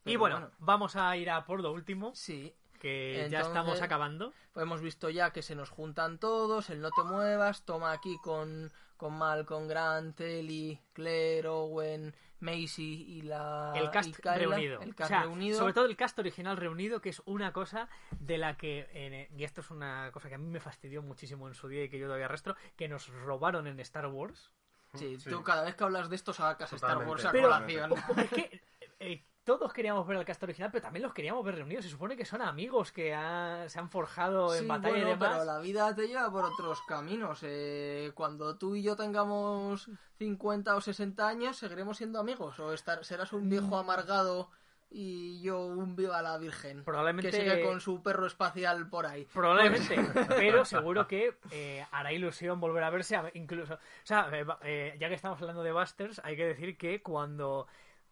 Pero 0.02 0.18
bueno, 0.18 0.50
vamos 0.58 0.96
a 0.96 1.16
ir 1.16 1.30
a 1.30 1.44
por 1.44 1.60
lo 1.60 1.72
último, 1.72 2.14
sí, 2.14 2.52
que 2.84 3.28
ya 3.30 3.40
estamos 3.40 3.80
acabando. 3.80 4.34
Pues 4.52 4.62
hemos 4.64 4.82
visto 4.82 5.08
ya 5.08 5.30
que 5.32 5.40
se 5.40 5.54
nos 5.54 5.70
juntan 5.70 6.18
todos, 6.18 6.68
el 6.68 6.80
no 6.82 6.90
te 6.90 7.02
muevas, 7.02 7.62
toma 7.64 7.92
aquí 7.92 8.18
con, 8.22 8.70
con 8.98 9.14
Malcolm, 9.16 9.66
Grant, 9.68 10.20
Ellie, 10.20 10.82
Claire, 10.92 11.48
Owen, 11.48 12.14
Macy 12.40 13.04
y 13.08 13.22
la... 13.22 13.72
el 13.74 13.90
cast 13.90 14.10
y 14.10 14.12
Kyla, 14.12 14.34
reunido. 14.36 14.80
El 14.82 14.94
cast 14.94 15.10
O 15.10 15.14
sea, 15.14 15.22
reunido. 15.22 15.58
Sobre 15.58 15.72
todo 15.72 15.86
el 15.86 15.96
cast 15.96 16.18
original 16.18 16.58
reunido, 16.58 17.00
que 17.00 17.08
es 17.08 17.22
una 17.24 17.54
cosa 17.54 17.88
de 18.20 18.36
la 18.36 18.58
que, 18.58 18.86
eh, 18.92 19.30
y 19.34 19.44
esto 19.44 19.62
es 19.62 19.70
una 19.70 20.10
cosa 20.12 20.28
que 20.28 20.34
a 20.34 20.38
mí 20.38 20.46
me 20.50 20.60
fastidió 20.60 21.00
muchísimo 21.00 21.48
en 21.48 21.54
su 21.54 21.68
día 21.68 21.84
y 21.84 21.88
que 21.88 21.98
yo 21.98 22.04
todavía 22.04 22.26
arrastro, 22.26 22.54
que 22.76 22.86
nos 22.86 23.08
robaron 23.08 23.66
en 23.66 23.80
Star 23.80 24.06
Wars. 24.08 24.50
Sí, 24.92 25.18
Sí. 25.18 25.30
tú 25.30 25.42
cada 25.42 25.64
vez 25.64 25.74
que 25.74 25.84
hablas 25.84 26.10
de 26.10 26.16
esto 26.16 26.34
sacas 26.34 26.70
Star. 26.74 26.98
Wars 26.98 27.24
a 27.24 27.32
Pero- 27.32 27.48
colación. 27.48 27.94
Es 28.18 28.28
que 28.30 28.60
eh, 29.00 29.24
todos 29.44 29.72
queríamos 29.72 30.06
ver 30.06 30.16
al 30.16 30.24
cast 30.24 30.42
original, 30.42 30.70
pero 30.72 30.82
también 30.82 31.02
los 31.02 31.12
queríamos 31.12 31.44
ver 31.44 31.54
reunidos. 31.56 31.84
Se 31.84 31.90
supone 31.90 32.16
que 32.16 32.24
son 32.24 32.40
amigos 32.42 32.90
que 32.92 33.14
ha- 33.14 33.68
se 33.68 33.78
han 33.78 33.90
forjado 33.90 34.54
en 34.54 34.66
batalla 34.66 34.90
bueno, 34.94 35.06
y 35.08 35.10
demás. 35.10 35.28
pero 35.32 35.44
la 35.44 35.58
vida 35.58 35.94
te 35.94 36.06
lleva 36.08 36.30
por 36.32 36.44
otros 36.44 36.80
caminos. 36.82 37.40
eh, 37.42 38.10
cuando 38.14 38.56
tú 38.56 38.74
y 38.74 38.82
yo 38.82 38.96
tengamos 38.96 39.90
50 40.18 40.74
o 40.76 40.80
60 40.80 41.28
años, 41.28 41.56
¿seguiremos 41.58 41.96
siendo 41.98 42.18
amigos? 42.18 42.58
¿O 42.58 42.72
estar, 42.72 43.04
serás 43.04 43.32
un 43.32 43.46
Mm. 43.46 43.50
viejo 43.50 43.76
amargado 43.76 44.50
y 44.90 45.42
yo 45.42 45.66
un 45.66 45.96
viva 45.96 46.22
la 46.22 46.38
virgen? 46.38 46.84
Probablemente- 46.84 47.30
Que 47.30 47.36
sigue 47.36 47.62
con 47.66 47.80
su 47.80 48.02
perro 48.02 48.26
espacial 48.26 48.88
por 48.88 49.06
ahí. 49.06 49.26
Probablemente, 49.32 49.96
pero 50.52 50.64
seguro 50.64 51.06
que 51.08 51.36
eh, 51.50 51.84
hará 51.90 52.12
ilusión 52.12 52.60
volver 52.60 52.84
a 52.84 52.90
verse, 52.90 53.16
a- 53.16 53.30
incluso, 53.34 53.74
o 53.74 53.78
sea, 54.04 54.28
eh, 54.32 54.46
eh, 54.62 54.96
ya 54.98 55.08
que 55.08 55.14
estamos 55.14 55.40
hablando 55.40 55.62
de 55.62 55.72
Busters, 55.72 56.20
hay 56.24 56.36
que 56.36 56.46
decir 56.46 56.78
que 56.78 57.02
cuando 57.02 57.66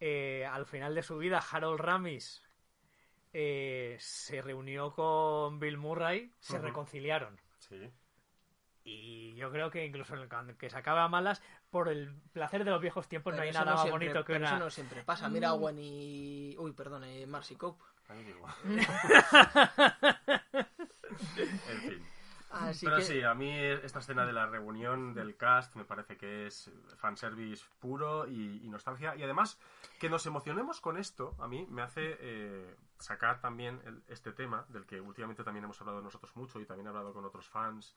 eh, 0.04 0.44
al 0.50 0.66
final 0.66 0.96
de 0.96 1.02
su 1.04 1.16
vida 1.16 1.38
Harold 1.38 1.78
Ramis 1.78 2.42
eh, 3.32 3.96
se 4.00 4.42
reunió 4.42 4.92
con 4.92 5.60
Bill 5.60 5.76
Murray, 5.78 6.34
se 6.40 6.58
reconciliaron. 6.58 7.40
Sí. 7.58 7.88
Y 8.82 9.36
yo 9.36 9.52
creo 9.52 9.70
que 9.70 9.84
incluso 9.84 10.16
en 10.16 10.22
el 10.22 10.56
que 10.56 10.70
se 10.70 10.76
acaba 10.76 11.04
a 11.04 11.08
malas, 11.08 11.40
por 11.70 11.88
el 11.88 12.12
placer 12.32 12.64
de 12.64 12.72
los 12.72 12.80
viejos 12.80 13.06
tiempos 13.06 13.30
Pero 13.30 13.44
no 13.44 13.46
hay 13.46 13.52
nada 13.52 13.64
no 13.64 13.70
más 13.74 13.82
siempre- 13.82 14.06
bonito 14.08 14.24
que 14.24 14.32
pero 14.32 14.44
una... 14.44 14.48
eso 14.48 14.58
no 14.58 14.70
siempre 14.70 15.04
pasa. 15.04 15.28
Mira 15.28 15.52
Gwen 15.52 15.78
y... 15.78 16.56
Uy, 16.58 16.72
perdón, 16.72 17.04
eh, 17.04 17.24
Marcy 17.28 17.54
Cope. 17.54 17.84
En 21.68 21.80
fin. 21.80 22.06
Así 22.52 22.84
Pero 22.84 22.98
que... 22.98 23.02
sí, 23.02 23.22
a 23.22 23.34
mí 23.34 23.50
esta 23.50 24.00
escena 24.00 24.26
de 24.26 24.32
la 24.32 24.46
reunión 24.46 25.14
del 25.14 25.36
cast 25.36 25.74
me 25.74 25.84
parece 25.84 26.16
que 26.18 26.46
es 26.46 26.70
fanservice 26.98 27.64
puro 27.80 28.26
y, 28.28 28.60
y 28.64 28.68
nostalgia. 28.68 29.16
Y 29.16 29.22
además, 29.22 29.58
que 29.98 30.10
nos 30.10 30.26
emocionemos 30.26 30.80
con 30.80 30.96
esto, 30.98 31.34
a 31.40 31.48
mí 31.48 31.66
me 31.70 31.80
hace 31.82 32.16
eh, 32.20 32.76
sacar 32.98 33.40
también 33.40 33.80
el- 33.84 34.02
este 34.08 34.32
tema, 34.32 34.66
del 34.68 34.84
que 34.86 35.00
últimamente 35.00 35.42
también 35.44 35.64
hemos 35.64 35.80
hablado 35.80 36.02
nosotros 36.02 36.36
mucho 36.36 36.60
y 36.60 36.66
también 36.66 36.86
he 36.86 36.90
hablado 36.90 37.12
con 37.14 37.24
otros 37.24 37.48
fans, 37.48 37.96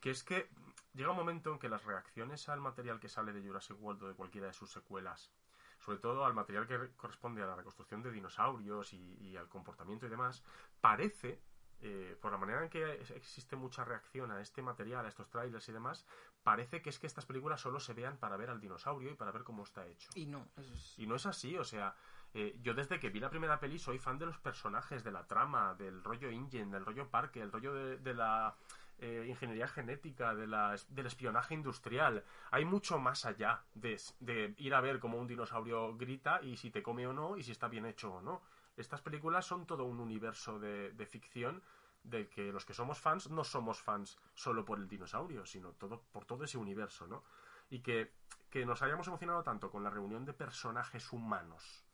que 0.00 0.10
es 0.10 0.24
que 0.24 0.48
llega 0.94 1.10
un 1.10 1.16
momento 1.16 1.52
en 1.52 1.58
que 1.58 1.68
las 1.68 1.84
reacciones 1.84 2.48
al 2.48 2.60
material 2.60 3.00
que 3.00 3.08
sale 3.10 3.32
de 3.34 3.46
Jurassic 3.46 3.76
World 3.80 4.02
o 4.04 4.08
de 4.08 4.14
cualquiera 4.14 4.46
de 4.46 4.54
sus 4.54 4.70
secuelas, 4.72 5.30
sobre 5.78 5.98
todo 5.98 6.24
al 6.24 6.32
material 6.32 6.66
que 6.66 6.78
re- 6.78 6.96
corresponde 6.96 7.42
a 7.42 7.46
la 7.46 7.54
reconstrucción 7.56 8.02
de 8.02 8.10
dinosaurios 8.10 8.94
y, 8.94 9.18
y 9.20 9.36
al 9.36 9.48
comportamiento 9.50 10.06
y 10.06 10.08
demás, 10.08 10.42
parece 10.80 11.42
eh, 11.82 12.16
por 12.20 12.30
la 12.32 12.38
manera 12.38 12.62
en 12.62 12.68
que 12.68 12.92
existe 13.14 13.56
mucha 13.56 13.84
reacción 13.84 14.30
a 14.30 14.40
este 14.40 14.62
material, 14.62 15.04
a 15.06 15.08
estos 15.08 15.28
trailers 15.30 15.68
y 15.68 15.72
demás, 15.72 16.06
parece 16.42 16.82
que 16.82 16.90
es 16.90 16.98
que 16.98 17.06
estas 17.06 17.26
películas 17.26 17.60
solo 17.60 17.80
se 17.80 17.94
vean 17.94 18.16
para 18.18 18.36
ver 18.36 18.50
al 18.50 18.60
dinosaurio 18.60 19.10
y 19.10 19.14
para 19.14 19.32
ver 19.32 19.44
cómo 19.44 19.64
está 19.64 19.86
hecho. 19.86 20.10
Y 20.14 20.26
no, 20.26 20.48
es... 20.56 20.94
Y 20.98 21.06
no 21.06 21.16
es 21.16 21.26
así, 21.26 21.56
o 21.56 21.64
sea, 21.64 21.94
eh, 22.34 22.58
yo 22.62 22.74
desde 22.74 23.00
que 23.00 23.10
vi 23.10 23.20
la 23.20 23.30
primera 23.30 23.58
peli 23.58 23.78
soy 23.78 23.98
fan 23.98 24.18
de 24.18 24.26
los 24.26 24.38
personajes, 24.38 25.02
de 25.02 25.10
la 25.10 25.26
trama, 25.26 25.74
del 25.74 26.02
rollo 26.04 26.30
Ingen, 26.30 26.70
del 26.70 26.84
rollo 26.84 27.08
parque, 27.08 27.40
el 27.40 27.50
rollo 27.50 27.74
de, 27.74 27.98
de 27.98 28.14
la 28.14 28.54
eh, 28.98 29.24
ingeniería 29.26 29.66
genética, 29.66 30.34
de 30.34 30.46
la, 30.46 30.76
del 30.88 31.06
espionaje 31.06 31.54
industrial. 31.54 32.22
Hay 32.50 32.64
mucho 32.64 32.98
más 32.98 33.24
allá 33.24 33.64
de, 33.74 34.00
de 34.20 34.54
ir 34.58 34.74
a 34.74 34.80
ver 34.80 34.98
cómo 34.98 35.18
un 35.18 35.26
dinosaurio 35.26 35.96
grita 35.96 36.40
y 36.42 36.56
si 36.56 36.70
te 36.70 36.82
come 36.82 37.06
o 37.06 37.12
no 37.12 37.36
y 37.36 37.42
si 37.42 37.52
está 37.52 37.68
bien 37.68 37.86
hecho 37.86 38.12
o 38.12 38.20
no. 38.20 38.42
Estas 38.76 39.00
películas 39.02 39.46
son 39.46 39.66
todo 39.66 39.84
un 39.84 40.00
universo 40.00 40.58
de, 40.58 40.92
de 40.92 41.06
ficción 41.06 41.62
del 42.02 42.28
que 42.28 42.50
los 42.52 42.64
que 42.64 42.72
somos 42.72 42.98
fans 42.98 43.28
no 43.30 43.44
somos 43.44 43.80
fans 43.82 44.18
solo 44.34 44.64
por 44.64 44.78
el 44.78 44.88
dinosaurio, 44.88 45.44
sino 45.44 45.72
todo, 45.72 46.02
por 46.12 46.24
todo 46.24 46.44
ese 46.44 46.56
universo, 46.56 47.06
¿no? 47.06 47.22
Y 47.68 47.80
que, 47.80 48.12
que 48.48 48.64
nos 48.64 48.82
hayamos 48.82 49.06
emocionado 49.06 49.42
tanto 49.42 49.70
con 49.70 49.84
la 49.84 49.90
reunión 49.90 50.24
de 50.24 50.32
personajes 50.32 51.12
humanos 51.12 51.84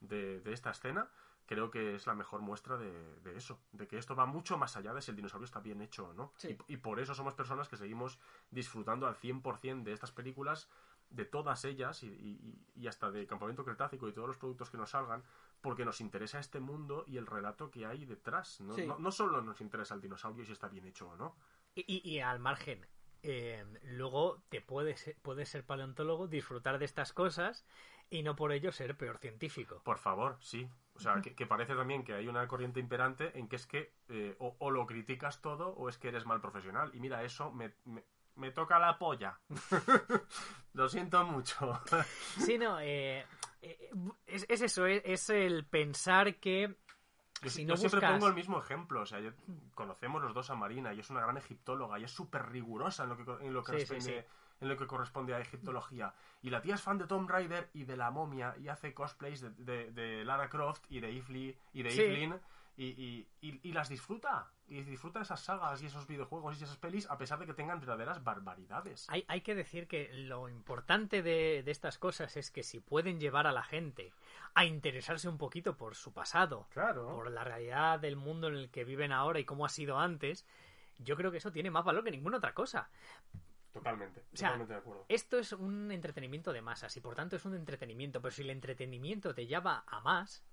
de, 0.00 0.40
de 0.40 0.52
esta 0.52 0.70
escena, 0.70 1.08
creo 1.46 1.70
que 1.70 1.94
es 1.94 2.06
la 2.06 2.14
mejor 2.14 2.40
muestra 2.40 2.76
de, 2.76 3.20
de 3.20 3.36
eso, 3.36 3.60
de 3.72 3.86
que 3.86 3.98
esto 3.98 4.16
va 4.16 4.26
mucho 4.26 4.58
más 4.58 4.76
allá 4.76 4.92
de 4.94 5.02
si 5.02 5.10
el 5.10 5.16
dinosaurio 5.16 5.44
está 5.44 5.60
bien 5.60 5.80
hecho 5.80 6.08
o 6.08 6.12
no. 6.12 6.32
Sí. 6.36 6.56
Y, 6.68 6.74
y 6.74 6.76
por 6.78 6.98
eso 7.00 7.14
somos 7.14 7.34
personas 7.34 7.68
que 7.68 7.76
seguimos 7.76 8.18
disfrutando 8.50 9.06
al 9.06 9.14
100% 9.16 9.84
de 9.84 9.92
estas 9.92 10.12
películas, 10.12 10.68
de 11.10 11.24
todas 11.26 11.64
ellas 11.64 12.02
y, 12.02 12.06
y- 12.08 12.66
y 12.74 12.86
hasta 12.88 13.10
de 13.10 13.26
Campamento 13.26 13.64
Cretácico 13.64 14.08
y 14.08 14.12
todos 14.12 14.28
los 14.28 14.38
productos 14.38 14.70
que 14.70 14.78
nos 14.78 14.90
salgan, 14.90 15.22
porque 15.62 15.84
nos 15.84 16.00
interesa 16.00 16.38
este 16.40 16.60
mundo 16.60 17.04
y 17.06 17.16
el 17.16 17.26
relato 17.26 17.70
que 17.70 17.86
hay 17.86 18.04
detrás. 18.04 18.60
No, 18.60 18.74
Sí. 18.74 18.86
no, 18.86 18.98
no 18.98 19.10
solo 19.12 19.40
nos 19.40 19.60
interesa 19.60 19.94
el 19.94 20.00
dinosaurio 20.00 20.42
y 20.42 20.46
si 20.46 20.52
está 20.52 20.68
bien 20.68 20.84
hecho 20.86 21.08
o 21.08 21.16
no. 21.16 21.36
Y, 21.74 21.84
y- 21.86 22.08
y 22.16 22.20
al 22.20 22.38
margen, 22.40 22.86
eh, 23.22 23.64
luego 23.84 24.42
te 24.48 24.60
puedes, 24.60 25.14
puedes 25.22 25.48
ser 25.48 25.64
paleontólogo, 25.64 26.26
disfrutar 26.26 26.78
de 26.78 26.84
estas 26.84 27.12
cosas 27.12 27.64
y 28.10 28.22
no 28.24 28.36
por 28.36 28.52
ello 28.52 28.72
ser 28.72 28.96
peor 28.96 29.16
científico. 29.18 29.80
Por 29.84 29.98
favor, 29.98 30.36
sí. 30.42 30.68
O 30.94 30.98
sea, 31.00 31.22
que, 31.22 31.34
que 31.34 31.46
parece 31.46 31.74
también 31.74 32.04
que 32.04 32.12
hay 32.12 32.28
una 32.28 32.46
corriente 32.46 32.78
imperante 32.80 33.38
en 33.38 33.48
que 33.48 33.56
es 33.56 33.66
que 33.66 33.94
eh, 34.08 34.36
o, 34.40 34.54
o 34.58 34.70
lo 34.70 34.84
criticas 34.86 35.40
todo 35.40 35.68
o 35.70 35.88
es 35.88 35.96
que 35.96 36.08
eres 36.08 36.26
mal 36.26 36.40
profesional. 36.42 36.90
Y 36.94 37.00
mira, 37.00 37.22
eso 37.24 37.50
me, 37.52 37.72
me, 37.84 38.04
me 38.34 38.50
toca 38.50 38.78
la 38.78 38.98
polla. 38.98 39.40
lo 40.74 40.88
siento 40.88 41.24
mucho. 41.24 41.80
Sí, 42.38 42.58
no, 42.58 42.78
eh, 42.80 43.24
es, 44.26 44.46
es 44.48 44.60
eso, 44.62 44.86
es, 44.86 45.02
es 45.04 45.30
el 45.30 45.64
pensar 45.64 46.36
que 46.36 46.74
Yo, 47.42 47.50
si 47.50 47.62
yo 47.62 47.68
no 47.68 47.76
siempre 47.76 48.00
buscas... 48.00 48.12
pongo 48.12 48.28
el 48.28 48.34
mismo 48.34 48.58
ejemplo. 48.58 49.00
O 49.02 49.06
sea, 49.06 49.20
yo- 49.20 49.32
conocemos 49.74 50.22
los 50.22 50.34
dos 50.34 50.50
a 50.50 50.54
Marina 50.54 50.92
y 50.92 51.00
es 51.00 51.10
una 51.10 51.20
gran 51.20 51.36
egiptóloga 51.36 51.98
y 51.98 52.04
es 52.04 52.10
súper 52.10 52.50
rigurosa 52.50 53.04
en 53.04 53.08
lo 53.10 53.16
que, 53.16 53.44
en 53.46 53.52
lo 53.54 53.62
que 53.62 53.72
Sí, 53.72 53.78
responde- 53.94 54.20
sí. 54.20 54.26
en 54.60 54.68
lo 54.68 54.76
que 54.76 54.86
corresponde 54.86 55.34
a 55.34 55.40
egiptología. 55.40 56.14
Y 56.42 56.50
la 56.50 56.60
tía 56.62 56.74
es 56.76 56.82
fan 56.82 56.98
de 56.98 57.06
Tomb 57.06 57.28
Raider 57.28 57.68
y 57.74 57.84
de 57.84 57.96
la 57.96 58.10
momia 58.10 58.54
y 58.58 58.68
hace 58.68 58.94
cosplays 58.94 59.40
de, 59.40 59.50
de- 59.50 59.90
de 59.92 60.24
Lara 60.24 60.48
Croft 60.48 60.84
y 60.88 61.00
de 61.00 61.16
Evelyn 61.16 61.56
y 61.72 61.82
de. 61.82 61.90
Evelyn 61.90 62.40
y, 62.76 62.86
y- 62.86 63.28
y- 63.40 63.60
y 63.68 63.72
las 63.72 63.88
disfruta. 63.88 64.50
Y 64.68 64.82
disfruta 64.84 65.20
esas 65.20 65.40
sagas 65.40 65.82
y 65.82 65.86
esos 65.86 66.06
videojuegos 66.06 66.58
y 66.58 66.64
esas 66.64 66.78
pelis 66.78 67.06
a 67.10 67.18
pesar 67.18 67.38
de 67.38 67.44
que 67.46 67.52
tengan 67.52 67.78
verdaderas 67.80 68.24
barbaridades. 68.24 69.06
Hay, 69.10 69.24
hay 69.28 69.42
que 69.42 69.54
decir 69.54 69.86
que 69.86 70.10
lo 70.14 70.48
importante 70.48 71.22
de, 71.22 71.62
de 71.62 71.70
estas 71.70 71.98
cosas 71.98 72.36
es 72.38 72.50
que 72.50 72.62
si 72.62 72.80
pueden 72.80 73.20
llevar 73.20 73.46
a 73.46 73.52
la 73.52 73.62
gente 73.62 74.12
a 74.54 74.64
interesarse 74.64 75.28
un 75.28 75.36
poquito 75.36 75.76
por 75.76 75.94
su 75.94 76.12
pasado, 76.14 76.66
Claro. 76.70 77.06
por 77.14 77.30
la 77.30 77.44
realidad 77.44 78.00
del 78.00 78.16
mundo 78.16 78.48
en 78.48 78.54
el 78.54 78.70
que 78.70 78.84
viven 78.84 79.12
ahora 79.12 79.40
y 79.40 79.44
cómo 79.44 79.66
ha 79.66 79.68
sido 79.68 79.98
antes, 79.98 80.46
yo 80.98 81.16
creo 81.16 81.30
que 81.30 81.38
eso 81.38 81.52
tiene 81.52 81.70
más 81.70 81.84
valor 81.84 82.04
que 82.04 82.10
ninguna 82.10 82.38
otra 82.38 82.54
cosa. 82.54 82.88
Totalmente. 83.72 84.20
O 84.32 84.36
sea, 84.36 84.48
totalmente 84.48 84.72
de 84.74 84.78
acuerdo. 84.78 85.04
Esto 85.08 85.38
es 85.38 85.52
un 85.52 85.90
entretenimiento 85.90 86.52
de 86.52 86.60
masas 86.62 86.94
y 86.96 87.00
por 87.00 87.14
tanto 87.14 87.36
es 87.36 87.44
un 87.44 87.54
entretenimiento, 87.54 88.20
pero 88.20 88.32
si 88.32 88.42
el 88.42 88.50
entretenimiento 88.50 89.34
te 89.34 89.46
llama 89.46 89.84
a 89.86 90.00
más, 90.00 90.44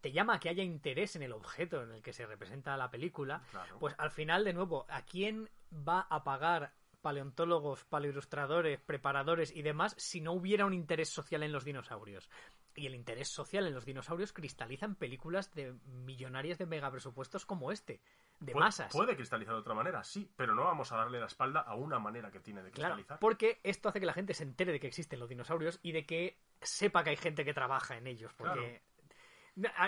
te 0.00 0.12
llama 0.12 0.34
a 0.34 0.40
que 0.40 0.48
haya 0.48 0.62
interés 0.62 1.16
en 1.16 1.22
el 1.22 1.32
objeto 1.32 1.82
en 1.82 1.92
el 1.92 2.02
que 2.02 2.12
se 2.12 2.26
representa 2.26 2.76
la 2.76 2.90
película, 2.90 3.42
Claro. 3.50 3.78
pues 3.78 3.94
al 3.98 4.10
final, 4.10 4.44
de 4.44 4.52
nuevo, 4.52 4.86
¿a 4.88 5.02
quién 5.02 5.48
va 5.72 6.06
a 6.10 6.24
pagar 6.24 6.72
paleontólogos, 7.02 7.84
paleoilustradores, 7.84 8.80
preparadores 8.80 9.54
y 9.54 9.62
demás 9.62 9.94
si 9.98 10.20
no 10.20 10.32
hubiera 10.32 10.66
un 10.66 10.74
interés 10.74 11.08
social 11.08 11.42
en 11.42 11.52
los 11.52 11.64
dinosaurios? 11.64 12.28
Y 12.76 12.86
el 12.86 12.94
interés 12.94 13.28
social 13.28 13.66
en 13.66 13.74
los 13.74 13.84
dinosaurios 13.84 14.32
cristaliza 14.32 14.86
en 14.86 14.94
películas 14.94 15.52
de 15.54 15.74
millonarias 15.86 16.56
de 16.56 16.66
megapresupuestos 16.66 17.44
como 17.44 17.72
este, 17.72 18.00
de 18.38 18.54
Pu- 18.54 18.60
masas. 18.60 18.92
Puede 18.92 19.16
cristalizar 19.16 19.54
de 19.54 19.60
otra 19.60 19.74
manera, 19.74 20.04
sí, 20.04 20.30
pero 20.36 20.54
no 20.54 20.64
vamos 20.64 20.92
a 20.92 20.96
darle 20.96 21.18
la 21.18 21.26
espalda 21.26 21.60
a 21.60 21.74
una 21.74 21.98
manera 21.98 22.30
que 22.30 22.38
tiene 22.40 22.62
de 22.62 22.70
Claro, 22.70 22.94
cristalizar. 22.94 23.18
porque 23.18 23.60
esto 23.64 23.88
hace 23.88 23.98
que 24.00 24.06
la 24.06 24.12
gente 24.12 24.34
se 24.34 24.44
entere 24.44 24.70
de 24.72 24.78
que 24.80 24.86
existen 24.86 25.18
los 25.18 25.28
dinosaurios 25.28 25.80
y 25.82 25.92
de 25.92 26.06
que 26.06 26.38
sepa 26.62 27.02
que 27.02 27.10
hay 27.10 27.16
gente 27.16 27.44
que 27.44 27.54
trabaja 27.54 27.96
en 27.96 28.06
ellos. 28.06 28.32
Porque 28.34 28.82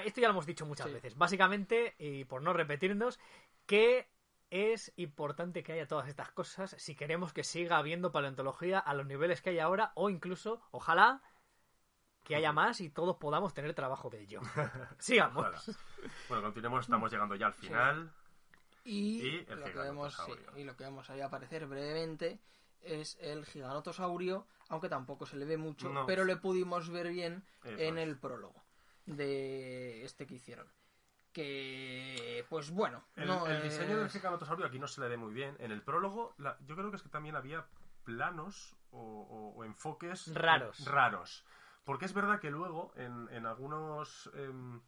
esto 0.04 0.20
ya 0.20 0.28
lo 0.28 0.32
hemos 0.32 0.46
dicho 0.46 0.66
muchas 0.66 0.86
Sí. 0.88 0.92
veces. 0.94 1.16
Básicamente, 1.16 1.94
y 1.98 2.24
por 2.24 2.42
no 2.42 2.52
repetirnos, 2.52 3.18
que 3.66 4.08
es 4.50 4.92
importante 4.96 5.62
que 5.62 5.72
haya 5.72 5.86
todas 5.88 6.08
estas 6.08 6.30
cosas 6.30 6.74
si 6.78 6.94
queremos 6.94 7.32
que 7.32 7.42
siga 7.44 7.78
habiendo 7.78 8.12
paleontología 8.12 8.78
a 8.78 8.92
los 8.94 9.06
niveles 9.06 9.40
que 9.40 9.50
hay 9.50 9.58
ahora 9.58 9.92
o 9.94 10.10
incluso, 10.10 10.60
ojalá, 10.72 11.22
que 12.22 12.36
haya 12.36 12.52
más 12.52 12.80
y 12.80 12.90
todos 12.90 13.16
podamos 13.16 13.54
tener 13.54 13.74
trabajo 13.74 14.10
de 14.10 14.20
ello. 14.20 14.40
Sigamos. 14.98 15.46
Ojalá. 15.46 15.62
Bueno, 16.28 16.42
continuemos, 16.44 16.84
estamos 16.84 17.10
llegando 17.10 17.34
ya 17.34 17.46
al 17.46 17.54
final. 17.54 18.12
Y, 18.84 19.22
Y 19.26 19.46
el 19.48 19.60
lo 19.60 19.66
que 19.66 19.78
vemos, 19.78 20.16
sí, 20.26 20.32
y 20.56 20.64
lo 20.64 20.76
que 20.76 20.84
vemos 20.84 21.08
ahí 21.08 21.20
aparecer 21.20 21.66
brevemente 21.66 22.40
es 22.82 23.16
el 23.20 23.46
giganotosaurio, 23.46 24.46
aunque 24.68 24.88
tampoco 24.88 25.24
se 25.24 25.36
le 25.36 25.44
ve 25.44 25.56
mucho, 25.56 25.88
No. 25.88 26.04
pero 26.04 26.24
le 26.24 26.36
pudimos 26.36 26.90
ver 26.90 27.08
bien 27.08 27.44
Eso 27.64 27.78
en 27.78 27.96
es. 27.98 28.08
el 28.08 28.18
prólogo 28.18 28.61
de 29.06 30.04
este 30.04 30.26
que 30.26 30.34
hicieron. 30.34 30.66
que 31.32 32.44
pues 32.50 32.70
bueno 32.70 33.02
El, 33.16 33.26
no 33.26 33.46
el 33.46 33.62
diseño 33.62 33.96
del 33.96 34.06
es- 34.06 34.12
gigantosaurio 34.12 34.66
aquí 34.66 34.78
no 34.78 34.86
se 34.86 35.00
le 35.00 35.08
ve 35.08 35.16
muy 35.16 35.32
bien. 35.32 35.56
En 35.60 35.72
el 35.72 35.82
prólogo, 35.82 36.34
la- 36.38 36.58
yo 36.66 36.76
creo 36.76 36.90
que 36.90 36.96
es 36.96 37.02
que 37.02 37.08
también 37.08 37.36
había 37.36 37.64
planos 38.04 38.76
o, 38.90 38.98
o- 39.00 39.54
o 39.56 39.64
enfoques 39.64 40.34
Raros. 40.34 40.84
raros. 40.86 41.44
Porque 41.84 42.04
es 42.04 42.12
verdad 42.12 42.38
que 42.38 42.50
luego, 42.50 42.92
en, 42.96 43.28
en 43.30 43.46
algunos, 43.46 44.30
em, 44.34 44.80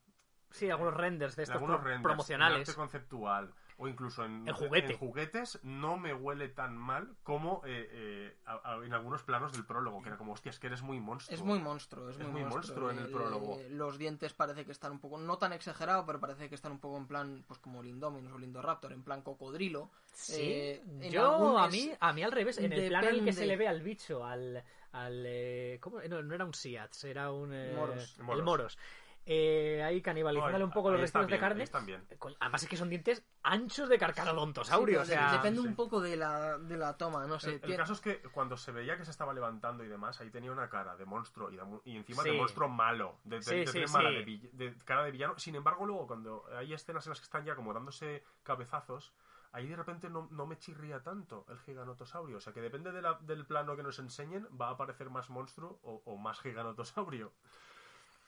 Sí, 0.51 0.71
algunos 0.71 0.95
renders 0.95 1.35
de 1.35 1.43
estos 1.45 1.55
algunos 1.55 1.79
pro- 1.79 1.87
renders, 1.87 2.03
promocionales. 2.03 2.57
en 2.57 2.61
arte 2.63 2.75
conceptual 2.75 3.53
o 3.77 3.89
incluso 3.89 4.25
en, 4.25 4.47
El 4.47 4.55
juguete. 4.55 4.93
en 4.93 4.99
juguetes, 4.99 5.59
no 5.63 5.97
me 5.97 6.15
huele 6.15 6.49
tan 6.49 6.77
mal 6.77 7.15
como 7.25 7.63
eh, 7.67 7.89
eh, 7.91 8.37
a- 8.47 8.61
a- 8.75 8.85
en 8.85 8.93
algunos 8.95 9.23
planos 9.23 9.53
del 9.53 9.65
prólogo, 9.67 10.01
que 10.03 10.09
era 10.09 10.17
como, 10.17 10.33
hostia, 10.33 10.51
es 10.51 10.59
que 10.59 10.69
eres 10.69 10.83
muy 10.83 11.01
monstruo. 11.01 11.35
es 11.37 11.43
muy 11.45 11.59
monstruo 11.59 12.09
es, 12.11 12.17
Es 12.19 12.23
muy, 12.29 12.43
muy 12.43 12.51
monstruo 12.51 12.91
en 12.91 12.99
el 12.99 13.07
El- 13.07 13.11
prólogo. 13.13 13.59
los 13.71 13.99
dientes 13.99 14.33
parece 14.33 14.65
que 14.65 14.73
están 14.73 14.93
un 14.93 15.01
poco 15.01 15.19
no 15.19 15.39
tan 15.39 15.53
exagerados 15.53 16.05
pero 16.07 16.21
parece 16.21 16.49
que 16.49 16.55
están 16.55 16.73
un 16.73 16.79
poco 16.79 16.97
en 16.99 17.07
plan 17.07 17.45
pues 17.49 17.59
como 17.59 17.81
el 17.81 17.89
Indominus 17.89 18.33
o 18.33 18.37
el 18.37 18.45
Indoraptor 18.45 18.93
en 18.93 19.03
plan 19.03 19.23
cocodrilo 19.23 19.91
Sí, 20.13 20.41
Eh, 20.41 20.83
yo 21.11 21.33
algún- 21.35 21.59
a 21.61 21.67
mí, 21.69 21.91
a 21.99 22.13
mí 22.13 22.23
al 22.23 22.31
revés, 22.31 22.59
en 22.59 22.73
el 22.73 22.89
plano 22.89 23.09
en 23.09 23.15
el 23.17 23.25
que 23.25 23.33
se 23.33 23.47
le 23.47 23.57
ve 23.57 23.67
al 23.67 23.83
bicho, 23.83 24.25
al, 24.25 24.63
al 24.93 25.25
eh, 25.27 25.79
¿cómo? 25.81 26.01
No, 26.09 26.23
no 26.23 26.35
era 26.37 26.45
un 26.45 26.55
Siats, 26.55 27.03
era 27.03 27.33
un 27.33 27.53
eh, 27.53 27.73
Moros. 27.75 28.15
el 28.19 28.25
Moros. 28.25 28.45
Moros. 28.45 28.79
Eh, 29.27 29.83
ahí 29.83 30.03
canibalizándole 30.03 30.65
un 30.65 30.71
poco 30.71 30.91
los 30.91 31.01
restos 31.01 31.23
de 31.23 31.27
bien, 31.29 31.41
carne. 31.41 31.65
bien. 31.87 32.07
Además 32.41 32.63
es 32.63 32.69
que 32.69 32.77
son 32.77 32.91
dientes 32.91 33.25
anchos 33.43 33.89
de 33.89 33.99
carcarodontosaurio, 33.99 35.03
Sí, 35.05 35.13
o 35.13 35.15
sea, 35.15 35.33
depende 35.33 35.63
sí. 35.63 35.67
un 35.67 35.75
poco 35.75 36.01
de 36.03 36.17
la, 36.17 36.59
de 36.59 36.77
la 36.77 36.97
toma 36.99 37.27
no 37.27 37.39
sé 37.41 37.49
El, 37.49 37.55
el 37.55 37.61
tiene- 37.63 37.77
caso 37.79 37.95
es 37.95 38.01
que 38.03 38.19
cuando 38.21 38.57
se 38.59 38.71
veía 38.71 38.99
que 38.99 39.05
se 39.07 39.11
estaba 39.11 39.33
levantando 39.33 39.83
y 39.83 39.89
demás, 39.89 40.21
ahí 40.21 40.31
tenía 40.31 40.53
una 40.53 40.69
cara 40.69 40.95
de 40.97 41.07
monstruo 41.07 41.51
y, 41.51 41.57
de 41.57 41.63
y 41.87 41.97
encima 41.97 42.23
Sí. 42.23 42.31
de 42.31 42.37
monstruo 42.37 42.69
malo, 42.69 43.19
de, 43.25 43.37
de- 43.37 43.43
Sí, 43.43 43.55
de 43.57 43.67
sí, 43.67 43.73
tener 43.73 43.89
mala 43.91 44.11
sí. 44.11 44.15
de, 44.17 44.25
vill- 44.27 44.51
de 44.53 44.79
cara 44.85 45.05
de 45.05 45.11
villano. 45.11 45.39
Sin 45.39 45.55
embargo, 45.55 45.87
luego 45.87 46.07
cuando 46.07 46.45
hay 46.57 46.75
escenas 46.75 47.07
en 47.07 47.11
las 47.11 47.21
que 47.21 47.25
están 47.25 47.45
ya 47.47 47.55
como 47.57 47.73
dándose 47.73 48.23
cabezazos, 48.43 49.15
ahí 49.53 49.67
de 49.69 49.77
repente 49.77 50.11
no, 50.11 50.29
no 50.33 50.45
me 50.47 50.59
chirría 50.59 51.03
tanto 51.03 51.47
el 51.49 51.59
giganotosaurio. 51.61 52.37
O 52.37 52.41
sea 52.41 52.53
que 52.53 52.61
depende 52.61 52.93
de 52.93 53.01
la- 53.01 53.19
del 53.23 53.47
plano 53.47 53.75
que 53.75 53.83
nos 53.83 53.99
enseñen, 54.01 54.47
va 54.61 54.69
a 54.69 54.73
aparecer 54.73 55.09
más 55.09 55.31
monstruo 55.31 55.79
o, 55.83 56.03
o 56.05 56.17
más 56.19 56.41
giganotosaurio. 56.41 57.33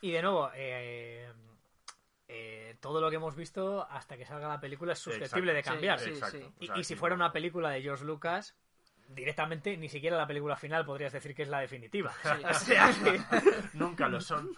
Y 0.01 0.11
de 0.13 0.23
nuevo, 0.23 0.51
eh, 0.55 1.33
eh, 2.29 2.77
todo 2.81 3.01
lo 3.01 3.09
que 3.11 3.17
hemos 3.17 3.35
visto 3.37 3.87
hasta 3.91 4.17
que 4.17 4.27
salga 4.27 4.49
la 4.49 4.61
película 4.61 4.93
es 4.93 4.99
susceptible 4.99 5.55
de 5.55 5.63
cambiar. 5.63 5.99
Sí, 6.01 6.11
Exacto. 6.11 6.39
sí. 6.39 6.45
O 6.45 6.53
Y, 6.65 6.67
sea, 6.67 6.79
y 6.79 6.85
si 6.85 6.95
fuera 6.97 7.17
no- 7.17 7.25
una 7.25 7.33
película 7.33 7.71
de 7.71 7.83
George 7.83 8.05
Lucas, 8.05 8.55
directamente 9.09 9.77
ni 9.77 9.89
siquiera 9.89 10.17
la 10.17 10.27
película 10.27 10.57
final 10.57 10.85
podrías 10.85 11.13
decir 11.13 11.33
que 11.35 11.43
es 11.45 11.49
la 11.49 11.61
definitiva. 11.61 12.13
O 12.51 12.55
sea 12.55 12.91
que- 13.05 13.21
Nunca 13.75 14.09
lo 14.09 14.21
son. 14.21 14.51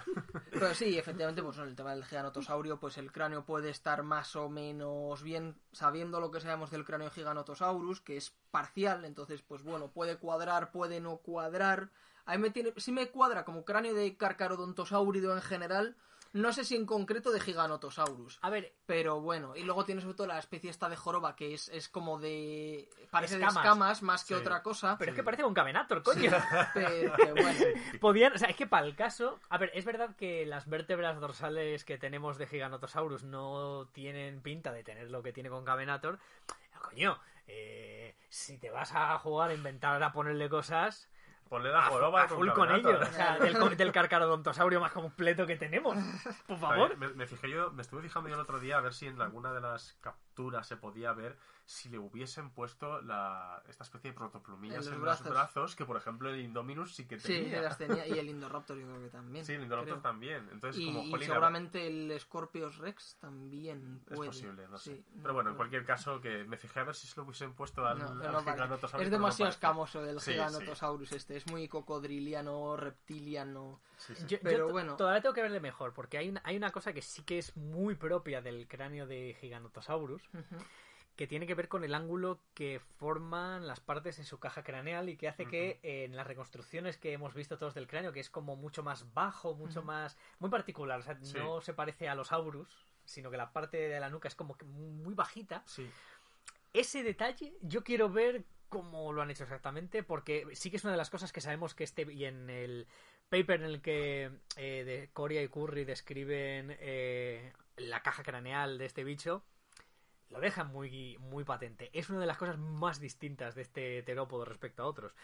Pero 0.50 0.74
sí, 0.74 0.98
efectivamente, 0.98 1.42
pues 1.42 1.58
en 1.58 1.64
el 1.64 1.76
tema 1.76 1.94
del 1.94 2.04
giganotosaurio, 2.04 2.80
pues 2.80 2.96
el 2.98 3.12
cráneo 3.12 3.44
puede 3.44 3.68
estar 3.70 4.02
más 4.02 4.34
o 4.36 4.48
menos 4.48 5.22
bien 5.22 5.60
sabiendo 5.72 6.18
lo 6.20 6.30
que 6.30 6.40
sabemos 6.40 6.70
del 6.70 6.84
cráneo 6.84 7.10
giganotosaurus, 7.10 8.00
que 8.00 8.16
es 8.16 8.34
parcial, 8.50 9.04
entonces, 9.04 9.42
pues 9.42 9.62
bueno, 9.62 9.90
puede 9.92 10.16
cuadrar, 10.16 10.70
puede 10.72 11.00
no 11.00 11.18
cuadrar. 11.18 11.90
A 12.28 12.32
mí 12.32 12.38
me 12.38 12.50
tiene, 12.50 12.72
sí 12.76 12.92
me 12.92 13.08
cuadra 13.08 13.44
como 13.44 13.64
cráneo 13.64 13.94
de 13.94 14.16
carcarodontosaurido 14.16 15.34
en 15.34 15.42
general, 15.42 15.96
no 16.34 16.52
sé 16.52 16.62
si 16.64 16.76
en 16.76 16.84
concreto 16.84 17.30
de 17.32 17.40
giganotosaurus. 17.40 18.38
A 18.42 18.50
ver, 18.50 18.74
Pero 18.84 19.18
bueno, 19.22 19.56
y 19.56 19.62
luego 19.62 19.86
tiene 19.86 20.02
sobre 20.02 20.14
todo 20.14 20.26
la 20.26 20.38
especie 20.38 20.68
esta 20.68 20.90
de 20.90 20.96
joroba 20.96 21.34
que 21.34 21.54
es, 21.54 21.70
es 21.70 21.88
como 21.88 22.18
de... 22.18 22.86
parece 23.10 23.36
Escamas. 23.36 23.54
de 23.54 23.60
escamas 23.60 24.02
más 24.02 24.24
que 24.24 24.34
Sí. 24.34 24.40
otra 24.40 24.62
cosa. 24.62 24.96
pero 24.98 25.12
es 25.12 25.16
que 25.16 25.22
parece 25.22 25.42
un 25.44 25.54
Cavenator, 25.54 26.02
coño. 26.02 26.30
Pero, 26.74 27.14
pero 27.16 27.34
bueno. 27.34 27.60
Podían, 27.98 28.34
o 28.34 28.38
sea, 28.38 28.50
es 28.50 28.56
que 28.56 28.66
para 28.66 28.84
el 28.86 28.94
caso, 28.94 29.40
a 29.48 29.56
ver, 29.56 29.70
es 29.72 29.86
verdad 29.86 30.14
que 30.16 30.44
las 30.44 30.68
vértebras 30.68 31.18
dorsales 31.18 31.86
que 31.86 31.96
tenemos 31.96 32.36
de 32.36 32.46
Giganotosaurus 32.46 33.24
no 33.24 33.88
tienen 33.94 34.42
pinta 34.42 34.70
de 34.72 34.84
tener 34.84 35.10
lo 35.10 35.22
que 35.22 35.32
tiene 35.32 35.48
con 35.48 35.64
Cavenator. 35.64 36.18
Coño, 36.82 37.18
eh, 37.46 38.16
si 38.28 38.58
te 38.58 38.68
vas 38.70 38.92
a 38.94 39.18
jugar 39.18 39.50
a 39.50 39.54
inventar 39.54 40.02
a 40.02 40.12
ponerle 40.12 40.50
cosas, 40.50 41.08
Ponle 41.48 41.70
la 41.70 41.82
joroba 41.82 42.22
a 42.24 42.28
full 42.28 42.48
con 42.50 42.68
Cavenator. 42.68 42.94
ello, 42.96 43.08
o 43.08 43.12
sea, 43.12 43.38
del, 43.38 43.76
del 43.76 43.92
carcarodontosaurio 43.92 44.80
más 44.80 44.92
completo 44.92 45.46
que 45.46 45.56
tenemos, 45.56 45.96
por 46.46 46.58
favor. 46.58 46.96
Me, 46.98 47.08
me 47.08 47.26
fijé 47.26 47.50
yo, 47.50 47.70
me 47.72 47.82
estuve 47.82 48.02
fijando 48.02 48.28
yo 48.28 48.34
el 48.34 48.40
otro 48.42 48.58
día 48.60 48.76
a 48.76 48.80
ver 48.80 48.92
si 48.92 49.06
en 49.06 49.20
alguna 49.20 49.52
de 49.52 49.60
las 49.60 49.98
se 50.62 50.76
podía 50.76 51.12
ver 51.12 51.36
si 51.64 51.88
le 51.90 51.98
hubiesen 51.98 52.50
puesto 52.50 53.02
la, 53.02 53.62
esta 53.68 53.84
especie 53.84 54.10
de 54.12 54.16
protoplumillas 54.16 54.86
En 54.86 54.94
en, 54.94 55.00
los 55.00 55.08
los 55.08 55.18
brazos. 55.22 55.28
brazos, 55.28 55.76
que 55.76 55.84
por 55.84 55.96
ejemplo 55.96 56.30
el 56.30 56.40
Indominus 56.40 56.94
sí 56.94 57.06
que 57.06 57.18
Sí, 57.18 57.34
tenía. 57.34 57.50
se 57.56 57.60
las 57.62 57.78
tenía. 57.78 58.06
Y 58.06 58.18
el 58.18 58.28
Indoraptor 58.30 58.78
yo 58.78 58.86
creo 58.86 59.00
que 59.02 59.08
también. 59.10 59.44
Sí, 59.44 59.52
el 59.54 59.62
Indoraptor 59.62 59.94
creo. 59.98 60.02
también. 60.02 60.48
Entonces, 60.52 60.80
Y, 60.80 60.86
como, 60.86 61.02
y 61.04 61.10
jolín, 61.10 61.26
seguramente 61.28 61.86
el 61.86 62.18
Scorpios 62.20 62.78
Rex 62.78 63.16
también 63.20 64.00
es 64.08 64.16
puede. 64.16 64.30
posible, 64.30 64.66
no 64.68 64.78
sé. 64.78 64.94
Sí, 64.96 65.04
Pero 65.20 65.34
bueno, 65.34 65.50
en 65.50 65.54
no- 65.54 65.58
cualquier 65.58 65.84
caso, 65.84 66.20
que 66.20 66.44
me 66.44 66.56
fijé 66.56 66.80
a 66.80 66.84
ver 66.84 66.94
si 66.94 67.06
se 67.06 67.16
lo 67.20 67.24
hubiesen 67.24 67.52
puesto 67.52 67.84
al, 67.86 67.98
no, 67.98 68.06
al 68.12 68.18
vale. 68.18 68.52
Giganotosaurus, 68.52 69.04
Es 69.04 69.10
demasiado 69.10 69.50
escamoso 69.50 70.04
el 70.06 70.20
Sí, 70.20 70.32
Giganotosaurus 70.32 71.12
este. 71.12 71.36
Es 71.36 71.46
muy 71.48 71.68
cocodriliano, 71.68 72.76
reptiliano. 72.76 73.80
Sí, 73.98 74.14
sí. 74.14 74.22
Yo, 74.28 74.36
yo 74.36 74.42
Pero 74.42 74.66
to- 74.68 74.72
bueno. 74.72 74.96
todavía 74.96 75.20
tengo 75.20 75.34
que 75.34 75.42
verle 75.42 75.60
mejor, 75.60 75.92
porque 75.92 76.18
hay 76.18 76.28
una, 76.28 76.40
hay 76.44 76.56
una 76.56 76.70
cosa 76.70 76.92
que 76.92 77.02
sí 77.02 77.22
que 77.22 77.38
es 77.38 77.56
muy 77.56 77.94
propia 77.96 78.40
del 78.40 78.68
cráneo 78.68 79.06
de 79.06 79.36
Giganotosaurus, 79.40 80.22
que 81.16 81.26
tiene 81.26 81.46
que 81.48 81.54
ver 81.54 81.66
con 81.68 81.82
el 81.82 81.94
ángulo 81.94 82.40
que 82.54 82.80
forman 82.98 83.66
las 83.66 83.80
partes 83.80 84.18
en 84.20 84.24
su 84.24 84.38
caja 84.38 84.62
craneal 84.62 85.08
y 85.08 85.16
que 85.16 85.26
hace 85.28 85.46
que 85.46 85.80
eh, 85.82 86.04
en 86.04 86.14
las 86.14 86.26
reconstrucciones 86.26 86.96
que 86.96 87.12
hemos 87.12 87.34
visto 87.34 87.58
todos 87.58 87.74
del 87.74 87.88
cráneo, 87.88 88.12
que 88.12 88.20
es 88.20 88.30
como 88.30 88.54
mucho 88.54 88.84
más 88.84 89.12
bajo, 89.14 89.54
mucho 89.54 89.82
más... 89.82 90.16
muy 90.38 90.48
particular, 90.48 91.00
o 91.00 91.02
sea, 91.02 91.18
Sí. 91.22 91.36
no 91.36 91.60
se 91.60 91.74
parece 91.74 92.08
a 92.08 92.14
los 92.14 92.30
Aurus, 92.30 92.86
sino 93.04 93.30
que 93.32 93.36
la 93.36 93.52
parte 93.52 93.76
de 93.88 93.98
la 93.98 94.10
nuca 94.10 94.28
es 94.28 94.36
como 94.36 94.56
que 94.56 94.64
muy 94.64 95.14
bajita. 95.14 95.64
Sí. 95.66 95.90
Ese 96.72 97.02
detalle 97.02 97.54
yo 97.62 97.82
quiero 97.82 98.10
ver 98.10 98.44
cómo 98.68 99.12
lo 99.12 99.20
han 99.22 99.30
hecho 99.30 99.42
exactamente, 99.44 100.02
porque 100.04 100.46
sí 100.52 100.70
que 100.70 100.76
es 100.76 100.84
una 100.84 100.92
de 100.92 100.98
las 100.98 101.10
cosas 101.10 101.32
que 101.32 101.40
sabemos 101.40 101.74
que 101.74 101.82
este 101.84 102.02
y 102.12 102.26
en 102.26 102.48
el 102.50 102.86
paper 103.28 103.62
en 103.62 103.66
el 103.66 103.80
que 103.80 104.30
eh, 104.56 104.84
de 104.84 105.10
Coria 105.12 105.42
y 105.42 105.48
Curry 105.48 105.84
describen 105.84 106.76
eh, 106.78 107.52
la 107.76 108.02
caja 108.02 108.22
craneal 108.22 108.78
de 108.78 108.84
este 108.84 109.02
bicho, 109.04 109.42
lo 110.30 110.40
dejan 110.40 110.72
muy, 110.72 111.16
muy 111.18 111.44
patente. 111.44 111.90
Es 111.92 112.10
una 112.10 112.20
de 112.20 112.26
las 112.26 112.38
cosas 112.38 112.58
más 112.58 113.00
distintas 113.00 113.54
de 113.54 113.62
este 113.62 114.02
terópodo 114.02 114.44
respecto 114.44 114.82
a 114.82 114.86
otros. 114.86 115.14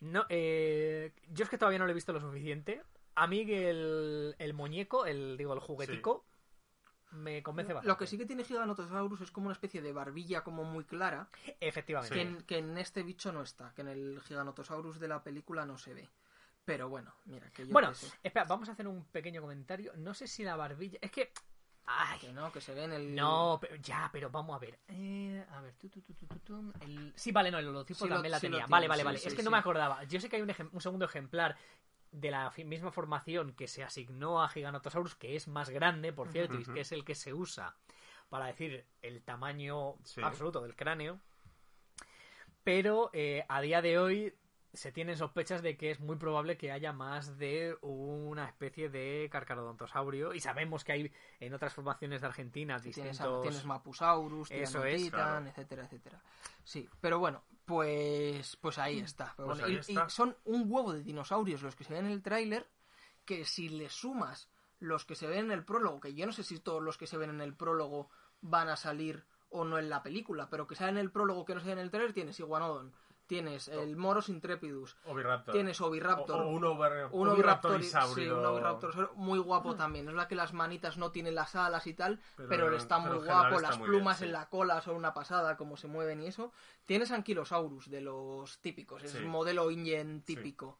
No, 0.00 0.26
eh, 0.28 1.12
yo 1.28 1.44
es 1.44 1.50
que 1.50 1.58
todavía 1.58 1.78
no 1.78 1.86
lo 1.86 1.90
he 1.90 1.94
visto 1.94 2.12
lo 2.12 2.20
suficiente. 2.20 2.82
A 3.14 3.26
mí 3.26 3.40
el, 3.50 4.34
el 4.38 4.54
muñeco, 4.54 5.06
el 5.06 5.36
digo 5.36 5.54
el 5.54 5.60
juguetico, 5.60 6.26
me 7.12 7.42
convence 7.42 7.72
bastante. 7.72 7.88
Lo 7.88 7.96
que 7.96 8.06
sí 8.06 8.18
que 8.18 8.26
tiene 8.26 8.44
Giganotosaurus 8.44 9.22
es 9.22 9.30
como 9.30 9.46
una 9.46 9.54
especie 9.54 9.80
de 9.80 9.92
barbilla 9.92 10.42
como 10.44 10.64
muy 10.64 10.84
clara, 10.84 11.28
Efectivamente. 11.60 12.14
que, 12.14 12.20
en, 12.20 12.42
que 12.42 12.58
en 12.58 12.76
este 12.78 13.02
bicho 13.02 13.32
no 13.32 13.42
está, 13.42 13.72
que 13.74 13.82
en 13.82 13.88
el 13.88 14.20
Giganotosaurus 14.22 15.00
de 15.00 15.08
la 15.08 15.22
película 15.22 15.64
no 15.64 15.78
se 15.78 15.94
ve. 15.94 16.10
Pero 16.64 16.88
bueno, 16.88 17.14
mira, 17.26 17.48
que 17.52 17.64
yo 17.64 17.72
Bueno, 17.72 17.92
espera, 18.22 18.44
vamos 18.44 18.68
a 18.68 18.72
hacer 18.72 18.88
un 18.88 19.04
pequeño 19.04 19.40
comentario. 19.40 19.92
No 19.96 20.14
sé 20.14 20.26
si 20.26 20.42
la 20.42 20.56
barbilla. 20.56 20.98
Es 21.00 21.12
que. 21.12 21.32
Ay, 21.88 22.18
Que 22.18 22.32
no, 22.32 22.50
que 22.50 22.60
se 22.60 22.74
ve 22.74 22.84
en 22.84 22.92
el... 22.92 23.14
no, 23.14 23.58
pero, 23.60 23.76
ya, 23.76 24.08
pero 24.12 24.28
vamos 24.28 24.56
a 24.56 24.58
ver. 24.58 24.78
Eh, 24.88 25.44
a 25.52 25.60
ver, 25.60 25.74
tu, 25.74 25.88
tu, 25.88 26.00
tu, 26.02 26.72
el- 26.80 27.12
Sí, 27.14 27.30
vale, 27.30 27.50
no, 27.50 27.58
el 27.58 27.68
holotipo 27.68 28.00
Sí 28.04 28.08
lo- 28.08 28.16
también 28.16 28.32
la 28.32 28.38
sí 28.40 28.46
tenía. 28.46 28.58
tiene, 28.58 28.70
vale, 28.70 28.88
vale, 28.88 29.04
vale. 29.04 29.20
es 29.24 29.34
que 29.34 29.42
no 29.42 29.50
me 29.52 29.58
acordaba. 29.58 30.02
Yo 30.04 30.20
sé 30.20 30.28
que 30.28 30.36
hay 30.36 30.42
un, 30.42 30.80
segundo 30.80 31.04
ejemplar 31.04 31.56
de 32.10 32.30
la 32.32 32.52
misma 32.64 32.90
formación 32.90 33.52
que 33.52 33.68
se 33.68 33.84
asignó 33.84 34.42
a 34.42 34.48
Giganotosaurus, 34.48 35.14
que 35.14 35.36
es 35.36 35.46
más 35.48 35.70
grande, 35.70 36.12
por 36.12 36.28
cierto, 36.28 36.58
y 36.58 36.64
que 36.64 36.80
es 36.80 36.90
el 36.90 37.04
que 37.04 37.14
se 37.14 37.32
usa 37.32 37.76
para 38.30 38.46
decir 38.46 38.84
el 39.02 39.22
tamaño 39.22 39.94
Sí. 40.02 40.20
absoluto 40.22 40.60
del 40.62 40.74
cráneo. 40.74 41.20
Pero 42.64 43.10
eh, 43.12 43.44
a 43.48 43.60
día 43.60 43.80
de 43.80 43.98
hoy 43.98 44.34
se 44.76 44.92
tienen 44.92 45.16
sospechas 45.16 45.62
de 45.62 45.76
que 45.76 45.90
es 45.90 46.00
muy 46.00 46.16
probable 46.16 46.56
que 46.56 46.70
haya 46.70 46.92
más 46.92 47.38
de 47.38 47.76
una 47.82 48.46
especie 48.46 48.88
de 48.88 49.28
carcarodontosaurio 49.32 50.34
y 50.34 50.40
sabemos 50.40 50.84
que 50.84 50.92
hay 50.92 51.12
en 51.40 51.54
otras 51.54 51.74
formaciones 51.74 52.20
de 52.20 52.26
Argentina 52.26 52.78
Tienes, 52.78 52.96
distintos 52.96 53.42
tienes 53.42 53.64
Mapusaurus, 53.64 54.50
Eso 54.50 54.82
Titan, 54.82 54.94
es, 54.94 55.10
claro. 55.10 55.46
etcétera, 55.46 55.84
etcétera. 55.84 56.22
Sí, 56.62 56.88
pero 57.00 57.18
bueno, 57.18 57.42
pues 57.64 58.56
pues 58.56 58.78
ahí 58.78 59.00
está. 59.00 59.32
Pero 59.36 59.46
Pues 59.48 59.58
bueno, 59.58 59.66
ahí 59.66 59.74
y- 59.74 59.78
está. 59.92 60.06
y 60.06 60.10
son 60.10 60.36
un 60.44 60.64
huevo 60.70 60.92
de 60.92 61.02
dinosaurios 61.02 61.62
los 61.62 61.74
que 61.74 61.84
se 61.84 61.94
ven 61.94 62.06
en 62.06 62.12
el 62.12 62.22
tráiler, 62.22 62.66
que 63.24 63.44
si 63.44 63.68
le 63.68 63.88
sumas 63.88 64.48
los 64.78 65.04
que 65.04 65.14
se 65.14 65.26
ven 65.26 65.46
en 65.46 65.52
el 65.52 65.64
prólogo, 65.64 66.00
que 66.00 66.14
yo 66.14 66.26
no 66.26 66.32
sé 66.32 66.42
si 66.42 66.58
todos 66.60 66.82
los 66.82 66.98
que 66.98 67.06
se 67.06 67.16
ven 67.16 67.30
en 67.30 67.40
el 67.40 67.54
prólogo 67.54 68.10
van 68.42 68.68
a 68.68 68.76
salir 68.76 69.24
o 69.48 69.64
no 69.64 69.78
en 69.78 69.88
la 69.88 70.02
película, 70.02 70.50
pero 70.50 70.66
que 70.66 70.74
salen 70.74 70.96
en 70.98 71.02
el 71.02 71.10
prólogo 71.10 71.44
que 71.44 71.54
no 71.54 71.60
se 71.60 71.68
ven 71.68 71.78
en 71.78 71.84
el 71.84 71.90
tráiler, 71.90 72.12
tienes 72.12 72.38
Iguanodon, 72.40 72.92
tienes 73.26 73.68
el 73.68 73.96
Moros 73.96 74.28
Intrepidus, 74.28 74.96
Oviraptor. 75.06 75.52
tienes 75.52 75.80
Oviraptor, 75.80 76.40
O, 76.42 76.44
o 76.46 76.48
un, 76.50 76.64
over, 76.64 77.08
un 77.10 77.28
Oviraptor 77.28 77.82
sí, 77.82 78.28
un 78.28 78.44
Oviraptor 78.44 79.12
muy 79.16 79.38
guapo 79.38 79.74
también. 79.74 80.06
Es 80.08 80.14
verdad 80.14 80.28
que 80.28 80.34
las 80.36 80.52
manitas 80.52 80.96
no 80.96 81.10
tienen 81.10 81.34
las 81.34 81.54
alas 81.56 81.86
y 81.86 81.94
tal, 81.94 82.20
Pero- 82.48 82.74
está 82.76 82.98
muy 82.98 83.16
guapo. 83.18 83.56
está 83.56 83.68
Las 83.70 83.78
muy 83.78 83.88
plumas 83.88 84.20
bien, 84.20 84.28
en 84.28 84.32
la 84.34 84.48
cola 84.48 84.80
son 84.80 84.96
una 84.96 85.12
pasada, 85.12 85.56
cómo 85.56 85.76
se 85.76 85.88
mueven 85.88 86.22
y 86.22 86.26
eso. 86.26 86.52
Tienes 86.84 87.10
Anquilosaurus, 87.10 87.90
de 87.90 88.00
los 88.00 88.58
típicos, 88.60 89.02
es 89.02 89.10
Sí. 89.12 89.18
un 89.18 89.28
modelo 89.28 89.70
Ingen 89.70 90.22
típico. 90.22 90.78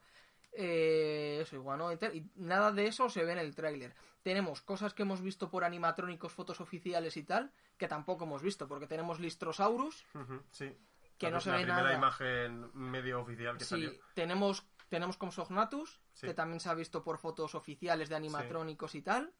Eh, 0.59 1.40
eso, 1.42 1.57
iguanote, 1.57 2.07
y 2.16 2.30
nada 2.36 2.72
de 2.72 2.86
eso 2.86 3.11
se 3.11 3.24
ve 3.24 3.32
en 3.32 3.38
el 3.38 3.55
tráiler. 3.55 3.94
Tenemos 4.22 4.62
cosas 4.62 4.94
que 4.94 5.03
hemos 5.03 5.20
visto 5.20 5.51
por 5.51 5.64
animatrónicos, 5.64 6.32
fotos 6.32 6.61
oficiales 6.62 7.16
y 7.18 7.24
tal, 7.24 7.53
que 7.76 7.88
tampoco 7.88 8.24
hemos 8.24 8.40
visto, 8.42 8.66
porque 8.66 8.86
tenemos 8.86 9.20
Listrosaurus, 9.20 10.05
sí. 10.51 10.74
Que 11.19 11.27
La- 11.27 11.33
no 11.37 11.41
se 11.41 11.51
la 11.51 11.57
ve 11.57 11.62
primera 11.64 11.83
nada. 11.85 11.97
imagen 11.97 12.71
medio 12.75 13.21
oficial 13.21 13.57
que 13.59 13.64
Sí, 13.64 13.71
salió. 13.71 13.93
tenemos, 14.14 14.67
tenemos 14.89 15.17
Compsognathus, 15.17 16.01
Sí. 16.12 16.27
que 16.27 16.35
también 16.35 16.61
se 16.61 16.69
ha 16.69 16.75
visto 16.75 17.03
por 17.03 17.19
fotos 17.19 17.55
oficiales 17.55 18.09
de 18.09 18.17
animatrónicos 18.17 18.95
y 18.95 19.03
tal. 19.03 19.33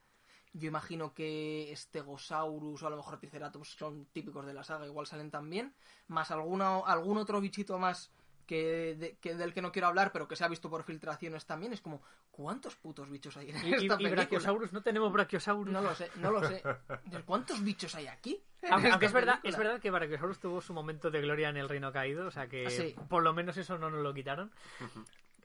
Yo 0.53 0.69
imagino 0.69 1.13
que 1.13 1.71
Stegosaurus 1.77 2.83
o 2.83 2.87
a 2.87 2.91
lo 2.91 2.97
mejor 2.97 3.19
Triceratops 3.19 3.77
son 3.77 4.07
típicos 4.07 4.47
de 4.47 4.55
la 4.55 4.65
saga, 4.65 4.87
igual 4.87 5.07
salen 5.07 5.31
también. 5.31 5.75
Más 6.07 6.31
alguna, 6.31 6.79
algún 6.79 7.19
otro 7.19 7.41
bichito 7.41 7.79
más 7.79 8.11
que, 8.47 8.95
de- 8.97 9.17
que 9.19 9.35
del 9.35 9.53
que 9.53 9.61
no 9.61 9.73
quiero 9.73 9.89
hablar, 9.89 10.13
pero 10.13 10.29
que 10.29 10.37
se 10.37 10.45
ha 10.45 10.49
visto 10.49 10.71
por 10.71 10.85
filtraciones 10.85 11.45
también. 11.47 11.73
Es 11.73 11.81
como, 11.81 12.03
¿cuántos 12.31 12.77
putos 12.77 13.11
bichos 13.11 13.37
hay 13.37 13.51
en 13.51 13.57
Y, 13.57 13.59
y- 13.59 13.73
esta 13.75 13.85
y 13.85 13.89
película? 13.89 14.11
Brachiosaurus, 14.11 14.73
no 14.73 14.83
tenemos 14.83 15.13
Brachiosaurus. 15.13 15.73
No 15.73 15.83
lo 15.83 15.95
sé, 15.95 16.11
no 16.17 16.31
lo 16.31 16.47
sé. 16.47 16.63
¿Cuántos 17.27 17.63
bichos 17.63 17.95
hay 17.97 18.07
aquí? 18.07 18.41
Aunque, 18.71 18.89
es 19.07 19.13
verdad, 19.13 19.41
película? 19.41 19.51
es 19.51 19.57
verdad 19.59 19.81
que 19.81 19.91
Brachiosaurus 19.91 20.39
tuvo 20.39 20.61
su 20.61 20.73
momento 20.73 21.11
de 21.11 21.21
gloria 21.21 21.49
en 21.51 21.57
el 21.57 21.69
Reino 21.69 21.93
Caído, 21.93 22.27
o 22.27 22.31
sea 22.31 22.47
que 22.49 22.67
Ah, 22.67 22.71
sí. 22.71 22.95
por 23.09 23.23
lo 23.23 23.33
menos 23.35 23.57
eso 23.57 23.77
no 23.79 23.91
nos 23.91 24.01
lo 24.03 24.15
quitaron. 24.15 24.51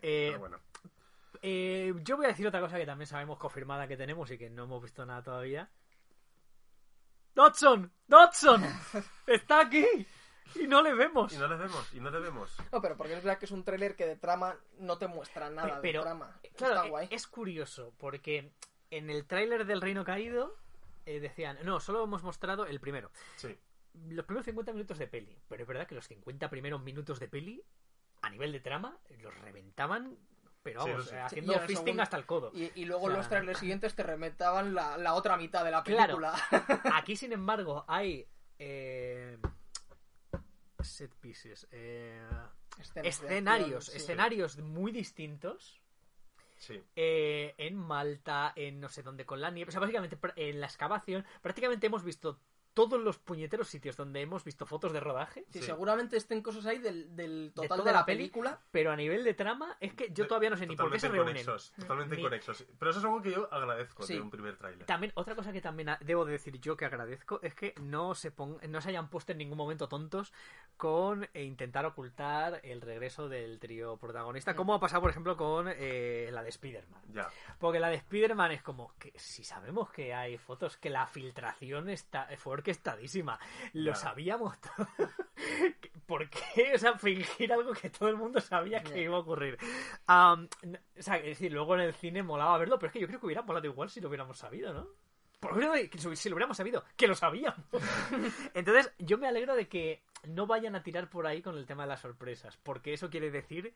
Eh, 0.02 0.28
Pero 0.30 0.40
bueno. 0.40 0.60
eh, 1.42 1.94
yo 2.04 2.18
voy 2.18 2.26
a 2.26 2.30
decir 2.30 2.48
otra 2.48 2.60
cosa 2.62 2.78
que 2.78 2.86
también 2.86 3.08
sabemos 3.08 3.38
confirmada 3.38 3.88
que 3.88 3.98
tenemos 3.98 4.30
y 4.32 4.38
que 4.38 4.50
no 4.50 4.64
hemos 4.64 4.82
visto 4.82 5.06
nada 5.06 5.22
todavía. 5.24 5.70
¡Dodson! 7.34 7.92
¡Dodson! 8.08 8.64
¡Está 9.28 9.62
aquí! 9.62 9.86
Y 10.56 10.68
no 10.68 10.82
le 10.82 10.94
vemos. 10.94 11.32
Y 11.34 11.38
no 11.38 11.48
le 11.48 11.56
vemos, 11.56 11.94
y 11.94 12.00
no 12.00 12.10
le 12.12 12.20
vemos. 12.20 12.56
No, 12.72 12.82
pero 12.82 12.98
porque 12.98 13.14
es 13.14 13.24
verdad 13.24 13.38
que 13.40 13.46
es 13.46 13.52
un 13.52 13.64
tráiler 13.64 13.96
que 13.96 14.06
de 14.06 14.16
trama 14.16 14.58
no 14.80 14.98
te 14.98 15.08
muestra 15.08 15.50
nada 15.50 15.80
Pero, 15.82 16.00
de 16.02 16.06
trama. 16.06 16.40
Claro, 16.56 16.76
Está 16.76 16.88
guay. 16.90 17.08
es 17.12 17.28
curioso, 17.28 17.94
porque 17.98 18.52
en 18.90 19.10
el 19.10 19.26
tráiler 19.26 19.66
del 19.66 19.82
Reino 19.82 20.04
Caído 20.04 20.56
eh, 21.06 21.20
decían, 21.20 21.58
no, 21.64 21.80
solo 21.80 22.04
hemos 22.04 22.24
mostrado 22.24 22.66
el 22.66 22.80
primero. 22.80 23.12
Sí. 23.38 23.58
Los 24.10 24.26
primeros 24.26 24.46
50 24.46 24.72
minutos 24.74 24.98
de 25.00 25.08
peli. 25.08 25.38
Pero 25.50 25.64
es 25.64 25.68
verdad 25.68 25.88
que 25.88 25.96
los 25.96 26.08
50 26.08 26.50
primeros 26.50 26.82
minutos 26.82 27.20
de 27.20 27.28
peli, 27.28 27.64
a 28.22 28.30
nivel 28.30 28.52
de 28.52 28.60
trama, 28.60 28.98
los 29.22 29.36
reventaban, 29.40 30.16
pero 30.64 30.86
vamos, 30.86 31.06
sí. 31.06 31.10
eh, 31.10 31.18
Sí, 31.18 31.24
haciendo 31.26 31.54
fisting 31.60 31.78
segundo- 31.78 32.04
hasta 32.04 32.18
el 32.18 32.26
codo. 32.26 32.52
Y, 32.54 32.72
y 32.76 32.86
luego 32.86 33.06
O 33.06 33.08
sea, 33.10 33.18
los 33.18 33.28
trailers 33.30 33.60
siguientes 33.60 33.96
te 33.96 34.04
remetaban 34.04 34.74
la, 34.76 34.96
la 34.98 35.14
otra 35.16 35.36
mitad 35.38 35.66
de 35.66 35.72
la 35.72 35.84
Claro. 35.84 36.18
película. 36.20 36.36
Aquí, 36.94 37.16
sin 37.16 37.34
embargo, 37.34 37.84
hay 37.88 38.28
eh, 38.60 39.38
set 40.84 41.14
pieces, 41.16 41.68
eh, 41.72 42.22
escenarios, 43.04 43.86
sí. 43.86 43.98
escenarios 43.98 44.58
muy 44.58 44.92
distintos. 44.92 45.80
Sí. 46.58 46.80
eh, 46.96 47.56
en 47.58 47.76
Malta, 47.76 48.54
en 48.56 48.80
no 48.80 48.88
sé 48.88 49.02
dónde 49.02 49.26
con 49.26 49.42
la 49.42 49.50
nieve. 49.50 49.70
O 49.70 49.72
sea, 49.72 49.82
básicamente 49.82 50.20
en 50.36 50.60
la 50.60 50.68
excavación, 50.68 51.26
prácticamente 51.42 51.88
hemos 51.88 52.04
visto 52.04 52.40
todos 52.74 53.00
los 53.02 53.18
puñeteros 53.20 53.68
sitios 53.68 53.98
donde 53.98 54.22
hemos 54.22 54.44
visto 54.44 54.66
fotos 54.66 54.94
de 54.94 55.00
rodaje. 55.00 55.46
Sí, 55.50 55.60
Sí. 55.60 55.66
seguramente 55.66 56.16
estén 56.18 56.42
cosas 56.42 56.66
ahí 56.66 56.80
del, 56.80 57.16
del 57.16 57.52
total 57.54 57.78
de, 57.78 57.82
toda 57.82 57.92
la 57.92 58.00
la 58.00 58.06
peli, 58.06 58.20
película. 58.20 58.60
Pero 58.72 58.92
a 58.92 58.96
nivel 58.96 59.24
de 59.24 59.34
trama, 59.34 59.76
es 59.80 59.94
que 59.94 60.10
yo 60.14 60.28
todavía 60.28 60.50
no 60.50 60.58
sé 60.58 60.66
ni 60.68 60.76
por 60.76 60.92
qué 60.92 61.00
se 61.00 61.08
Totalmente 61.08 61.34
reúnen. 61.42 61.46
conexos, 61.46 61.74
Totalmente 61.80 62.16
Ni- 62.16 62.22
conexos. 62.24 62.66
Pero 62.80 62.92
eso 62.92 63.00
es 63.00 63.06
algo 63.06 63.22
que 63.22 63.32
yo 63.32 63.48
agradezco 63.54 64.04
Sí. 64.04 64.14
de 64.16 64.22
un 64.22 64.30
primer 64.30 64.58
tráiler. 64.58 64.86
También, 64.86 65.12
otra 65.16 65.36
cosa 65.36 65.52
que 65.52 65.62
también 65.62 65.90
debo 66.02 66.26
de 66.26 66.34
decir 66.34 66.60
yo 66.62 66.78
que 66.78 66.86
agradezco 66.86 67.40
es 67.44 67.54
que 67.56 67.74
no 67.82 68.16
se 68.16 68.32
pon- 68.32 68.60
no 68.70 68.80
se 68.82 68.90
hayan 68.90 69.10
puesto 69.10 69.32
en 69.34 69.40
ningún 69.40 69.58
momento 69.58 69.88
tontos 69.90 70.32
con 70.78 71.28
eh, 71.34 71.44
intentar 71.44 71.86
ocultar 71.86 72.60
el 72.64 72.82
regreso 72.82 73.28
del 73.30 73.60
trío 73.60 73.98
protagonista, 73.98 74.56
como 74.56 74.74
ha 74.74 74.80
pasado, 74.80 75.02
por 75.02 75.12
ejemplo, 75.12 75.36
con 75.38 75.68
eh, 75.70 76.30
la 76.32 76.42
de 76.44 76.50
Spider-Man. 76.50 77.02
Ya. 77.14 77.30
Porque 77.60 77.80
la 77.80 77.90
de 77.90 77.96
Spider-Man 77.96 78.52
es 78.54 78.62
como 78.64 78.94
que 78.98 79.12
si 79.18 79.44
sabemos 79.44 79.90
que 79.92 80.14
hay 80.14 80.38
fotos, 80.38 80.78
que 80.78 80.90
la 80.90 81.06
filtración 81.08 81.90
está, 81.90 82.28
fue 82.38 82.54
orquestadísima. 82.62 83.40
Lo 83.74 83.96
sabíamos 83.96 84.56
todo. 84.62 84.88
¿Por 86.06 86.30
qué? 86.30 86.74
O 86.76 86.78
sea, 86.78 86.98
fingir 86.98 87.52
algo 87.54 87.74
que 87.74 87.90
todo 87.90 88.10
el 88.10 88.18
mundo 88.18 88.40
sabía 88.42 88.84
que 88.84 89.02
iba 89.02 89.16
a 89.16 89.20
ocurrir. 89.20 89.58
N- 90.62 90.80
o 90.98 91.02
sea, 91.02 91.18
es 91.18 91.26
decir, 91.26 91.52
luego 91.52 91.76
en 91.76 91.82
el 91.82 91.94
cine 91.94 92.22
molaba 92.24 92.58
verlo, 92.58 92.78
pero 92.78 92.88
es 92.88 92.94
que 92.94 93.00
yo 93.00 93.08
creo 93.08 93.20
que 93.20 93.26
hubiera 93.28 93.42
molado 93.42 93.66
igual 93.68 93.90
si 93.90 94.02
lo 94.02 94.08
hubiéramos 94.10 94.38
sabido, 94.38 94.74
¿no? 94.74 94.88
Por 95.40 95.58
lo 95.58 95.72
menos 95.72 96.20
si 96.20 96.30
lo 96.30 96.36
hubiéramos 96.36 96.58
sabido, 96.58 96.84
que 96.96 97.08
lo 97.08 97.16
sabíamos. 97.16 97.66
Entonces, 98.54 98.92
yo 99.00 99.18
me 99.18 99.28
alegro 99.28 99.56
de 99.56 99.68
que 99.68 100.04
no 100.28 100.46
vayan 100.46 100.76
a 100.76 100.84
tirar 100.84 101.10
por 101.10 101.26
ahí 101.26 101.42
con 101.42 101.58
el 101.58 101.66
tema 101.66 101.84
de 101.84 101.90
las 101.90 102.02
sorpresas, 102.02 102.58
porque 102.58 102.94
eso 102.94 103.10
quiere 103.10 103.32
decir 103.32 103.74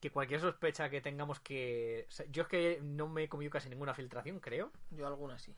que 0.00 0.10
cualquier 0.10 0.40
sospecha 0.40 0.90
que 0.90 1.00
tengamos 1.00 1.40
que... 1.40 2.04
o 2.08 2.10
sea, 2.12 2.26
yo 2.28 2.42
es 2.42 2.48
que 2.48 2.78
no 2.82 3.08
me 3.08 3.22
he 3.24 3.28
comido 3.28 3.50
casi 3.50 3.70
ninguna 3.70 3.94
filtración, 3.94 4.38
creo. 4.40 4.70
Yo 4.90 5.06
alguna 5.06 5.38
sí. 5.38 5.54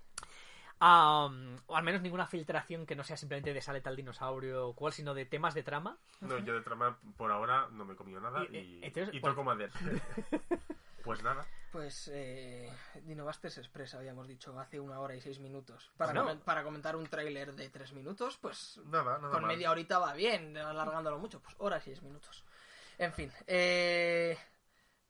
Am, 0.81 1.57
o 1.67 1.77
al 1.77 1.83
menos 1.83 2.03
ninguna 2.03 2.27
filtración 2.27 2.87
que 2.87 2.95
no 2.95 3.03
sea 3.03 3.17
simplemente 3.17 3.53
de 3.53 3.61
sale 3.61 3.81
tal 3.81 3.97
dinosaurio 3.97 4.69
o 4.69 4.75
cual, 4.75 4.93
sino 4.93 5.13
de 5.15 5.27
temas 5.27 5.55
de 5.55 5.63
trama. 5.65 5.97
No, 6.21 6.39
yo 6.39 6.55
de 6.55 6.61
trama 6.63 6.99
por 7.17 7.33
ahora 7.33 7.69
no 7.73 7.85
me 7.85 7.95
he 7.95 7.97
comido 7.97 8.21
nada 8.21 8.45
Y, 8.45 8.57
y, 8.57 8.57
eh, 8.57 8.81
entonces, 8.87 9.15
y 9.15 9.21
¿cuál- 9.21 9.33
toco 9.33 9.45
madera. 9.45 9.73
pues 11.03 11.23
nada. 11.23 11.45
Pues 11.73 12.09
eh, 12.15 12.73
Dinobusters 13.03 13.59
Express 13.59 13.95
habíamos 13.95 14.27
dicho 14.27 14.59
hace 14.59 14.81
una 14.81 15.01
hora 15.01 15.15
y 15.15 15.21
seis 15.21 15.39
minutos. 15.39 15.91
Para, 15.97 16.37
para 16.41 16.63
comentar 16.65 16.97
un 16.97 17.07
tráiler 17.09 17.55
de 17.55 17.69
tres 17.71 17.93
minutos, 17.93 18.39
pues 18.41 18.81
Nada, 18.87 19.19
nada 19.19 19.33
con 19.33 19.47
media 19.47 19.71
horita 19.71 19.99
va 19.99 20.15
bien, 20.15 20.57
alargándolo 20.57 21.19
mucho, 21.19 21.41
pues 21.41 21.55
hora 21.59 21.79
y 21.79 21.81
seis 21.83 22.03
minutos. 22.03 22.43
En 22.99 23.13
fin, 23.13 23.31
eh, 23.47 24.39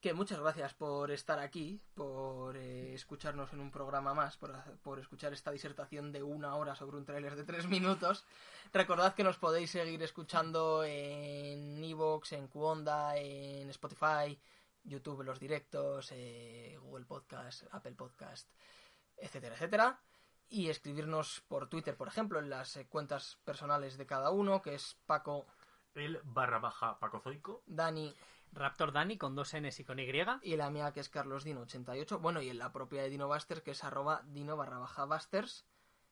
que 0.01 0.15
muchas 0.15 0.39
gracias 0.39 0.75
por 0.75 1.11
estar 1.11 1.41
aquí, 1.41 1.81
por 1.95 2.57
eh, 2.57 2.95
escucharnos 2.95 3.53
en 3.53 3.61
un 3.61 3.71
programa 3.71 4.15
más, 4.15 4.37
por, 4.37 4.53
por 4.81 5.01
escuchar 5.01 5.33
esta 5.33 5.51
disertación 5.51 6.13
de 6.13 6.23
una 6.23 6.55
hora 6.55 6.77
sobre 6.77 6.97
un 6.99 7.05
tráiler 7.05 7.35
de 7.35 7.45
tres 7.45 7.67
minutos. 7.67 8.25
Recordad 8.73 9.15
que 9.15 9.25
nos 9.25 9.39
podéis 9.39 9.71
seguir 9.71 10.03
escuchando 10.03 10.85
en 10.85 11.83
Evox, 11.83 12.33
en 12.33 12.47
Cuonda, 12.47 13.17
en 13.17 13.69
Spotify, 13.71 14.39
YouTube, 14.85 15.25
los 15.25 15.41
directos, 15.41 16.13
eh, 16.13 16.79
Google 16.81 17.07
Podcast, 17.07 17.65
Apple 17.73 17.95
Podcast, 17.95 18.49
etcétera, 19.17 19.57
etcétera. 19.57 20.01
Y 20.49 20.69
escribirnos 20.71 21.43
por 21.49 21.69
Twitter, 21.69 21.97
por 21.97 22.09
ejemplo, 22.09 22.39
en 22.39 22.51
las 22.51 22.77
eh, 22.77 22.87
cuentas 22.89 23.39
personales 23.45 23.99
de 23.99 24.07
cada 24.07 24.31
uno, 24.31 24.63
que 24.63 24.75
es 24.75 24.97
Paco, 25.07 25.47
El 25.95 26.21
barra 26.23 26.61
baja 26.61 26.99
pacozoico. 27.01 27.65
Dani 27.67 28.15
Raptor 28.53 28.93
Dani 28.93 29.17
con 29.17 29.35
dos 29.35 29.55
Ns 29.55 29.81
y 29.81 29.85
con 29.85 29.99
Y. 29.99 30.11
y 30.43 30.57
la 30.57 30.71
mía 30.71 30.93
que 30.93 31.01
es 31.01 31.09
Carlos 31.09 31.45
Dino 31.45 31.63
88. 31.63 32.19
Bueno, 32.19 32.41
y 32.41 32.51
en 32.51 32.59
la 32.59 32.73
propia 32.73 33.03
de 33.03 33.11
Dino 33.11 33.29
Busters 33.29 33.63
que 33.63 33.73
es 33.73 33.85
arroba 33.85 34.23
dino 34.27 34.57
barra 34.57 34.79
baja 34.79 35.05
busters. 35.05 35.67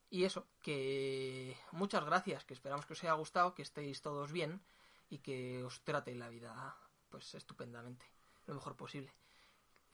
Y 0.09 0.25
eso, 0.25 0.47
que 0.63 1.57
muchas 1.73 2.05
gracias, 2.05 2.45
que 2.45 2.55
esperamos 2.55 2.87
que 2.87 2.93
os 2.93 3.03
haya 3.03 3.15
gustado, 3.15 3.55
que 3.55 3.63
estéis 3.63 4.03
todos 4.03 4.31
bien 4.31 4.63
y 5.09 5.19
que 5.19 5.65
os 5.65 5.83
trate 5.83 6.15
la 6.15 6.29
vida 6.29 6.77
pues 7.09 7.35
estupendamente, 7.35 8.07
lo 8.47 8.55
mejor 8.55 8.77
posible. 8.77 9.13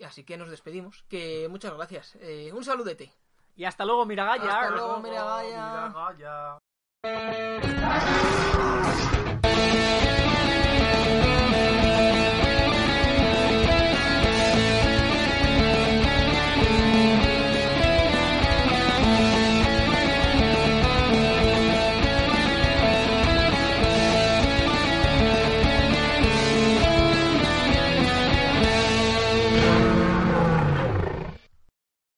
Así 0.05 0.25
que 0.25 0.37
nos 0.37 0.51
despedimos, 0.51 1.05
que 1.09 1.49
muchas 1.49 1.73
gracias. 1.75 2.17
Eh, 2.17 2.53
un 2.53 2.65
saludete. 2.65 3.13
Y 3.55 3.65
hasta 3.65 3.85
luego, 3.85 4.05
Miragaya. 4.07 4.61
Hasta 4.61 4.71
luego, 4.71 5.01
Miragaya. 5.01 5.89
Miragaya. 5.89 6.59